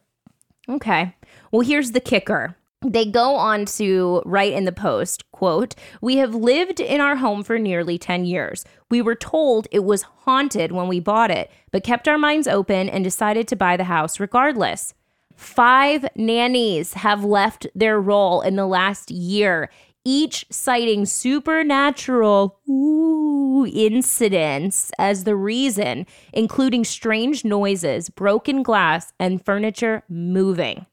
Okay. 0.68 1.14
Well, 1.50 1.62
here's 1.62 1.92
the 1.92 2.00
kicker. 2.00 2.56
They 2.86 3.06
go 3.06 3.34
on 3.34 3.64
to 3.64 4.22
write 4.26 4.52
in 4.52 4.66
the 4.66 4.72
post, 4.72 5.30
quote, 5.32 5.74
"We 6.02 6.16
have 6.16 6.34
lived 6.34 6.80
in 6.80 7.00
our 7.00 7.16
home 7.16 7.42
for 7.42 7.58
nearly 7.58 7.96
10 7.96 8.26
years. 8.26 8.66
We 8.90 9.00
were 9.00 9.14
told 9.14 9.66
it 9.70 9.84
was 9.84 10.02
haunted 10.02 10.70
when 10.70 10.88
we 10.88 11.00
bought 11.00 11.30
it, 11.30 11.50
but 11.70 11.82
kept 11.82 12.06
our 12.06 12.18
minds 12.18 12.46
open 12.46 12.90
and 12.90 13.02
decided 13.02 13.48
to 13.48 13.56
buy 13.56 13.78
the 13.78 13.84
house 13.84 14.20
regardless." 14.20 14.92
Five 15.36 16.06
nannies 16.16 16.94
have 16.94 17.24
left 17.24 17.66
their 17.74 18.00
role 18.00 18.40
in 18.40 18.56
the 18.56 18.66
last 18.66 19.10
year, 19.10 19.70
each 20.04 20.46
citing 20.50 21.06
supernatural 21.06 22.58
ooh, 22.68 23.66
incidents 23.66 24.90
as 24.98 25.24
the 25.24 25.36
reason, 25.36 26.06
including 26.32 26.84
strange 26.84 27.44
noises, 27.44 28.10
broken 28.10 28.62
glass, 28.62 29.12
and 29.18 29.44
furniture 29.44 30.02
moving. 30.08 30.86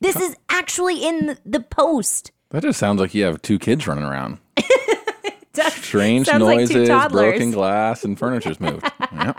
This 0.00 0.16
is 0.16 0.36
actually 0.48 1.04
in 1.04 1.38
the- 1.44 1.60
post. 1.60 2.32
That 2.50 2.62
just 2.62 2.78
sounds 2.78 3.00
like 3.00 3.14
you 3.14 3.24
have 3.24 3.40
two 3.42 3.58
kids 3.58 3.86
running 3.86 4.04
around. 4.04 4.38
Strange 5.70 6.26
Sounds 6.26 6.42
like 6.42 6.58
noises, 6.58 6.88
broken 7.10 7.50
glass, 7.50 8.04
and 8.04 8.18
furniture's 8.18 8.60
moved. 8.60 8.84
Yep. 9.12 9.36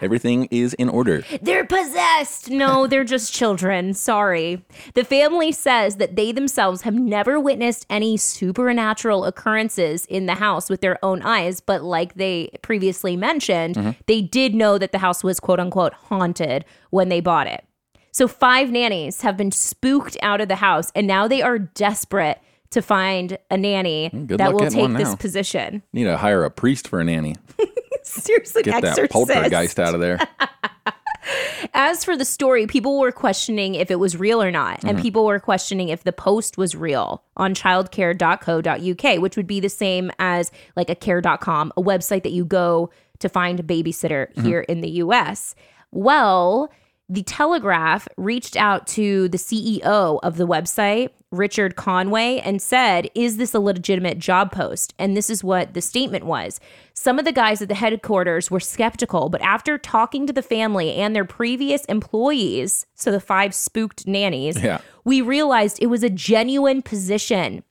Everything 0.00 0.46
is 0.50 0.74
in 0.74 0.88
order. 0.88 1.22
They're 1.42 1.66
possessed. 1.66 2.50
No, 2.50 2.86
they're 2.86 3.04
just 3.04 3.32
children. 3.32 3.94
Sorry. 3.94 4.64
The 4.94 5.04
family 5.04 5.52
says 5.52 5.96
that 5.96 6.16
they 6.16 6.32
themselves 6.32 6.82
have 6.82 6.94
never 6.94 7.38
witnessed 7.38 7.86
any 7.90 8.16
supernatural 8.16 9.24
occurrences 9.24 10.06
in 10.06 10.26
the 10.26 10.34
house 10.34 10.70
with 10.70 10.80
their 10.80 11.02
own 11.04 11.22
eyes, 11.22 11.60
but 11.60 11.82
like 11.82 12.14
they 12.14 12.50
previously 12.62 13.16
mentioned, 13.16 13.76
mm-hmm. 13.76 13.90
they 14.06 14.20
did 14.20 14.54
know 14.54 14.78
that 14.78 14.92
the 14.92 14.98
house 14.98 15.22
was 15.22 15.40
quote 15.40 15.60
unquote 15.60 15.94
haunted 15.94 16.64
when 16.90 17.08
they 17.08 17.20
bought 17.20 17.46
it. 17.46 17.64
So, 18.12 18.26
five 18.26 18.70
nannies 18.70 19.20
have 19.20 19.36
been 19.36 19.52
spooked 19.52 20.16
out 20.20 20.40
of 20.40 20.48
the 20.48 20.56
house, 20.56 20.90
and 20.96 21.06
now 21.06 21.28
they 21.28 21.42
are 21.42 21.58
desperate 21.58 22.40
to 22.70 22.82
find 22.82 23.38
a 23.50 23.56
nanny 23.56 24.10
good 24.10 24.38
that 24.38 24.52
will 24.52 24.68
take 24.70 24.96
this 24.96 25.14
position. 25.16 25.82
Need 25.92 26.04
to 26.04 26.16
hire 26.16 26.44
a 26.44 26.50
priest 26.50 26.88
for 26.88 27.00
a 27.00 27.04
nanny. 27.04 27.36
Seriously, 28.22 28.62
Get 28.62 28.82
that 28.82 29.10
poltergeist 29.10 29.78
out 29.78 29.94
of 29.94 30.00
there. 30.00 30.18
As 31.74 32.04
for 32.04 32.16
the 32.16 32.24
story, 32.24 32.66
people 32.66 32.98
were 32.98 33.12
questioning 33.12 33.74
if 33.74 33.90
it 33.90 33.98
was 33.98 34.16
real 34.16 34.42
or 34.42 34.50
not. 34.50 34.82
And 34.84 34.96
mm-hmm. 34.96 35.02
people 35.02 35.24
were 35.24 35.38
questioning 35.38 35.88
if 35.88 36.04
the 36.04 36.12
post 36.12 36.58
was 36.58 36.74
real 36.74 37.22
on 37.36 37.54
childcare.co.uk, 37.54 39.20
which 39.20 39.36
would 39.36 39.46
be 39.46 39.60
the 39.60 39.68
same 39.68 40.10
as 40.18 40.50
like 40.76 40.90
a 40.90 40.94
care.com, 40.94 41.72
a 41.76 41.82
website 41.82 42.22
that 42.22 42.32
you 42.32 42.44
go 42.44 42.90
to 43.18 43.28
find 43.28 43.60
a 43.60 43.62
babysitter 43.62 44.32
mm-hmm. 44.32 44.46
here 44.46 44.60
in 44.60 44.80
the 44.80 44.90
US. 44.90 45.54
Well, 45.92 46.72
The 47.08 47.22
Telegraph 47.22 48.08
reached 48.16 48.56
out 48.56 48.86
to 48.88 49.28
the 49.28 49.38
CEO 49.38 50.20
of 50.22 50.36
the 50.36 50.46
website, 50.46 51.10
Richard 51.30 51.76
Conway, 51.76 52.40
and 52.44 52.62
said, 52.62 53.10
Is 53.14 53.36
this 53.36 53.54
a 53.54 53.60
legitimate 53.60 54.18
job 54.18 54.52
post? 54.52 54.94
And 54.98 55.16
this 55.16 55.28
is 55.28 55.44
what 55.44 55.74
the 55.74 55.82
statement 55.82 56.24
was. 56.24 56.60
Some 57.02 57.18
of 57.18 57.24
the 57.24 57.32
guys 57.32 57.62
at 57.62 57.68
the 57.68 57.74
headquarters 57.74 58.50
were 58.50 58.60
skeptical, 58.60 59.30
but 59.30 59.40
after 59.40 59.78
talking 59.78 60.26
to 60.26 60.34
the 60.34 60.42
family 60.42 60.96
and 60.96 61.16
their 61.16 61.24
previous 61.24 61.82
employees, 61.86 62.84
so 62.94 63.10
the 63.10 63.20
five 63.20 63.54
spooked 63.54 64.06
nannies, 64.06 64.62
Yeah. 64.62 64.82
we 65.02 65.22
realized 65.22 65.78
it 65.80 65.86
was 65.86 66.02
a 66.02 66.10
genuine 66.10 66.82
position. 66.82 67.64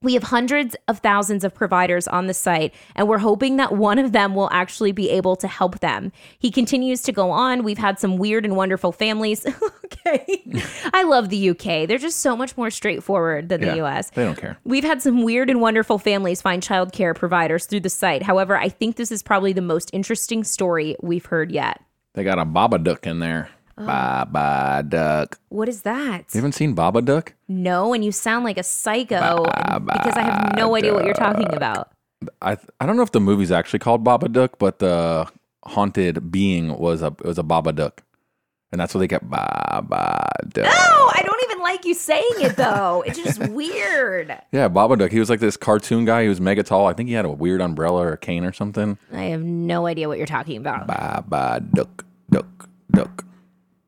We 0.00 0.14
have 0.14 0.22
hundreds 0.22 0.76
of 0.86 1.00
thousands 1.00 1.42
of 1.42 1.52
providers 1.52 2.06
on 2.06 2.28
the 2.28 2.34
site, 2.34 2.72
and 2.94 3.08
we're 3.08 3.18
hoping 3.18 3.56
that 3.56 3.74
one 3.74 3.98
of 3.98 4.12
them 4.12 4.36
will 4.36 4.48
actually 4.52 4.92
be 4.92 5.10
able 5.10 5.34
to 5.34 5.48
help 5.48 5.80
them. 5.80 6.12
He 6.38 6.52
continues 6.52 7.02
to 7.02 7.12
go 7.12 7.32
on. 7.32 7.64
We've 7.64 7.78
had 7.78 7.98
some 7.98 8.16
weird 8.16 8.44
and 8.44 8.54
wonderful 8.54 8.92
families. 8.92 9.44
okay. 9.84 10.44
I 10.92 11.02
love 11.02 11.30
the 11.30 11.50
UK. 11.50 11.88
They're 11.88 11.98
just 11.98 12.20
so 12.20 12.36
much 12.36 12.56
more 12.56 12.70
straightforward 12.70 13.48
than 13.48 13.60
the 13.60 13.82
US. 13.82 14.10
They 14.10 14.22
don't 14.22 14.38
care. 14.38 14.56
We've 14.62 14.84
had 14.84 15.02
some 15.02 15.24
weird 15.24 15.50
and 15.50 15.60
wonderful 15.60 15.98
families 15.98 16.40
find 16.40 16.62
childcare 16.62 17.16
providers 17.16 17.66
through 17.66 17.80
the 17.80 17.90
site. 17.90 18.22
However, 18.22 18.56
I 18.56 18.68
think 18.68 18.96
this 18.96 19.10
is 19.10 19.24
probably 19.24 19.52
the 19.52 19.62
most 19.62 19.90
interesting 19.92 20.44
story 20.44 20.94
we've 21.02 21.26
heard 21.26 21.50
yet. 21.50 21.82
They 22.14 22.22
got 22.22 22.38
a 22.38 22.44
baba 22.44 22.78
Babadook 22.78 23.04
in 23.04 23.18
there. 23.18 23.50
Oh. 23.80 23.86
Babadook. 23.86 25.34
What 25.48 25.68
is 25.68 25.82
that? 25.82 26.24
You 26.32 26.38
haven't 26.38 26.52
seen 26.52 26.74
Baba 26.74 27.02
Duck? 27.02 27.34
No, 27.48 27.92
and 27.94 28.04
you 28.04 28.12
sound 28.12 28.44
like 28.44 28.58
a 28.58 28.62
psycho 28.62 29.44
because 29.44 30.16
I 30.16 30.22
have 30.22 30.56
no 30.56 30.74
idea 30.74 30.92
what 30.94 31.04
you're 31.04 31.14
talking 31.14 31.52
about. 31.54 31.90
I 32.42 32.56
I 32.80 32.86
don't 32.86 32.96
know 32.96 33.02
if 33.02 33.12
the 33.12 33.20
movie's 33.20 33.52
actually 33.52 33.78
called 33.78 34.02
Baba 34.02 34.28
Duck, 34.28 34.58
but 34.58 34.80
the 34.80 35.28
haunted 35.64 36.30
being 36.32 36.76
was 36.78 37.02
a 37.02 37.14
was 37.22 37.38
a 37.38 37.42
Babadook, 37.44 37.98
and 38.72 38.80
that's 38.80 38.92
what 38.94 39.00
they 39.00 39.08
kept 39.08 39.28
Baba 39.30 40.28
Duck. 40.48 40.64
No, 40.64 40.70
I 40.72 41.22
don't 41.24 41.42
even 41.44 41.62
like 41.62 41.84
you 41.84 41.94
saying 41.94 42.24
it 42.40 42.56
though. 42.56 43.04
It's 43.06 43.18
just 43.18 43.38
weird. 43.50 44.36
Yeah, 44.50 44.66
Baba 44.68 44.96
Duck. 44.96 45.12
He 45.12 45.20
was 45.20 45.30
like 45.30 45.38
this 45.40 45.56
cartoon 45.56 46.04
guy. 46.04 46.24
He 46.24 46.28
was 46.28 46.40
mega 46.40 46.64
tall. 46.64 46.86
I 46.86 46.92
think 46.92 47.08
he 47.08 47.14
had 47.14 47.24
a 47.24 47.30
weird 47.30 47.60
umbrella 47.60 48.02
or 48.02 48.12
a 48.14 48.18
cane 48.18 48.44
or 48.44 48.52
something. 48.52 48.98
I 49.12 49.24
have 49.24 49.42
no 49.44 49.86
idea 49.86 50.08
what 50.08 50.18
you're 50.18 50.26
talking 50.26 50.56
about. 50.56 50.88
Babadook, 50.88 52.02
duck, 52.30 52.68
duck. 52.90 53.24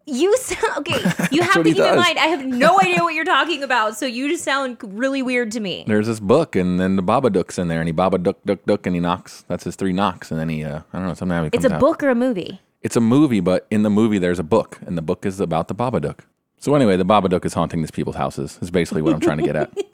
You 0.06 0.36
sound 0.38 0.78
okay. 0.78 0.98
You 1.30 1.42
have 1.42 1.52
to 1.54 1.62
keep 1.62 1.78
in 1.78 1.96
mind. 1.96 2.18
I 2.18 2.26
have 2.26 2.44
no 2.44 2.80
idea 2.82 3.02
what 3.02 3.14
you're 3.14 3.24
talking 3.24 3.62
about. 3.62 3.96
So 3.96 4.06
you 4.06 4.28
just 4.28 4.42
sound 4.44 4.78
really 4.82 5.22
weird 5.22 5.52
to 5.52 5.60
me. 5.60 5.84
There's 5.86 6.06
this 6.06 6.20
book, 6.20 6.56
and 6.56 6.80
then 6.80 6.96
the 6.96 7.02
Babadook's 7.02 7.58
in 7.58 7.68
there, 7.68 7.80
and 7.80 7.88
he 7.88 7.92
Babadook, 7.92 8.36
duck, 8.44 8.58
duck, 8.66 8.86
and 8.86 8.94
he 8.94 9.00
knocks. 9.00 9.44
That's 9.46 9.64
his 9.64 9.76
three 9.76 9.92
knocks, 9.92 10.30
and 10.30 10.40
then 10.40 10.48
he, 10.48 10.64
uh, 10.64 10.80
I 10.92 10.98
don't 10.98 11.06
know, 11.08 11.14
somehow 11.14 11.44
he 11.44 11.50
It's 11.52 11.64
a 11.64 11.74
out. 11.74 11.80
book 11.80 12.02
or 12.02 12.08
a 12.10 12.14
movie. 12.14 12.60
It's 12.82 12.96
a 12.96 13.00
movie, 13.00 13.40
but 13.40 13.66
in 13.70 13.82
the 13.82 13.90
movie 13.90 14.18
there's 14.18 14.38
a 14.38 14.42
book, 14.42 14.78
and 14.86 14.96
the 14.98 15.02
book 15.02 15.24
is 15.26 15.38
about 15.38 15.68
the 15.68 15.74
Babadook. 15.74 16.20
So 16.58 16.74
anyway, 16.74 16.96
the 16.96 17.04
Babadook 17.04 17.44
is 17.44 17.54
haunting 17.54 17.80
these 17.82 17.90
people's 17.90 18.16
houses. 18.16 18.58
Is 18.60 18.70
basically 18.70 19.02
what 19.02 19.14
I'm 19.14 19.20
trying 19.20 19.38
to 19.38 19.44
get 19.44 19.56
at. 19.56 19.70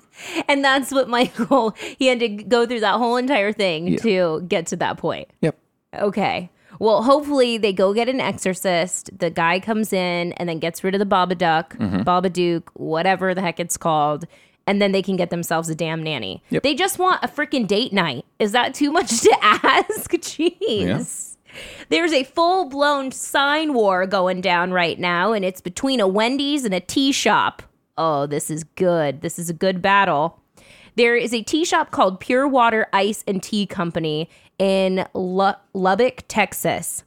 And 0.49 0.65
that's 0.65 0.93
what 0.93 1.11
Michael 1.11 1.73
he 1.99 2.07
had 2.07 2.21
to 2.21 2.29
go 2.29 2.65
through 2.65 2.81
that 2.81 2.95
whole 2.97 3.19
entire 3.19 3.53
thing 3.53 3.89
Yeah. 3.89 3.99
to 3.99 4.41
get 4.49 4.67
to 4.69 4.77
that 4.77 4.97
point. 4.97 5.29
Yep. 5.43 5.59
Okay. 5.95 6.51
Well, 6.79 7.03
hopefully 7.03 7.59
they 7.59 7.73
go 7.73 7.93
get 7.95 8.09
an 8.09 8.21
exorcist. 8.21 9.11
The 9.19 9.31
guy 9.31 9.61
comes 9.61 9.93
in 9.93 10.33
and 10.35 10.49
then 10.49 10.59
gets 10.59 10.83
rid 10.85 10.95
of 10.95 10.99
the 10.99 11.07
Babadook, 11.07 11.77
Mm-hmm. 11.77 12.01
Babadook, 12.03 12.63
whatever 12.75 13.35
the 13.35 13.41
heck 13.41 13.59
it's 13.61 13.77
called, 13.77 14.27
and 14.67 14.81
then 14.83 14.93
they 14.93 15.03
can 15.03 15.17
get 15.17 15.31
themselves 15.31 15.69
a 15.69 15.75
damn 15.75 16.03
nanny. 16.03 16.43
Yep. 16.51 16.63
They 16.63 16.75
just 16.75 16.99
want 16.99 17.23
a 17.23 17.29
freaking 17.29 17.67
date 17.67 17.93
night. 17.93 18.25
Is 18.39 18.53
that 18.53 18.75
too 18.75 18.91
much 18.93 19.21
to 19.21 19.37
ask? 19.43 20.11
Jeez. 20.13 21.37
There's 21.89 22.13
a 22.13 22.25
full 22.25 22.67
blown 22.69 23.13
sign 23.13 23.73
war 23.73 24.07
going 24.07 24.41
down 24.41 24.73
right 24.73 24.99
now, 24.99 25.33
and 25.33 25.45
it's 25.45 25.61
between 25.61 26.01
a 26.01 26.09
Wendy's 26.09 26.65
and 26.65 26.75
a 26.75 26.81
tea 26.81 27.13
shop. 27.13 27.63
Oh, 27.97 28.27
this 28.27 28.51
is 28.51 28.65
good. 28.65 29.23
This 29.23 29.39
is 29.39 29.49
a 29.49 29.55
good 29.55 29.81
battle. 29.81 30.41
There 30.97 31.17
is 31.17 31.33
a 31.33 31.43
tea 31.43 31.65
shop 31.65 31.91
called 31.91 32.21
Pure 32.21 32.49
Water 32.49 32.87
Ice 32.93 33.23
and 33.27 33.43
Tea 33.43 33.67
Company 33.67 34.29
in 34.59 35.07
Lu- 35.15 35.53
Lubbock, 35.73 36.25
Texas. 36.29 37.05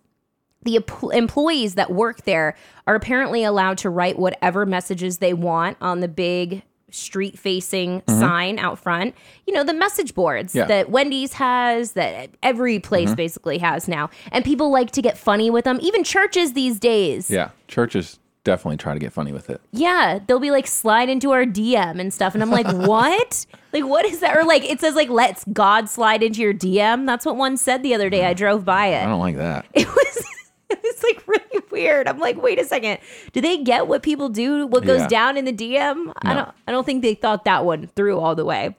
The 0.63 0.77
em- 0.77 1.11
employees 1.11 1.75
that 1.75 1.91
work 1.91 2.23
there 2.23 2.55
are 2.85 2.95
apparently 2.95 3.43
allowed 3.43 3.77
to 3.79 3.89
write 3.89 4.19
whatever 4.19 4.65
messages 4.65 5.19
they 5.19 5.33
want 5.33 5.77
on 5.79 6.01
the 6.01 6.07
big 6.07 6.63
street 6.91 7.37
facing 7.37 8.01
mm-hmm. 8.01 8.19
sign 8.19 8.59
out 8.59 8.79
front. 8.79 9.15
You 9.45 9.53
know, 9.53 9.63
the 9.63 9.73
message 9.73 10.13
boards 10.13 10.55
Yeah. 10.55 10.65
that 10.65 10.89
Wendy's 10.89 11.33
has, 11.33 11.93
that 11.93 12.31
every 12.43 12.79
place 12.79 13.09
mm-hmm. 13.09 13.15
basically 13.15 13.57
has 13.59 13.87
now. 13.87 14.09
And 14.31 14.43
people 14.43 14.71
like 14.71 14.91
to 14.91 15.01
get 15.01 15.17
funny 15.17 15.49
with 15.49 15.65
them, 15.65 15.79
even 15.81 16.03
churches 16.03 16.53
these 16.53 16.79
days. 16.79 17.29
Yeah. 17.29 17.49
Churches 17.67 18.18
definitely 18.43 18.77
try 18.77 18.93
to 18.93 18.99
get 18.99 19.13
funny 19.13 19.31
with 19.31 19.49
it. 19.49 19.61
Yeah, 19.71 20.19
they'll 20.25 20.39
be 20.39 20.51
like 20.51 20.67
slide 20.67 21.09
into 21.09 21.31
our 21.31 21.45
DM 21.45 21.99
and 21.99 22.13
stuff, 22.13 22.33
and 22.33 22.41
I'm 22.43 22.49
like, 22.51 22.67
what? 22.87 23.45
like, 23.73 23.85
what 23.85 24.05
is 24.05 24.19
that? 24.21 24.35
Or 24.37 24.43
like, 24.43 24.63
it 24.63 24.79
says 24.79 24.95
like, 24.95 25.09
let's 25.09 25.43
God 25.53 25.89
slide 25.89 26.23
into 26.23 26.41
your 26.41 26.53
DM. 26.53 27.05
That's 27.05 27.25
what 27.25 27.35
one 27.35 27.57
said 27.57 27.83
the 27.83 27.93
other 27.93 28.09
day. 28.09 28.25
I 28.25 28.33
drove 28.33 28.65
by 28.65 28.87
it. 28.87 29.03
I 29.03 29.07
don't 29.07 29.19
like 29.19 29.37
that. 29.37 29.65
It 29.73 29.87
was, 29.87 30.25
it 30.69 30.79
was 30.83 31.03
like 31.03 31.27
really 31.27 31.63
weird. 31.71 32.07
I'm 32.07 32.19
like, 32.19 32.41
wait 32.41 32.59
a 32.59 32.65
second. 32.65 32.99
Do 33.33 33.41
they 33.41 33.57
get 33.57 33.87
what 33.87 34.03
people 34.03 34.29
do? 34.29 34.67
What 34.67 34.85
goes 34.85 35.01
Yeah. 35.01 35.07
down 35.07 35.37
in 35.37 35.45
the 35.45 35.53
DM? 35.53 36.13
I 36.21 36.33
don't. 36.33 36.49
I 36.67 36.71
don't 36.71 36.85
think 36.85 37.01
they 37.01 37.15
thought 37.15 37.45
that 37.45 37.65
one 37.65 37.87
through 37.95 38.19
all 38.19 38.35
the 38.35 38.45
way. 38.45 38.75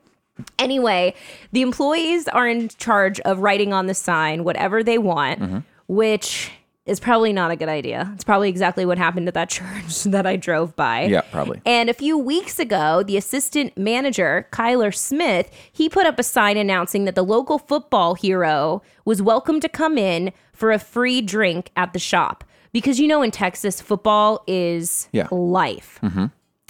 Anyway, 0.59 1.15
the 1.53 1.61
employees 1.63 2.27
are 2.29 2.49
in 2.49 2.69
charge 2.69 3.21
of 3.21 3.41
writing 3.41 3.73
on 3.75 3.87
the 3.87 3.95
sign 3.95 4.43
whatever 4.45 4.83
they 4.83 4.97
want, 4.99 5.41
Mm-hmm. 5.41 5.59
which 5.89 6.51
is 6.87 6.99
probably 6.99 7.33
not 7.33 7.51
a 7.51 7.57
good 7.57 7.69
idea. 7.69 8.11
It's 8.15 8.25
probably 8.25 8.49
exactly 8.49 8.85
what 8.87 8.99
happened 8.99 9.29
at 9.29 9.35
that 9.35 9.49
church 9.51 10.03
that 10.05 10.27
I 10.27 10.37
drove 10.37 10.75
by. 10.77 11.05
Yeah, 11.05 11.21
probably. 11.21 11.61
And 11.67 11.89
a 11.91 11.95
few 11.95 12.17
weeks 12.19 12.59
ago, 12.59 13.03
the 13.03 13.17
assistant 13.17 13.77
manager, 13.77 14.49
Kyler 14.51 14.95
Smith, 14.95 15.51
he 15.73 15.89
put 15.89 16.07
up 16.07 16.19
a 16.19 16.23
sign 16.23 16.57
announcing 16.57 17.05
that 17.05 17.15
the 17.15 17.25
local 17.25 17.59
football 17.59 18.15
hero 18.15 18.83
was 19.05 19.21
welcome 19.23 19.61
to 19.61 19.69
come 19.69 19.99
in 19.99 20.33
for 20.53 20.73
a 20.73 20.79
free 20.79 21.21
drink 21.21 21.71
at 21.77 21.93
the 21.93 21.99
shop. 21.99 22.45
Because 22.73 22.99
you 23.01 23.09
know, 23.09 23.23
in 23.23 23.31
Texas, 23.31 23.81
football 23.81 24.43
is 24.47 25.09
Yeah. 25.13 25.29
life. 25.31 25.99
Mm-hmm. 26.03 26.27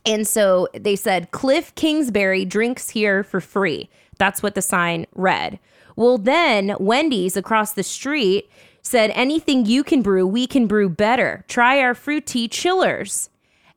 And 0.06 0.26
so 0.26 0.66
they 0.74 0.96
said, 0.96 1.30
Cliff 1.30 1.74
Kingsbury 1.74 2.44
drinks 2.46 2.88
here 2.90 3.22
for 3.22 3.40
free. 3.40 3.90
That's 4.18 4.42
what 4.42 4.54
the 4.54 4.62
sign 4.62 5.06
read. 5.14 5.58
Well, 5.96 6.16
then 6.16 6.74
Wendy's 6.80 7.36
across 7.36 7.72
the 7.74 7.82
street 7.82 8.50
said, 8.82 9.10
anything 9.14 9.66
you 9.66 9.84
can 9.84 10.02
brew, 10.02 10.26
we 10.26 10.46
can 10.46 10.66
brew 10.66 10.88
better. 10.88 11.44
Try 11.48 11.80
our 11.80 11.94
fruit 11.94 12.26
tea 12.26 12.48
chillers. 12.48 13.30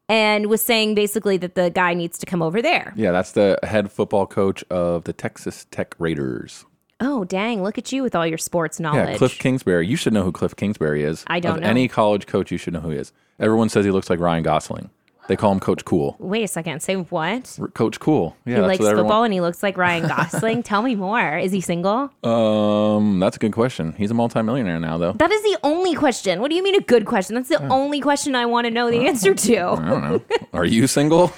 And 0.09 0.47
was 0.47 0.61
saying 0.61 0.95
basically 0.95 1.37
that 1.37 1.55
the 1.55 1.69
guy 1.69 1.93
needs 1.93 2.17
to 2.19 2.25
come 2.25 2.41
over 2.41 2.61
there. 2.61 2.93
Yeah, 2.95 3.11
that's 3.11 3.31
the 3.31 3.57
head 3.63 3.89
football 3.89 4.27
coach 4.27 4.63
of 4.69 5.05
the 5.05 5.13
Texas 5.13 5.65
Tech 5.71 5.95
Raiders. 5.97 6.65
Oh, 6.99 7.23
dang. 7.23 7.63
Look 7.63 7.77
at 7.77 7.91
you 7.91 8.03
with 8.03 8.13
all 8.13 8.27
your 8.27 8.37
sports 8.37 8.79
knowledge. 8.81 9.09
Yeah, 9.11 9.17
Cliff 9.17 9.39
Kingsbury. 9.39 9.87
You 9.87 9.95
should 9.95 10.13
know 10.13 10.23
who 10.23 10.31
Cliff 10.31 10.55
Kingsbury 10.55 11.03
is. 11.03 11.23
I 11.27 11.39
don't 11.39 11.55
of 11.55 11.61
know. 11.61 11.69
Any 11.69 11.87
college 11.87 12.27
coach, 12.27 12.51
you 12.51 12.57
should 12.57 12.73
know 12.73 12.81
who 12.81 12.89
he 12.89 12.97
is. 12.97 13.13
Everyone 13.39 13.69
says 13.69 13.85
he 13.85 13.91
looks 13.91 14.09
like 14.09 14.19
Ryan 14.19 14.43
Gosling. 14.43 14.89
They 15.28 15.38
call 15.38 15.51
him 15.53 15.59
Coach 15.61 15.86
Cool. 15.86 16.17
Wait 16.19 16.43
a 16.43 16.47
second. 16.47 16.82
Say 16.82 16.95
what? 16.95 17.57
R- 17.61 17.69
Coach 17.69 17.99
Cool. 17.99 18.36
Yeah, 18.45 18.55
he 18.55 18.61
likes 18.61 18.80
what 18.82 18.89
everyone- 18.89 19.05
football 19.05 19.24
and 19.24 19.34
he 19.34 19.39
looks 19.39 19.63
like 19.63 19.78
Ryan 19.78 20.07
Gosling. 20.07 20.63
Tell 20.63 20.82
me 20.82 20.95
more. 20.95 21.38
Is 21.38 21.51
he 21.53 21.61
single? 21.61 22.11
Um, 22.24 23.19
that's 23.19 23.38
a 23.38 23.39
good 23.39 23.53
question. 23.53 23.93
He's 23.97 24.11
a 24.11 24.13
multimillionaire 24.13 24.80
now, 24.82 24.97
though. 24.97 25.13
That 25.13 25.32
is 25.32 25.41
the 25.43 25.57
only 25.63 25.95
question. 25.95 26.41
What 26.41 26.49
do 26.49 26.55
you 26.55 26.63
mean 26.63 26.76
a 26.76 26.82
good 26.82 27.05
question? 27.05 27.36
That's 27.36 27.47
the 27.49 27.65
only 27.69 28.01
question 28.01 28.36
I 28.36 28.45
want 28.45 28.65
to 28.65 28.71
know 28.71 28.91
the 28.91 29.07
answer 29.07 29.34
to. 29.34 29.57
I 29.57 29.89
don't 29.89 30.01
know. 30.03 30.21
Are 30.53 30.65
you 30.65 30.88
single? 30.88 31.32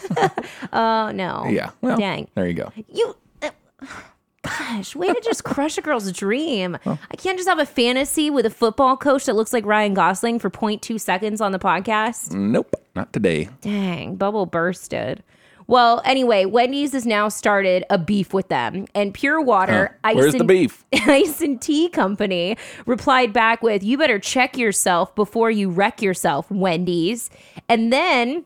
Oh 0.73 1.11
no. 1.13 1.45
yeah. 1.49 1.69
Well, 1.81 1.97
Dang. 1.97 2.27
there 2.33 2.47
you 2.47 2.53
go. 2.55 2.71
You. 2.91 3.15
uh, 3.43 3.49
Gosh, 4.45 4.95
way 4.95 5.07
to 5.13 5.21
just 5.21 5.43
crush 5.43 5.77
a 5.77 5.81
girl's 5.81 6.11
dream. 6.11 6.77
I 6.85 7.15
can't 7.17 7.37
just 7.37 7.49
have 7.49 7.59
a 7.59 7.65
fantasy 7.65 8.29
with 8.29 8.45
a 8.45 8.49
football 8.49 8.95
coach 8.97 9.25
that 9.25 9.35
looks 9.35 9.53
like 9.53 9.65
Ryan 9.65 9.93
Gosling 9.93 10.39
for 10.39 10.49
0.2 10.49 10.99
seconds 10.99 11.41
on 11.41 11.51
the 11.51 11.59
podcast. 11.59 12.31
Nope, 12.31 12.75
not 12.95 13.11
today. 13.13 13.49
Dang, 13.61 14.15
bubble 14.15 14.45
bursted. 14.45 15.23
Well, 15.67 15.99
anyway, 16.05 16.45
Wendy's 16.45 16.91
has 16.93 17.07
now 17.07 17.27
started 17.27 17.85
a 17.89 17.97
beef 17.97 18.35
with 18.35 18.49
them, 18.49 18.85
and 18.93 19.11
Pure 19.15 19.41
Water, 19.41 19.97
Huh. 20.05 20.11
Ice 20.15 20.33
and? 20.35 20.71
Ice 20.93 21.41
and 21.41 21.59
Tea 21.59 21.89
Company 21.89 22.55
replied 22.85 23.33
back 23.33 23.63
with, 23.63 23.83
"You 23.83 23.97
better 23.97 24.19
check 24.19 24.57
yourself 24.57 25.15
before 25.15 25.49
you 25.49 25.71
wreck 25.71 26.03
yourself, 26.03 26.51
Wendy's." 26.51 27.31
And 27.67 27.91
then 27.91 28.45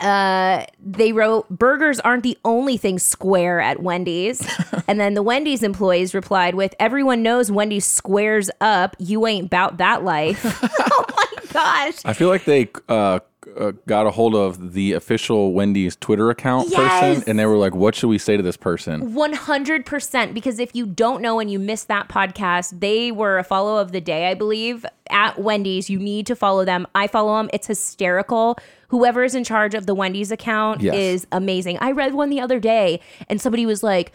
uh, 0.00 0.64
they 0.80 1.12
wrote, 1.12 1.48
"Burgers 1.48 2.00
aren't 2.00 2.22
the 2.22 2.38
only 2.44 2.76
thing 2.76 2.98
square 2.98 3.60
at 3.60 3.82
Wendy's." 3.82 4.46
and 4.88 5.00
then 5.00 5.14
the 5.14 5.22
Wendy's 5.22 5.62
employees 5.62 6.14
replied 6.14 6.54
with, 6.54 6.74
"Everyone 6.78 7.22
knows 7.22 7.50
Wendy's 7.50 7.86
squares 7.86 8.50
up. 8.60 8.96
You 8.98 9.26
ain't 9.26 9.50
bout 9.50 9.78
that 9.78 10.04
life." 10.04 10.44
oh 10.80 11.04
my 11.16 11.42
gosh. 11.52 11.94
I 12.04 12.12
feel 12.12 12.28
like 12.28 12.44
they 12.44 12.70
uh, 12.88 13.20
uh, 13.56 13.72
got 13.86 14.06
a 14.06 14.10
hold 14.10 14.34
of 14.34 14.72
the 14.72 14.92
official 14.92 15.52
Wendy's 15.52 15.96
Twitter 15.96 16.30
account 16.30 16.68
Yes. 16.70 17.00
person, 17.00 17.24
and 17.28 17.38
they 17.38 17.46
were 17.46 17.56
like, 17.56 17.74
"What 17.74 17.94
should 17.94 18.08
we 18.08 18.18
say 18.18 18.36
to 18.36 18.42
this 18.42 18.56
person?" 18.56 19.14
100% 19.14 20.34
because 20.34 20.58
if 20.58 20.74
you 20.74 20.86
don't 20.86 21.22
know 21.22 21.40
and 21.40 21.50
you 21.50 21.58
missed 21.58 21.88
that 21.88 22.08
podcast, 22.08 22.80
they 22.80 23.10
were 23.12 23.38
a 23.38 23.44
follow 23.44 23.78
of 23.78 23.92
the 23.92 24.00
day, 24.00 24.28
I 24.30 24.34
believe, 24.34 24.84
at 25.10 25.38
Wendy's. 25.38 25.88
You 25.88 25.98
need 25.98 26.26
to 26.26 26.36
follow 26.36 26.64
them. 26.64 26.86
I 26.94 27.06
follow 27.06 27.36
them. 27.38 27.50
It's 27.52 27.66
hysterical. 27.66 28.58
Whoever 28.88 29.24
is 29.24 29.34
in 29.34 29.44
charge 29.44 29.74
of 29.74 29.86
the 29.86 29.94
Wendy's 29.94 30.30
account 30.30 30.80
Yes. 30.80 30.94
is 30.94 31.26
amazing. 31.32 31.78
I 31.80 31.90
read 31.92 32.14
one 32.14 32.30
the 32.30 32.40
other 32.40 32.58
day 32.60 33.00
and 33.28 33.40
somebody 33.40 33.66
was 33.66 33.82
like, 33.82 34.12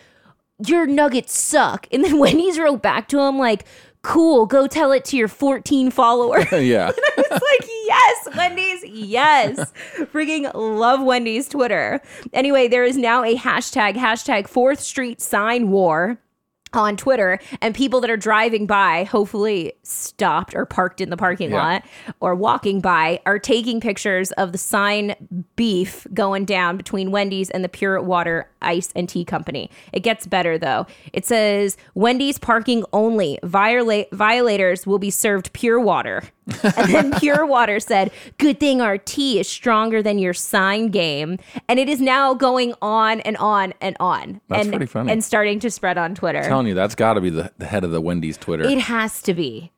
Your 0.68 0.86
nuggets 0.86 1.36
suck. 1.38 1.88
And 1.92 2.04
then 2.04 2.20
Wendy's 2.26 2.60
wrote 2.60 2.82
back 2.82 3.08
to 3.10 3.20
him, 3.20 3.38
like, 3.38 3.66
Cool, 4.04 4.46
go 4.46 4.68
tell 4.68 4.92
it 4.92 5.06
to 5.06 5.18
your 5.18 5.30
14 5.30 5.90
followers. 5.90 6.46
yeah, 6.52 6.92
It's 7.18 7.30
like, 7.32 7.70
yes, 7.86 8.38
Wendy's, 8.38 8.84
yes. 8.86 9.72
Freaking 10.12 10.52
love 10.54 11.02
Wendy's 11.02 11.48
Twitter. 11.48 12.02
Anyway, 12.34 12.68
there 12.68 12.84
is 12.84 12.98
now 12.98 13.24
a 13.24 13.36
hashtag, 13.36 13.96
hashtag 13.96 14.48
fourth 14.48 14.82
street 14.82 15.22
sign 15.22 15.72
war 15.72 16.18
on 16.76 16.98
Twitter, 16.98 17.40
and 17.62 17.74
people 17.76 18.02
that 18.02 18.10
are 18.10 18.18
driving 18.18 18.66
by, 18.66 19.04
hopefully 19.06 19.74
stopped 19.84 20.56
or 20.56 20.66
parked 20.66 21.02
in 21.02 21.10
the 21.10 21.18
parking 21.18 21.52
Yeah. 21.52 21.64
lot 21.64 21.86
or 22.20 22.36
walking 22.36 22.82
by, 22.82 23.20
are 23.26 23.40
taking 23.40 23.80
pictures 23.80 24.32
of 24.34 24.52
the 24.52 24.58
sign 24.58 25.16
beef 25.56 26.06
going 26.14 26.46
down 26.46 26.78
between 26.78 27.12
Wendy's 27.12 27.50
and 27.50 27.64
the 27.64 27.70
Pure 27.70 28.02
Water 28.02 28.50
Ice 28.62 28.90
and 28.96 29.08
Tea 29.10 29.26
Company. 29.26 29.70
It 29.92 30.02
gets 30.02 30.26
better 30.26 30.58
though. 30.58 30.88
It 31.12 31.26
says 31.26 31.78
Wendy's 31.96 32.38
parking 32.38 32.84
only. 32.94 33.40
Viola- 33.44 34.06
violators 34.12 34.88
will 34.88 35.00
be 35.00 35.10
served 35.10 35.52
pure 35.54 35.80
water. 35.80 36.24
And 36.64 36.94
then 36.94 37.20
Pure 37.20 37.46
Water 37.46 37.80
said, 37.80 38.12
Good 38.38 38.60
thing 38.60 38.82
our 38.82 38.98
tea 38.98 39.40
is 39.40 39.48
stronger 39.48 40.02
than 40.02 40.20
your 40.20 40.34
sign 40.34 40.88
game. 40.90 41.38
And 41.68 41.80
it 41.80 41.90
is 41.90 42.02
now 42.02 42.34
going 42.34 42.74
on 42.82 43.22
and 43.22 43.38
on 43.38 43.74
and 43.82 43.96
on. 44.00 44.42
That's 44.50 44.64
and, 44.64 44.72
pretty 44.72 44.86
funny. 44.86 45.12
And 45.12 45.24
starting 45.24 45.60
to 45.62 45.72
spread 45.72 45.98
on 45.98 46.16
Twitter. 46.16 46.40
I'm 46.40 46.46
telling 46.46 46.68
you 46.68 46.74
that's 46.74 46.96
got 46.96 47.14
to 47.14 47.22
be 47.22 47.30
the, 47.30 47.52
the 47.58 47.66
head 47.66 47.84
of 47.84 47.92
the 47.92 48.02
Wendy's 48.02 48.38
Twitter. 48.38 48.64
It 48.64 48.80
has 48.80 49.22
to 49.24 49.34
be. 49.34 49.72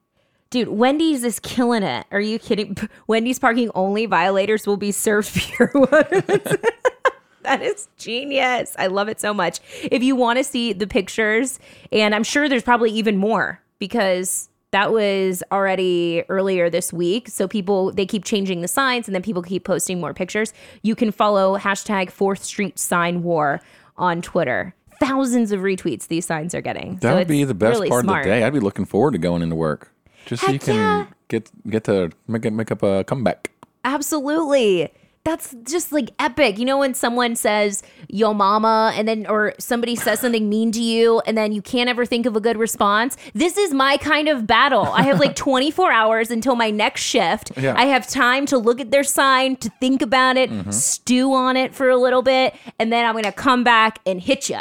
Dude, 0.50 0.70
Wendy's 0.70 1.24
is 1.24 1.40
killing 1.40 1.84
it. 1.84 2.06
Are 2.12 2.22
you 2.22 2.40
kidding? 2.40 2.78
Wendy's 3.08 3.40
parking 3.40 3.72
only. 3.76 4.06
Violators 4.06 4.66
will 4.66 4.78
be 4.78 4.92
served 4.92 5.34
pure 5.36 5.72
water. 5.74 6.22
that 7.42 7.62
is 7.62 7.88
genius. 7.98 8.76
I 8.78 8.88
love 8.88 9.10
it 9.10 9.20
so 9.20 9.34
much. 9.34 9.60
If 9.84 10.04
you 10.04 10.16
want 10.16 10.38
to 10.38 10.44
see 10.44 10.74
the 10.74 10.88
pictures, 10.88 11.60
and 11.92 12.16
I'm 12.16 12.24
sure 12.24 12.48
there's 12.48 12.64
probably 12.64 12.92
even 12.92 13.18
more 13.18 13.62
because 13.80 14.50
that 14.76 14.92
was 14.92 15.42
already 15.54 16.26
earlier 16.28 16.70
this 16.70 16.92
week. 16.92 17.30
So 17.30 17.48
people 17.48 17.94
they 17.94 18.06
keep 18.06 18.26
changing 18.26 18.60
the 18.60 18.68
signs 18.68 19.08
and 19.08 19.16
then 19.16 19.22
people 19.22 19.42
keep 19.42 19.64
posting 19.64 20.02
more 20.02 20.14
pictures. 20.14 20.52
You 20.82 20.96
can 20.96 21.12
follow 21.12 21.58
hashtag 21.58 22.12
fourth 22.12 22.44
street 22.44 22.78
sign 22.78 23.24
war 23.24 23.62
on 23.96 24.22
Twitter. 24.22 24.76
Thousands 25.00 25.54
of 25.54 25.62
retweets 25.62 26.10
these 26.10 26.26
signs 26.26 26.54
are 26.54 26.60
getting. 26.60 26.98
that 26.98 27.10
So 27.12 27.16
would 27.16 27.28
be 27.30 27.46
the 27.46 27.54
best 27.54 27.78
really 27.78 27.88
part 27.88 28.04
smart. 28.04 28.20
of 28.20 28.24
the 28.26 28.32
day. 28.32 28.44
I'd 28.44 28.52
be 28.52 28.60
looking 28.60 28.84
forward 28.84 29.12
to 29.12 29.18
going 29.18 29.42
into 29.42 29.56
work 29.56 29.94
just 30.26 30.44
so 30.44 30.52
you 30.52 30.60
can 30.60 30.76
yeah. 30.76 31.06
get 31.30 31.50
get 31.70 31.86
to 31.86 32.12
make 32.28 32.44
it, 32.44 32.52
make 32.52 32.70
up 32.70 32.84
a 32.84 33.06
comeback. 33.06 33.52
Absolutely. 33.86 34.92
That's 35.26 35.56
just 35.64 35.92
like 35.92 36.12
epic. 36.20 36.60
You 36.60 36.66
know, 36.66 36.78
when 36.78 36.94
someone 36.94 37.36
says 37.36 37.82
yo 38.08 38.34
mama 38.34 38.94
and 38.96 39.08
then, 39.08 39.26
or 39.26 39.56
somebody 39.60 39.96
says 39.96 40.20
something 40.20 40.48
mean 40.48 40.72
to 40.72 40.82
you 40.82 41.20
and 41.26 41.36
then 41.36 41.52
you 41.52 41.64
can't 41.64 41.90
ever 41.90 42.06
think 42.06 42.28
of 42.28 42.36
a 42.36 42.40
good 42.40 42.58
response. 42.58 43.18
This 43.34 43.58
is 43.58 43.74
my 43.74 43.98
kind 43.98 44.28
of 44.28 44.46
battle. 44.46 44.84
I 44.84 45.02
have 45.02 45.20
like 45.20 45.36
24 45.46 45.92
hours 45.92 46.30
until 46.30 46.56
my 46.56 46.70
next 46.70 47.02
shift. 47.02 47.52
Yeah. 47.58 47.74
I 47.76 47.86
have 47.86 48.08
time 48.08 48.46
to 48.46 48.58
look 48.60 48.80
at 48.80 48.92
their 48.92 49.04
sign, 49.04 49.56
to 49.58 49.70
think 49.82 50.04
about 50.04 50.38
it, 50.38 50.52
mm-hmm. 50.52 50.70
stew 50.70 51.34
on 51.34 51.58
it 51.58 51.74
for 51.74 51.90
a 51.90 51.98
little 51.98 52.22
bit, 52.22 52.56
and 52.80 52.94
then 52.94 53.04
I'm 53.04 53.14
going 53.14 53.24
to 53.24 53.32
come 53.32 53.64
back 53.64 54.00
and 54.06 54.22
hit 54.22 54.48
you. 54.48 54.60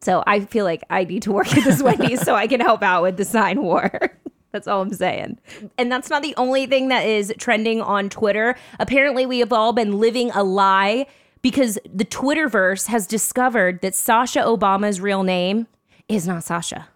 So 0.00 0.24
I 0.26 0.40
feel 0.40 0.64
like 0.64 0.84
I 0.90 1.04
need 1.04 1.22
to 1.22 1.32
work 1.32 1.54
at 1.56 1.64
this 1.64 1.82
Wendy's 1.82 2.20
so 2.24 2.34
I 2.34 2.46
can 2.46 2.60
help 2.60 2.82
out 2.82 3.02
with 3.02 3.18
the 3.18 3.24
sign 3.24 3.62
war. 3.62 4.18
That's 4.54 4.68
all 4.68 4.80
I'm 4.82 4.92
saying. 4.94 5.38
And 5.76 5.90
that's 5.90 6.08
not 6.08 6.22
the 6.22 6.32
only 6.36 6.64
thing 6.66 6.86
that 6.88 7.04
is 7.04 7.34
trending 7.38 7.80
on 7.82 8.08
Twitter. 8.08 8.54
Apparently, 8.78 9.26
we 9.26 9.40
have 9.40 9.52
all 9.52 9.72
been 9.72 9.98
living 9.98 10.30
a 10.30 10.44
lie 10.44 11.06
because 11.42 11.76
the 11.92 12.04
Twitterverse 12.04 12.86
has 12.86 13.06
discovered 13.08 13.80
that 13.82 13.96
Sasha 13.96 14.38
Obama's 14.40 15.00
real 15.00 15.24
name 15.24 15.66
is 16.08 16.28
not 16.28 16.44
Sasha. 16.44 16.86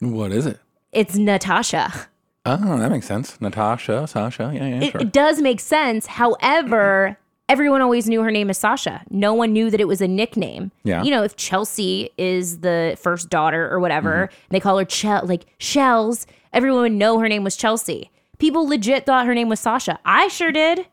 What 0.00 0.30
is 0.30 0.44
it? 0.44 0.60
It's 0.92 1.16
Natasha. 1.16 1.90
Oh, 2.44 2.78
that 2.78 2.90
makes 2.90 3.06
sense. 3.06 3.40
Natasha, 3.40 4.06
Sasha, 4.06 4.52
yeah, 4.54 4.66
yeah, 4.66 4.80
It, 4.82 4.92
sure. 4.92 5.00
it 5.00 5.12
does 5.12 5.40
make 5.40 5.58
sense. 5.58 6.06
However, 6.06 7.18
everyone 7.48 7.80
always 7.82 8.08
knew 8.08 8.22
her 8.22 8.30
name 8.30 8.50
as 8.50 8.58
Sasha. 8.58 9.02
No 9.10 9.34
one 9.34 9.52
knew 9.52 9.70
that 9.70 9.80
it 9.80 9.88
was 9.88 10.00
a 10.00 10.06
nickname. 10.08 10.70
Yeah. 10.84 11.02
You 11.02 11.10
know, 11.10 11.22
if 11.24 11.34
Chelsea 11.36 12.10
is 12.18 12.58
the 12.60 12.96
first 13.00 13.30
daughter 13.30 13.68
or 13.70 13.80
whatever, 13.80 14.26
Mm-hmm. 14.30 14.46
they 14.50 14.60
call 14.60 14.78
her 14.78 14.84
Chel 14.84 15.22
like 15.24 15.46
Shells, 15.58 16.26
everyone 16.52 16.82
would 16.82 16.92
know 16.92 17.18
her 17.18 17.28
name 17.28 17.44
was 17.44 17.56
Chelsea. 17.56 18.10
People 18.38 18.68
legit 18.68 19.06
thought 19.06 19.26
her 19.26 19.34
name 19.34 19.48
was 19.48 19.60
Sasha. 19.60 19.98
I 20.04 20.28
sure 20.28 20.52
did. 20.52 20.86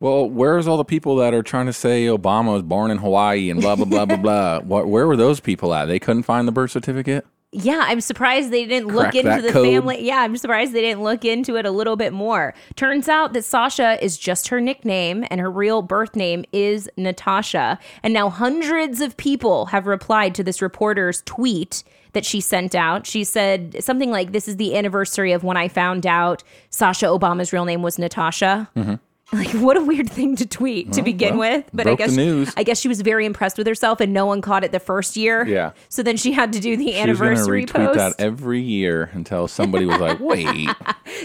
Well, 0.00 0.28
where's 0.30 0.68
all 0.68 0.76
the 0.76 0.84
people 0.84 1.16
that 1.16 1.34
are 1.34 1.42
trying 1.42 1.66
to 1.66 1.72
say 1.72 2.06
Obama 2.06 2.52
was 2.52 2.62
born 2.62 2.90
in 2.90 2.98
Hawaii 2.98 3.50
and 3.50 3.60
blah 3.60 3.74
blah 3.74 3.84
blah 3.84 4.06
blah 4.06 4.16
blah? 4.16 4.60
What, 4.64 4.88
where 4.88 5.06
were 5.06 5.16
those 5.16 5.40
people 5.40 5.74
at? 5.74 5.86
They 5.86 5.98
couldn't 5.98 6.22
find 6.22 6.46
the 6.46 6.52
birth 6.52 6.70
certificate. 6.70 7.26
Yeah, 7.50 7.80
I'm 7.84 8.02
surprised 8.02 8.50
they 8.50 8.66
didn't 8.66 8.94
look 8.94 9.14
into 9.14 9.40
the 9.40 9.52
code. 9.52 9.66
family. 9.66 10.04
Yeah, 10.04 10.18
I'm 10.18 10.36
surprised 10.36 10.74
they 10.74 10.82
didn't 10.82 11.02
look 11.02 11.24
into 11.24 11.56
it 11.56 11.64
a 11.64 11.70
little 11.70 11.96
bit 11.96 12.12
more. 12.12 12.54
Turns 12.76 13.08
out 13.08 13.32
that 13.32 13.44
Sasha 13.44 14.02
is 14.04 14.18
just 14.18 14.48
her 14.48 14.60
nickname 14.60 15.24
and 15.30 15.40
her 15.40 15.50
real 15.50 15.80
birth 15.80 16.14
name 16.14 16.44
is 16.52 16.90
Natasha. 16.98 17.78
And 18.02 18.12
now 18.12 18.28
hundreds 18.28 19.00
of 19.00 19.16
people 19.16 19.66
have 19.66 19.86
replied 19.86 20.34
to 20.34 20.44
this 20.44 20.60
reporter's 20.60 21.22
tweet 21.24 21.84
that 22.18 22.26
she 22.26 22.40
sent 22.40 22.74
out. 22.74 23.06
She 23.06 23.22
said 23.22 23.76
something 23.78 24.10
like, 24.10 24.32
This 24.32 24.48
is 24.48 24.56
the 24.56 24.76
anniversary 24.76 25.30
of 25.30 25.44
when 25.44 25.56
I 25.56 25.68
found 25.68 26.04
out 26.04 26.42
Sasha 26.68 27.06
Obama's 27.06 27.52
real 27.52 27.64
name 27.64 27.80
was 27.80 27.96
Natasha. 27.96 28.68
Mm-hmm. 28.74 28.94
Like 29.30 29.50
what 29.50 29.76
a 29.76 29.82
weird 29.82 30.08
thing 30.08 30.36
to 30.36 30.46
tweet 30.46 30.92
to 30.94 31.02
begin 31.02 31.36
well, 31.36 31.58
with, 31.58 31.70
but 31.74 31.86
I 31.86 31.94
guess 31.96 32.16
news. 32.16 32.50
I 32.56 32.62
guess 32.62 32.80
she 32.80 32.88
was 32.88 33.02
very 33.02 33.26
impressed 33.26 33.58
with 33.58 33.66
herself, 33.66 34.00
and 34.00 34.14
no 34.14 34.24
one 34.24 34.40
caught 34.40 34.64
it 34.64 34.72
the 34.72 34.80
first 34.80 35.18
year. 35.18 35.46
Yeah. 35.46 35.72
So 35.90 36.02
then 36.02 36.16
she 36.16 36.32
had 36.32 36.52
to 36.54 36.60
do 36.60 36.78
the 36.78 36.86
She 36.86 36.92
was 36.92 37.02
anniversary 37.02 37.64
gonna 37.66 37.86
retweet 37.90 37.94
post. 37.94 38.16
that 38.16 38.24
every 38.24 38.60
year 38.60 39.10
until 39.12 39.46
somebody 39.46 39.84
was 39.84 40.00
like, 40.00 40.18
"Wait, 40.20 40.68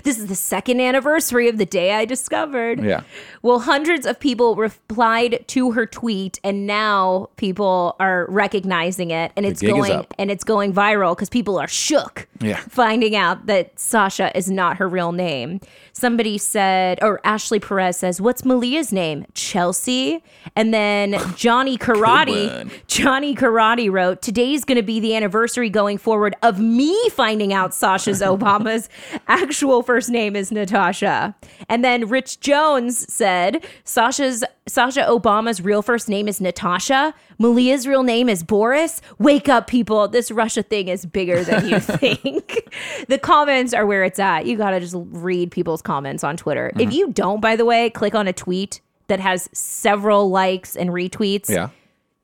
This 0.04 0.18
is 0.18 0.28
the 0.28 0.36
second 0.36 0.82
anniversary 0.82 1.48
of 1.48 1.58
the 1.58 1.66
day 1.66 1.94
I 1.94 2.06
discovered. 2.06 2.84
Yeah. 2.84 3.04
Well, 3.42 3.60
hundreds 3.60 4.06
of 4.06 4.20
people 4.20 4.56
replied 4.56 5.46
to 5.48 5.72
her 5.72 5.86
tweet, 5.86 6.40
and 6.44 6.68
now 6.68 7.30
people 7.38 7.96
are 8.00 8.26
recognizing 8.30 9.12
it, 9.12 9.32
and 9.38 9.46
it's 9.46 9.62
gig 9.62 9.70
is 9.70 9.76
going 9.76 10.06
and 10.18 10.30
it's 10.30 10.44
going 10.44 10.74
viral 10.74 11.16
because 11.16 11.30
people 11.30 11.58
are 11.58 11.68
shook. 11.68 12.28
Yeah. 12.42 12.58
Finding 12.68 13.16
out 13.16 13.46
that 13.46 13.80
Sasha 13.80 14.36
is 14.38 14.50
not 14.52 14.78
her 14.78 14.90
real 14.90 15.14
name. 15.14 15.62
Somebody 16.04 16.38
said, 16.38 17.00
or 17.02 17.22
Ashley 17.24 17.62
Perez 17.62 17.96
says, 17.96 18.20
"What's 18.20 18.44
Malia's 18.44 18.92
name? 18.92 19.26
Chelsea." 19.36 20.22
And 20.54 20.74
then 20.74 21.16
Johnny 21.38 21.78
Karate. 21.78 22.70
Johnny 22.88 23.34
Karate 23.34 23.90
wrote, 23.90 24.22
Today's 24.22 24.66
going 24.66 24.76
to 24.76 24.84
be 24.84 25.00
the 25.00 25.16
anniversary 25.16 25.70
going 25.70 25.98
forward 25.98 26.36
of 26.44 26.60
me 26.60 27.10
finding 27.12 27.54
out 27.54 27.74
Sasha's 27.74 28.22
Obama's 28.34 28.90
actual 29.30 29.82
first 29.82 30.10
name 30.10 30.36
is 30.36 30.52
Natasha. 30.52 31.36
And 31.70 31.86
then 31.86 32.10
Rich 32.10 32.42
Jones 32.42 33.12
said, 33.14 33.66
Sasha's 33.86 34.44
Sasha 34.66 35.02
Obama's 35.02 35.62
real 35.62 35.82
first 35.82 36.08
name 36.08 36.28
is 36.28 36.40
Natasha. 36.40 37.14
Malia's 37.38 37.86
real 37.86 38.04
name 38.04 38.30
is 38.30 38.44
Boris. 38.44 39.02
Wake 39.20 39.50
up, 39.50 39.68
people. 39.68 40.08
This 40.08 40.32
Russia 40.32 40.64
thing 40.64 40.88
is 40.88 41.06
bigger 41.06 41.44
than 41.44 41.68
you 41.68 41.80
think. 41.82 42.70
the 43.10 43.18
comments 43.18 43.74
are 43.74 43.86
where 43.86 44.06
it's 44.06 44.20
at. 44.20 44.46
You 44.46 44.58
got 44.58 44.72
to 44.72 44.80
just 44.80 44.96
read 44.98 45.52
people's 45.52 45.82
comments 45.82 45.93
on 45.94 46.38
Twitter. 46.38 46.72
If 46.76 46.82
mm-hmm. 46.82 46.92
you 46.92 47.12
don't, 47.12 47.42
by 47.42 47.56
the 47.56 47.66
way, 47.66 47.90
click 47.90 48.16
on 48.16 48.28
a 48.28 48.34
tweet 48.34 48.82
that 49.08 49.20
has 49.20 49.50
several 49.54 50.30
likes 50.30 50.76
and 50.76 50.90
retweets 50.90 51.50
yeah, 51.50 51.70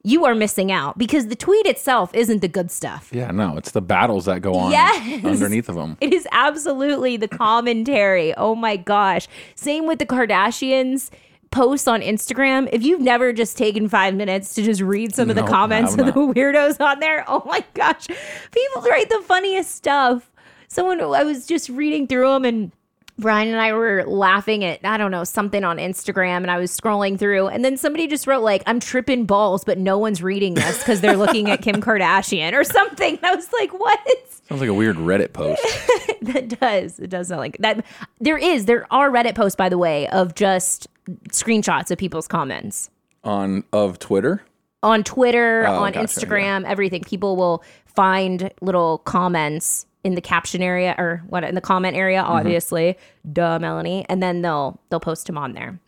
you 0.04 0.26
are 0.26 0.34
missing 0.34 0.72
out 0.72 0.98
because 0.98 1.28
the 1.28 1.36
tweet 1.36 1.66
itself 1.66 2.14
isn't 2.16 2.42
the 2.42 2.48
good 2.48 2.72
stuff. 2.72 3.10
yeah." 3.14 3.32
No, 3.32 3.58
it's 3.58 3.72
the 3.72 3.82
battles 3.82 4.26
that 4.26 4.42
go 4.42 4.56
on 4.56 4.72
Yes. 4.72 5.26
underneath 5.26 5.70
of 5.70 5.76
them. 5.76 5.98
It 6.02 6.14
is 6.14 6.28
absolutely 6.32 7.18
the 7.18 7.28
commentary. 7.28 8.34
Oh 8.36 8.56
my 8.56 8.78
gosh. 8.78 9.28
Same 9.56 9.86
with 9.86 10.00
the 10.00 10.06
Kardashians 10.06 11.10
posts 11.52 11.88
on 11.88 12.02
Instagram. 12.02 12.70
If 12.72 12.84
you've 12.84 13.02
never 13.02 13.34
just 13.34 13.58
taken 13.58 13.90
five 13.90 14.14
minutes 14.16 14.54
to 14.56 14.64
just 14.64 14.82
read 14.82 15.14
some 15.16 15.30
of 15.30 15.36
the 15.36 15.44
comments 15.44 15.94
of 15.94 16.06
the 16.06 16.12
weirdos 16.12 16.80
on 16.80 17.00
there, 17.00 17.26
oh 17.28 17.44
my 17.46 17.64
gosh. 17.74 18.08
People 18.08 18.90
write 18.90 19.10
the 19.10 19.22
funniest 19.26 19.76
stuff. 19.76 20.32
Someone, 20.68 21.02
I 21.02 21.24
was 21.24 21.48
just 21.48 21.70
reading 21.70 22.08
through 22.08 22.30
them 22.30 22.46
and 22.46 22.72
Brian 23.20 23.50
and 23.50 23.60
I 23.60 23.74
were 23.74 24.04
laughing 24.08 24.64
at, 24.64 24.80
I 24.84 24.98
don't 24.98 25.12
know, 25.12 25.24
something 25.24 25.64
on 25.64 25.78
Instagram 25.78 26.38
and 26.38 26.50
I 26.50 26.58
was 26.58 26.76
scrolling 26.76 27.20
through 27.20 27.48
and 27.48 27.64
then 27.66 27.78
somebody 27.78 28.08
just 28.08 28.26
wrote 28.28 28.42
like, 28.44 28.64
I'm 28.66 28.80
tripping 28.80 29.26
balls, 29.26 29.64
but 29.64 29.78
no 29.78 29.98
one's 29.98 30.24
reading 30.24 30.54
this 30.54 30.80
because 30.80 31.02
they're 31.02 31.18
looking 31.18 31.50
at 31.52 31.62
Kim 31.62 31.82
Kardashian 31.82 32.54
or 32.54 32.64
something. 32.64 33.18
And 33.18 33.26
I 33.26 33.36
was 33.36 33.52
like, 33.54 33.72
what? 33.78 34.00
Sounds 34.48 34.62
like 34.62 34.70
a 34.70 34.74
weird 34.74 34.96
Reddit 34.96 35.34
post. 35.34 35.62
that 36.24 36.58
does. 36.60 36.98
It 37.00 37.10
does 37.10 37.28
sound 37.28 37.40
like 37.42 37.58
that. 37.60 37.86
There 38.20 38.38
is, 38.38 38.66
there 38.66 38.88
are 38.92 39.12
Reddit 39.12 39.36
posts, 39.36 39.56
by 39.56 39.70
the 39.70 39.78
way, 39.78 40.08
of 40.08 40.34
just 40.34 40.88
screenshots 41.30 41.92
of 41.92 41.98
people's 41.98 42.28
comments 42.28 42.90
on 43.24 43.64
of 43.74 44.00
Twitter. 44.00 44.42
on 44.82 45.04
Twitter, 45.04 45.66
Oh, 45.68 45.84
on 45.84 45.92
gotcha, 45.92 46.06
Instagram, 46.08 46.64
everything. 46.66 47.02
People 47.04 47.36
will 47.36 47.64
find 47.86 48.50
little 48.62 49.00
comments 49.00 49.86
in 50.04 50.16
the 50.16 50.22
caption 50.22 50.62
area 50.62 50.96
or 50.98 51.24
what 51.28 51.44
in 51.44 51.56
the 51.56 51.62
comment 51.62 51.96
area, 51.96 52.22
Mm-hmm. 52.22 52.32
obviously. 52.32 52.98
Duh, 53.32 53.60
Melanie. 53.60 54.06
And 54.10 54.22
then 54.24 54.42
they'll 54.42 54.80
they'll 54.90 55.00
post 55.00 55.28
them 55.28 55.38
on 55.38 55.54
there. 55.54 55.80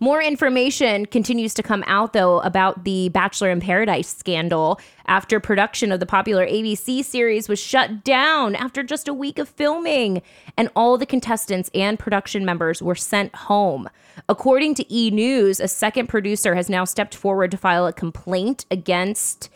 More 0.00 0.20
information 0.20 1.06
continues 1.06 1.54
to 1.54 1.62
come 1.62 1.84
out, 1.86 2.12
though, 2.12 2.40
about 2.40 2.82
the 2.84 3.08
Bachelor 3.10 3.50
in 3.50 3.60
Paradise 3.60 4.08
scandal 4.08 4.80
after 5.06 5.38
production 5.38 5.92
of 5.92 6.00
the 6.00 6.06
popular 6.06 6.44
ABC 6.44 7.04
series 7.04 7.48
was 7.48 7.60
shut 7.60 8.02
down 8.02 8.56
after 8.56 8.82
just 8.82 9.06
a 9.06 9.14
week 9.14 9.38
of 9.38 9.48
filming, 9.48 10.20
and 10.56 10.70
all 10.74 10.98
the 10.98 11.06
contestants 11.06 11.70
and 11.72 12.00
production 12.00 12.44
members 12.44 12.82
were 12.82 12.96
sent 12.96 13.32
home. 13.34 13.88
According 14.28 14.74
to 14.76 14.92
E! 14.92 15.10
News, 15.12 15.60
a 15.60 15.68
second 15.68 16.08
producer 16.08 16.56
has 16.56 16.68
now 16.68 16.84
stepped 16.84 17.14
forward 17.14 17.52
to 17.52 17.56
file 17.56 17.86
a 17.86 17.92
complaint 17.92 18.66
against 18.72 19.50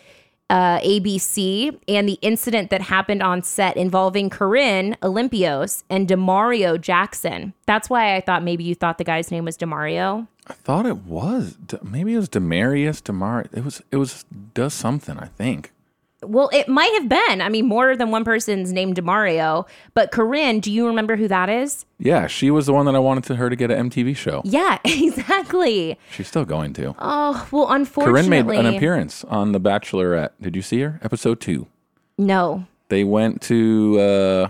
uh, 0.51 0.79
ABC 0.81 1.79
and 1.89 2.09
the 2.09 2.19
incident 2.23 2.71
that 2.71 2.83
happened 2.83 3.23
on 3.23 3.43
set 3.43 3.77
involving 3.77 4.31
Corinne 4.31 4.97
Olympios 5.03 5.83
and 5.91 6.07
Demario 6.09 6.81
Jackson. 6.81 7.53
That's 7.67 7.91
why 7.91 8.15
I 8.15 8.21
thought 8.21 8.43
maybe 8.43 8.65
you 8.65 8.75
thought 8.75 8.99
the 8.99 9.05
guy's 9.05 9.31
name 9.31 9.45
was 9.45 9.57
Demario. 9.57 10.29
I 10.47 10.53
thought 10.53 10.87
it 10.87 10.99
was 10.99 11.57
maybe 11.83 12.15
it 12.15 12.19
was 12.19 12.29
Demarius 12.29 13.03
Demar. 13.03 13.47
It 13.53 13.65
was 13.65 13.83
it 13.91 13.97
was 13.97 14.25
does 14.55 14.75
something. 14.75 15.19
I 15.19 15.27
think. 15.27 15.73
Well, 16.29 16.51
it 16.53 16.69
might 16.69 16.93
have 16.95 17.09
been. 17.09 17.41
I 17.41 17.49
mean, 17.49 17.67
more 17.67 17.97
than 17.97 18.11
one 18.11 18.25
person's 18.25 18.73
named 18.73 18.97
Demario. 18.97 19.67
But 19.95 20.13
Corinne, 20.13 20.61
do 20.61 20.73
you 20.73 20.87
remember 20.87 21.17
who 21.17 21.29
that 21.29 21.49
is? 21.49 21.85
Yeah, 21.99 22.27
she 22.27 22.51
was 22.51 22.67
the 22.67 22.73
one 22.73 22.87
that 22.87 22.95
I 22.95 22.99
wanted 22.99 23.25
to 23.25 23.37
her 23.37 23.49
to 23.49 23.57
get 23.57 23.71
an 23.71 23.91
MTV 23.91 24.17
show. 24.17 24.43
Yeah, 24.45 24.79
exactly. 24.85 25.99
She's 26.11 26.29
still 26.29 26.45
going 26.45 26.73
to. 26.75 26.95
Oh, 26.99 27.49
well, 27.51 27.71
unfortunately. 27.71 28.23
Corinne 28.23 28.47
made 28.47 28.59
an 28.59 28.75
appearance 28.75 29.25
on 29.25 29.53
The 29.53 29.61
Bachelorette. 29.61 30.31
Did 30.41 30.57
you 30.57 30.63
see 30.63 30.81
her? 30.81 31.01
Episode 31.03 31.41
two. 31.41 31.67
No. 32.19 32.67
They 32.89 33.05
went 33.05 33.43
to 33.43 33.99
uh, 34.01 34.49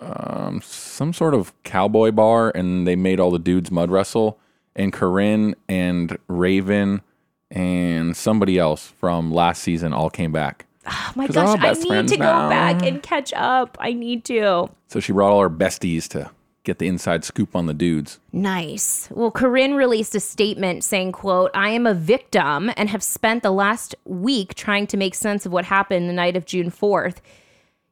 um, 0.00 0.60
some 0.62 1.12
sort 1.12 1.34
of 1.34 1.52
cowboy 1.62 2.10
bar 2.12 2.52
and 2.54 2.86
they 2.86 2.96
made 2.96 3.20
all 3.20 3.30
the 3.30 3.38
dudes 3.38 3.70
mud 3.70 3.90
wrestle. 3.90 4.38
And 4.74 4.92
Corinne 4.92 5.54
and 5.68 6.16
Raven 6.28 7.02
and 7.50 8.16
somebody 8.16 8.58
else 8.58 8.86
from 8.86 9.30
last 9.30 9.62
season 9.62 9.92
all 9.92 10.08
came 10.10 10.32
back. 10.32 10.66
Oh 10.86 11.12
my 11.14 11.26
gosh, 11.28 11.58
I 11.60 11.72
need 11.72 12.08
to 12.08 12.16
go 12.16 12.24
now. 12.24 12.48
back 12.48 12.82
and 12.82 13.02
catch 13.02 13.32
up. 13.34 13.76
I 13.80 13.92
need 13.92 14.24
to. 14.26 14.68
So 14.88 15.00
she 15.00 15.12
brought 15.12 15.30
all 15.30 15.40
her 15.40 15.50
besties 15.50 16.08
to 16.08 16.30
get 16.64 16.78
the 16.78 16.86
inside 16.86 17.24
scoop 17.24 17.56
on 17.56 17.66
the 17.66 17.74
dudes. 17.74 18.20
Nice. 18.32 19.08
Well, 19.10 19.30
Corinne 19.30 19.74
released 19.74 20.14
a 20.14 20.20
statement 20.20 20.84
saying, 20.84 21.12
quote, 21.12 21.50
I 21.54 21.70
am 21.70 21.86
a 21.86 21.94
victim 21.94 22.70
and 22.76 22.88
have 22.88 23.02
spent 23.02 23.42
the 23.42 23.50
last 23.50 23.94
week 24.04 24.54
trying 24.54 24.86
to 24.88 24.96
make 24.96 25.14
sense 25.14 25.44
of 25.44 25.52
what 25.52 25.64
happened 25.64 26.08
the 26.08 26.14
night 26.14 26.36
of 26.36 26.46
June 26.46 26.70
4th. 26.70 27.16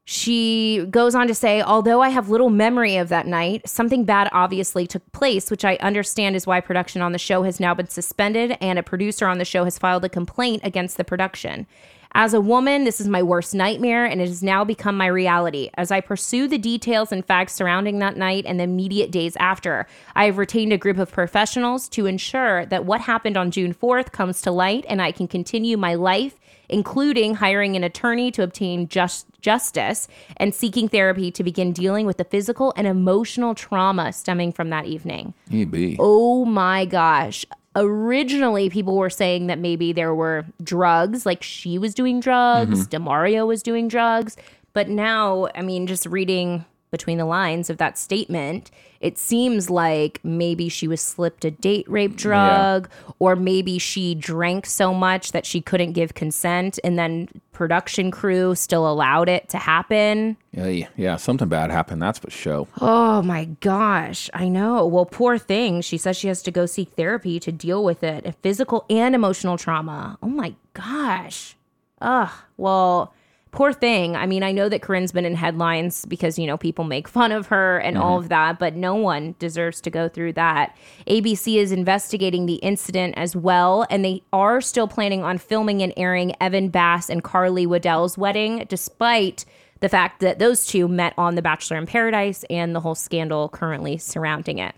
She 0.05 0.87
goes 0.91 1.15
on 1.15 1.29
to 1.29 1.35
say, 1.35 1.63
although 1.63 2.01
I 2.01 2.09
have 2.09 2.31
little 2.31 2.51
memory 2.51 2.97
of 2.97 3.11
that 3.11 3.27
night, 3.27 3.69
something 3.69 4.05
bad 4.05 4.29
obviously 4.33 4.87
took 4.87 5.11
place, 5.13 5.51
which 5.51 5.65
I 5.65 5.77
understand 5.77 6.35
is 6.35 6.47
why 6.47 6.61
production 6.61 7.03
on 7.03 7.13
the 7.13 7.19
show 7.19 7.45
has 7.45 7.61
now 7.61 7.75
been 7.75 7.89
suspended 7.89 8.57
and 8.61 8.79
a 8.79 8.83
producer 8.83 9.27
on 9.27 9.39
the 9.39 9.45
show 9.45 9.65
has 9.65 9.79
filed 9.79 10.05
a 10.05 10.09
complaint 10.09 10.63
against 10.65 10.97
the 10.97 11.05
production. 11.05 11.67
As 12.13 12.35
a 12.35 12.41
woman, 12.41 12.85
this 12.85 13.01
is 13.01 13.07
my 13.07 13.23
worst 13.23 13.55
nightmare, 13.55 14.05
and 14.05 14.21
it 14.21 14.27
has 14.27 14.43
now 14.43 14.65
become 14.65 14.97
my 14.97 15.07
reality. 15.07 15.71
As 15.75 15.93
I 15.93 16.01
pursue 16.01 16.49
the 16.49 16.59
details 16.59 17.13
and 17.13 17.25
facts 17.25 17.53
surrounding 17.53 18.01
that 18.01 18.17
night 18.17 18.45
and 18.47 18.59
the 18.59 18.65
immediate 18.65 19.13
days 19.13 19.37
after, 19.37 19.87
I 20.17 20.25
have 20.25 20.37
retained 20.37 20.73
a 20.73 20.79
group 20.79 20.99
of 20.99 21.13
professionals 21.13 21.89
to 21.91 22.07
ensure 22.07 22.67
that 22.67 22.85
what 22.85 23.03
happened 23.03 23.37
on 23.37 23.53
June 23.53 23.73
4th 23.73 24.11
comes 24.11 24.43
to 24.43 24.51
light 24.51 24.85
and 24.89 25.01
I 25.01 25.13
can 25.13 25.29
continue 25.29 25.77
my 25.77 25.95
life, 25.95 26.35
including 26.69 27.37
hiring 27.37 27.77
an 27.77 27.85
attorney 27.85 28.33
to 28.33 28.43
obtain 28.43 28.89
just 28.89 29.27
justice 29.41 30.09
and 30.37 30.55
seeking 30.55 30.89
therapy 30.89 31.31
to 31.31 31.45
begin 31.45 31.73
dealing 31.73 32.07
with 32.07 32.17
the 32.17 32.25
physical 32.25 32.73
and 32.77 32.87
emotional 32.87 33.55
trauma 33.55 34.13
stemming 34.13 34.53
from 34.53 34.71
that 34.71 34.85
evening. 34.85 35.33
EB. 35.53 35.97
Oh 35.99 36.45
my 36.45 36.85
gosh. 36.85 37.47
Originally, 37.77 38.69
people 38.69 38.97
were 38.97 39.11
saying 39.11 39.47
that 39.47 39.59
maybe 39.59 39.93
there 39.93 40.15
were 40.15 40.45
drugs, 40.63 41.25
like 41.25 41.43
she 41.43 41.79
was 41.79 41.95
doing 41.95 42.19
drugs, 42.19 42.87
mm-hmm. 42.87 43.05
Demario 43.05 43.47
was 43.47 43.63
doing 43.63 43.87
drugs. 43.87 44.37
But 44.73 44.89
now, 44.89 45.49
I 45.55 45.63
mean, 45.63 45.87
just 45.87 46.07
reading 46.07 46.65
between 46.91 47.19
the 47.19 47.25
lines 47.25 47.71
of 47.71 47.79
that 47.79 47.97
statement, 47.97 48.71
it 49.01 49.17
seems 49.17 49.71
like 49.71 50.21
maybe 50.23 50.69
she 50.69 50.87
was 50.87 51.01
slipped 51.01 51.45
a 51.45 51.51
date 51.51 51.89
rape 51.89 52.17
drug, 52.17 52.89
or 53.19 53.35
maybe 53.35 53.79
she 53.79 54.15
drank 54.15 54.67
so 54.67 54.93
much 54.93 55.33
that 55.33 55.47
she 55.47 55.61
couldn't 55.61 55.93
give 55.93 56.15
consent, 56.15 56.79
and 56.85 56.99
then 56.99 57.29
production 57.53 58.11
crew 58.11 58.55
still 58.55 58.91
allowed 58.91 59.29
it 59.29 59.49
to 59.49 59.59
happen. 59.59 60.37
Yeah, 60.53 60.89
yeah, 60.97 61.17
something 61.17 61.49
bad 61.49 61.71
happened. 61.71 62.03
That's 62.03 62.19
for 62.19 62.31
show. 62.31 62.69
Oh 62.81 63.23
my 63.23 63.47
gosh, 63.61 64.29
I 64.35 64.49
know. 64.49 64.87
Well, 64.87 65.07
poor 65.07 65.39
thing. 65.39 65.81
She 65.81 65.97
says 65.97 66.17
she 66.17 66.29
has 66.29 66.43
to 66.43 66.51
go 66.51 66.67
seek 66.67 66.91
therapy 66.91 67.41
to 67.41 67.51
deal 67.51 67.83
with 67.83 68.03
it, 68.03 68.35
physical 68.43 68.85
and 68.91 69.15
emotional 69.15 69.57
trauma. 69.57 70.19
Oh 70.23 70.29
my 70.29 70.55
gosh. 70.75 71.57
Ugh. 72.03 72.31
Well, 72.57 73.15
poor 73.53 73.73
thing. 73.73 74.15
I 74.17 74.27
mean, 74.27 74.43
I 74.43 74.53
know 74.53 74.69
that 74.69 74.83
Corinne's 74.83 75.13
been 75.13 75.25
in 75.25 75.35
headlines 75.35 76.05
because, 76.07 76.39
you 76.39 76.47
know, 76.47 76.57
people 76.57 76.85
make 76.85 77.09
fun 77.09 77.33
of 77.33 77.47
her 77.49 77.79
and 77.79 77.99
all 77.99 78.19
of 78.19 78.29
that, 78.29 78.59
but 78.59 78.77
no 78.77 78.95
one 78.95 79.35
deserves 79.39 79.81
to 79.83 79.91
go 79.91 80.09
through 80.09 80.35
that. 80.35 80.77
ABC 81.07 81.57
is 81.57 81.73
investigating 81.73 82.47
the 82.47 82.55
incident 82.57 83.15
as 83.17 83.35
well, 83.35 83.87
and 83.91 84.05
they 84.05 84.23
are 84.33 84.61
still 84.61 84.87
planning 84.87 85.23
on 85.23 85.39
filming 85.39 85.83
and 85.83 85.93
airing 85.97 86.35
Evan 86.41 86.69
Bass 86.69 87.11
and 87.11 87.25
Carly 87.25 87.67
Waddell's 87.67 88.17
wedding, 88.17 88.67
despite 88.69 89.45
the 89.81 89.89
fact 89.89 90.21
that 90.21 90.39
those 90.39 90.67
two 90.67 90.87
met 90.87 91.15
on 91.19 91.35
The 91.35 91.43
Bachelor 91.43 91.79
in 91.79 91.87
Paradise 91.87 92.45
and 92.51 92.75
the 92.75 92.81
whole 92.81 92.95
scandal 92.95 93.49
currently 93.49 93.99
surrounding 93.99 94.59
it. 94.59 94.75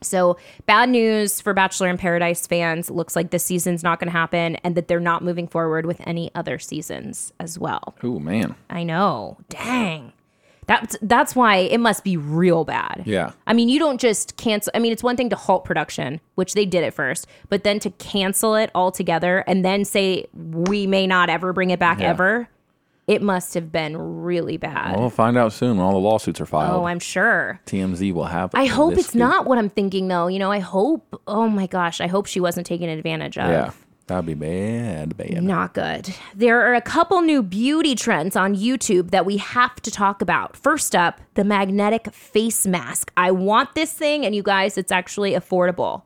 So, 0.00 0.36
bad 0.66 0.88
news 0.88 1.40
for 1.40 1.52
Bachelor 1.54 1.88
in 1.88 1.98
Paradise 1.98 2.46
fans. 2.46 2.90
Looks 2.90 3.16
like 3.16 3.30
this 3.30 3.44
season's 3.44 3.82
not 3.82 3.98
going 4.00 4.08
to 4.10 4.16
happen 4.18 4.56
and 4.56 4.74
that 4.76 4.88
they're 4.88 5.00
not 5.00 5.22
moving 5.22 5.48
forward 5.48 5.86
with 5.86 6.00
any 6.06 6.30
other 6.34 6.58
seasons 6.58 7.32
as 7.40 7.58
well. 7.58 7.94
Oh 8.02 8.18
man. 8.18 8.54
I 8.70 8.84
know. 8.84 9.38
Dang. 9.48 10.12
That's 10.66 10.96
that's 11.00 11.34
why 11.34 11.56
it 11.56 11.80
must 11.80 12.04
be 12.04 12.18
real 12.18 12.64
bad. 12.64 13.02
Yeah. 13.06 13.32
I 13.46 13.54
mean, 13.54 13.70
you 13.70 13.78
don't 13.78 13.98
just 13.98 14.36
cancel. 14.36 14.70
I 14.74 14.78
mean, 14.80 14.92
it's 14.92 15.02
one 15.02 15.16
thing 15.16 15.30
to 15.30 15.36
halt 15.36 15.64
production, 15.64 16.20
which 16.34 16.52
they 16.52 16.66
did 16.66 16.84
at 16.84 16.92
first, 16.92 17.26
but 17.48 17.64
then 17.64 17.78
to 17.80 17.90
cancel 17.92 18.54
it 18.54 18.70
altogether 18.74 19.38
and 19.46 19.64
then 19.64 19.86
say 19.86 20.26
we 20.34 20.86
may 20.86 21.06
not 21.06 21.30
ever 21.30 21.54
bring 21.54 21.70
it 21.70 21.78
back 21.78 22.00
Yeah. 22.00 22.10
ever. 22.10 22.48
It 23.08 23.22
must 23.22 23.54
have 23.54 23.72
been 23.72 23.96
really 23.96 24.58
bad. 24.58 24.92
Well, 24.92 25.00
we'll 25.00 25.10
find 25.10 25.38
out 25.38 25.52
soon 25.54 25.78
when 25.78 25.86
all 25.86 25.92
the 25.92 25.98
lawsuits 25.98 26.40
are 26.42 26.46
filed. 26.46 26.74
oh, 26.74 26.84
I'm 26.84 26.98
sure. 27.00 27.58
TMZ 27.66 28.12
will 28.12 28.26
have. 28.26 28.50
I 28.54 28.66
hope 28.66 28.92
it's 28.98 29.08
scoop. 29.08 29.18
not 29.18 29.46
what 29.46 29.56
I'm 29.56 29.70
thinking, 29.70 30.08
though. 30.08 30.26
You 30.26 30.38
know, 30.38 30.52
I 30.52 30.58
hope. 30.58 31.20
Oh 31.26 31.48
my 31.48 31.66
gosh, 31.66 32.00
I 32.02 32.06
hope 32.06 32.26
she 32.26 32.38
wasn't 32.38 32.66
taken 32.66 32.88
advantage 32.90 33.38
of. 33.38 33.48
Yeah, 33.50 33.70
that'd 34.08 34.26
be 34.26 34.34
bad, 34.34 35.16
bad. 35.16 35.42
Not 35.42 35.72
good. 35.72 36.14
There 36.34 36.60
are 36.60 36.74
a 36.74 36.82
couple 36.82 37.22
new 37.22 37.42
beauty 37.42 37.94
trends 37.94 38.36
on 38.36 38.54
YouTube 38.54 39.10
that 39.10 39.24
we 39.24 39.38
have 39.38 39.76
to 39.82 39.90
talk 39.90 40.20
about. 40.20 40.54
First 40.54 40.94
up, 40.94 41.18
the 41.32 41.44
magnetic 41.44 42.12
face 42.12 42.66
mask. 42.66 43.10
I 43.16 43.30
want 43.30 43.74
this 43.74 43.90
thing, 43.92 44.26
and 44.26 44.34
you 44.34 44.42
guys, 44.42 44.76
it's 44.76 44.92
actually 44.92 45.32
affordable. 45.32 46.02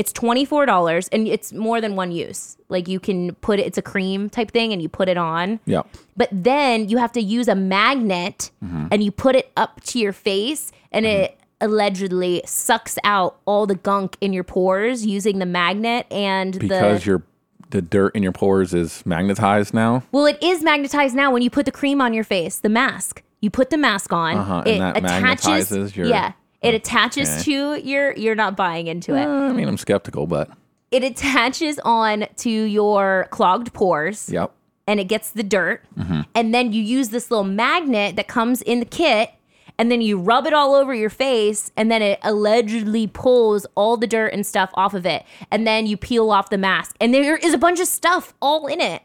It's 0.00 0.12
$24 0.12 1.08
and 1.12 1.28
it's 1.28 1.52
more 1.52 1.80
than 1.80 1.94
one 1.94 2.10
use. 2.10 2.56
Like 2.68 2.88
you 2.88 2.98
can 2.98 3.34
put 3.36 3.58
it, 3.60 3.66
it's 3.66 3.78
a 3.78 3.82
cream 3.82 4.30
type 4.30 4.50
thing, 4.50 4.72
and 4.72 4.80
you 4.80 4.88
put 4.88 5.08
it 5.08 5.18
on. 5.18 5.60
Yeah. 5.66 5.82
But 6.16 6.28
then 6.32 6.88
you 6.88 6.96
have 6.98 7.12
to 7.12 7.20
use 7.20 7.48
a 7.48 7.54
magnet 7.54 8.50
Mm-hmm. 8.64 8.86
and 8.92 9.02
you 9.02 9.10
put 9.10 9.34
it 9.36 9.50
up 9.56 9.80
to 9.90 9.98
your 9.98 10.12
face 10.12 10.72
and 10.92 11.04
it 11.06 11.36
allegedly 11.60 12.42
sucks 12.46 12.96
out 13.04 13.36
all 13.46 13.66
the 13.66 13.74
gunk 13.74 14.16
in 14.20 14.32
your 14.32 14.44
pores 14.44 15.04
using 15.06 15.38
the 15.38 15.46
magnet 15.46 16.06
and 16.10 16.58
Because 16.58 17.00
the 17.04 17.06
your 17.10 17.22
the 17.70 17.80
dirt 17.82 18.16
in 18.16 18.22
your 18.22 18.32
pores 18.32 18.74
is 18.74 19.02
magnetized 19.06 19.72
now. 19.72 20.02
Well, 20.12 20.26
it 20.26 20.42
is 20.42 20.62
magnetized 20.62 21.14
now 21.14 21.30
when 21.32 21.42
you 21.42 21.50
put 21.50 21.66
the 21.66 21.72
cream 21.72 22.00
on 22.00 22.12
your 22.12 22.24
face, 22.24 22.58
the 22.58 22.68
mask. 22.68 23.22
You 23.40 23.48
put 23.50 23.70
the 23.70 23.78
mask 23.78 24.12
on, 24.12 24.36
Uh-huh, 24.36 24.62
it 24.66 24.80
magnetizes 24.80 25.94
your- 25.96 26.06
Yeah. 26.08 26.32
It 26.62 26.74
attaches 26.74 27.28
Okay. 27.30 27.42
to 27.44 27.80
your 27.88 28.12
you're 28.16 28.34
not 28.34 28.56
buying 28.56 28.86
into 28.86 29.14
it. 29.14 29.24
I 29.26 29.52
mean, 29.52 29.68
I'm 29.68 29.78
skeptical, 29.78 30.26
but 30.26 30.50
It 30.90 31.02
attaches 31.04 31.78
on 31.84 32.26
to 32.38 32.50
your 32.50 33.28
clogged 33.30 33.72
pores. 33.72 34.28
yep. 34.30 34.52
and 34.86 34.98
it 34.98 35.04
gets 35.04 35.30
the 35.30 35.42
dirt. 35.44 35.84
Mm-hmm. 35.96 36.22
And 36.34 36.52
then 36.52 36.72
you 36.72 36.82
use 36.82 37.10
this 37.10 37.30
little 37.30 37.44
magnet 37.44 38.16
that 38.16 38.26
comes 38.28 38.60
in 38.62 38.80
the 38.80 38.84
kit 38.86 39.30
and 39.78 39.90
then 39.90 40.00
you 40.02 40.18
rub 40.18 40.46
it 40.46 40.52
all 40.52 40.74
over 40.74 40.92
your 40.92 41.08
face, 41.08 41.70
and 41.74 41.90
then 41.90 42.02
it 42.02 42.18
allegedly 42.22 43.06
pulls 43.06 43.64
all 43.76 43.96
the 43.96 44.06
dirt 44.06 44.34
and 44.34 44.44
stuff 44.44 44.68
off 44.74 44.92
of 44.92 45.06
it, 45.06 45.24
and 45.50 45.66
then 45.66 45.86
you 45.86 45.96
peel 45.96 46.30
off 46.30 46.50
the 46.50 46.58
mask, 46.58 46.96
and 47.00 47.14
there 47.14 47.38
is 47.38 47.54
a 47.54 47.58
bunch 47.58 47.80
of 47.80 47.86
stuff 47.86 48.34
all 48.42 48.66
in 48.66 48.78
it. 48.78 49.00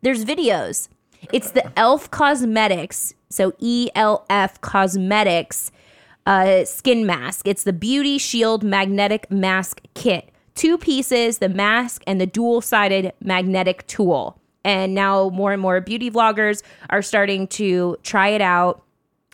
There's 0.00 0.24
videos. 0.24 0.88
It's 1.30 1.50
the 1.50 1.70
Elf 1.78 2.10
Cosmetics, 2.10 3.12
so 3.28 3.52
E 3.58 3.90
L 3.94 4.24
F 4.30 4.58
Cosmetics 4.62 5.70
uh, 6.26 6.64
skin 6.64 7.06
mask. 7.06 7.46
It's 7.46 7.64
the 7.64 7.72
Beauty 7.72 8.18
Shield 8.18 8.62
Magnetic 8.62 9.30
Mask 9.30 9.80
Kit. 9.94 10.30
Two 10.54 10.78
pieces, 10.78 11.38
the 11.38 11.48
mask 11.48 12.02
and 12.06 12.20
the 12.20 12.26
dual 12.26 12.60
sided 12.60 13.12
magnetic 13.20 13.86
tool. 13.86 14.38
And 14.64 14.94
now 14.94 15.28
more 15.30 15.52
and 15.52 15.60
more 15.60 15.80
beauty 15.80 16.10
vloggers 16.10 16.62
are 16.90 17.02
starting 17.02 17.46
to 17.48 17.96
try 18.02 18.28
it 18.28 18.40
out. 18.40 18.82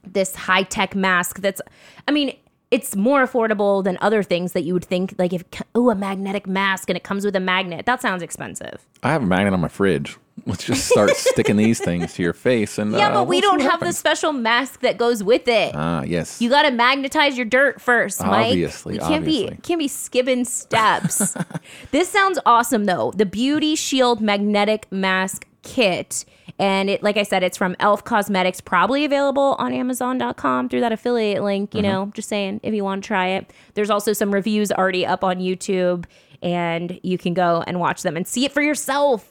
This 0.02 0.34
high 0.34 0.62
tech 0.62 0.94
mask 0.94 1.40
that's, 1.40 1.60
I 2.08 2.10
mean, 2.10 2.34
it's 2.70 2.96
more 2.96 3.26
affordable 3.26 3.84
than 3.84 3.98
other 4.00 4.22
things 4.22 4.52
that 4.52 4.62
you 4.62 4.72
would 4.72 4.84
think, 4.84 5.14
like 5.18 5.32
if, 5.32 5.44
oh, 5.74 5.90
a 5.90 5.94
magnetic 5.94 6.46
mask 6.46 6.88
and 6.88 6.96
it 6.96 7.04
comes 7.04 7.24
with 7.24 7.36
a 7.36 7.40
magnet. 7.40 7.84
That 7.84 8.00
sounds 8.00 8.22
expensive. 8.22 8.86
I 9.02 9.10
have 9.12 9.22
a 9.22 9.26
magnet 9.26 9.52
on 9.52 9.60
my 9.60 9.68
fridge. 9.68 10.16
Let's 10.46 10.64
just 10.64 10.88
start 10.88 11.10
sticking 11.16 11.56
these 11.56 11.80
things 11.80 12.14
to 12.14 12.22
your 12.22 12.32
face 12.32 12.78
and 12.78 12.92
Yeah, 12.92 13.08
uh, 13.08 13.12
but 13.14 13.24
we 13.28 13.36
we'll 13.40 13.50
don't 13.58 13.60
have 13.60 13.80
the 13.80 13.92
special 13.92 14.32
mask 14.32 14.80
that 14.80 14.98
goes 14.98 15.22
with 15.22 15.48
it. 15.48 15.72
Ah, 15.74 16.02
yes. 16.02 16.40
You 16.40 16.48
got 16.50 16.62
to 16.62 16.70
magnetize 16.70 17.36
your 17.36 17.46
dirt 17.46 17.80
first, 17.80 18.20
Mike. 18.20 18.48
Obviously, 18.48 18.94
you 18.94 19.00
can't 19.00 19.24
be 19.24 19.50
can't 19.62 19.78
be 19.78 19.88
skipping 19.88 20.44
steps. 20.44 21.36
this 21.90 22.08
sounds 22.08 22.38
awesome 22.46 22.84
though. 22.84 23.12
The 23.16 23.26
Beauty 23.26 23.74
Shield 23.76 24.20
magnetic 24.20 24.90
mask 24.90 25.46
kit, 25.62 26.24
and 26.58 26.88
it 26.88 27.02
like 27.02 27.16
I 27.16 27.22
said, 27.22 27.42
it's 27.42 27.56
from 27.58 27.76
Elf 27.80 28.04
Cosmetics, 28.04 28.60
probably 28.60 29.04
available 29.04 29.56
on 29.58 29.72
Amazon.com 29.72 30.68
through 30.68 30.80
that 30.80 30.92
affiliate 30.92 31.42
link. 31.42 31.74
You 31.74 31.82
Mm-hmm. 31.82 31.90
know, 31.90 32.10
just 32.14 32.28
saying 32.28 32.60
if 32.62 32.72
you 32.74 32.82
want 32.84 33.02
to 33.04 33.06
try 33.06 33.28
it. 33.28 33.52
There's 33.74 33.90
also 33.90 34.12
some 34.12 34.32
reviews 34.32 34.72
already 34.72 35.04
up 35.04 35.22
on 35.22 35.36
YouTube, 35.38 36.04
and 36.42 36.98
you 37.02 37.18
can 37.18 37.34
go 37.34 37.62
and 37.66 37.78
watch 37.78 38.02
them 38.02 38.16
and 38.16 38.26
see 38.26 38.44
it 38.44 38.52
for 38.52 38.62
yourself. 38.62 39.30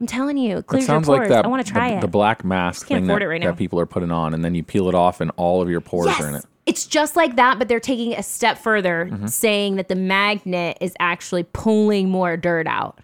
I'm 0.00 0.06
telling 0.06 0.38
you, 0.38 0.58
it 0.58 0.64
It 0.72 0.82
sounds 0.82 1.06
your 1.08 1.16
like 1.18 1.20
pores. 1.22 1.28
that. 1.30 1.44
I 1.44 1.48
want 1.48 1.64
to 1.66 1.70
try 1.72 1.90
the, 1.90 1.96
it. 1.98 2.00
The 2.00 2.08
black 2.08 2.44
mask 2.44 2.86
thing 2.86 3.06
that, 3.06 3.14
right 3.26 3.42
that 3.42 3.56
people 3.58 3.78
are 3.80 3.86
putting 3.86 4.10
on, 4.10 4.32
and 4.34 4.42
then 4.44 4.54
you 4.54 4.62
peel 4.62 4.88
it 4.88 4.94
off, 4.94 5.20
and 5.20 5.30
all 5.36 5.60
of 5.60 5.68
your 5.68 5.80
pores 5.82 6.08
are 6.20 6.28
in 6.28 6.34
it. 6.36 6.44
It's 6.66 6.86
just 6.86 7.16
like 7.16 7.36
that, 7.36 7.58
but 7.58 7.68
they're 7.68 7.80
taking 7.80 8.14
a 8.14 8.22
step 8.22 8.56
further, 8.58 9.08
Mm-hmm. 9.10 9.26
saying 9.26 9.76
that 9.76 9.88
the 9.88 9.94
magnet 9.96 10.78
is 10.80 10.94
actually 11.00 11.42
pulling 11.44 12.08
more 12.08 12.36
dirt 12.36 12.66
out. 12.66 12.98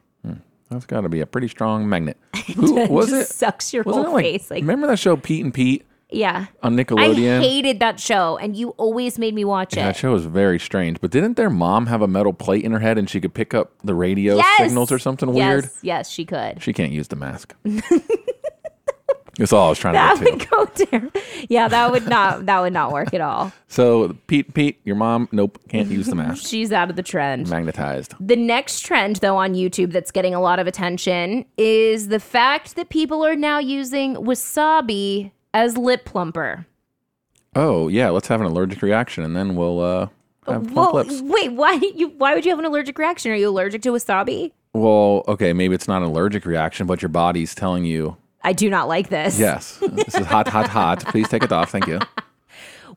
That's 0.68 0.84
got 0.84 1.03
to 1.03 1.09
be 1.09 1.20
a 1.20 1.26
pretty 1.26 1.47
strong 1.47 1.88
magnet. 1.88 2.16
Who 2.57 2.86
was 2.88 3.12
it? 3.12 3.28
sucks 3.28 3.72
your 3.72 3.84
whole 3.84 4.07
it 4.07 4.09
like, 4.11 4.24
face. 4.24 4.51
Like, 4.51 4.62
remember 4.62 4.88
that 4.88 4.99
show 4.99 5.16
Pete 5.16 5.44
and 5.44 5.55
Pete 5.55 5.84
yeah. 6.11 6.46
on 6.62 6.76
Nickelodeon. 6.76 7.38
I 7.38 7.42
hated 7.42 7.80
that 7.80 7.98
show, 8.00 8.36
and 8.38 8.57
you 8.57 8.70
always 8.70 9.18
made 9.18 9.34
me 9.34 9.44
watch 9.44 9.72
it. 9.72 9.76
that 9.76 9.96
show 9.96 10.12
was 10.12 10.26
very 10.26 10.59
strange. 10.59 11.00
But 11.00 11.11
didn't 11.11 11.36
their 11.36 11.50
mom 11.50 11.86
have 11.86 12.02
a 12.02 12.09
metal 12.09 12.32
plate 12.32 12.64
in 12.64 12.72
her 12.72 12.78
head 12.78 12.98
and 12.98 13.09
she 13.09 13.20
could 13.20 13.34
pick 13.34 13.54
up 13.54 13.72
the 13.84 13.94
radio 13.94 14.36
Yes! 14.36 14.59
signals 14.59 14.92
or 14.92 14.98
something 14.98 15.34
yes, 15.34 15.62
weird? 15.62 15.70
Yes, 15.82 16.11
she 16.11 16.24
could. 16.24 16.62
She 16.62 16.72
can't 16.72 16.92
use 16.92 17.09
the 17.09 17.16
mask. 17.16 17.54
That's 19.38 19.52
all 19.52 19.66
I 19.66 19.68
was 19.68 19.78
trying 19.78 19.94
to 19.94 19.98
That 19.98 20.18
get 20.18 20.48
to. 20.48 20.57
would 20.57 20.90
go 20.90 21.11
there. 21.12 21.22
Yeah, 21.50 21.68
that 21.68 21.90
would 21.92 22.09
not. 22.09 22.46
That 22.46 22.61
would 22.61 22.72
not 22.72 22.90
work 22.92 23.12
at 23.12 23.20
all. 23.20 23.52
So 23.68 24.16
Pete, 24.28 24.54
Pete, 24.54 24.80
your 24.84 24.96
mom, 24.96 25.28
nope, 25.30 25.59
can't 25.68 25.88
use 25.88 26.07
the 26.07 26.14
mask. 26.14 26.46
She's 26.48 26.72
out 26.72 26.88
of 26.88 26.96
the 26.96 27.02
trend. 27.02 27.50
Magnetized. 27.50 28.14
The 28.18 28.36
next 28.36 28.80
trend, 28.80 29.16
though, 29.16 29.36
on 29.36 29.52
YouTube 29.54 29.92
that's 29.92 30.11
getting 30.11 30.34
a 30.34 30.40
lot 30.40 30.59
of 30.59 30.66
attention 30.66 31.44
is 31.59 32.09
the 32.09 32.20
fact 32.20 32.76
that 32.76 32.88
people 32.88 33.26
are 33.26 33.36
now 33.36 33.59
using 33.59 34.14
wasabi 34.16 35.32
as 35.57 35.76
lip 35.78 36.04
plumper. 36.04 36.66
Oh 37.54 37.88
yeah, 37.88 38.11
let's 38.11 38.28
have 38.28 38.40
an 38.42 38.46
allergic 38.46 38.82
reaction 38.82 39.24
and 39.24 39.34
then 39.34 39.57
we'll 39.57 39.80
uh, 39.80 40.09
have 40.46 40.70
plump 40.70 40.74
Well, 40.74 40.92
lips. 40.92 41.22
wait, 41.22 41.52
why 41.52 41.72
you 41.96 42.09
why 42.18 42.34
would 42.34 42.44
you 42.44 42.50
have 42.50 42.59
an 42.59 42.66
allergic 42.66 42.98
reaction? 42.98 43.32
Are 43.32 43.36
you 43.36 43.48
allergic 43.48 43.80
to 43.82 43.92
wasabi? 43.92 44.52
Well, 44.74 45.24
okay, 45.26 45.54
maybe 45.54 45.74
it's 45.74 45.88
not 45.88 46.02
an 46.02 46.09
allergic 46.11 46.44
reaction, 46.44 46.86
but 46.86 47.00
your 47.00 47.09
body's 47.09 47.54
telling 47.54 47.86
you, 47.86 48.18
I 48.42 48.52
do 48.52 48.68
not 48.68 48.86
like 48.88 49.09
this. 49.09 49.38
yes, 49.38 49.78
this 49.80 50.14
is 50.14 50.26
hot, 50.26 50.46
hot, 50.48 50.68
hot. 50.68 51.04
Please 51.07 51.28
take 51.28 51.42
it 51.42 51.50
off. 51.50 51.70
Thank 51.70 51.86
you. 51.86 51.98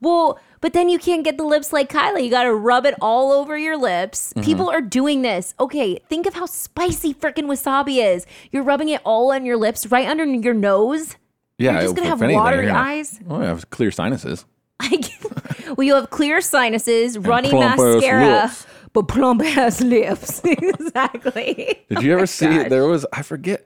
Well, 0.02 0.38
but 0.60 0.74
then 0.74 0.90
you 0.90 1.00
can't 1.00 1.24
get 1.24 1.38
the 1.38 1.46
lips 1.46 1.72
like 1.72 1.90
Kylie. 1.90 2.26
You 2.26 2.30
got 2.30 2.44
to 2.44 2.54
rub 2.54 2.86
it 2.86 2.96
all 3.02 3.32
over 3.32 3.58
your 3.58 3.78
lips. 3.78 4.34
Mm-hmm. 4.34 4.44
People 4.46 4.70
are 4.70 4.82
doing 4.82 5.22
this. 5.22 5.54
Okay, 5.58 6.00
think 6.10 6.26
of 6.28 6.34
how 6.34 6.46
spicy 6.46 7.14
freaking 7.14 7.46
wasabi 7.46 8.04
is. 8.06 8.26
You're 8.52 8.64
rubbing 8.64 8.90
it 8.90 9.00
all 9.06 9.32
on 9.32 9.46
your 9.46 9.56
lips, 9.56 9.88
right 9.88 10.08
under 10.08 10.26
your 10.26 10.54
nose. 10.54 11.16
Yeah, 11.60 11.74
You're 11.74 11.82
just 11.84 11.96
gonna 11.98 12.08
have 12.10 12.22
anything, 12.22 12.40
watery 12.40 12.70
eyes? 12.70 13.20
Oh, 13.30 13.42
I 13.42 13.46
have 13.46 13.70
clear 13.70 13.92
sinuses. 13.92 14.46
I 14.80 14.96
get- 14.96 15.78
well, 15.78 15.86
you 15.86 15.94
have 15.96 16.10
clear 16.10 16.42
sinuses, 16.42 17.18
runny 17.20 17.52
mascara, 17.52 18.44
lips. 18.44 18.66
but 18.94 19.04
plump 19.08 19.42
ass 19.44 19.82
lips. 19.82 20.42
exactly. 20.46 21.80
Did 21.90 22.02
you 22.02 22.14
ever 22.14 22.24
oh 22.24 22.26
see? 22.26 22.64
There 22.64 22.86
was 22.88 23.06
I 23.14 23.22
forget. 23.22 23.66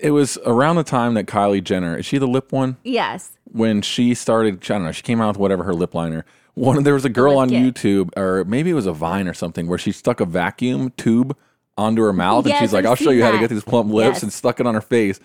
It, 0.00 0.12
was 0.12 0.38
around 0.46 0.76
the 0.76 0.84
time 0.84 1.14
that 1.14 1.26
Kylie 1.26 1.64
Jenner 1.64 1.96
is 1.98 2.06
she 2.06 2.18
the 2.18 2.28
lip 2.28 2.52
one 2.52 2.76
Yes. 2.84 3.32
when 3.50 3.82
she 3.82 4.14
started. 4.14 4.62
I 4.62 4.74
don't 4.74 4.84
know. 4.84 4.92
She 4.92 5.02
came 5.02 5.20
out 5.20 5.28
with 5.28 5.36
whatever 5.38 5.64
her 5.64 5.74
lip 5.74 5.94
liner. 5.94 6.24
One 6.54 6.84
there 6.84 6.94
was 6.94 7.04
a 7.04 7.08
girl 7.08 7.38
on. 7.38 7.48
YouTube 7.48 8.10
or 8.16 8.44
maybe 8.44 8.70
it 8.70 8.74
was 8.74 8.86
a 8.86 8.92
Vine 8.92 9.26
or 9.26 9.34
something 9.34 9.66
where 9.66 9.78
she 9.78 9.90
stuck 9.90 10.20
a 10.20 10.24
vacuum 10.26 10.92
tube 10.96 11.36
onto 11.76 12.02
her 12.02 12.12
mouth 12.12 12.46
and 12.46 12.54
she's 12.58 12.72
like, 12.72 12.84
"I'll 12.84 12.94
show 12.94 13.10
you 13.10 13.24
how 13.24 13.32
to 13.32 13.38
get 13.38 13.48
these 13.50 13.64
plump 13.64 13.90
lips," 13.90 14.16
Yes. 14.16 14.22
and 14.22 14.32
stuck 14.32 14.60
it 14.60 14.66
on 14.66 14.74
her 14.74 14.80
face. 14.82 15.18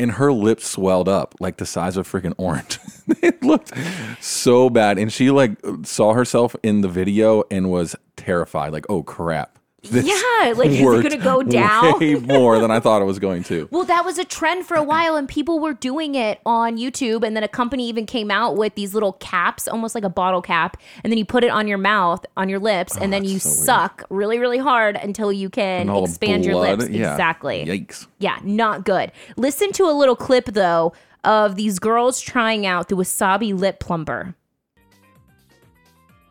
And 0.00 0.12
her 0.12 0.32
lips 0.32 0.66
swelled 0.66 1.08
up 1.08 1.36
like 1.38 1.58
the 1.58 1.66
size 1.66 1.96
of 1.96 2.10
freaking 2.10 2.34
orange. 2.38 2.78
it 3.22 3.44
looked 3.44 3.72
so 4.20 4.68
bad. 4.68 4.98
And 4.98 5.12
she 5.12 5.30
like 5.30 5.58
saw 5.84 6.14
herself 6.14 6.56
in 6.62 6.80
the 6.80 6.88
video 6.88 7.44
and 7.50 7.70
was 7.70 7.94
terrified. 8.16 8.72
Like, 8.72 8.86
oh 8.88 9.04
crap. 9.04 9.59
This 9.82 10.04
Yeah, 10.06 10.52
like, 10.52 10.68
is 10.70 10.80
it 10.80 10.84
worked 10.84 11.02
gonna 11.08 11.16
go 11.24 11.42
down? 11.60 11.98
way 11.98 12.14
more 12.16 12.58
than 12.58 12.70
I 12.70 12.80
thought 12.80 13.00
it 13.00 13.06
was 13.06 13.18
going 13.18 13.42
to. 13.44 13.66
Well, 13.70 13.84
that 13.84 14.04
was 14.04 14.18
a 14.18 14.24
trend 14.24 14.66
for 14.66 14.76
a 14.76 14.82
while, 14.82 15.16
and 15.16 15.26
people 15.26 15.58
were 15.58 15.72
doing 15.72 16.14
it 16.14 16.38
on 16.44 16.76
YouTube. 16.76 17.24
And 17.26 17.34
then 17.34 17.42
a 17.42 17.48
company 17.48 17.88
even 17.88 18.04
came 18.04 18.30
out 18.30 18.56
with 18.56 18.74
these 18.74 18.92
little 18.92 19.14
caps, 19.14 19.66
almost 19.66 19.94
like 19.94 20.04
a 20.04 20.10
bottle 20.10 20.42
cap, 20.42 20.76
and 21.02 21.10
then 21.10 21.16
you 21.18 21.24
put 21.24 21.44
it 21.44 21.50
on 21.50 21.66
your 21.66 21.78
mouth, 21.78 22.26
on 22.36 22.48
your 22.50 22.58
lips, 22.58 22.96
oh, 22.98 23.02
and 23.02 23.10
then 23.12 23.24
you 23.24 23.36
Oh, 23.36 23.38
so 23.38 23.48
weird. 23.48 23.64
suck 23.66 24.02
really, 24.10 24.38
really 24.38 24.58
hard 24.58 24.96
until 24.96 25.32
you 25.32 25.48
can 25.48 25.80
And 25.82 25.90
all 25.90 26.02
the 26.02 26.08
expand 26.10 26.44
your 26.44 26.56
lips. 26.56 26.86
yeah. 26.90 27.12
Exactly. 27.12 27.64
Yikes. 27.64 28.06
Yeah, 28.18 28.38
not 28.44 28.84
good. 28.84 29.12
Listen 29.38 29.72
to 29.72 29.84
a 29.84 29.92
little 29.96 30.16
clip 30.16 30.44
though 30.46 30.92
of 31.24 31.56
these 31.56 31.78
girls 31.78 32.20
trying 32.20 32.66
out 32.66 32.88
the 32.90 32.96
wasabi 32.96 33.58
lip 33.58 33.80
plumper. 33.80 34.34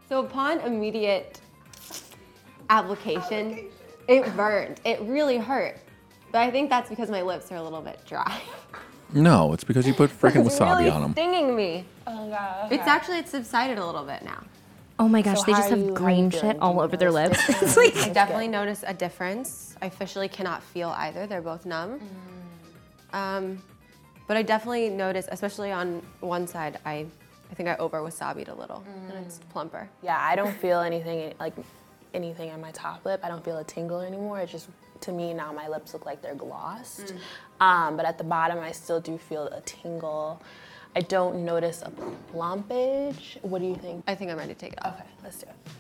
So 0.07 0.19
upon 0.19 0.59
immediate 0.61 1.39
application, 2.69 3.65
it 4.07 4.35
burned. 4.35 4.79
It 4.85 4.99
really 5.01 5.37
hurt. 5.37 5.77
But 6.31 6.39
I 6.39 6.51
think 6.51 6.69
that's 6.69 6.89
because 6.89 7.09
my 7.09 7.21
lips 7.21 7.51
are 7.51 7.55
a 7.55 7.63
little 7.63 7.81
bit 7.81 7.99
dry. 8.05 8.41
No, 9.11 9.53
it's 9.53 9.63
because 9.63 9.87
you 9.87 9.93
put 9.93 10.11
freaking 10.21 10.45
It's 10.45 10.59
wasabi 10.59 10.77
really 10.79 10.89
on 10.91 11.01
them. 11.01 11.11
stinging 11.13 11.55
me. 11.55 11.85
Oh 12.05 12.29
god. 12.29 12.71
It's 12.71 12.87
actually 12.87 13.17
it's 13.19 13.31
subsided 13.31 13.77
a 13.79 13.85
little 13.85 14.03
bit 14.03 14.23
now. 14.23 14.43
Oh 14.99 15.07
my 15.07 15.21
gosh, 15.21 15.39
So 15.39 15.45
they 15.45 15.53
how 15.53 15.59
just 15.59 15.71
are 15.71 15.77
have 15.77 15.85
you- 15.85 15.93
green 15.93 16.25
you 16.25 16.39
shit 16.39 16.57
all 16.59 16.79
over 16.79 16.95
their 16.97 17.11
lips. 17.11 17.39
it's 17.49 17.77
like 17.77 17.95
I 17.97 18.09
definitely 18.09 18.49
notice 18.49 18.83
a 18.85 18.93
difference. 18.93 19.75
I 19.81 19.87
officially 19.87 20.27
cannot 20.27 20.61
feel 20.61 20.89
either. 20.89 21.25
They're 21.25 21.41
both 21.41 21.65
numb. 21.65 21.99
Um, 23.13 23.61
but 24.27 24.37
I 24.37 24.43
definitely 24.43 24.89
notice, 24.89 25.27
especially 25.31 25.71
on 25.71 26.03
one 26.19 26.45
side, 26.47 26.79
I 26.85 27.07
I 27.51 27.55
think 27.55 27.67
I 27.67 27.75
over 27.77 27.99
wasabied 28.01 28.49
a 28.49 28.53
little, 28.53 28.83
and 29.09 29.25
it's 29.25 29.39
plumper. 29.51 29.89
Yeah, 30.03 30.19
I 30.21 30.35
don't 30.35 30.53
feel 30.57 30.81
anything 30.81 31.33
like 31.39 31.55
anything 32.13 32.51
on 32.51 32.61
my 32.61 32.71
top 32.71 33.05
lip. 33.05 33.21
I 33.23 33.27
don't 33.27 33.43
feel 33.43 33.57
a 33.57 33.63
tingle 33.63 33.99
anymore. 34.01 34.39
It's 34.39 34.51
just 34.51 34.69
to 35.01 35.11
me 35.11 35.33
now 35.33 35.53
my 35.53 35.67
lips 35.67 35.93
look 35.93 36.05
like 36.05 36.21
they're 36.21 36.35
glossed. 36.35 37.13
Um, 37.59 37.97
but 37.97 38.05
at 38.05 38.17
the 38.17 38.23
bottom 38.23 38.59
I 38.59 38.71
still 38.71 38.99
do 38.99 39.17
feel 39.17 39.47
a 39.47 39.61
tingle. 39.61 40.41
I 40.95 41.01
don't 41.01 41.45
notice 41.45 41.81
a 41.83 41.91
plumpage. 42.33 43.41
What 43.43 43.59
do 43.59 43.67
you 43.67 43.75
think? 43.75 44.03
I 44.07 44.15
think 44.15 44.31
I'm 44.31 44.37
ready 44.37 44.53
to 44.53 44.59
take 44.59 44.73
it 44.73 44.85
off. 44.85 44.95
Okay, 44.95 45.09
let's 45.23 45.37
do 45.37 45.47
it. 45.47 45.71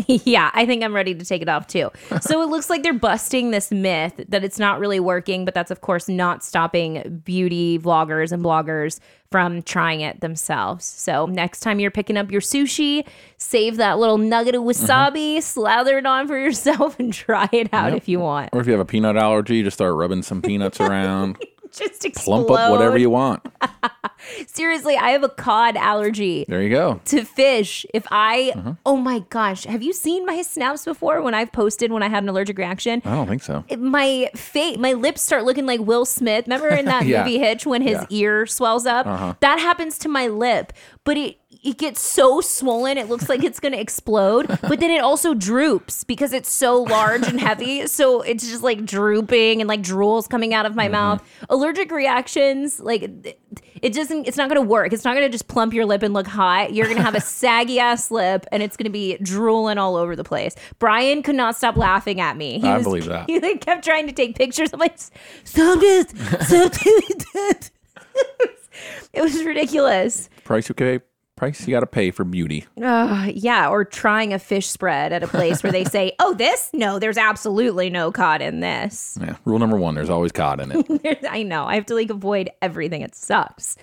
yeah, 0.06 0.50
I 0.54 0.66
think 0.66 0.82
I'm 0.82 0.94
ready 0.94 1.14
to 1.14 1.24
take 1.24 1.42
it 1.42 1.48
off 1.48 1.66
too. 1.66 1.90
So 2.20 2.42
it 2.42 2.48
looks 2.48 2.70
like 2.70 2.82
they're 2.82 2.92
busting 2.92 3.50
this 3.50 3.70
myth 3.70 4.24
that 4.28 4.44
it's 4.44 4.58
not 4.58 4.78
really 4.80 5.00
working, 5.00 5.44
but 5.44 5.54
that's 5.54 5.70
of 5.70 5.80
course 5.80 6.08
not 6.08 6.44
stopping 6.44 7.22
beauty 7.24 7.78
vloggers 7.78 8.32
and 8.32 8.42
bloggers 8.42 9.00
from 9.30 9.62
trying 9.62 10.00
it 10.00 10.20
themselves. 10.20 10.84
So 10.84 11.26
next 11.26 11.60
time 11.60 11.80
you're 11.80 11.90
picking 11.90 12.16
up 12.16 12.30
your 12.30 12.40
sushi, 12.40 13.06
save 13.36 13.78
that 13.78 13.98
little 13.98 14.18
nugget 14.18 14.54
of 14.54 14.62
mm-hmm. 14.62 14.70
wasabi, 14.70 15.42
slather 15.42 15.98
it 15.98 16.06
on 16.06 16.28
for 16.28 16.38
yourself, 16.38 16.96
and 16.98 17.12
try 17.12 17.48
it 17.52 17.68
out 17.72 17.92
Yep. 17.92 17.96
if 17.96 18.08
you 18.08 18.20
want. 18.20 18.50
Or 18.52 18.60
if 18.60 18.66
you 18.66 18.72
have 18.72 18.80
a 18.80 18.84
peanut 18.84 19.16
allergy, 19.16 19.62
just 19.62 19.76
start 19.76 19.94
rubbing 19.94 20.22
some 20.22 20.40
peanuts 20.40 20.80
around. 20.80 21.38
Just 21.76 22.04
explode. 22.04 22.46
Plump 22.46 22.60
up 22.60 22.70
whatever 22.70 22.96
you 22.98 23.10
want. 23.10 23.44
Seriously, 24.46 24.96
I 24.96 25.10
have 25.10 25.22
a 25.22 25.28
cod 25.28 25.76
allergy. 25.76 26.44
There 26.48 26.62
you 26.62 26.70
go. 26.70 27.00
to 27.06 27.24
fish. 27.24 27.84
If 27.92 28.06
I, 28.10 28.52
Mm-hmm. 28.54 28.72
oh 28.86 28.96
my 28.96 29.18
gosh, 29.30 29.64
have 29.64 29.82
you 29.82 29.92
seen 29.92 30.24
my 30.24 30.40
snaps 30.42 30.84
before 30.84 31.20
when 31.22 31.34
I've 31.34 31.50
posted 31.52 31.90
when 31.92 32.02
I 32.02 32.08
had 32.08 32.22
an 32.22 32.28
allergic 32.28 32.56
reaction? 32.58 33.02
I 33.04 33.10
don't 33.14 33.26
think 33.26 33.42
so. 33.42 33.64
My 33.76 34.30
face, 34.36 34.78
my 34.78 34.92
lips 34.92 35.22
start 35.22 35.44
looking 35.44 35.66
like 35.66 35.80
Will 35.80 36.04
Smith. 36.04 36.46
Remember 36.46 36.68
in 36.68 36.84
that 36.86 37.04
Yeah. 37.06 37.24
movie 37.24 37.38
Hitch 37.38 37.66
when 37.66 37.82
his 37.82 37.92
Yeah. 37.92 37.98
Uh-huh. 37.98 38.06
ear 38.10 38.46
swells 38.46 38.86
up? 38.86 39.40
That 39.40 39.58
happens 39.58 39.98
to 39.98 40.08
my 40.08 40.26
lip, 40.28 40.72
but 41.04 41.16
it 41.16 41.36
it 41.64 41.78
gets 41.78 42.00
so 42.00 42.40
swollen 42.40 42.98
it 42.98 43.08
looks 43.08 43.28
like 43.28 43.42
it's 43.42 43.60
going 43.60 43.72
to 43.72 43.80
explode 43.80 44.46
but 44.62 44.80
then 44.80 44.90
it 44.90 45.02
also 45.02 45.34
droops 45.34 46.04
because 46.04 46.32
it's 46.32 46.50
so 46.50 46.82
large 46.82 47.26
and 47.26 47.40
heavy. 47.40 47.86
So 47.86 48.22
it's 48.22 48.48
just 48.48 48.62
like 48.62 48.84
drooping 48.84 49.60
and 49.60 49.68
like 49.68 49.82
drools 49.82 50.28
coming 50.28 50.54
out 50.54 50.66
of 50.66 50.74
my 50.74 50.84
mm-hmm. 50.84 50.92
mouth. 50.92 51.28
Allergic 51.48 51.90
reactions 51.90 52.80
like 52.80 53.02
it- 53.02 53.92
doesn't 53.92 54.26
it's 54.26 54.36
not 54.36 54.48
going 54.48 54.60
to 54.60 54.66
work. 54.66 54.92
It's 54.92 55.04
not 55.04 55.14
going 55.14 55.26
to 55.26 55.30
just 55.30 55.48
plump 55.48 55.74
your 55.74 55.84
lip 55.84 56.02
and 56.02 56.14
look 56.14 56.26
hot. 56.26 56.72
You're 56.72 56.86
going 56.86 56.96
to 56.96 57.02
have 57.02 57.14
a 57.14 57.20
saggy 57.40 57.78
ass 57.78 58.10
lip 58.10 58.46
and 58.50 58.62
it's 58.62 58.76
going 58.76 58.84
to 58.84 58.90
be 58.90 59.18
drooling 59.18 59.78
all 59.78 59.96
over 59.96 60.16
the 60.16 60.24
place. 60.24 60.54
Brian 60.78 61.22
could 61.22 61.36
not 61.36 61.56
stop 61.56 61.76
laughing 61.76 62.20
at 62.20 62.36
me. 62.36 62.60
He 62.60 62.68
I 62.68 62.82
believe 62.82 63.06
that. 63.06 63.26
he 63.28 63.40
like 63.40 63.60
kept 63.60 63.84
trying 63.84 64.06
to 64.06 64.12
take 64.12 64.36
pictures. 64.36 64.72
I'm 64.72 64.80
like 64.80 64.98
stop 65.44 65.80
this 65.80 66.06
stop 66.46 66.72
doing 66.82 67.24
that 67.34 67.70
it 69.12 69.22
was 69.22 69.44
ridiculous. 69.44 70.28
Price 70.44 70.68
you 70.68 70.74
pay, 70.74 71.00
price 71.44 71.66
you 71.66 71.74
got 71.74 71.80
to 71.80 71.86
pay 71.86 72.10
for 72.10 72.24
beauty. 72.24 72.66
uh, 72.82 73.28
yeah, 73.32 73.68
or 73.68 73.84
trying 73.84 74.32
a 74.32 74.38
fish 74.38 74.66
spread 74.68 75.12
at 75.12 75.22
a 75.22 75.28
place 75.28 75.62
where 75.62 75.72
they 75.72 75.84
say, 75.84 76.12
"Oh, 76.18 76.34
this? 76.34 76.70
No, 76.72 76.98
there's 76.98 77.18
absolutely 77.18 77.90
no 77.90 78.10
cod 78.10 78.40
in 78.42 78.60
this." 78.60 79.18
Yeah. 79.20 79.36
Rule 79.44 79.58
number 79.58 79.76
one: 79.76 79.94
there's 79.94 80.10
always 80.10 80.32
cod 80.32 80.60
in 80.60 80.72
it. 80.72 81.24
I 81.30 81.42
know. 81.42 81.64
I 81.64 81.74
have 81.74 81.86
to 81.86 81.94
like 81.94 82.10
avoid 82.10 82.50
everything. 82.62 83.02
It 83.02 83.14
sucks. 83.14 83.76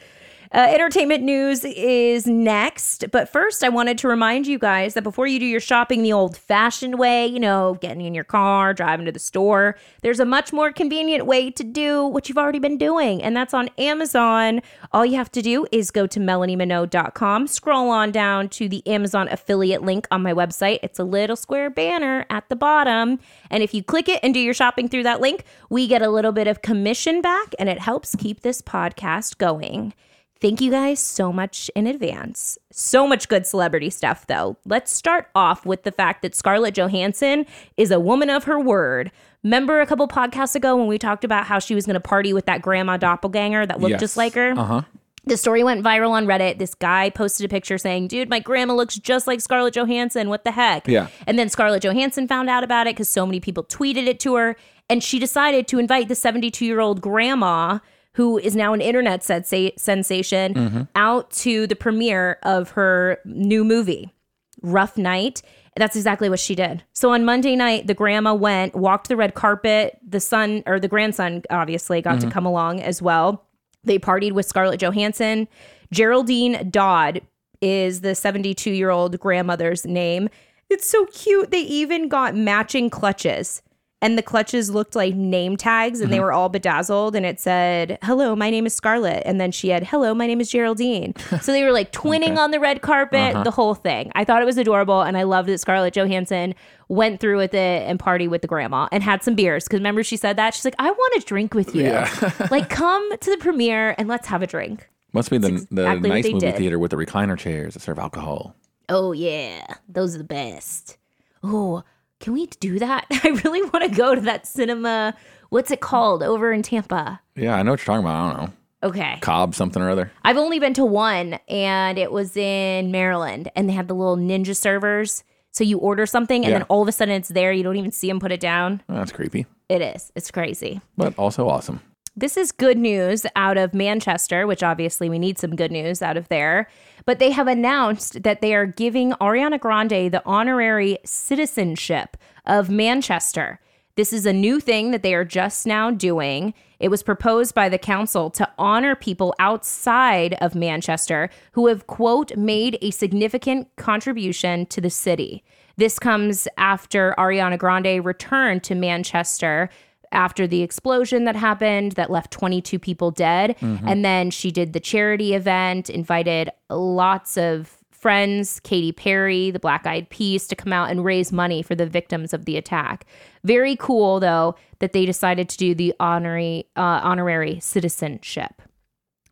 Uh, 0.54 0.68
entertainment 0.70 1.24
news 1.24 1.64
is 1.64 2.28
next. 2.28 3.06
But 3.12 3.30
first, 3.30 3.64
I 3.64 3.70
wanted 3.70 3.98
to 4.00 4.10
remind 4.10 4.48
you 4.48 4.60
guys 4.60 4.96
that 4.96 5.02
before 5.02 5.26
you 5.26 5.40
do 5.40 5.46
your 5.46 5.62
shopping 5.62 6.04
the 6.04 6.12
old 6.12 6.36
fashioned 6.36 7.00
way, 7.00 7.26
you 7.26 7.40
know, 7.40 7.78
getting 7.80 8.02
in 8.02 8.14
your 8.14 8.26
car, 8.26 8.74
driving 8.74 9.06
to 9.06 9.14
the 9.14 9.20
store, 9.20 9.78
there's 10.02 10.20
a 10.20 10.26
much 10.26 10.52
more 10.52 10.74
convenient 10.74 11.26
way 11.26 11.52
to 11.52 11.64
do 11.64 12.06
what 12.06 12.28
you've 12.28 12.38
already 12.38 12.60
been 12.60 12.78
doing. 12.78 13.24
And 13.24 13.34
that's 13.34 13.54
on 13.54 13.70
Amazon. 13.78 14.62
All 14.92 15.06
you 15.06 15.16
have 15.16 15.32
to 15.32 15.42
do 15.42 15.68
is 15.72 15.90
go 15.90 16.06
to 16.08 16.20
melaniemino.com, 16.20 17.48
scroll 17.48 17.90
on 17.90 18.12
down 18.12 18.50
to 18.50 18.68
the 18.68 18.86
Amazon 18.86 19.30
affiliate 19.30 19.84
link 19.84 20.06
on 20.12 20.22
my 20.22 20.34
website. 20.34 20.80
It's 20.84 21.00
a 21.00 21.06
little 21.06 21.38
square 21.38 21.70
banner 21.70 22.26
at 22.30 22.50
the 22.50 22.58
bottom. 22.58 23.20
And 23.50 23.64
if 23.64 23.74
you 23.74 23.84
click 23.84 24.10
it 24.10 24.20
and 24.22 24.34
do 24.34 24.40
your 24.42 24.54
shopping 24.54 24.90
through 24.90 25.04
that 25.04 25.22
link, 25.22 25.46
we 25.70 25.88
get 25.88 26.02
a 26.02 26.10
little 26.10 26.34
bit 26.34 26.48
of 26.48 26.62
commission 26.62 27.22
back 27.22 27.56
and 27.58 27.70
it 27.70 27.80
helps 27.80 28.16
keep 28.16 28.42
this 28.42 28.62
podcast 28.62 29.38
going. 29.38 29.94
Thank 30.42 30.60
you 30.60 30.72
guys 30.72 31.00
so 31.00 31.32
much 31.32 31.70
in 31.76 31.86
advance. 31.86 32.58
So 32.72 33.08
much 33.08 33.30
good 33.30 33.46
celebrity 33.46 33.92
stuff, 33.92 34.26
though. 34.26 34.58
Let's 34.66 34.92
start 34.92 35.28
off 35.36 35.66
with 35.68 35.84
the 35.84 35.92
fact 35.92 36.24
that 36.24 36.34
Scarlett 36.34 36.74
Johansson 36.74 37.46
is 37.78 37.92
a 37.92 38.00
woman 38.00 38.30
of 38.32 38.46
her 38.46 38.60
word. 38.60 39.12
Remember 39.44 39.82
a 39.82 39.86
couple 39.86 40.08
podcasts 40.08 40.56
ago 40.56 40.76
when 40.76 40.88
we 40.88 40.98
talked 40.98 41.24
about 41.24 41.46
how 41.46 41.60
she 41.60 41.76
was 41.76 41.86
going 41.86 41.94
to 41.94 42.00
party 42.00 42.34
with 42.34 42.46
that 42.48 42.62
grandma 42.64 42.98
doppelganger 42.98 43.68
that 43.68 43.80
looked 43.80 43.92
Yes. 43.92 44.00
just 44.00 44.18
like 44.18 44.34
her? 44.34 44.52
Uh 44.58 44.64
huh. 44.66 44.82
The 45.26 45.38
story 45.38 45.64
went 45.64 45.84
viral 45.86 46.10
on 46.10 46.26
Reddit. 46.26 46.58
This 46.58 46.74
guy 46.74 47.12
posted 47.12 47.46
a 47.46 47.50
picture 47.50 47.78
saying, 47.78 48.08
Dude, 48.08 48.28
my 48.28 48.40
grandma 48.40 48.74
looks 48.74 48.96
just 48.98 49.28
like 49.28 49.40
Scarlett 49.42 49.76
Johansson. 49.76 50.30
What 50.30 50.44
the 50.46 50.52
heck? 50.52 50.88
Yeah. 50.88 51.10
And 51.28 51.38
then 51.38 51.48
Scarlett 51.50 51.84
Johansson 51.84 52.28
found 52.28 52.50
out 52.50 52.64
about 52.64 52.88
it 52.88 52.96
because 52.96 53.10
so 53.10 53.28
many 53.28 53.40
people 53.40 53.64
tweeted 53.64 54.08
it 54.08 54.20
to 54.22 54.34
her. 54.36 54.56
And 54.90 55.04
she 55.04 55.20
decided 55.20 55.68
to 55.68 55.78
invite 55.78 56.08
the 56.08 56.16
72 56.16 56.66
year 56.66 56.80
old 56.80 57.02
grandma, 57.02 57.78
who 58.14 58.38
is 58.38 58.56
now 58.56 58.74
an 58.74 58.82
internet 58.82 59.22
sensa- 59.22 59.78
sensation, 59.80 60.54
mm-hmm. 60.54 60.82
out 60.96 61.32
to 61.32 61.68
the 61.68 61.76
premiere 61.76 62.38
of 62.44 62.72
her 62.72 63.20
new 63.26 63.64
movie, 63.64 64.14
Rough 64.62 64.98
Night. 64.98 65.42
That's 65.78 65.96
exactly 65.96 66.30
what 66.30 66.40
she 66.40 66.54
did. 66.54 66.84
So 66.94 67.12
on 67.12 67.24
Monday 67.24 67.56
night, 67.56 67.88
the 67.88 67.94
grandma 67.94 68.34
went, 68.34 68.76
walked 68.76 69.08
the 69.08 69.16
red 69.16 69.36
carpet. 69.36 69.98
The 70.06 70.20
son, 70.20 70.64
or 70.66 70.80
the 70.80 70.90
grandson, 70.90 71.44
obviously, 71.50 72.02
got 72.02 72.16
to 72.16 72.20
mm-hmm. 72.20 72.30
come 72.30 72.46
along 72.46 72.82
as 72.82 73.02
well. 73.02 73.46
They 73.84 73.98
partied 73.98 74.34
with 74.34 74.46
Scarlett 74.46 74.82
Johansson. 74.82 75.48
Geraldine 75.92 76.70
Dodd 76.70 77.22
is 77.62 78.02
the 78.02 78.16
72 78.16 78.72
year 78.72 78.90
old 78.90 79.18
grandmother's 79.20 79.86
name. 79.86 80.30
It's 80.70 80.88
so 80.88 81.06
cute. 81.08 81.52
They 81.52 81.62
even 81.62 82.10
got 82.10 82.36
matching 82.36 82.90
clutches. 82.90 83.62
And 84.02 84.18
the 84.18 84.24
clutches 84.24 84.72
looked 84.72 84.96
like 84.96 85.14
name 85.14 85.58
tags 85.58 86.02
and 86.02 86.12
they 86.12 86.18
mm-hmm. 86.18 86.24
were 86.24 86.34
all 86.34 86.50
bedazzled. 86.50 87.16
And 87.16 87.26
it 87.26 87.40
said, 87.40 88.00
Hello, 88.02 88.36
my 88.36 88.50
name 88.50 88.66
is 88.66 88.74
Scarlett. 88.74 89.22
And 89.26 89.40
then 89.40 89.52
she 89.52 89.70
had, 89.70 89.84
Hello, 89.84 90.16
my 90.16 90.26
name 90.26 90.42
is 90.42 90.50
Geraldine. 90.50 91.14
so 91.42 91.52
they 91.52 91.64
were 91.64 91.72
like 91.72 91.92
twinning 91.92 92.38
on 92.38 92.52
the 92.52 92.60
red 92.60 92.82
carpet, 92.82 93.36
uh-huh. 93.36 93.44
the 93.44 93.52
whole 93.52 93.76
thing. 93.76 94.12
I 94.16 94.24
thought 94.24 94.42
it 94.42 94.46
was 94.46 94.58
adorable. 94.58 95.02
And 95.02 95.18
I 95.18 95.24
loved 95.24 95.50
that 95.50 95.60
Scarlett 95.60 95.94
Johansson 95.94 96.56
went 96.88 97.20
through 97.20 97.38
with 97.38 97.54
it 97.54 97.88
and 97.88 98.00
party 98.00 98.28
with 98.28 98.42
the 98.42 98.48
grandma 98.48 98.88
and 98.92 99.04
had 99.04 99.24
some 99.24 99.36
beers. 99.36 99.68
Cause 99.68 99.80
remember, 99.80 100.04
she 100.04 100.18
said 100.18 100.36
that? 100.38 100.56
She's 100.56 100.66
like, 100.66 100.76
I 100.80 100.90
want 100.90 101.22
to 101.22 101.28
drink 101.28 101.54
with 101.54 101.76
you. 101.76 102.04
like, 102.52 102.70
come 102.70 103.18
to 103.18 103.32
the 103.32 103.38
premiere 103.38 103.96
and 103.98 104.08
let's 104.08 104.28
have 104.28 104.42
a 104.42 104.48
drink. 104.48 104.90
Must 105.14 105.30
be 105.30 105.38
the, 105.38 105.50
the 105.50 105.82
exactly 105.82 106.10
what 106.10 106.16
nice 106.16 106.26
movie 106.26 106.40
did. 106.40 106.56
theater 106.56 106.80
with 106.80 106.92
the 106.92 106.98
recliner 106.98 107.38
chairs 107.38 107.74
that 107.74 107.82
serve 107.82 108.00
alcohol. 108.00 108.56
Oh 108.90 109.12
yeah, 109.12 109.66
those 109.88 110.16
are 110.16 110.18
the 110.18 110.24
best. 110.24 110.98
Oh, 111.44 111.84
can 112.22 112.34
we 112.34 112.46
do 112.48 112.80
that? 112.80 113.06
I 113.12 113.30
really 113.44 113.62
want 113.64 113.84
to 113.84 113.90
go 113.96 114.16
to 114.16 114.22
that 114.22 114.48
cinema. 114.48 115.14
What's 115.50 115.72
it 115.72 115.82
called 115.82 116.24
over 116.24 116.54
in 116.54 116.62
Tampa? 116.62 117.20
Yeah, 117.36 117.56
I 117.56 117.64
know 117.64 117.72
what 117.72 117.82
you're 117.82 117.86
talking 117.94 118.06
about. 118.06 118.16
I 118.16 118.34
don't 118.34 118.42
know. 118.48 118.54
Okay. 118.84 119.18
Cobb 119.22 119.54
something 119.54 119.82
or 119.82 119.90
other. 119.90 120.12
I've 120.24 120.38
only 120.38 120.58
been 120.60 120.74
to 120.76 120.86
one 120.86 121.34
and 121.48 121.98
it 122.00 122.12
was 122.12 122.36
in 122.38 122.90
Maryland 122.92 123.52
and 123.56 123.68
they 123.70 123.74
had 123.74 123.88
the 123.88 123.94
little 123.94 124.18
ninja 124.18 124.56
servers. 124.56 125.24
So 125.52 125.64
you 125.64 125.78
order 125.78 126.06
something 126.06 126.44
and 126.46 126.52
Yeah. 126.52 126.60
then 126.60 126.66
all 126.70 126.82
of 126.82 126.88
a 126.88 126.92
sudden 126.92 127.14
it's 127.14 127.28
there. 127.30 127.52
You 127.52 127.62
don't 127.64 127.76
even 127.76 127.92
see 127.92 128.08
them 128.08 128.20
put 128.20 128.32
it 128.32 128.40
down. 128.40 128.82
That's 128.88 129.12
creepy, 129.12 129.46
It 129.70 129.82
is. 129.82 130.12
It's 130.16 130.32
crazy. 130.32 130.82
but 130.98 131.14
also 131.20 131.48
awesome. 131.50 131.82
This 132.14 132.36
is 132.36 132.52
good 132.52 132.78
news 132.78 133.26
out 133.38 133.58
of 133.58 133.74
Manchester, 133.74 134.46
which 134.46 134.64
obviously 134.64 135.10
we 135.10 135.18
need 135.18 135.40
some 135.40 135.56
good 135.56 135.72
news 135.72 136.02
out 136.02 136.18
of 136.18 136.28
there. 136.28 136.68
But 137.06 137.20
they 137.20 137.32
have 137.32 137.48
announced 137.48 138.24
that 138.24 138.42
they 138.42 138.54
are 138.54 138.66
giving 138.66 139.14
Ariana 139.14 139.58
Grande 139.58 140.12
the 140.12 140.22
honorary 140.26 140.98
citizenship 141.06 142.18
of 142.46 142.70
Manchester. 142.70 143.62
This 143.96 144.12
is 144.12 144.26
a 144.26 144.34
new 144.34 144.60
thing 144.60 144.92
that 144.92 145.04
they 145.04 145.14
are 145.14 145.24
just 145.24 145.66
now 145.66 145.90
doing. 145.90 146.54
It 146.82 146.90
was 146.90 147.02
proposed 147.02 147.56
by 147.56 147.70
the 147.70 147.78
council 147.78 148.30
to 148.32 148.50
honor 148.58 148.94
people 148.94 149.34
outside 149.40 150.34
of 150.42 150.54
Manchester 150.54 151.30
who 151.54 151.68
have, 151.68 151.88
quote, 151.88 152.36
made 152.36 152.78
a 152.82 152.92
significant 152.92 153.74
contribution 153.78 154.66
to 154.66 154.82
the 154.82 154.90
city. 154.90 155.46
This 155.78 155.98
comes 155.98 156.48
after 156.58 157.16
Ariana 157.18 157.58
Grande 157.58 158.04
returned 158.04 158.64
to 158.64 158.76
Manchester 158.76 159.70
after 160.12 160.48
the 160.48 160.62
explosion 160.62 161.26
that 161.26 161.36
happened 161.36 161.94
that 161.94 162.10
left 162.10 162.32
22 162.32 162.80
people 162.80 163.12
dead. 163.12 163.56
And 163.88 164.04
then 164.06 164.32
she 164.32 164.52
did 164.52 164.74
the 164.74 164.80
charity 164.80 165.34
event, 165.34 165.90
invited 165.90 166.50
lots 166.70 167.38
of 167.38 167.78
friends, 167.92 168.60
Katy 168.62 168.94
Perry, 168.94 169.52
the 169.52 169.60
Black 169.60 169.86
Eyed 169.86 170.10
Peas, 170.10 170.48
to 170.48 170.56
come 170.56 170.74
out 170.74 170.90
and 170.90 171.06
raise 171.06 171.32
money 171.32 171.62
for 171.62 171.76
the 171.76 171.86
victims 171.86 172.34
of 172.34 172.46
the 172.46 172.58
attack. 172.58 173.06
Very 173.44 173.76
cool, 173.76 174.20
though, 174.20 174.56
that 174.80 174.92
they 174.92 175.06
decided 175.06 175.48
to 175.50 175.58
do 175.58 175.76
the 175.76 175.94
honorary, 176.00 176.68
uh, 176.76 177.02
honorary 177.04 177.60
citizenship. 177.60 178.62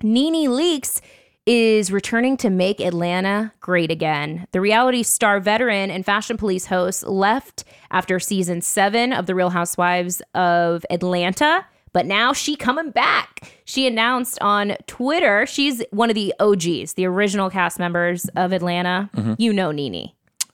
Nene 0.04 0.50
Leakes 0.50 1.02
is 1.50 1.92
returning 1.92 2.38
to 2.38 2.48
make 2.48 2.80
Atlanta 2.80 3.52
great 3.60 3.90
again. 3.90 4.46
The 4.52 4.62
reality 4.62 5.02
star 5.02 5.40
veteran 5.40 5.90
and 5.90 6.06
fashion 6.06 6.38
police 6.38 6.68
host 6.68 7.08
left 7.08 7.64
after 7.90 8.20
season 8.20 8.62
seven 8.62 9.12
of 9.12 9.26
The 9.26 9.34
Real 9.34 9.50
Housewives 9.50 10.22
of 10.36 10.86
Atlanta, 10.92 11.66
but 11.92 12.06
now 12.06 12.34
she 12.34 12.56
coming 12.56 12.92
back. 12.92 13.52
She 13.66 13.88
announced 13.88 14.38
on 14.42 14.76
Twitter 14.86 15.48
she's 15.48 15.82
one 15.90 16.12
of 16.12 16.16
the 16.16 16.36
OGs, 16.40 16.94
the 16.94 17.08
original 17.08 17.50
cast 17.50 17.80
members 17.80 18.30
of 18.36 18.54
Atlanta. 18.54 19.10
Mm-hmm. 19.16 19.34
You 19.40 19.52
know 19.52 19.72
Nene. 19.72 20.12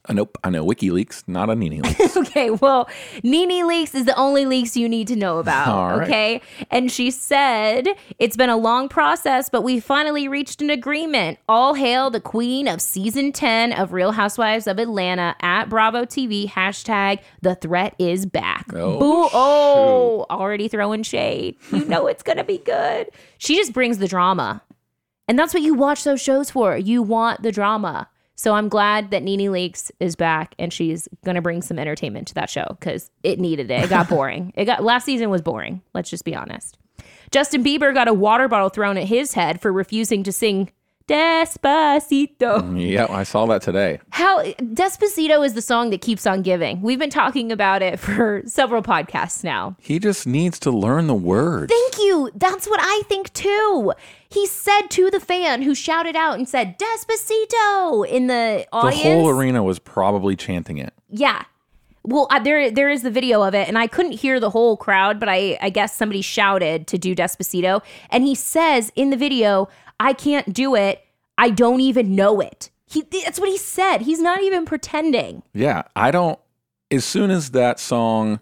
Uh, 0.08 0.14
nope, 0.14 0.38
I 0.44 0.50
know 0.50 0.66
WikiLeaks, 0.66 1.24
not 1.28 1.50
a 1.50 1.56
Nene 1.56 1.82
Leakes. 1.82 2.16
Okay, 2.26 2.50
well, 2.50 2.90
Nene 3.24 3.66
Leakes 3.68 3.94
is 3.96 4.06
the 4.06 4.16
only 4.16 4.46
leaks 4.46 4.76
you 4.76 4.90
need 4.90 5.08
to 5.08 5.16
know 5.16 5.38
about. 5.40 6.00
Right. 6.00 6.08
Okay. 6.08 6.42
And 6.72 6.92
she 6.92 7.12
said, 7.12 7.88
It's 8.20 8.36
been 8.36 8.50
a 8.50 8.58
long 8.58 8.90
process, 8.90 9.50
but 9.50 9.64
we 9.64 9.80
finally 9.80 10.28
reached 10.28 10.62
an 10.62 10.70
agreement. 10.70 11.40
All 11.48 11.74
hail 11.76 12.10
the 12.10 12.20
queen 12.20 12.68
of 12.68 12.82
season 12.82 13.32
10 13.32 13.74
of 13.74 13.94
Real 13.94 14.12
Housewives 14.12 14.68
of 14.68 14.80
Atlanta 14.80 15.36
at 15.42 15.70
Bravo 15.70 16.06
TV. 16.06 16.50
Hashtag 16.50 17.20
the 17.42 17.56
threat 17.56 17.96
is 18.00 18.26
back. 18.26 18.66
Oh, 18.74 19.00
Boo. 19.00 19.30
Oh, 19.34 20.26
already 20.30 20.68
throwing 20.68 21.04
shade. 21.04 21.58
You 21.72 21.86
know 21.86 22.08
it's 22.08 22.24
going 22.24 22.38
to 22.38 22.44
be 22.44 22.58
good. 22.60 23.10
She 23.38 23.56
just 23.56 23.74
brings 23.74 23.98
the 24.00 24.08
drama. 24.08 24.62
And 25.28 25.40
that's 25.40 25.54
what 25.54 25.64
you 25.64 25.74
watch 25.74 26.04
those 26.04 26.22
shows 26.22 26.52
for. 26.52 26.78
You 26.78 27.02
want 27.02 27.42
the 27.44 27.52
drama. 27.52 28.10
So 28.36 28.54
I'm 28.54 28.68
glad 28.70 29.12
that 29.12 29.24
Nene 29.24 29.52
Leakes 29.52 29.92
is 30.00 30.16
back 30.16 30.56
and 30.60 30.72
she's 30.72 31.08
gonna 31.24 31.42
bring 31.42 31.62
some 31.62 31.80
entertainment 31.80 32.28
to 32.30 32.34
that 32.36 32.50
show 32.50 32.66
because 32.80 33.10
it 33.24 33.40
needed 33.40 33.72
it. 33.72 33.86
It 33.86 33.90
got 33.90 34.10
boring. 34.10 34.54
it 34.56 34.66
got 34.66 34.84
last 34.84 35.06
season 35.06 35.30
was 35.30 35.42
boring. 35.42 35.82
Let's 35.94 36.10
just 36.10 36.26
be 36.26 36.36
honest. 36.36 36.78
Justin 37.32 37.64
Bieber 37.64 37.94
got 37.94 38.08
a 38.08 38.14
water 38.14 38.48
bottle 38.48 38.70
thrown 38.70 38.98
at 38.98 39.06
his 39.06 39.34
head 39.34 39.62
for 39.62 39.72
refusing 39.72 40.24
to 40.24 40.32
sing 40.32 40.72
Despacito. 41.08 42.80
Yeah, 42.92 43.08
I 43.10 43.24
saw 43.24 43.46
that 43.48 43.62
today. 43.62 44.00
How 44.10 44.44
Despacito 44.44 45.46
is 45.46 45.54
the 45.54 45.62
song 45.62 45.90
that 45.92 46.02
keeps 46.02 46.26
on 46.26 46.42
giving. 46.42 46.82
We've 46.82 47.00
been 47.00 47.10
talking 47.10 47.52
about 47.52 47.82
it 47.82 48.00
for 48.00 48.42
several 48.46 48.82
podcasts 48.82 49.44
now. 49.44 49.76
He 49.80 50.00
just 50.00 50.26
needs 50.26 50.60
to 50.60 50.72
learn 50.72 51.08
the 51.08 51.16
words. 51.16 51.72
Thank 51.72 51.98
you. 52.00 52.32
That's 52.36 52.68
what 52.68 52.80
I 52.82 53.04
think 53.08 53.32
too. 53.34 53.94
He 54.30 54.48
said 54.48 54.88
to 54.92 55.10
the 55.12 55.20
fan 55.20 55.62
who 55.62 55.76
shouted 55.76 56.16
out 56.16 56.38
and 56.38 56.50
said 56.50 56.78
Despacito 56.80 58.08
in 58.08 58.28
the 58.28 58.66
audience. 58.74 59.04
the 59.04 59.10
whole 59.14 59.30
arena 59.30 59.64
was 59.64 59.80
probably 59.80 60.36
chanting 60.36 60.78
it. 60.78 60.94
Yeah. 61.10 61.44
Well, 62.08 62.28
uh, 62.30 62.38
there 62.40 62.70
there 62.70 62.90
is 62.90 63.02
the 63.02 63.10
video 63.10 63.42
of 63.42 63.56
it, 63.56 63.68
and 63.68 63.80
I 63.80 63.88
couldn't 63.88 64.12
hear 64.12 64.40
the 64.40 64.52
whole 64.52 64.78
crowd, 64.78 65.20
but 65.20 65.28
I 65.28 65.58
I 65.60 65.72
guess 65.72 65.96
somebody 65.96 66.22
shouted 66.22 66.86
to 66.88 67.00
do 67.00 67.16
Despacito, 67.16 67.82
and 68.12 68.24
he 68.24 68.36
says 68.36 68.92
in 68.96 69.10
the 69.10 69.18
video, 69.18 69.70
"I 70.00 70.14
can't 70.14 70.54
do 70.54 70.76
it. 70.76 71.02
I 71.38 71.50
don't 71.50 71.82
even 71.82 72.16
know 72.16 72.40
it." 72.40 72.70
He 72.88 73.02
that's 73.24 73.40
what 73.40 73.50
he 73.50 73.58
said. 73.58 74.02
He's 74.02 74.20
not 74.22 74.42
even 74.44 74.66
pretending. 74.66 75.44
Yeah, 75.54 75.84
I 75.96 76.12
don't. 76.12 76.40
As 76.92 77.04
soon 77.04 77.32
as 77.32 77.52
that 77.52 77.80
song 77.80 78.40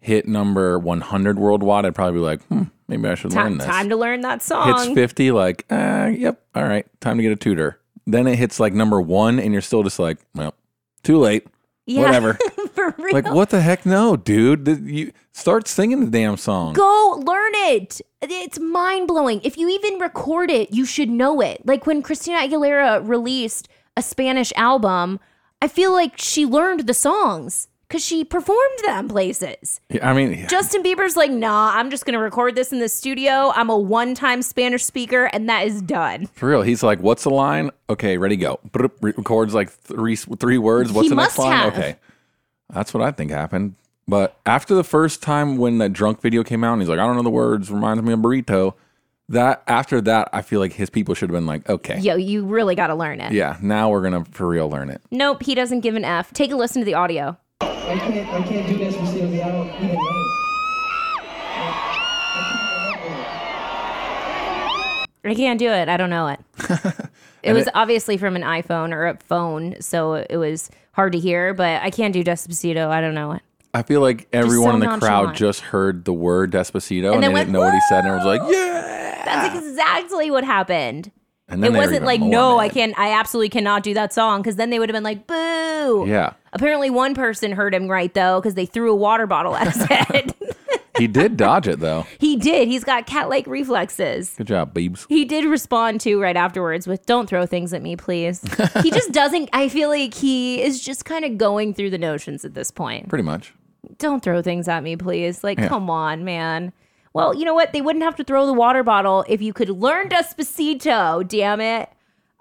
hit 0.00 0.26
number 0.26 0.78
100 0.78 1.38
worldwide, 1.38 1.84
I'd 1.86 1.94
probably 1.94 2.18
be 2.18 2.24
like, 2.24 2.42
hmm, 2.44 2.62
maybe 2.88 3.08
I 3.08 3.14
should 3.14 3.30
Time, 3.30 3.50
learn 3.50 3.58
this. 3.58 3.66
time 3.66 3.88
to 3.90 3.96
learn 3.96 4.20
that 4.22 4.42
song. 4.42 4.68
hits 4.86 4.94
50, 4.94 5.30
like, 5.30 5.64
uh, 5.70 6.10
yep, 6.14 6.42
all 6.54 6.64
right, 6.64 6.86
time 7.00 7.16
to 7.18 7.22
get 7.22 7.32
a 7.32 7.36
tutor. 7.36 7.78
Then 8.06 8.26
it 8.26 8.36
hits 8.36 8.58
like 8.60 8.72
number 8.74 9.00
one, 9.00 9.38
and 9.38 9.52
you're 9.52 9.62
still 9.62 9.82
just 9.82 9.98
like, 9.98 10.18
well, 10.34 10.54
too 11.02 11.18
late. 11.18 11.46
Yeah, 11.86 12.02
Whatever. 12.02 12.38
for 12.92 12.94
real. 13.02 13.14
Like, 13.14 13.32
what 13.32 13.50
the 13.50 13.60
heck? 13.60 13.84
No, 13.86 14.16
dude. 14.16 14.66
You 14.88 15.12
start 15.32 15.68
singing 15.68 16.04
the 16.04 16.10
damn 16.10 16.36
song. 16.36 16.74
Go 16.74 17.22
learn 17.24 17.52
it. 17.54 18.00
It's 18.22 18.58
mind 18.58 19.08
blowing. 19.08 19.40
If 19.44 19.56
you 19.58 19.68
even 19.68 19.98
record 19.98 20.50
it, 20.50 20.72
you 20.72 20.84
should 20.86 21.10
know 21.10 21.40
it. 21.40 21.64
Like 21.66 21.86
when 21.86 22.02
Christina 22.02 22.38
Aguilera 22.38 23.06
released 23.06 23.68
a 23.96 24.02
Spanish 24.02 24.52
album, 24.56 25.20
I 25.60 25.68
feel 25.68 25.92
like 25.92 26.14
she 26.18 26.46
learned 26.46 26.86
the 26.86 26.94
songs 26.94 27.68
because 27.86 28.04
she 28.04 28.24
performed 28.24 28.78
them 28.86 29.08
places. 29.08 29.80
Yeah, 29.90 30.08
I 30.10 30.14
mean, 30.14 30.48
Justin 30.48 30.82
Bieber's 30.82 31.16
like, 31.16 31.30
nah, 31.30 31.72
I'm 31.74 31.90
just 31.90 32.06
gonna 32.06 32.18
record 32.18 32.54
this 32.54 32.72
in 32.72 32.80
the 32.80 32.88
studio. 32.88 33.52
I'm 33.54 33.68
a 33.70 33.76
one 33.78 34.14
time 34.14 34.42
Spanish 34.42 34.84
speaker, 34.84 35.26
and 35.26 35.48
that 35.48 35.66
is 35.66 35.80
done. 35.82 36.26
for 36.32 36.48
real. 36.48 36.62
He's 36.62 36.82
like, 36.82 37.00
what's 37.00 37.24
the 37.24 37.30
line? 37.30 37.70
Okay, 37.90 38.16
ready, 38.18 38.36
go. 38.36 38.58
Records 39.00 39.54
like 39.54 39.70
three 39.70 40.16
three 40.16 40.58
words. 40.58 40.92
What's 40.92 41.04
He 41.06 41.08
the 41.10 41.14
next 41.16 41.38
line? 41.38 41.52
have. 41.52 41.72
Okay, 41.74 41.96
that's 42.72 42.92
what 42.94 43.02
I 43.02 43.10
think 43.10 43.30
happened. 43.30 43.74
But 44.06 44.36
after 44.44 44.74
the 44.74 44.84
first 44.84 45.22
time 45.22 45.56
when 45.56 45.78
that 45.78 45.92
drunk 45.92 46.20
video 46.20 46.44
came 46.44 46.62
out, 46.64 46.74
and 46.74 46.82
he's 46.82 46.88
like, 46.88 46.98
I 46.98 47.06
don't 47.06 47.16
know 47.16 47.22
the 47.22 47.30
words. 47.30 47.70
Reminds 47.70 48.02
me 48.02 48.12
of 48.12 48.18
burrito. 48.20 48.74
That 49.30 49.62
after 49.66 50.02
that, 50.02 50.28
I 50.34 50.42
feel 50.42 50.60
like 50.60 50.74
his 50.74 50.90
people 50.90 51.14
should 51.14 51.30
have 51.30 51.34
been 51.34 51.46
like, 51.46 51.66
okay, 51.66 51.98
Yo, 51.98 52.14
you 52.16 52.44
really 52.44 52.74
gotta 52.74 52.94
learn 52.94 53.22
it. 53.22 53.32
yeah, 53.32 53.56
now 53.62 53.88
we're 53.88 54.02
gonna 54.02 54.22
for 54.26 54.46
real 54.46 54.68
learn 54.68 54.90
it. 54.90 55.00
Nope, 55.10 55.42
he 55.42 55.54
doesn't 55.54 55.80
give 55.80 55.94
an 55.94 56.04
F. 56.04 56.30
Take 56.34 56.52
a 56.52 56.56
listen 56.56 56.82
to 56.82 56.84
the 56.86 56.92
audio. 56.92 57.34
I 57.62 57.66
can't, 57.66 58.28
I 58.28 58.42
can't 58.42 58.68
do 58.68 58.76
this 58.76 58.94
because 58.94 59.14
I 59.14 59.18
don't 59.50 59.68
even 59.82 59.94
know. 59.94 60.10
I 65.26 65.34
can't 65.34 65.58
do 65.58 65.68
it. 65.70 65.88
I 65.88 65.96
don't 65.96 66.10
know 66.10 66.28
it. 66.28 66.40
it 67.44 67.52
was 67.52 67.68
obviously 67.74 68.16
from 68.16 68.36
an 68.36 68.42
iPhone 68.42 68.92
or 68.92 69.06
a 69.06 69.16
phone, 69.18 69.80
so 69.80 70.14
it 70.14 70.36
was 70.36 70.70
hard 70.92 71.12
to 71.12 71.18
hear, 71.18 71.54
but 71.54 71.82
I 71.82 71.90
can't 71.90 72.12
do 72.12 72.24
Despacito. 72.24 72.88
I 72.88 73.00
don't 73.00 73.14
know 73.14 73.32
it. 73.32 73.42
I 73.72 73.82
feel 73.82 74.00
like 74.00 74.28
everyone 74.32 74.70
so 74.70 74.74
in 74.74 74.80
the 74.80 74.98
crowd 74.98 75.34
just 75.34 75.60
heard 75.60 76.04
the 76.04 76.12
word 76.12 76.52
Despacito 76.52 77.12
and, 77.12 77.14
then 77.14 77.20
they 77.22 77.28
went, 77.28 77.46
didn't 77.46 77.52
know 77.52 77.60
what 77.60 77.74
he 77.74 77.80
said, 77.88 78.04
and 78.04 78.08
everyone 78.08 78.26
was 78.26 78.38
like, 78.38 78.52
yeah. 78.52 79.24
That's 79.24 79.56
exactly 79.56 80.30
what 80.30 80.44
happened. 80.44 81.10
And 81.48 81.62
then 81.62 81.74
It 81.74 81.78
wasn't 81.78 82.04
like, 82.04 82.20
no, 82.20 82.58
I 82.58 82.68
can't, 82.68 82.98
I 82.98 83.12
absolutely 83.12 83.50
cannot 83.50 83.82
do 83.82 83.94
that 83.94 84.12
song, 84.12 84.42
because 84.42 84.56
then 84.56 84.70
they 84.70 84.78
would 84.78 84.88
have 84.88 84.94
been 84.94 85.02
like, 85.02 85.26
boo. 85.26 86.06
Yeah, 86.06 86.34
Apparently, 86.54 86.88
one 86.88 87.14
person 87.14 87.50
heard 87.50 87.74
him 87.74 87.88
right, 87.88 88.14
though, 88.14 88.40
because 88.40 88.54
they 88.54 88.64
threw 88.64 88.92
a 88.92 88.94
water 88.94 89.26
bottle 89.26 89.56
at 89.56 89.66
his 89.72 89.82
head. 89.84 90.34
He 90.98 91.06
did 91.06 91.36
dodge 91.36 91.66
it 91.68 91.80
though. 91.80 92.06
he 92.18 92.36
did. 92.36 92.68
He's 92.68 92.84
got 92.84 93.06
cat 93.06 93.28
like 93.28 93.46
reflexes. 93.46 94.34
Good 94.36 94.46
job, 94.46 94.74
Beebs. 94.74 95.06
He 95.08 95.24
did 95.24 95.44
respond 95.44 96.00
to 96.02 96.20
right 96.20 96.36
afterwards 96.36 96.86
with 96.86 97.04
"Don't 97.06 97.28
throw 97.28 97.46
things 97.46 97.72
at 97.72 97.82
me, 97.82 97.96
please." 97.96 98.40
he 98.82 98.90
just 98.90 99.12
doesn't. 99.12 99.48
I 99.52 99.68
feel 99.68 99.88
like 99.88 100.14
he 100.14 100.62
is 100.62 100.80
just 100.84 101.04
kind 101.04 101.24
of 101.24 101.38
going 101.38 101.74
through 101.74 101.90
the 101.90 101.98
notions 101.98 102.44
at 102.44 102.54
this 102.54 102.70
point. 102.70 103.08
Pretty 103.08 103.24
much. 103.24 103.52
Don't 103.98 104.22
throw 104.22 104.40
things 104.42 104.66
at 104.68 104.82
me, 104.82 104.96
please. 104.96 105.44
Like, 105.44 105.58
Yeah. 105.58 105.68
come 105.68 105.90
on, 105.90 106.24
man. 106.24 106.72
Well, 107.12 107.34
you 107.34 107.44
know 107.44 107.54
what? 107.54 107.72
They 107.72 107.80
wouldn't 107.82 108.02
have 108.04 108.16
to 108.16 108.24
throw 108.24 108.44
the 108.46 108.52
water 108.52 108.82
bottle 108.82 109.24
if 109.28 109.40
you 109.40 109.52
could 109.52 109.68
learn 109.68 110.08
Despacito. 110.08 111.26
Damn 111.28 111.60
it! 111.60 111.88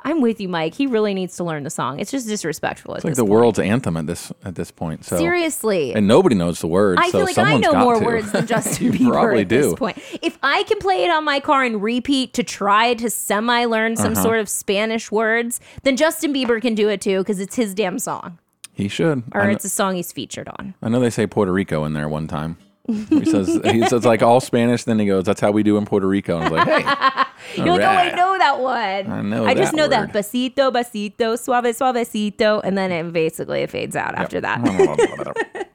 I'm 0.06 0.20
with 0.22 0.42
you, 0.42 0.50
Mike. 0.50 0.76
He 0.76 0.86
really 0.86 1.14
needs 1.14 1.36
to 1.38 1.44
learn 1.44 1.64
the 1.64 1.70
song. 1.70 2.00
It's 2.00 2.12
just 2.12 2.28
disrespectful. 2.28 2.96
It's 2.96 3.04
like 3.06 3.12
this 3.12 3.18
the 3.18 3.24
point. 3.24 3.32
world's 3.32 3.60
anthem 3.60 3.96
at 3.98 4.06
this 4.08 4.32
at 4.44 4.56
this 4.56 4.70
point. 4.70 5.06
So 5.06 5.18
Seriously. 5.18 5.94
and 5.96 6.08
nobody 6.08 6.36
knows 6.36 6.60
the 6.60 6.68
words. 6.68 7.00
I 7.02 7.10
so 7.10 7.20
feel 7.20 7.26
like 7.26 7.38
I 7.38 7.58
know 7.58 7.74
more 7.74 8.00
to. 8.00 8.06
words 8.06 8.32
than 8.32 8.46
Justin 8.46 8.86
you 8.92 8.92
Bieber 8.92 9.12
probably 9.14 9.42
at 9.44 9.50
this 9.50 9.68
do. 9.68 9.76
point. 9.76 9.98
If 10.22 10.38
I 10.44 10.64
can 10.64 10.80
play 10.80 11.06
it 11.06 11.10
on 11.12 11.24
my 11.24 11.40
car 11.40 11.64
and 11.64 11.82
repeat 11.82 12.34
to 12.34 12.44
try 12.44 12.94
to 12.96 13.10
semi 13.10 13.66
learn 13.66 13.96
some 13.96 14.14
Uh-huh. 14.14 14.24
sort 14.24 14.40
of 14.40 14.50
Spanish 14.50 15.12
words, 15.12 15.60
then 15.84 15.96
Justin 15.98 16.34
Bieber 16.34 16.62
can 16.62 16.76
do 16.76 16.90
it 16.90 17.00
too 17.02 17.20
because 17.20 17.40
it's 17.40 17.56
his 17.56 17.74
damn 17.74 17.98
song 17.98 18.40
He 18.74 18.88
should. 18.88 19.24
or 19.34 19.50
it's 19.50 19.64
a 19.66 19.70
song 19.70 19.96
he's 19.96 20.12
featured 20.12 20.50
on. 20.60 20.74
I 20.82 20.90
know 20.90 21.00
they 21.00 21.10
say 21.12 21.28
Puerto 21.28 21.52
Rico 21.54 21.86
in 21.86 21.94
there 21.94 22.10
one 22.10 22.28
time. 22.28 22.58
He 22.88 23.24
says 23.24 23.62
he 23.64 23.88
says 23.88 24.04
like 24.04 24.22
all 24.22 24.42
Spanish. 24.42 24.84
Then 24.84 25.00
he 25.00 25.06
goes, 25.06 25.24
"That's 25.24 25.40
how 25.40 25.52
we 25.52 25.64
do 25.64 25.78
in 25.78 25.86
Puerto 25.86 26.08
Rico." 26.08 26.38
And 26.38 26.46
I 26.46 26.50
was 26.50 26.68
like, 26.68 26.86
"Hey, 26.86 27.24
You're 27.64 27.78
like, 27.78 27.82
oh, 27.82 27.86
I 27.86 28.12
know 28.12 28.38
that 28.38 28.60
one. 28.60 29.12
I 29.12 29.22
know 29.22 29.46
I 29.46 29.54
just 29.54 29.72
that 29.72 29.78
know 29.78 29.88
that 29.88 30.14
word. 30.14 30.24
besito, 30.24 30.72
besito, 30.72 31.40
suave, 31.40 31.66
suavecito, 31.66 32.62
and 32.64 32.78
then 32.78 32.92
it 32.92 33.14
basically 33.14 33.62
it 33.62 33.70
fades 33.70 33.96
out 33.96 34.16
after 34.16 34.42
that. 34.42 35.68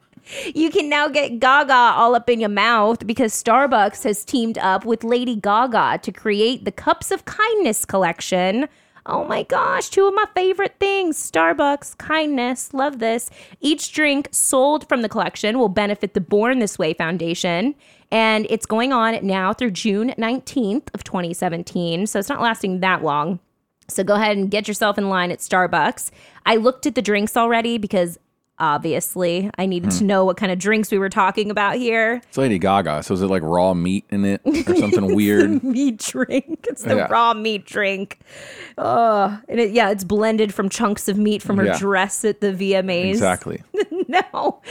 You 0.53 0.69
can 0.69 0.89
now 0.89 1.07
get 1.07 1.39
Gaga 1.39 1.73
all 1.73 2.13
up 2.13 2.29
in 2.29 2.39
your 2.39 2.49
mouth 2.49 3.07
because 3.07 3.33
Starbucks 3.33 4.03
has 4.03 4.23
teamed 4.23 4.59
up 4.59 4.85
with 4.85 5.03
Lady 5.03 5.35
Gaga 5.35 6.01
to 6.03 6.11
create 6.11 6.65
the 6.65 6.71
Cups 6.71 7.09
of 7.09 7.25
Kindness 7.25 7.83
collection. 7.83 8.67
Oh 9.11 9.23
my 9.23 9.41
gosh, 9.41 9.89
two 9.89 10.07
of 10.07 10.13
my 10.13 10.25
favorite 10.35 10.75
things 10.79 11.17
Starbucks, 11.17 11.97
kindness, 11.97 12.75
love 12.75 12.99
this. 12.99 13.31
Each 13.59 13.91
drink 13.91 14.27
sold 14.31 14.87
from 14.87 15.01
the 15.01 15.09
collection 15.09 15.57
will 15.57 15.67
benefit 15.67 16.13
the 16.13 16.21
Born 16.21 16.59
This 16.59 16.77
Way 16.77 16.93
Foundation. 16.93 17.73
And 18.11 18.45
it's 18.51 18.67
going 18.67 18.93
on 18.93 19.25
now 19.25 19.51
through 19.51 19.71
June 19.71 20.13
19th 20.19 20.93
of 20.93 21.03
2017. 21.03 22.05
So 22.05 22.19
it's 22.19 22.29
not 22.29 22.39
lasting 22.39 22.81
that 22.81 23.03
long. 23.03 23.39
So 23.87 24.03
go 24.03 24.13
ahead 24.13 24.37
and 24.37 24.51
get 24.51 24.67
yourself 24.67 24.99
in 24.99 25.09
line 25.09 25.31
at 25.31 25.39
Starbucks. 25.39 26.11
I 26.45 26.57
looked 26.57 26.85
at 26.85 26.93
the 26.93 27.01
drinks 27.01 27.35
already 27.35 27.79
because 27.79 28.19
obviously 28.59 29.49
I 29.57 29.65
needed 29.65 29.91
to 29.91 30.03
know 30.03 30.25
what 30.25 30.37
kind 30.37 30.51
of 30.51 30.59
drinks 30.59 30.91
we 30.91 30.97
were 30.97 31.09
talking 31.09 31.49
about 31.51 31.75
here. 31.75 32.21
it's 32.27 32.37
Lady 32.37 32.59
Gaga. 32.59 33.03
So 33.03 33.13
is 33.13 33.21
it 33.21 33.27
like 33.27 33.41
raw 33.43 33.73
meat 33.73 34.05
in 34.09 34.25
it 34.25 34.41
or 34.45 34.75
something 34.75 35.15
weird? 35.15 35.63
Meat 35.63 35.97
drink. 35.97 36.65
It's 36.69 36.83
the 36.83 36.95
Yeah. 36.97 37.07
raw 37.09 37.33
meat 37.33 37.65
drink. 37.65 38.19
Oh, 38.77 39.39
and 39.47 39.59
it, 39.59 39.71
yeah, 39.71 39.89
it's 39.89 40.03
blended 40.03 40.53
from 40.53 40.69
chunks 40.69 41.07
of 41.07 41.17
meat 41.17 41.41
from 41.41 41.57
her 41.57 41.65
Yeah. 41.65 41.77
dress 41.77 42.23
at 42.25 42.41
the 42.41 42.51
VMAs. 42.53 43.09
Exactly. 43.09 43.63
no, 44.07 44.61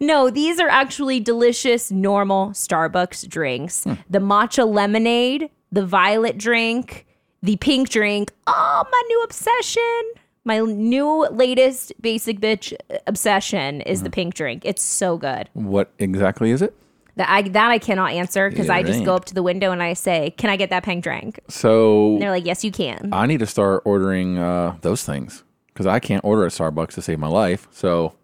no, 0.00 0.30
these 0.30 0.58
are 0.60 0.68
actually 0.68 1.20
delicious, 1.20 1.90
normal 1.90 2.48
Starbucks 2.50 3.28
drinks. 3.28 3.84
Hmm. 3.84 3.94
The 4.10 4.18
matcha 4.18 4.66
lemonade, 4.66 5.50
the 5.72 5.84
violet 5.86 6.38
drink, 6.38 7.06
the 7.42 7.56
pink 7.56 7.88
drink. 7.90 8.32
Oh, 8.46 8.84
my 8.90 9.02
new 9.08 9.22
obsession. 9.22 10.02
My 10.48 10.60
new 10.60 11.28
latest 11.28 11.92
basic 12.00 12.40
bitch 12.40 12.72
obsession 13.06 13.82
is 13.82 14.02
the 14.02 14.08
pink 14.08 14.32
drink. 14.32 14.62
It's 14.64 14.82
so 14.82 15.18
good. 15.18 15.50
What 15.52 15.90
exactly 15.98 16.52
is 16.52 16.62
it? 16.62 16.74
That 17.16 17.28
I 17.28 17.42
that 17.42 17.70
I 17.70 17.78
cannot 17.78 18.12
answer 18.12 18.48
because 18.48 18.68
Yeah, 18.68 18.76
I 18.76 18.82
just 18.82 19.00
right. 19.00 19.04
go 19.04 19.14
up 19.14 19.26
to 19.26 19.34
the 19.34 19.42
window 19.42 19.72
and 19.72 19.82
I 19.82 19.92
say, 19.92 20.30
"Can 20.38 20.48
I 20.48 20.56
get 20.56 20.70
that 20.70 20.84
pink 20.84 21.04
drink?" 21.04 21.38
So 21.48 22.12
And 22.14 22.22
they're 22.22 22.30
like, 22.30 22.46
"Yes, 22.46 22.64
you 22.64 22.72
can." 22.72 23.10
I 23.12 23.26
need 23.26 23.40
to 23.40 23.46
start 23.46 23.82
ordering 23.84 24.38
uh, 24.38 24.76
those 24.80 25.04
things 25.04 25.44
because 25.66 25.84
I 25.84 25.98
can't 25.98 26.24
order 26.24 26.46
at 26.46 26.52
Starbucks 26.52 26.94
to 26.94 27.02
save 27.02 27.18
my 27.18 27.28
life. 27.28 27.68
So 27.70 28.14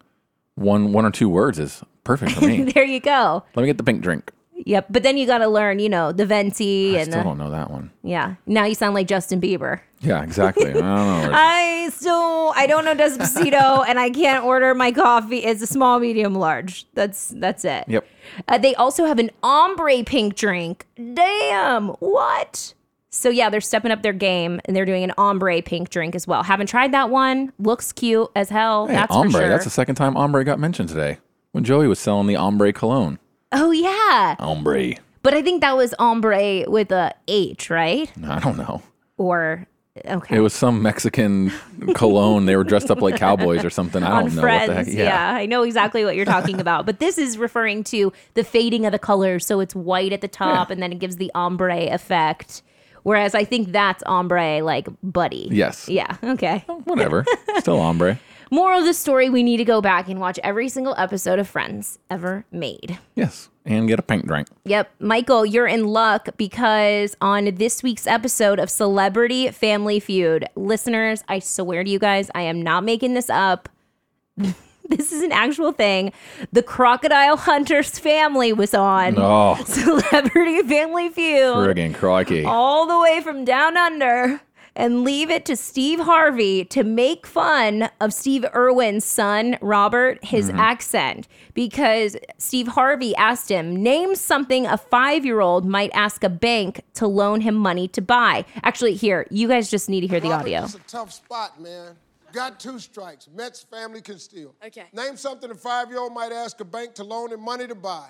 one 0.55 0.93
one 0.93 1.05
or 1.05 1.11
two 1.11 1.29
words 1.29 1.59
is 1.59 1.83
perfect 2.03 2.31
for 2.31 2.47
me. 2.47 2.63
there 2.73 2.85
you 2.85 3.01
go. 3.01 3.43
Let 3.53 3.61
me 3.61 3.67
get 3.67 3.77
the 3.77 3.83
pink 3.83 4.01
drink. 4.01 4.31
Yep. 4.57 4.87
But 4.89 5.03
then 5.03 5.17
you 5.17 5.27
got 5.27 5.39
to 5.39 5.47
learn, 5.47 5.79
you 5.79 5.89
know, 5.89 6.11
the 6.11 6.25
venti 6.25 6.97
I 6.97 7.01
and 7.01 7.11
still 7.11 7.19
the 7.23 7.29
don't 7.29 7.37
know 7.37 7.49
that 7.51 7.69
one. 7.69 7.91
yeah. 8.03 8.35
Now 8.45 8.65
you 8.65 8.73
sound 8.75 8.95
like 8.95 9.07
Justin 9.07 9.41
Bieber. 9.41 9.81
Yeah, 9.99 10.23
exactly. 10.23 10.69
I 10.69 10.73
don't 10.73 10.81
know. 10.83 11.29
I 11.33 11.89
still 11.93 12.53
I 12.55 12.65
don't 12.67 12.85
know 12.85 12.95
Despacito 12.95 13.85
and 13.87 13.99
I 13.99 14.09
can't 14.09 14.45
order 14.45 14.73
my 14.73 14.91
coffee. 14.91 15.39
It's 15.39 15.61
a 15.61 15.67
small, 15.67 15.99
medium, 15.99 16.35
large. 16.35 16.85
That's 16.93 17.29
that's 17.35 17.65
it. 17.65 17.85
Yep. 17.87 18.07
Uh, 18.47 18.57
they 18.57 18.75
also 18.75 19.05
have 19.05 19.19
an 19.19 19.31
ombre 19.43 20.03
pink 20.03 20.35
drink. 20.35 20.87
Damn, 21.13 21.89
what? 21.99 22.73
So 23.09 23.29
yeah, 23.29 23.49
they're 23.49 23.61
stepping 23.61 23.91
up 23.91 24.01
their 24.03 24.13
game 24.13 24.59
and 24.65 24.75
they're 24.75 24.85
doing 24.85 25.03
an 25.03 25.13
ombre 25.17 25.61
pink 25.61 25.89
drink 25.89 26.15
as 26.15 26.27
well. 26.27 26.43
Haven't 26.43 26.67
tried 26.67 26.91
that 26.93 27.09
one. 27.09 27.51
Looks 27.59 27.91
cute 27.91 28.29
as 28.35 28.49
hell. 28.49 28.87
Hey, 28.87 28.93
that's 28.93 29.15
ombre. 29.15 29.31
for 29.31 29.37
sure. 29.39 29.49
That's 29.49 29.63
the 29.63 29.69
second 29.69 29.95
time 29.95 30.17
ombre 30.17 30.43
got 30.43 30.59
mentioned 30.59 30.89
today 30.89 31.19
when 31.51 31.63
Joey 31.63 31.87
was 31.87 31.99
selling 31.99 32.27
the 32.27 32.35
ombre 32.35 32.73
cologne. 32.73 33.19
Oh 33.55 33.71
yeah, 33.71 34.35
Ombre. 34.39 34.93
but 35.23 35.33
I 35.33 35.41
think 35.41 35.61
that 35.61 35.75
was 35.75 35.93
ombre 35.97 36.65
with 36.69 36.91
a 36.91 37.13
H, 37.27 37.69
right? 37.69 38.11
I 38.23 38.39
don't 38.39 38.57
know. 38.57 38.83
Or 39.17 39.65
Okay. 40.05 40.35
It 40.35 40.39
was 40.41 40.53
some 40.53 40.81
Mexican 40.81 41.53
cologne. 41.93 42.47
They 42.47 42.57
were 42.57 42.65
dressed 42.65 42.91
up 42.91 43.01
like 43.01 43.15
cowboys 43.15 43.63
or 43.63 43.69
something. 43.69 44.03
I 44.03 44.21
don't 44.23 44.35
know 44.35 44.41
Friends. 44.41 44.67
what 44.67 44.85
the 44.85 44.91
heck. 44.91 44.93
Yeah. 44.93 45.31
I 45.33 45.45
know 45.45 45.63
exactly 45.63 46.03
what 46.03 46.17
you're 46.17 46.25
talking 46.25 46.59
about. 46.59 46.85
But 46.85 46.99
this 46.99 47.17
is 47.17 47.37
referring 47.37 47.85
to 47.85 48.11
the 48.33 48.43
fading 48.43 48.85
of 48.85 48.91
the 48.91 48.99
colors. 48.99 49.45
So 49.45 49.61
it's 49.61 49.73
white 49.73 50.11
at 50.11 50.19
the 50.19 50.27
top 50.27 50.69
and 50.69 50.83
then 50.83 50.91
it 50.91 50.99
gives 50.99 51.15
the 51.15 51.31
ombre 51.33 51.93
effect. 51.93 52.61
Whereas 53.03 53.33
I 53.35 53.45
think 53.45 53.71
that's 53.71 54.03
ombre 54.03 54.61
like 54.63 54.89
buddy. 55.01 55.47
Yes. 55.49 55.87
Yeah. 55.87 56.17
Okay. 56.23 56.65
Whatever. 56.83 57.23
Still 57.59 57.79
ombre. 57.79 58.19
Moral 58.51 58.79
of 58.79 58.85
the 58.85 58.93
story 58.93 59.29
we 59.29 59.43
need 59.43 59.57
to 59.57 59.65
go 59.65 59.81
back 59.81 60.07
and 60.07 60.19
watch 60.19 60.39
every 60.43 60.69
single 60.69 60.95
episode 60.97 61.39
of 61.39 61.47
Friends 61.47 61.99
ever 62.09 62.45
made. 62.51 62.99
Yes. 63.15 63.49
And 63.65 63.87
get 63.87 63.97
a 63.97 64.03
pink 64.03 64.27
drink. 64.27 64.47
Yep. 64.65 64.91
Michael, 64.99 65.45
you're 65.45 65.65
in 65.67 65.85
luck 65.87 66.29
because 66.37 67.15
on 67.19 67.45
this 67.55 67.81
week's 67.81 68.05
episode 68.05 68.59
of 68.59 68.69
Celebrity 68.69 69.49
Family 69.49 69.99
Feud, 69.99 70.45
listeners, 70.55 71.23
I 71.27 71.39
swear 71.39 71.83
to 71.83 71.89
you 71.89 71.97
guys, 71.97 72.29
I 72.35 72.43
am 72.43 72.61
not 72.61 72.83
making 72.83 73.15
this 73.15 73.29
up. 73.29 73.67
this 74.37 75.11
is 75.11 75.23
an 75.23 75.31
actual 75.31 75.71
thing. 75.71 76.11
The 76.51 76.61
Crocodile 76.61 77.37
Hunters 77.37 77.97
family 77.97 78.53
was 78.53 78.75
on 78.75 79.15
Oh, 79.17 79.55
Celebrity 79.65 80.61
Family 80.61 81.09
Feud 81.09 81.55
friggin' 81.55 81.95
crikey. 81.95 82.45
all 82.45 82.85
the 82.85 82.99
way 82.99 83.19
from 83.21 83.43
down 83.45 83.77
under 83.77 84.41
and 84.75 85.03
leave 85.03 85.29
it 85.29 85.45
to 85.45 85.55
Steve 85.55 85.99
Harvey 85.99 86.65
to 86.65 86.83
make 86.83 87.25
fun 87.25 87.89
of 88.01 88.13
Steve 88.13 88.45
Irwin's 88.53 89.05
son, 89.05 89.57
Robert, 89.61 90.23
his 90.23 90.49
mm-hmm. 90.49 90.59
accent. 90.59 91.27
Because 91.53 92.17
Steve 92.37 92.67
Harvey 92.67 93.15
asked 93.15 93.49
him, 93.49 93.75
name 93.75 94.15
something 94.15 94.65
a 94.65 94.77
five 94.77 95.25
year 95.25 95.39
old 95.39 95.65
might 95.65 95.91
ask 95.93 96.23
a 96.23 96.29
bank 96.29 96.81
to 96.95 97.07
loan 97.07 97.41
him 97.41 97.55
money 97.55 97.87
to 97.89 98.01
buy. 98.01 98.45
Actually, 98.63 98.95
here, 98.95 99.25
you 99.29 99.47
guys 99.47 99.69
just 99.71 99.89
need 99.89 100.01
to 100.01 100.07
hear 100.07 100.19
the 100.19 100.31
audio. 100.31 100.63
It's 100.63 100.75
a 100.75 100.79
tough 100.79 101.13
spot, 101.13 101.61
man. 101.61 101.95
Got 102.33 102.59
two 102.59 102.79
strikes. 102.79 103.29
Mets 103.33 103.63
family 103.63 104.01
can 104.01 104.19
steal. 104.19 104.55
Okay. 104.65 104.87
Name 104.91 105.15
something 105.15 105.49
a 105.49 105.55
five-year-old 105.55 106.13
might 106.13 106.33
ask 106.33 106.59
a 106.59 106.65
bank 106.65 106.93
to 106.95 107.03
loan 107.05 107.31
him 107.31 107.39
money 107.39 107.65
to 107.65 107.75
buy. 107.75 108.09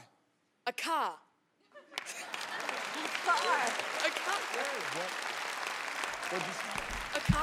A 0.65 0.73
car. 0.73 1.13
A 3.25 3.27
car. 3.27 3.67
A 4.05 4.09
car. 4.09 5.34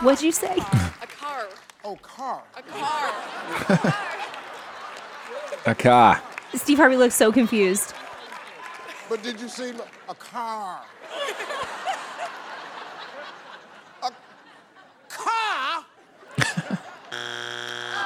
What'd 0.03 0.23
you 0.23 0.33
say? 0.33 0.57
A 0.57 1.07
car. 1.07 1.47
Oh, 1.85 1.97
car. 1.97 2.43
A 2.57 2.63
car. 2.63 3.95
A 5.67 5.75
car. 5.75 6.23
Steve 6.55 6.79
Harvey 6.79 6.97
looks 6.97 7.15
so 7.15 7.33
confused. 7.33 7.95
But 9.09 9.23
did 9.23 9.41
you 9.41 9.49
see 9.49 9.73
a 10.09 10.15
car? 10.15 10.83
a 14.03 14.11
car? 15.09 15.85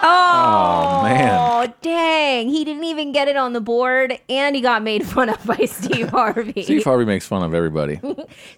Oh, 0.08 1.00
man. 1.02 1.38
Oh, 1.40 1.74
dang. 1.82 2.48
He 2.48 2.64
didn't 2.64 2.84
even 2.84 3.10
get 3.10 3.26
it 3.26 3.36
on 3.36 3.54
the 3.54 3.60
board, 3.60 4.20
and 4.28 4.54
he 4.54 4.62
got 4.62 4.82
made 4.82 5.04
fun 5.04 5.28
of 5.28 5.44
by 5.44 5.64
Steve 5.64 6.10
Harvey. 6.10 6.62
Steve 6.62 6.84
Harvey 6.84 7.04
makes 7.04 7.26
fun 7.26 7.42
of 7.42 7.54
everybody. 7.54 8.00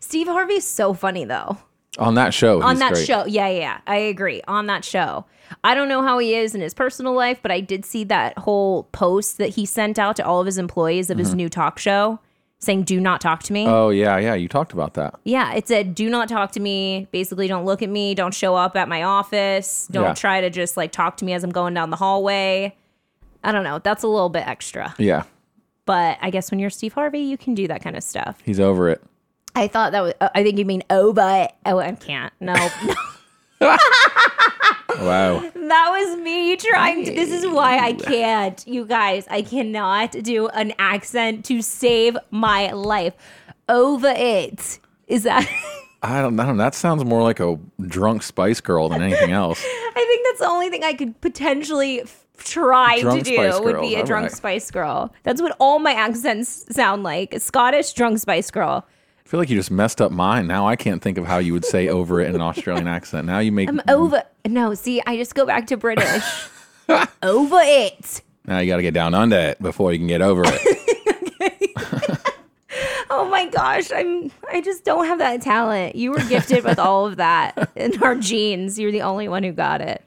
Steve 0.01 0.27
Harvey's 0.27 0.67
so 0.67 0.93
funny, 0.93 1.25
though. 1.25 1.57
On 1.99 2.15
that 2.15 2.33
show. 2.35 2.63
on 2.63 2.79
that 2.79 2.93
great. 2.95 3.07
show. 3.07 3.25
Yeah, 3.27 3.49
yeah, 3.49 3.59
yeah. 3.59 3.79
I 3.87 3.97
agree. 3.97 4.41
On 4.49 4.67
that 4.67 4.85
show. 4.85 5.25
I 5.65 5.75
don't 5.75 5.89
know 5.89 6.03
how 6.03 6.19
he 6.19 6.35
is 6.35 6.55
in 6.55 6.61
his 6.61 6.75
personal 6.75 7.15
life, 7.15 7.41
but 7.43 7.51
I 7.51 7.61
did 7.61 7.85
see 7.85 8.05
that 8.05 8.37
whole 8.39 8.85
post 8.93 9.39
that 9.39 9.51
he 9.51 9.65
sent 9.67 9.99
out 9.99 10.17
to 10.17 10.25
all 10.27 10.41
of 10.41 10.47
his 10.47 10.59
employees 10.59 11.11
of 11.11 11.19
his 11.19 11.35
new 11.35 11.49
talk 11.49 11.79
show 11.79 12.21
saying, 12.61 12.83
Do 12.83 13.01
not 13.01 13.21
talk 13.21 13.43
to 13.45 13.53
me. 13.53 13.65
Mm-hmm. 13.65 13.73
Oh, 13.73 13.89
yeah, 13.91 14.19
yeah. 14.19 14.35
You 14.35 14.47
talked 14.49 14.73
about 14.73 14.95
that. 14.95 15.15
yeah, 15.25 15.55
it 15.55 15.67
said, 15.67 15.95
Do 15.95 16.11
not 16.11 16.29
talk 16.29 16.53
to 16.53 16.61
me. 16.61 17.09
Basically, 17.13 17.49
don't 17.49 17.65
look 17.65 17.83
at 17.83 17.89
me. 17.89 18.15
Don't 18.15 18.35
show 18.35 18.55
up 18.57 18.77
at 18.77 18.89
my 18.89 19.03
office. 19.05 19.89
Don't 19.91 20.05
Yeah. 20.05 20.15
try 20.15 20.41
to 20.43 20.51
just 20.51 20.77
like 20.77 20.93
talk 20.93 21.17
to 21.19 21.25
me 21.25 21.33
as 21.33 21.43
I'm 21.45 21.51
going 21.51 21.73
down 21.75 21.91
the 21.91 21.97
hallway. 21.97 22.77
I 23.43 23.53
don't 23.53 23.65
know. 23.65 23.79
That's 23.79 24.03
a 24.03 24.09
little 24.09 24.29
bit 24.29 24.47
extra. 24.47 24.95
Yeah. 24.99 25.23
But 25.87 26.19
I 26.21 26.29
guess 26.31 26.51
when 26.51 26.61
you're 26.61 26.69
Steve 26.69 26.93
Harvey, 26.93 27.21
you 27.21 27.39
can 27.39 27.55
do 27.55 27.67
that 27.69 27.83
kind 27.83 27.97
of 27.97 28.03
stuff. 28.05 28.39
He's 28.45 28.61
over 28.61 28.91
it. 28.91 29.03
I 29.59 29.69
thought 29.69 29.93
that 29.93 30.01
was, 30.03 30.15
uh, 30.21 30.29
I 30.35 30.43
think 30.43 30.59
you 30.59 30.65
mean, 30.65 30.83
oh, 30.89 31.13
but, 31.13 31.57
oh, 31.67 31.79
I 31.79 31.93
can't. 31.93 32.33
No, 32.41 32.55
no. 33.61 33.77
Wow. 35.01 35.41
That 35.55 35.91
was 35.91 36.19
me 36.19 36.57
trying 36.57 37.05
to. 37.05 37.13
This 37.13 37.31
is 37.31 37.47
why 37.47 37.79
I 37.79 37.93
can't, 37.93 38.67
you 38.67 38.85
guys. 38.85 39.27
I 39.31 39.43
cannot 39.43 40.13
do 40.13 40.49
an 40.49 40.73
accent 40.79 41.45
to 41.47 41.63
save 41.63 42.17
my 42.31 42.73
life. 42.73 43.15
Over 43.69 44.13
it. 44.17 44.81
Is 45.07 45.25
that. 45.25 45.47
I 46.03 46.23
don't 46.23 46.37
know. 46.37 46.57
That 46.57 46.75
sounds 46.75 47.05
more 47.05 47.23
like 47.23 47.39
a 47.39 47.59
drunk 47.87 48.23
Spice 48.23 48.61
Girl 48.61 48.89
than 48.89 49.03
anything 49.03 49.31
else. 49.31 49.63
I 49.63 50.05
think 50.09 50.27
that's 50.27 50.41
the 50.41 50.49
only 50.49 50.71
thing 50.71 50.85
I 50.85 50.95
could 50.95 51.21
potentially 51.21 52.01
f- 52.01 52.27
try 52.39 53.01
Drunk 53.01 53.25
to 53.25 53.31
do 53.31 53.37
Spice 53.37 53.61
would 53.61 53.75
Girls, 53.75 53.89
be 53.89 53.95
a 53.97 54.05
drunk 54.05 54.25
right. 54.25 54.33
Spice 54.33 54.71
Girl. 54.71 55.13
That's 55.23 55.43
what 55.43 55.55
all 55.61 55.81
my 55.81 55.93
accents 55.93 56.65
sound 56.75 57.03
like. 57.03 57.35
A 57.35 57.41
Scottish 57.41 57.93
drunk 57.93 58.19
Spice 58.21 58.51
Girl. 58.51 58.87
I 59.29 59.31
feel 59.31 59.41
like 59.41 59.51
you 59.51 59.57
just 59.57 59.71
messed 59.71 60.01
up 60.01 60.11
mine. 60.11 60.47
Now 60.47 60.67
I 60.67 60.75
can't 60.75 61.03
think 61.03 61.19
of 61.19 61.27
how 61.27 61.37
you 61.37 61.53
would 61.53 61.67
say 61.67 61.89
over 61.89 62.19
it 62.19 62.31
in 62.31 62.35
an 62.35 62.41
Australian 62.41 62.89
accent. 62.97 63.27
Now 63.27 63.41
you 63.41 63.53
make 63.53 63.69
I'm 63.69 63.83
over. 63.87 64.23
No, 64.47 64.73
see, 64.73 65.03
I 65.07 65.19
just 65.19 65.35
go 65.35 65.45
back 65.45 65.67
to 65.67 65.77
British. 65.77 66.25
over 67.23 67.59
it. 67.61 68.23
now 68.47 68.61
you 68.61 68.73
got 68.73 68.77
to 68.77 68.83
get 68.83 68.95
down 68.95 69.13
under 69.13 69.37
it 69.37 69.61
before 69.61 69.93
you 69.93 69.99
can 69.99 70.07
get 70.07 70.23
over 70.23 70.45
it. 70.47 70.79
Oh 73.11 73.25
my 73.29 73.47
gosh, 73.47 73.91
I'm 73.91 74.31
I 74.51 74.61
just 74.61 74.85
don't 74.85 75.07
have 75.07 75.19
that 75.19 75.41
talent. 75.43 75.97
You 75.97 76.13
were 76.13 76.21
gifted 76.29 76.63
with 76.63 76.79
all 76.79 77.07
of 77.07 77.17
that 77.17 77.71
in 77.75 78.01
our 78.03 78.15
genes. 78.15 78.79
You're 78.79 78.93
the 78.93 79.03
only 79.03 79.29
one 79.29 79.43
who 79.43 79.51
got 79.51 79.81
it. 79.81 80.05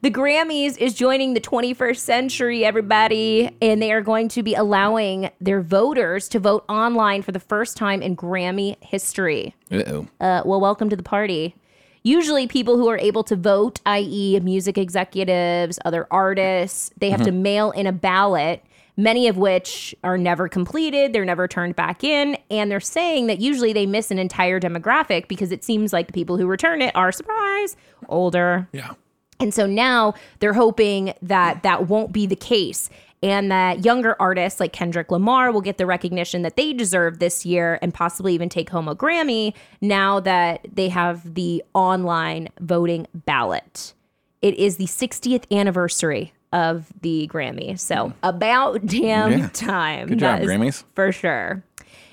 The 0.00 0.12
Grammys 0.12 0.78
is 0.78 0.94
joining 0.94 1.34
the 1.34 1.40
21st 1.40 1.98
century, 1.98 2.64
everybody, 2.64 3.50
and 3.60 3.82
they 3.82 3.90
are 3.90 4.00
going 4.00 4.28
to 4.28 4.44
be 4.44 4.54
allowing 4.54 5.30
their 5.40 5.60
voters 5.60 6.28
to 6.28 6.38
vote 6.38 6.64
online 6.68 7.22
for 7.22 7.32
the 7.32 7.40
first 7.40 7.76
time 7.76 8.00
in 8.00 8.14
Grammy 8.16 8.76
history. 8.80 9.56
Uh-oh. 9.72 10.06
Uh, 10.20 10.42
well, 10.44 10.60
welcome 10.60 10.88
to 10.88 10.94
the 10.94 11.02
party. 11.02 11.56
Usually, 12.04 12.46
people 12.46 12.76
who 12.76 12.88
are 12.88 12.98
able 12.98 13.24
to 13.24 13.34
vote, 13.34 13.80
i.e., 13.86 14.38
music 14.38 14.78
executives, 14.78 15.80
other 15.84 16.06
artists, 16.12 16.92
they 16.98 17.10
have 17.10 17.24
to 17.24 17.32
mail 17.32 17.72
in 17.72 17.88
a 17.88 17.92
ballot, 17.92 18.64
many 18.96 19.26
of 19.26 19.36
which 19.36 19.96
are 20.04 20.16
never 20.16 20.48
completed. 20.48 21.12
They're 21.12 21.24
never 21.24 21.48
turned 21.48 21.74
back 21.74 22.04
in. 22.04 22.38
And 22.52 22.70
they're 22.70 22.78
saying 22.78 23.26
that 23.26 23.40
usually 23.40 23.72
they 23.72 23.84
miss 23.84 24.12
an 24.12 24.20
entire 24.20 24.60
demographic 24.60 25.26
because 25.26 25.50
it 25.50 25.64
seems 25.64 25.92
like 25.92 26.06
the 26.06 26.12
people 26.12 26.36
who 26.36 26.46
return 26.46 26.82
it 26.82 26.94
are, 26.94 27.10
surprise, 27.10 27.76
older. 28.08 28.68
Yeah. 28.70 28.94
And 29.40 29.54
so 29.54 29.66
now 29.66 30.14
they're 30.40 30.52
hoping 30.52 31.14
that 31.22 31.62
that 31.62 31.88
won't 31.88 32.12
be 32.12 32.26
the 32.26 32.36
case 32.36 32.90
and 33.22 33.50
that 33.50 33.84
younger 33.84 34.14
artists 34.20 34.60
like 34.60 34.72
Kendrick 34.72 35.10
Lamar 35.10 35.50
will 35.50 35.60
get 35.60 35.76
the 35.78 35.86
recognition 35.86 36.42
that 36.42 36.56
they 36.56 36.72
deserve 36.72 37.18
this 37.18 37.44
year 37.44 37.78
and 37.82 37.92
possibly 37.92 38.32
even 38.34 38.48
take 38.48 38.70
home 38.70 38.86
a 38.88 38.94
Grammy 38.94 39.54
now 39.80 40.20
that 40.20 40.66
they 40.72 40.88
have 40.88 41.34
the 41.34 41.62
online 41.74 42.48
voting 42.60 43.06
ballot. 43.14 43.92
It 44.40 44.54
is 44.54 44.76
the 44.76 44.84
60th 44.86 45.44
anniversary 45.50 46.32
of 46.52 46.86
the 47.02 47.28
Grammy. 47.32 47.78
So 47.78 48.12
about 48.22 48.86
damn 48.86 49.32
Yeah. 49.32 49.48
time. 49.52 50.08
Good 50.08 50.20
job, 50.20 50.40
Grammys. 50.42 50.84
For 50.94 51.10
sure. 51.10 51.62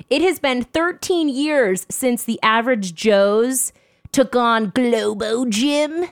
It 0.10 0.22
has 0.24 0.40
been 0.40 0.64
13 0.64 1.30
years 1.30 1.86
since 1.90 2.24
the 2.24 2.40
average 2.44 2.96
Joes 2.96 3.74
took 4.12 4.36
on 4.36 4.72
Globo 4.74 5.46
Gym 5.46 6.06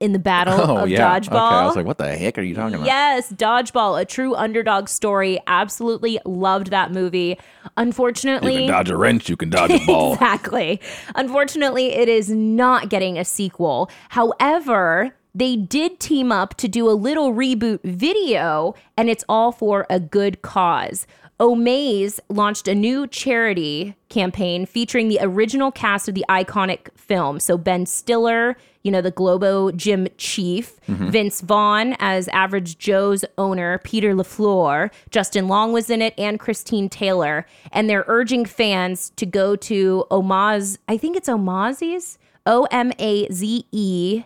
in 0.00 0.12
the 0.12 0.18
battle 0.18 0.58
Oh, 0.58 0.76
of 0.78 0.88
yeah. 0.88 0.98
dodgeball. 1.20 1.26
Okay. 1.48 1.56
I 1.56 1.66
was 1.66 1.76
like, 1.76 1.84
what 1.86 1.98
the 1.98 2.16
heck 2.16 2.38
are 2.38 2.42
you 2.42 2.54
talking 2.54 2.74
about? 2.76 2.86
Yes, 2.86 3.30
Dodgeball, 3.30 4.00
a 4.00 4.04
true 4.06 4.34
underdog 4.34 4.88
story. 4.88 5.38
Absolutely 5.46 6.18
loved 6.24 6.68
that 6.70 6.90
movie. 6.90 7.38
Unfortunately, 7.76 8.52
You 8.54 8.58
can 8.60 8.68
dodge 8.68 8.90
a 8.90 8.96
wrench, 8.96 9.28
you 9.28 9.36
can 9.36 9.50
dodge 9.50 9.70
a 9.72 9.78
ball. 9.86 10.14
exactly. 10.14 10.80
Unfortunately, 11.14 11.92
it 11.92 12.08
is 12.08 12.30
not 12.30 12.88
getting 12.88 13.18
a 13.18 13.24
sequel. 13.24 13.90
However, 14.08 15.14
they 15.34 15.54
did 15.54 16.00
team 16.00 16.32
up 16.32 16.56
to 16.56 16.66
do 16.66 16.88
a 16.88 16.92
little 16.92 17.32
reboot 17.32 17.80
video, 17.84 18.74
and 18.96 19.08
it's 19.10 19.24
all 19.28 19.52
for 19.52 19.86
a 19.90 20.00
good 20.00 20.42
cause. 20.42 21.06
Omaze 21.38 22.20
launched 22.28 22.68
a 22.68 22.74
new 22.74 23.06
charity 23.06 23.94
campaign 24.08 24.66
featuring 24.66 25.08
the 25.08 25.18
original 25.22 25.70
cast 25.70 26.08
of 26.08 26.14
the 26.14 26.24
iconic 26.28 26.88
film. 26.98 27.40
So 27.40 27.56
Ben 27.56 27.86
Stiller, 27.86 28.56
you 28.82 28.90
know, 28.90 29.00
the 29.00 29.10
Globo 29.10 29.70
Gym 29.72 30.08
chief, 30.16 30.80
mm-hmm. 30.88 31.10
Vince 31.10 31.40
Vaughn 31.40 31.96
as 31.98 32.28
Average 32.28 32.78
Joe's 32.78 33.24
owner, 33.36 33.78
Peter 33.78 34.14
LaFleur, 34.14 34.90
Justin 35.10 35.48
Long 35.48 35.72
was 35.72 35.90
in 35.90 36.00
it, 36.02 36.14
and 36.16 36.40
Christine 36.40 36.88
Taylor. 36.88 37.46
And 37.72 37.88
they're 37.90 38.04
urging 38.06 38.44
fans 38.44 39.10
to 39.16 39.26
go 39.26 39.56
to 39.56 40.04
Omaze, 40.10 40.78
I 40.88 40.96
think 40.96 41.16
it's 41.16 41.28
Omaze's, 41.28 42.18
O 42.46 42.66
M 42.70 42.92
A 42.98 43.28
Z 43.30 43.66
E 43.70 44.24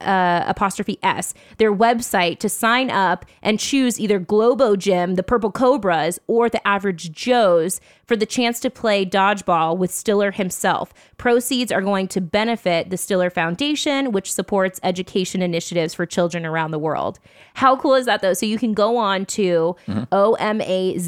uh, 0.00 0.44
apostrophe 0.46 0.98
S, 1.02 1.32
their 1.58 1.74
website 1.74 2.38
to 2.40 2.48
sign 2.48 2.90
up 2.90 3.24
and 3.42 3.58
choose 3.58 3.98
either 3.98 4.18
Globo 4.18 4.76
Gym, 4.76 5.14
the 5.14 5.22
Purple 5.22 5.50
Cobras, 5.50 6.18
or 6.26 6.48
the 6.50 6.66
Average 6.66 7.12
Joes 7.12 7.80
for 8.04 8.16
the 8.16 8.26
chance 8.26 8.60
to 8.60 8.70
play 8.70 9.06
dodgeball 9.06 9.78
with 9.78 9.90
Stiller 9.90 10.32
himself. 10.32 10.92
Proceeds 11.16 11.72
are 11.72 11.80
going 11.80 12.08
to 12.08 12.20
benefit 12.20 12.90
the 12.90 12.96
Stiller 12.96 13.30
Foundation, 13.30 14.12
which 14.12 14.32
supports 14.32 14.78
education 14.82 15.40
initiatives 15.40 15.94
for 15.94 16.04
children 16.04 16.44
around 16.44 16.72
the 16.72 16.78
world. 16.78 17.18
How 17.54 17.76
cool 17.76 17.94
is 17.94 18.06
that, 18.06 18.20
though? 18.22 18.34
So 18.34 18.44
you 18.46 18.58
can 18.58 18.74
go 18.74 18.98
on 18.98 19.24
to 19.26 19.76
omaze.com 20.12 21.06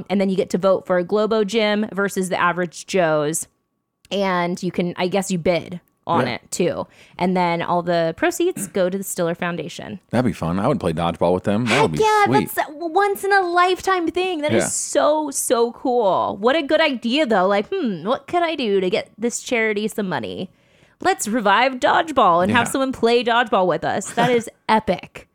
E 0.00 0.04
and 0.10 0.20
then 0.20 0.28
you 0.28 0.36
get 0.36 0.50
to 0.50 0.58
vote 0.58 0.86
for 0.86 1.02
Globo 1.02 1.44
Gym 1.44 1.86
versus 1.92 2.28
the 2.28 2.40
Average 2.40 2.86
Joes 2.86 3.46
and 4.12 4.60
you 4.62 4.72
can 4.72 4.94
i 4.96 5.06
guess 5.06 5.30
you 5.30 5.38
bid 5.38 5.80
on 6.10 6.26
Yeah. 6.26 6.34
it 6.34 6.50
too 6.50 6.86
and 7.18 7.36
then 7.36 7.62
all 7.62 7.82
the 7.82 8.14
proceeds 8.16 8.66
go 8.66 8.90
to 8.90 8.98
the 8.98 9.04
stiller 9.04 9.34
foundation 9.34 10.00
That'd 10.10 10.24
be 10.24 10.32
fun. 10.32 10.58
I 10.58 10.66
would 10.68 10.80
play 10.80 10.92
dodgeball 10.92 11.32
with 11.34 11.44
them. 11.44 11.66
That 11.66 11.82
would 11.82 11.92
be 11.92 11.98
yeah 11.98 12.24
sweet. 12.26 12.50
that's 12.54 12.68
a 12.68 12.72
once 12.76 13.24
in 13.24 13.32
a 13.32 13.40
lifetime 13.40 14.06
thing 14.10 14.40
That 14.42 14.52
is 14.52 14.64
Yeah. 14.64 14.68
so 14.68 15.30
so 15.30 15.72
cool 15.72 16.36
what 16.36 16.56
a 16.56 16.62
good 16.62 16.80
idea 16.80 17.26
though 17.26 17.46
like 17.46 17.68
hmm 17.72 18.04
what 18.04 18.26
could 18.26 18.42
i 18.42 18.54
do 18.54 18.80
to 18.80 18.90
get 18.90 19.10
this 19.16 19.40
charity 19.40 19.86
some 19.88 20.08
money 20.08 20.50
let's 21.00 21.26
revive 21.28 21.74
dodgeball 21.80 22.42
and 22.42 22.52
have 22.52 22.68
someone 22.68 22.92
play 22.92 23.22
dodgeball 23.24 23.66
with 23.66 23.84
us 23.84 24.10
that 24.12 24.30
is 24.30 24.50
epic 24.68 25.28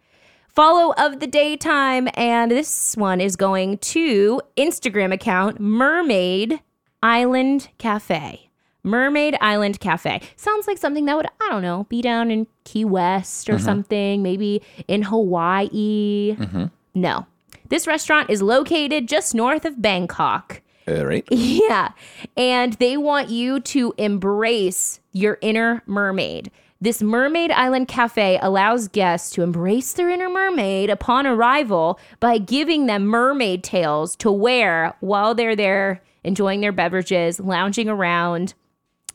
follow 0.47 0.93
of 0.93 1.19
the 1.19 1.27
daytime 1.27 2.07
and 2.15 2.51
this 2.51 2.95
one 2.95 3.19
is 3.21 3.35
going 3.35 3.77
to 3.79 4.39
instagram 4.57 5.11
account 5.13 5.59
mermaid 5.59 6.59
island 7.03 7.69
cafe 7.77 8.44
mermaid 8.85 9.35
island 9.41 9.79
cafe. 9.79 10.21
Sounds 10.35 10.67
like 10.67 10.77
something 10.77 11.05
that 11.05 11.17
would 11.17 11.27
i 11.41 11.49
don't 11.49 11.61
know 11.61 11.85
be 11.89 12.01
down 12.01 12.31
in 12.31 12.47
key 12.63 12.85
west 12.85 13.49
or 13.49 13.53
mm-hmm. 13.53 13.65
something 13.65 14.23
maybe 14.23 14.61
in 14.87 15.03
hawaii. 15.03 16.35
Mm-hmm. 16.37 16.65
No. 16.93 17.25
This 17.67 17.87
restaurant 17.87 18.29
is 18.29 18.41
located 18.41 19.07
just 19.07 19.35
north 19.35 19.65
of 19.65 19.81
bangkok. 19.81 20.61
All 20.87 21.05
right. 21.05 21.25
yeah. 21.31 21.91
And 22.37 22.73
they 22.73 22.95
want 22.95 23.29
you 23.29 23.59
to 23.59 23.93
embrace 23.97 24.99
your 25.11 25.39
inner 25.41 25.81
mermaid. 25.87 26.51
This 26.81 27.01
Mermaid 27.01 27.51
Island 27.51 27.87
Cafe 27.87 28.37
allows 28.41 28.89
guests 28.89 29.31
to 29.31 29.41
embrace 29.41 29.93
their 29.93 30.09
inner 30.09 30.29
mermaid 30.29 30.89
upon 30.89 31.25
arrival 31.25 31.99
by 32.19 32.37
giving 32.37 32.85
them 32.85 33.05
mermaid 33.05 33.63
tails 33.63 34.15
to 34.17 34.31
wear 34.31 34.93
while 34.99 35.33
they're 35.33 35.55
there 35.55 36.03
enjoying 36.25 36.61
their 36.61 36.71
beverages, 36.71 37.39
lounging 37.39 37.87
around, 37.87 38.53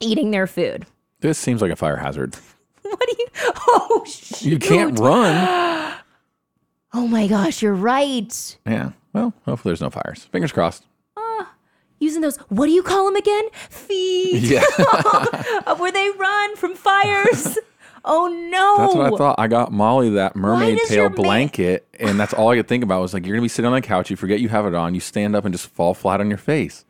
eating 0.01 0.31
their 0.31 0.47
food. 0.47 0.87
This 1.21 1.39
seems 1.39 1.63
like 1.63 1.71
a 1.71 1.77
fire 1.77 1.97
hazard. 1.97 2.37
What 2.83 3.09
do 3.09 3.15
you? 3.19 3.27
Oh, 3.69 4.05
shoot. 4.05 4.43
You 4.43 4.59
can't 4.59 4.99
run. 4.99 5.95
Oh 6.93 7.07
my 7.07 7.29
gosh, 7.29 7.63
you're 7.63 7.73
right. 7.73 8.59
Yeah. 8.67 8.91
Well, 9.13 9.33
hopefully 9.45 9.71
there's 9.71 9.81
no 9.81 9.91
fires. 9.91 10.25
Fingers 10.25 10.51
crossed. 10.51 10.85
Using 12.01 12.23
those, 12.23 12.39
what 12.49 12.65
do 12.67 12.73
you 12.73 12.83
call 12.83 13.05
them 13.05 13.17
again? 13.17 13.45
Feet. 13.69 14.43
Yeah. 14.43 14.65
Uh, 14.79 15.77
where 15.79 15.93
they 15.93 16.09
run 16.19 16.57
from 16.57 16.75
fires. 16.75 17.59
oh 18.07 18.27
no. 18.51 18.77
That's 18.79 18.95
what 18.95 19.13
I 19.13 19.17
thought. 19.17 19.37
I 19.39 19.49
got 19.49 19.71
Molly 19.71 20.09
that 20.11 20.35
mermaid 20.35 20.79
tail 20.89 20.97
your 20.97 21.11
ma- 21.11 21.17
blanket, 21.17 21.87
and 22.01 22.19
that's 22.19 22.33
all 22.33 22.49
I 22.49 22.57
could 22.57 22.69
think 22.69 22.83
about 22.83 23.03
was 23.03 23.13
like, 23.13 23.27
you're 23.27 23.37
gonna 23.37 23.43
be 23.45 23.49
sitting 23.49 23.67
on 23.67 23.75
the 23.75 23.83
couch, 23.83 24.09
you 24.09 24.17
forget 24.17 24.41
you 24.41 24.49
have 24.49 24.65
it 24.65 24.75
on, 24.75 24.95
you 24.95 25.01
stand 25.01 25.37
up 25.37 25.45
and 25.45 25.53
just 25.53 25.67
fall 25.69 25.93
flat 25.93 26.21
on 26.21 26.31
your 26.31 26.39
face. 26.39 26.87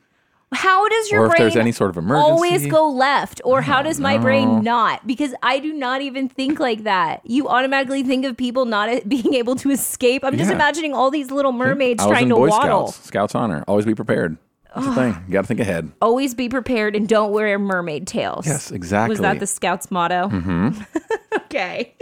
How 0.53 0.89
does 0.89 1.11
your 1.13 1.23
Or 1.23 1.27
if 1.27 1.31
brain 1.33 1.43
there's 1.43 1.57
any 1.57 1.71
sort 1.71 1.91
of 1.91 1.97
emergency. 1.97 2.29
always 2.31 2.67
go 2.67 2.89
left? 2.89 3.41
Or 3.45 3.63
how 3.63 3.83
does 3.83 4.01
my 4.01 4.17
know. 4.17 4.23
brain 4.23 4.63
not? 4.65 5.07
Because 5.07 5.33
I 5.45 5.61
do 5.61 5.73
not 5.73 6.01
even 6.03 6.29
think 6.29 6.59
like 6.59 6.83
that. 6.85 7.21
You 7.25 7.49
automatically 7.49 8.03
think 8.03 8.25
of 8.25 8.37
people 8.37 8.65
not 8.65 8.89
being 9.09 9.35
able 9.35 9.55
to 9.57 9.71
escape. 9.71 10.25
I'm 10.25 10.37
just 10.37 10.49
Yeah. 10.51 10.57
imagining 10.57 10.93
all 10.93 11.11
these 11.11 11.31
little 11.31 11.53
mermaids 11.53 12.05
trying 12.05 12.29
to 12.31 12.35
Boy 12.35 12.49
waddle. 12.49 12.89
Scouts. 12.89 13.07
Scouts 13.07 13.35
honor. 13.37 13.63
Always 13.69 13.85
be 13.87 13.95
prepared. 13.95 14.39
That's 14.75 14.87
the 14.87 14.95
thing. 14.95 15.17
You 15.27 15.33
got 15.33 15.43
to 15.43 15.47
think 15.47 15.61
ahead. 15.61 15.91
Always 16.01 16.35
be 16.35 16.49
prepared 16.49 16.95
and 16.97 17.09
don't 17.09 17.33
wear 17.33 17.59
mermaid 17.59 18.07
tails. 18.07 18.47
Yes, 18.47 18.71
exactly. 18.71 19.11
Was 19.13 19.21
that 19.21 19.39
the 19.41 19.47
Scouts 19.47 19.91
motto? 19.91 20.29
Mm-hmm. 20.29 20.83
okay. 21.45 21.95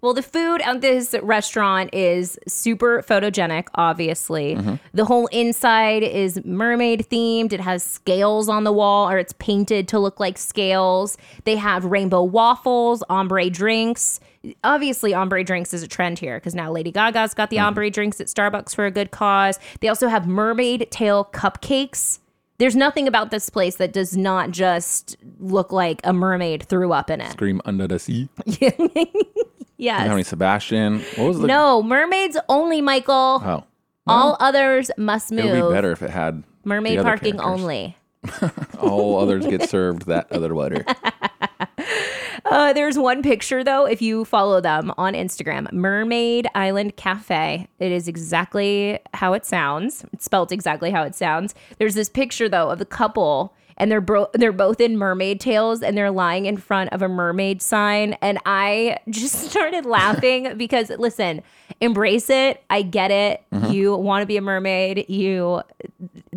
Well, 0.00 0.14
the 0.14 0.22
food 0.22 0.60
at 0.62 0.80
this 0.80 1.14
restaurant 1.22 1.92
is 1.92 2.38
super 2.46 3.02
photogenic, 3.02 3.66
obviously. 3.74 4.54
Mm-hmm. 4.54 4.74
The 4.94 5.04
whole 5.04 5.26
inside 5.28 6.04
is 6.04 6.40
mermaid 6.44 7.08
themed. 7.10 7.52
It 7.52 7.60
has 7.60 7.82
scales 7.82 8.48
on 8.48 8.62
the 8.64 8.72
wall, 8.72 9.10
or 9.10 9.18
it's 9.18 9.34
painted 9.40 9.88
to 9.88 9.98
look 9.98 10.20
like 10.20 10.38
scales. 10.38 11.18
They 11.44 11.56
have 11.56 11.84
rainbow 11.84 12.22
waffles, 12.22 13.02
ombre 13.08 13.50
drinks. 13.50 14.20
Obviously, 14.62 15.14
ombre 15.14 15.42
drinks 15.42 15.74
is 15.74 15.82
a 15.82 15.88
trend 15.88 16.20
here 16.20 16.38
because 16.38 16.54
now 16.54 16.70
Lady 16.70 16.92
Gaga's 16.92 17.34
got 17.34 17.50
the 17.50 17.56
Mm-hmm. 17.56 17.66
ombre 17.66 17.90
drinks 17.90 18.20
at 18.20 18.28
Starbucks 18.28 18.74
for 18.74 18.86
a 18.86 18.90
good 18.92 19.10
cause. 19.10 19.58
They 19.80 19.88
also 19.88 20.06
have 20.06 20.28
mermaid 20.28 20.86
tail 20.92 21.28
cupcakes. 21.32 22.20
There's 22.58 22.76
nothing 22.76 23.08
about 23.08 23.30
this 23.32 23.50
place 23.50 23.76
that 23.76 23.92
does 23.92 24.16
not 24.16 24.52
just 24.52 25.16
look 25.40 25.72
like 25.72 26.00
a 26.04 26.12
mermaid 26.12 26.64
threw 26.64 26.92
up 26.92 27.10
in 27.10 27.20
it. 27.20 27.32
Scream 27.32 27.60
under 27.64 27.86
the 27.88 27.98
sea. 27.98 28.28
Yes. 29.78 30.02
How 30.02 30.08
many 30.08 30.24
Sebastian? 30.24 31.00
What 31.16 31.28
was 31.28 31.38
the? 31.40 31.46
No, 31.46 31.82
mermaids 31.82 32.36
only, 32.48 32.80
Michael. 32.82 33.40
Oh, 33.44 33.64
All 34.06 34.36
others 34.40 34.90
must 34.98 35.30
move. 35.32 35.44
it 35.46 35.62
would 35.62 35.68
be 35.70 35.74
better 35.74 35.92
if 35.92 36.02
it 36.02 36.10
had 36.10 36.42
the 36.42 36.68
Mermaid 36.68 36.98
other 36.98 37.08
parking 37.08 37.38
characters. 37.38 37.60
only. 37.62 37.96
All 38.80 39.18
others 39.18 39.46
get 39.46 39.68
served 39.70 40.06
that 40.06 40.30
other 40.32 40.54
water. 40.54 40.84
Uh, 42.44 42.72
there's 42.72 42.96
one 42.98 43.22
picture 43.22 43.62
though. 43.62 43.84
If 43.84 44.00
you 44.00 44.24
follow 44.24 44.60
them 44.60 44.90
on 44.96 45.12
Instagram, 45.12 45.70
Mermaid 45.70 46.46
Island 46.54 46.96
Cafe. 46.96 47.68
It 47.78 47.92
is 47.92 48.08
exactly 48.08 48.98
how 49.12 49.34
it 49.34 49.44
sounds. 49.44 50.04
It's 50.14 50.24
spelled 50.24 50.50
exactly 50.50 50.90
how 50.90 51.02
it 51.02 51.14
sounds. 51.14 51.54
There's 51.78 51.94
this 51.94 52.08
picture 52.08 52.48
though 52.48 52.70
of 52.70 52.78
the 52.78 52.86
couple, 52.86 53.54
and 53.78 53.90
they're 53.90 54.00
bro- 54.00 54.30
they're 54.34 54.52
both 54.52 54.80
in 54.80 54.98
mermaid 54.98 55.40
tails, 55.40 55.82
and 55.82 55.96
they're 55.96 56.10
lying 56.10 56.46
in 56.46 56.56
front 56.56 56.92
of 56.92 57.00
a 57.00 57.08
mermaid 57.08 57.62
sign. 57.62 58.14
And 58.20 58.38
I 58.44 58.98
just 59.08 59.50
started 59.50 59.86
laughing 59.86 60.56
because 60.56 60.90
listen, 60.90 61.42
embrace 61.80 62.28
it. 62.28 62.62
I 62.68 62.82
get 62.82 63.10
it. 63.10 63.42
Mm-hmm. 63.52 63.72
You 63.72 63.96
want 63.96 64.22
to 64.22 64.26
be 64.26 64.36
a 64.36 64.42
mermaid. 64.42 65.08
You 65.08 65.62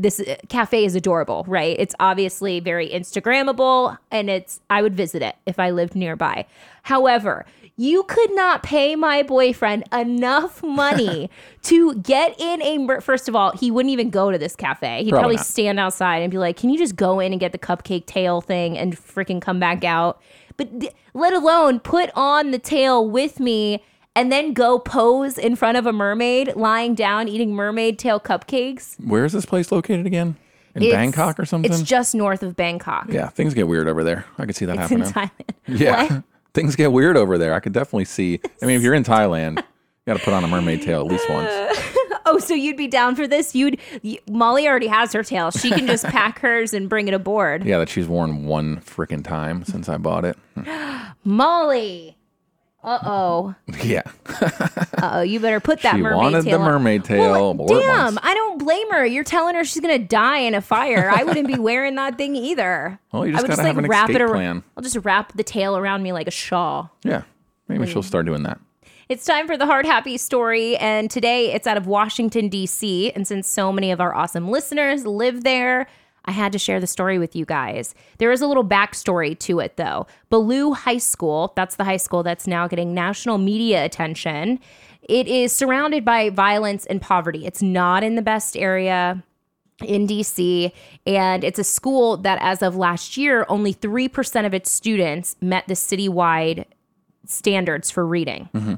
this 0.01 0.19
uh, 0.19 0.35
cafe 0.49 0.85
is 0.85 0.95
adorable, 0.95 1.43
right? 1.47 1.75
It's 1.79 1.95
obviously 1.99 2.59
very 2.59 2.89
Instagrammable 2.89 3.97
and 4.09 4.29
it's 4.29 4.59
I 4.69 4.81
would 4.81 4.95
visit 4.95 5.21
it 5.21 5.35
if 5.45 5.59
I 5.59 5.69
lived 5.69 5.95
nearby. 5.95 6.45
However, 6.83 7.45
you 7.77 8.03
could 8.03 8.33
not 8.35 8.63
pay 8.63 8.95
my 8.95 9.23
boyfriend 9.23 9.83
enough 9.91 10.61
money 10.63 11.29
to 11.63 11.95
get 11.95 12.39
in 12.39 12.61
a 12.61 13.01
first 13.01 13.29
of 13.29 13.35
all, 13.35 13.51
he 13.51 13.71
wouldn't 13.71 13.91
even 13.91 14.09
go 14.09 14.31
to 14.31 14.37
this 14.37 14.55
cafe. 14.55 15.03
He'd 15.03 15.11
Probably 15.11 15.35
probably 15.35 15.37
stand 15.37 15.79
outside 15.79 16.17
and 16.17 16.31
be 16.31 16.37
like, 16.37 16.57
"Can 16.57 16.69
you 16.69 16.77
just 16.77 16.95
go 16.95 17.19
in 17.19 17.31
and 17.31 17.39
get 17.39 17.51
the 17.51 17.57
cupcake 17.57 18.05
tail 18.05 18.41
thing 18.41 18.77
and 18.77 18.97
freaking 18.97 19.41
come 19.41 19.59
back 19.59 19.83
out?" 19.83 20.21
But 20.57 20.79
th- 20.79 20.93
let 21.13 21.33
alone 21.33 21.79
put 21.79 22.11
on 22.15 22.51
the 22.51 22.59
tail 22.59 23.07
with 23.09 23.39
me 23.39 23.83
and 24.15 24.31
then 24.31 24.53
go 24.53 24.77
pose 24.79 25.37
in 25.37 25.55
front 25.55 25.77
of 25.77 25.85
a 25.85 25.93
mermaid 25.93 26.55
lying 26.55 26.95
down 26.95 27.27
eating 27.27 27.53
mermaid 27.53 27.97
tail 27.99 28.19
cupcakes. 28.19 28.95
Where 29.05 29.25
is 29.25 29.31
this 29.33 29.45
place 29.45 29.71
located 29.71 30.05
again? 30.05 30.35
In 30.75 30.83
It's- 30.83 30.93
Bangkok 30.97 31.39
or 31.39 31.45
something? 31.45 31.71
It's 31.71 31.81
just 31.81 32.15
north 32.15 32.43
of 32.43 32.55
Bangkok. 32.55 33.07
yeah, 33.09 33.27
things 33.29 33.53
get 33.53 33.67
weird 33.67 33.87
over 33.87 34.03
there. 34.03 34.25
I 34.37 34.45
could 34.45 34.55
see 34.55 34.65
that 34.65 34.77
It's 34.77 34.91
in 34.91 35.01
happening. 35.01 35.29
Thailand. 35.67 35.79
Yeah, 35.79 36.03
What? 36.13 36.23
things 36.53 36.75
get 36.75 36.91
weird 36.91 37.17
over 37.17 37.37
there. 37.37 37.53
I 37.53 37.59
could 37.59 37.73
definitely 37.73 38.05
see. 38.05 38.39
I 38.61 38.65
mean, 38.65 38.77
if 38.77 38.81
you're 38.83 38.93
in 38.93 39.03
Thailand, 39.03 39.57
you 39.57 39.63
got 40.07 40.17
to 40.17 40.23
put 40.23 40.33
on 40.33 40.43
a 40.43 40.47
mermaid 40.47 40.81
tail 40.81 41.01
at 41.01 41.07
least 41.07 41.29
once. 41.29 41.51
Oh, 42.23 42.37
so 42.37 42.53
you'd 42.53 42.77
be 42.77 42.87
down 42.87 43.15
for 43.15 43.27
this? 43.27 43.55
You'd 43.55 43.79
you, 44.03 44.19
Molly 44.29 44.65
already 44.67 44.85
has 44.87 45.11
her 45.11 45.23
tail. 45.23 45.49
She 45.49 45.69
can 45.71 45.87
just 45.87 46.05
pack 46.15 46.37
hers 46.39 46.71
and 46.71 46.87
bring 46.87 47.07
it 47.07 47.15
aboard. 47.15 47.65
Yeah, 47.65 47.79
that 47.79 47.89
she's 47.89 48.07
worn 48.07 48.45
one 48.45 48.77
freaking 48.77 49.23
time 49.23 49.65
since 49.65 49.89
I 49.89 49.97
bought 49.97 50.23
it. 50.23 50.37
Molly. 51.25 52.15
Uh 52.83 52.99
oh. 53.03 53.55
Yeah, 53.83 54.01
Uh 54.41 55.09
oh. 55.13 55.21
You 55.21 55.39
better 55.39 55.59
put 55.59 55.81
that 55.81 55.95
She 55.95 56.01
mermaid 56.01 56.17
wanted 56.17 56.43
the 56.45 56.49
tail. 56.51 56.59
mermaid 56.59 57.03
tail 57.03 57.53
Well, 57.55 57.67
damn. 57.67 58.17
I 58.23 58.33
don't 58.33 58.57
blame 58.57 58.89
her. 58.91 59.05
You're 59.05 59.23
telling 59.23 59.55
her 59.55 59.63
she's 59.63 59.81
gonna 59.81 59.99
die 59.99 60.39
in 60.39 60.55
a 60.55 60.61
fire. 60.61 61.09
I 61.13 61.23
wouldn't 61.23 61.47
be 61.47 61.55
wearing 61.59 61.95
that 61.95 62.17
thing 62.17 62.35
either. 62.35 62.99
Well, 63.11 63.25
you 63.27 63.33
I 63.33 63.35
just 63.37 63.43
would 63.43 63.47
gotta 63.49 63.57
just 63.61 63.67
have 63.67 63.75
like 63.75 63.85
an 63.85 63.89
wrap 63.89 64.09
it 64.09 64.21
around. 64.21 64.31
plan. 64.33 64.63
I'll 64.77 64.83
just 64.83 64.97
wrap 65.03 65.33
the 65.33 65.43
tail 65.43 65.77
around 65.77 66.01
me 66.03 66.11
like 66.13 66.27
a 66.27 66.31
shawl. 66.31 66.91
yeah. 67.03 67.23
Maybe 67.67 67.87
she'll 67.87 68.03
start 68.03 68.25
doing 68.25 68.43
that. 68.43 68.59
It's 69.07 69.23
time 69.25 69.45
for 69.47 69.55
the 69.57 69.65
hard 69.65 69.85
happy 69.85 70.17
story, 70.17 70.75
and 70.77 71.09
today 71.11 71.53
it's 71.53 71.67
out 71.67 71.77
of 71.77 71.85
Washington, 71.87 72.49
D.C. 72.49 73.11
And 73.11 73.27
since 73.27 73.47
so 73.47 73.71
many 73.71 73.91
of 73.91 73.99
our 74.01 74.13
awesome 74.13 74.49
listeners 74.49 75.05
live 75.05 75.43
there, 75.43 75.87
I 76.25 76.31
had 76.31 76.51
to 76.51 76.59
share 76.59 76.79
the 76.79 76.87
story 76.87 77.17
with 77.17 77.35
you 77.35 77.45
guys. 77.45 77.95
There 78.19 78.31
is 78.31 78.41
a 78.41 78.47
little 78.47 78.63
backstory 78.63 79.37
to 79.39 79.59
it, 79.59 79.77
though. 79.77 80.05
Ballou 80.29 80.73
High 80.73 80.99
School, 80.99 81.53
that's 81.55 81.75
the 81.75 81.83
high 81.83 81.97
school 81.97 82.21
that's 82.23 82.45
now 82.45 82.67
getting 82.67 82.93
national 82.93 83.37
media 83.37 83.83
attention, 83.83 84.59
it 85.09 85.27
is 85.27 85.51
surrounded 85.51 86.05
by 86.05 86.29
violence 86.29 86.85
and 86.85 87.01
poverty. 87.01 87.45
It's 87.45 87.61
not 87.61 88.03
in 88.03 88.15
the 88.15 88.21
best 88.21 88.55
area 88.55 89.23
in 89.83 90.07
DC. 90.07 90.71
And 91.07 91.43
it's 91.43 91.59
a 91.59 91.63
school 91.63 92.17
that, 92.17 92.37
as 92.41 92.61
of 92.61 92.75
last 92.75 93.17
year, 93.17 93.45
only 93.49 93.73
3% 93.73 94.45
of 94.45 94.53
its 94.53 94.69
students 94.69 95.35
met 95.41 95.67
the 95.67 95.73
citywide 95.73 96.65
standards 97.25 97.89
for 97.89 98.05
reading. 98.05 98.49
Mm-hmm. 98.53 98.75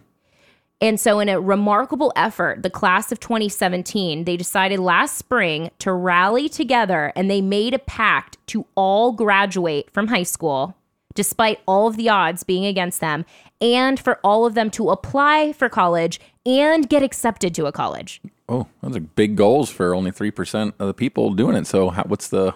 And 0.84 1.00
so, 1.00 1.22
in 1.22 1.30
a 1.30 1.40
remarkable 1.40 2.12
effort, 2.18 2.62
the 2.62 2.70
class 2.70 3.10
of 3.14 3.22
2017, 3.22 4.26
they 4.26 4.36
decided 4.36 4.80
last 4.80 5.18
spring 5.18 5.72
to 5.80 5.94
rally 5.94 6.50
together 6.50 7.14
and 7.16 7.32
they 7.32 7.40
made 7.40 7.74
a 7.74 7.80
pact 7.80 8.38
to 8.48 8.66
all 8.76 9.14
graduate 9.14 9.90
from 9.94 10.10
high 10.10 10.24
school, 10.24 10.76
despite 11.14 11.62
all 11.66 11.88
of 11.88 11.96
the 11.96 12.10
odds 12.10 12.44
being 12.44 12.66
against 12.66 13.00
them, 13.00 13.24
and 13.62 13.98
for 13.98 14.20
all 14.26 14.46
of 14.46 14.56
them 14.56 14.70
to 14.72 14.90
apply 14.90 15.54
for 15.54 15.70
college 15.70 16.20
and 16.46 16.90
get 16.90 17.02
accepted 17.02 17.56
to 17.56 17.66
a 17.66 17.72
college. 17.72 18.20
Oh, 18.50 18.68
those 18.82 18.98
are 18.98 19.00
big 19.00 19.38
goals 19.38 19.70
for 19.70 19.96
only 19.96 20.12
three 20.12 20.32
percent 20.32 20.76
of 20.80 20.88
the 20.88 20.94
people 20.94 21.34
doing 21.34 21.56
it. 21.56 21.66
So, 21.66 21.92
how, 21.92 22.04
what's 22.04 22.28
the 22.28 22.56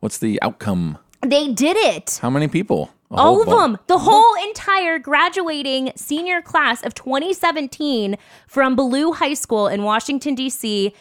what's 0.00 0.18
the 0.18 0.38
outcome? 0.42 0.98
They 1.22 1.52
did 1.52 1.76
it. 1.76 2.18
How 2.20 2.30
many 2.30 2.48
people? 2.48 2.90
A 3.10 3.14
All 3.14 3.40
of 3.40 3.48
them. 3.48 3.78
The 3.86 3.98
whole 3.98 4.34
entire 4.48 4.98
graduating 4.98 5.92
senior 5.94 6.42
class 6.42 6.82
of 6.84 6.94
2017 6.94 8.16
from 8.48 8.74
Ballou 8.74 9.12
High 9.12 9.34
School 9.34 9.68
in 9.68 9.82
Washington, 9.84 10.34
D.C. 10.34 10.92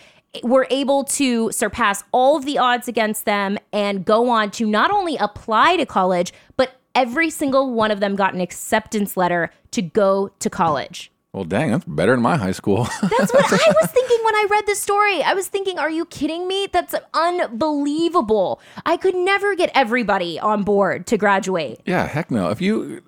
were 0.43 0.68
able 0.69 1.03
to 1.06 1.52
surpass 1.52 2.03
all 2.11 2.38
of 2.38 2.45
the 2.45 2.57
odds 2.57 2.88
against 2.88 3.26
them 3.26 3.57
and 3.73 4.06
go 4.06 4.30
on 4.30 4.52
to 4.52 4.68
not 4.68 4.91
only 4.91 5.18
apply 5.18 5.77
to 5.77 5.85
college, 5.85 6.34
but 6.56 6.76
every 6.93 7.30
single 7.30 7.73
one 7.73 7.89
of 7.89 7.99
them 7.99 8.15
got 8.15 8.34
an 8.34 8.41
acceptance 8.41 9.18
letter 9.18 9.49
to 9.72 9.81
go 9.81 10.31
to 10.39 10.49
college. 10.49 11.11
Well, 11.34 11.45
dang, 11.45 11.72
that's 11.72 11.86
better 11.86 12.12
than 12.12 12.22
my 12.22 12.36
high 12.36 12.52
school. 12.52 12.84
That's 13.02 13.34
what 13.34 13.45
I 13.53 13.74
was 13.82 13.90
thinking 13.91 14.18
when 14.26 14.36
I 14.36 14.48
read 14.52 14.66
this 14.66 14.82
story. 14.82 15.24
I 15.24 15.34
was 15.34 15.48
thinking, 15.48 15.80
are 15.80 15.90
you 15.90 16.03
kidding 16.03 16.45
me? 16.45 16.68
That's 16.70 16.94
unbelievable. 17.14 18.60
I 18.86 18.98
could 18.98 19.16
never 19.16 19.56
get 19.56 19.72
everybody 19.74 20.38
on 20.41 20.64
board 20.64 21.08
to 21.08 21.18
graduate. 21.18 21.80
yeah, 21.86 22.06
heck 22.06 22.32
no. 22.32 22.49
If 22.49 22.60
you, 22.60 23.02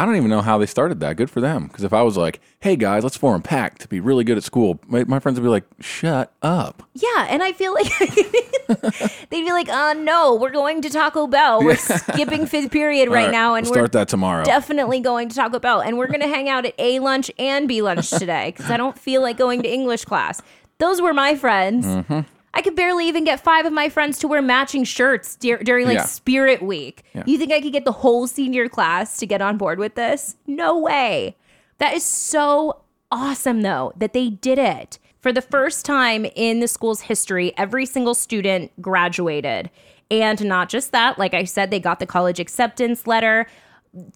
I 0.00 0.06
don't 0.06 0.16
even 0.16 0.30
know 0.30 0.40
how 0.40 0.56
they 0.56 0.64
started 0.64 1.00
that. 1.00 1.16
Good 1.16 1.28
for 1.30 1.42
them. 1.42 1.66
Because 1.66 1.84
if 1.84 1.92
I 1.92 2.00
was 2.00 2.16
like, 2.16 2.40
hey 2.60 2.74
guys, 2.74 3.02
let's 3.02 3.18
form 3.18 3.40
a 3.40 3.42
pact 3.42 3.82
to 3.82 3.88
be 3.88 4.00
really 4.00 4.24
good 4.24 4.38
at 4.38 4.44
school, 4.44 4.80
my, 4.86 5.04
my 5.04 5.18
friends 5.18 5.38
would 5.38 5.44
be 5.44 5.50
like, 5.50 5.64
shut 5.78 6.32
up. 6.40 6.82
Yeah, 6.94 7.26
and 7.28 7.42
I 7.42 7.52
feel 7.52 7.74
like 7.74 7.92
they'd 9.28 9.44
be 9.44 9.52
like, 9.52 9.68
"Uh, 9.68 9.92
no, 9.92 10.36
we're 10.36 10.50
going 10.50 10.80
to 10.82 10.88
Taco 10.88 11.26
Bell. 11.26 11.62
We're 11.62 11.76
skipping 11.76 12.46
fifth 12.46 12.70
period 12.70 13.10
right, 13.10 13.26
right, 13.26 13.30
now, 13.30 13.54
and 13.54 13.66
we'll 13.66 13.72
we're 13.72 13.76
start 13.76 13.92
that 13.92 14.08
tomorrow." 14.08 14.42
Definitely 14.44 15.00
going 15.00 15.28
to 15.28 15.36
Taco 15.36 15.58
Bell, 15.58 15.82
and 15.82 15.98
we're 15.98 16.06
going 16.06 16.20
to 16.20 16.28
hang 16.28 16.48
out 16.48 16.64
at 16.64 16.74
A 16.78 16.98
lunch 17.00 17.30
and 17.38 17.68
B 17.68 17.82
lunch 17.82 18.08
today 18.08 18.54
because 18.56 18.70
I 18.70 18.78
don't 18.78 18.98
feel 18.98 19.20
like 19.20 19.36
going 19.36 19.62
to 19.62 19.68
English 19.70 20.06
class. 20.06 20.40
Those 20.78 21.02
were 21.02 21.12
my 21.12 21.34
friends. 21.34 21.84
Mm-hmm. 21.84 22.20
I 22.60 22.62
could 22.62 22.76
barely 22.76 23.08
even 23.08 23.24
get 23.24 23.40
five 23.40 23.64
of 23.64 23.72
my 23.72 23.88
friends 23.88 24.18
to 24.18 24.28
wear 24.28 24.42
matching 24.42 24.84
shirts 24.84 25.34
dur- 25.34 25.62
during 25.62 25.86
like 25.86 25.96
Yeah. 25.96 26.04
Spirit 26.04 26.60
Week. 26.60 27.04
Yeah. 27.14 27.22
You 27.24 27.38
think 27.38 27.52
I 27.52 27.60
could 27.62 27.72
get 27.72 27.86
the 27.86 27.92
whole 27.92 28.26
senior 28.26 28.68
class 28.68 29.16
to 29.16 29.26
get 29.26 29.40
on 29.40 29.56
board 29.56 29.78
with 29.78 29.94
this? 29.94 30.36
No 30.46 30.76
way. 30.78 31.36
That 31.78 31.94
is 31.94 32.04
so 32.04 32.82
awesome, 33.10 33.62
though, 33.62 33.94
that 33.96 34.12
they 34.12 34.28
did 34.28 34.58
it. 34.58 34.98
For 35.20 35.32
the 35.32 35.40
first 35.40 35.86
time 35.86 36.26
in 36.36 36.60
the 36.60 36.68
school's 36.68 37.00
history, 37.00 37.54
every 37.56 37.86
single 37.86 38.12
student 38.14 38.72
graduated. 38.82 39.70
And 40.10 40.44
not 40.44 40.68
just 40.68 40.92
that, 40.92 41.18
like 41.18 41.32
I 41.32 41.44
said, 41.44 41.70
they 41.70 41.80
got 41.80 41.98
the 41.98 42.04
college 42.04 42.38
acceptance 42.38 43.06
letter. 43.06 43.46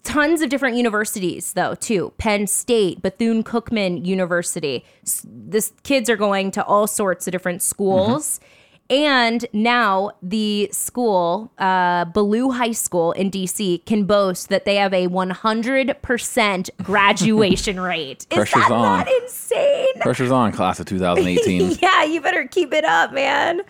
Tons 0.03 0.41
of 0.41 0.49
different 0.49 0.77
universities, 0.77 1.51
though, 1.53 1.75
too. 1.75 2.13
Penn 2.17 2.47
State, 2.47 3.01
Bethune 3.01 3.43
Cookman 3.43 4.05
University. 4.05 4.85
S- 5.03 5.25
This 5.29 5.73
kids 5.83 6.09
are 6.09 6.15
going 6.15 6.51
to 6.51 6.63
all 6.63 6.87
sorts 6.87 7.27
of 7.27 7.31
different 7.33 7.61
schools. 7.61 8.39
And 8.87 9.45
now 9.51 10.11
the 10.21 10.69
school, 10.71 11.51
uh, 11.57 12.05
Ballou 12.05 12.51
High 12.51 12.71
School 12.73 13.13
in 13.13 13.31
DC, 13.31 13.83
can 13.87 14.05
boast 14.05 14.49
that 14.49 14.65
they 14.65 14.75
have 14.75 14.93
a 14.93 15.07
100% 15.07 16.69
graduation 16.83 17.79
rate. 17.79 18.27
Is 18.29 18.35
Pressure's 18.37 18.61
that 18.63 18.71
on. 18.71 18.99
not 18.99 19.07
insane? 19.23 19.87
Pressure's 20.01 20.29
on, 20.31 20.51
class 20.51 20.79
of 20.79 20.85
2018. 20.87 21.79
yeah, 21.81 22.03
you 22.03 22.21
better 22.21 22.47
keep 22.47 22.71
it 22.73 22.85
up, 22.85 23.11
man. 23.11 23.61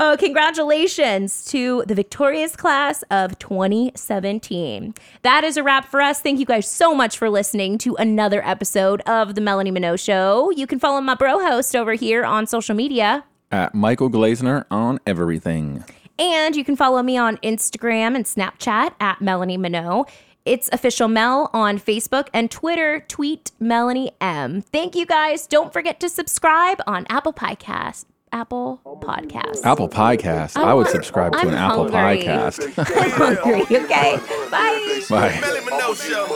Oh, 0.00 0.16
congratulations 0.16 1.44
to 1.46 1.82
the 1.88 1.94
victorious 1.96 2.54
class 2.54 3.02
of 3.10 3.36
2017. 3.40 4.94
That 5.22 5.42
is 5.42 5.56
a 5.56 5.64
wrap 5.64 5.86
for 5.86 6.00
us. 6.00 6.20
Thank 6.20 6.38
you 6.38 6.46
guys 6.46 6.68
so 6.68 6.94
much 6.94 7.18
for 7.18 7.28
listening 7.28 7.78
to 7.78 7.96
another 7.96 8.40
episode 8.46 9.00
of 9.08 9.34
the 9.34 9.40
Melanie 9.40 9.72
Mino 9.72 9.96
Show. 9.96 10.52
You 10.52 10.68
can 10.68 10.78
follow 10.78 11.00
my 11.00 11.16
bro 11.16 11.40
host 11.40 11.74
over 11.74 11.94
here 11.94 12.24
on 12.24 12.46
social 12.46 12.76
media. 12.76 13.24
At 13.50 13.74
Michael 13.74 14.08
Glazener 14.08 14.66
on 14.70 15.00
everything. 15.04 15.82
And 16.16 16.54
you 16.54 16.62
can 16.62 16.76
follow 16.76 17.02
me 17.02 17.16
on 17.16 17.38
Instagram 17.38 18.14
and 18.14 18.24
Snapchat 18.24 18.94
at 19.00 19.20
Melanie 19.20 19.56
Mino. 19.56 20.06
It's 20.44 20.70
official 20.72 21.08
Mel 21.08 21.50
on 21.52 21.80
Facebook 21.80 22.28
and 22.32 22.52
Twitter, 22.52 23.04
tweet 23.08 23.50
Melanie 23.58 24.12
M. 24.20 24.62
Thank 24.62 24.94
you 24.94 25.06
guys. 25.06 25.48
Don't 25.48 25.72
forget 25.72 25.98
to 25.98 26.08
subscribe 26.08 26.80
on 26.86 27.04
Apple 27.10 27.32
Podcast. 27.32 28.04
Apple 28.32 28.80
Podcast. 28.84 29.64
Apple 29.64 29.88
Podcast. 29.88 30.56
I 30.56 30.74
would 30.74 30.88
subscribe 30.88 31.32
to 31.32 31.38
I'm 31.38 31.48
an 31.48 31.54
Apple 31.54 31.90
hungry. 31.90 32.24
Piecast. 32.24 32.74
I'm 33.02 33.10
hungry. 33.10 33.62
Okay. 33.62 34.18
Bye. 34.50 35.02
Bye. 35.08 35.38
Melly 35.40 35.60
Mino 35.64 35.94
Show. 35.94 36.26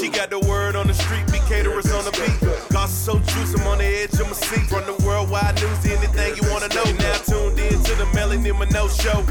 She 0.00 0.08
got 0.08 0.30
the 0.30 0.40
word 0.48 0.76
on 0.76 0.86
the 0.86 0.94
street, 0.94 1.26
be 1.32 1.38
caterers 1.48 1.90
on 1.92 2.04
the 2.04 2.12
beat. 2.12 2.72
Gossip 2.72 3.24
so 3.24 3.34
juice, 3.34 3.54
I'm 3.60 3.66
on 3.66 3.78
the 3.78 3.84
edge 3.84 4.14
of 4.14 4.26
my 4.26 4.32
seat. 4.32 4.66
From 4.68 4.86
the 4.86 4.96
worldwide 5.04 5.60
news, 5.60 5.78
to 5.80 5.92
anything 5.96 6.36
you 6.36 6.50
wanna 6.50 6.68
know. 6.68 6.84
Now 6.84 7.14
tuned 7.18 7.58
in 7.58 7.82
to 7.82 7.94
the 7.96 8.06
Melanie 8.14 8.52
Mino 8.52 8.88
Show. 8.88 9.24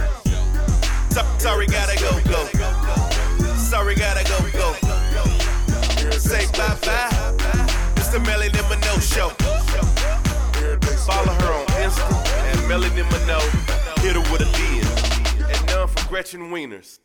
Sorry, 1.39 1.67
gotta 1.67 1.97
go, 1.99 2.11
go. 2.29 2.45
Sorry, 3.55 3.95
gotta 3.95 4.23
go, 4.25 4.37
go. 4.51 4.73
Say 6.17 6.45
bye 6.57 6.75
bye. 6.85 7.89
It's 7.97 8.09
the 8.09 8.19
Melanie 8.19 8.61
Mino 8.69 8.99
Show. 8.99 9.68
Follow 11.09 11.33
her 11.33 11.53
on 11.53 11.65
Insta 11.81 12.05
and 12.51 12.67
Melanie 12.67 13.01
Mino. 13.01 13.39
Hit 14.03 14.15
her 14.15 14.31
with 14.31 14.41
a 14.41 14.49
D. 14.55 14.61
And 15.51 15.65
none 15.65 15.87
for 15.87 16.07
Gretchen 16.07 16.51
Wieners. 16.51 16.99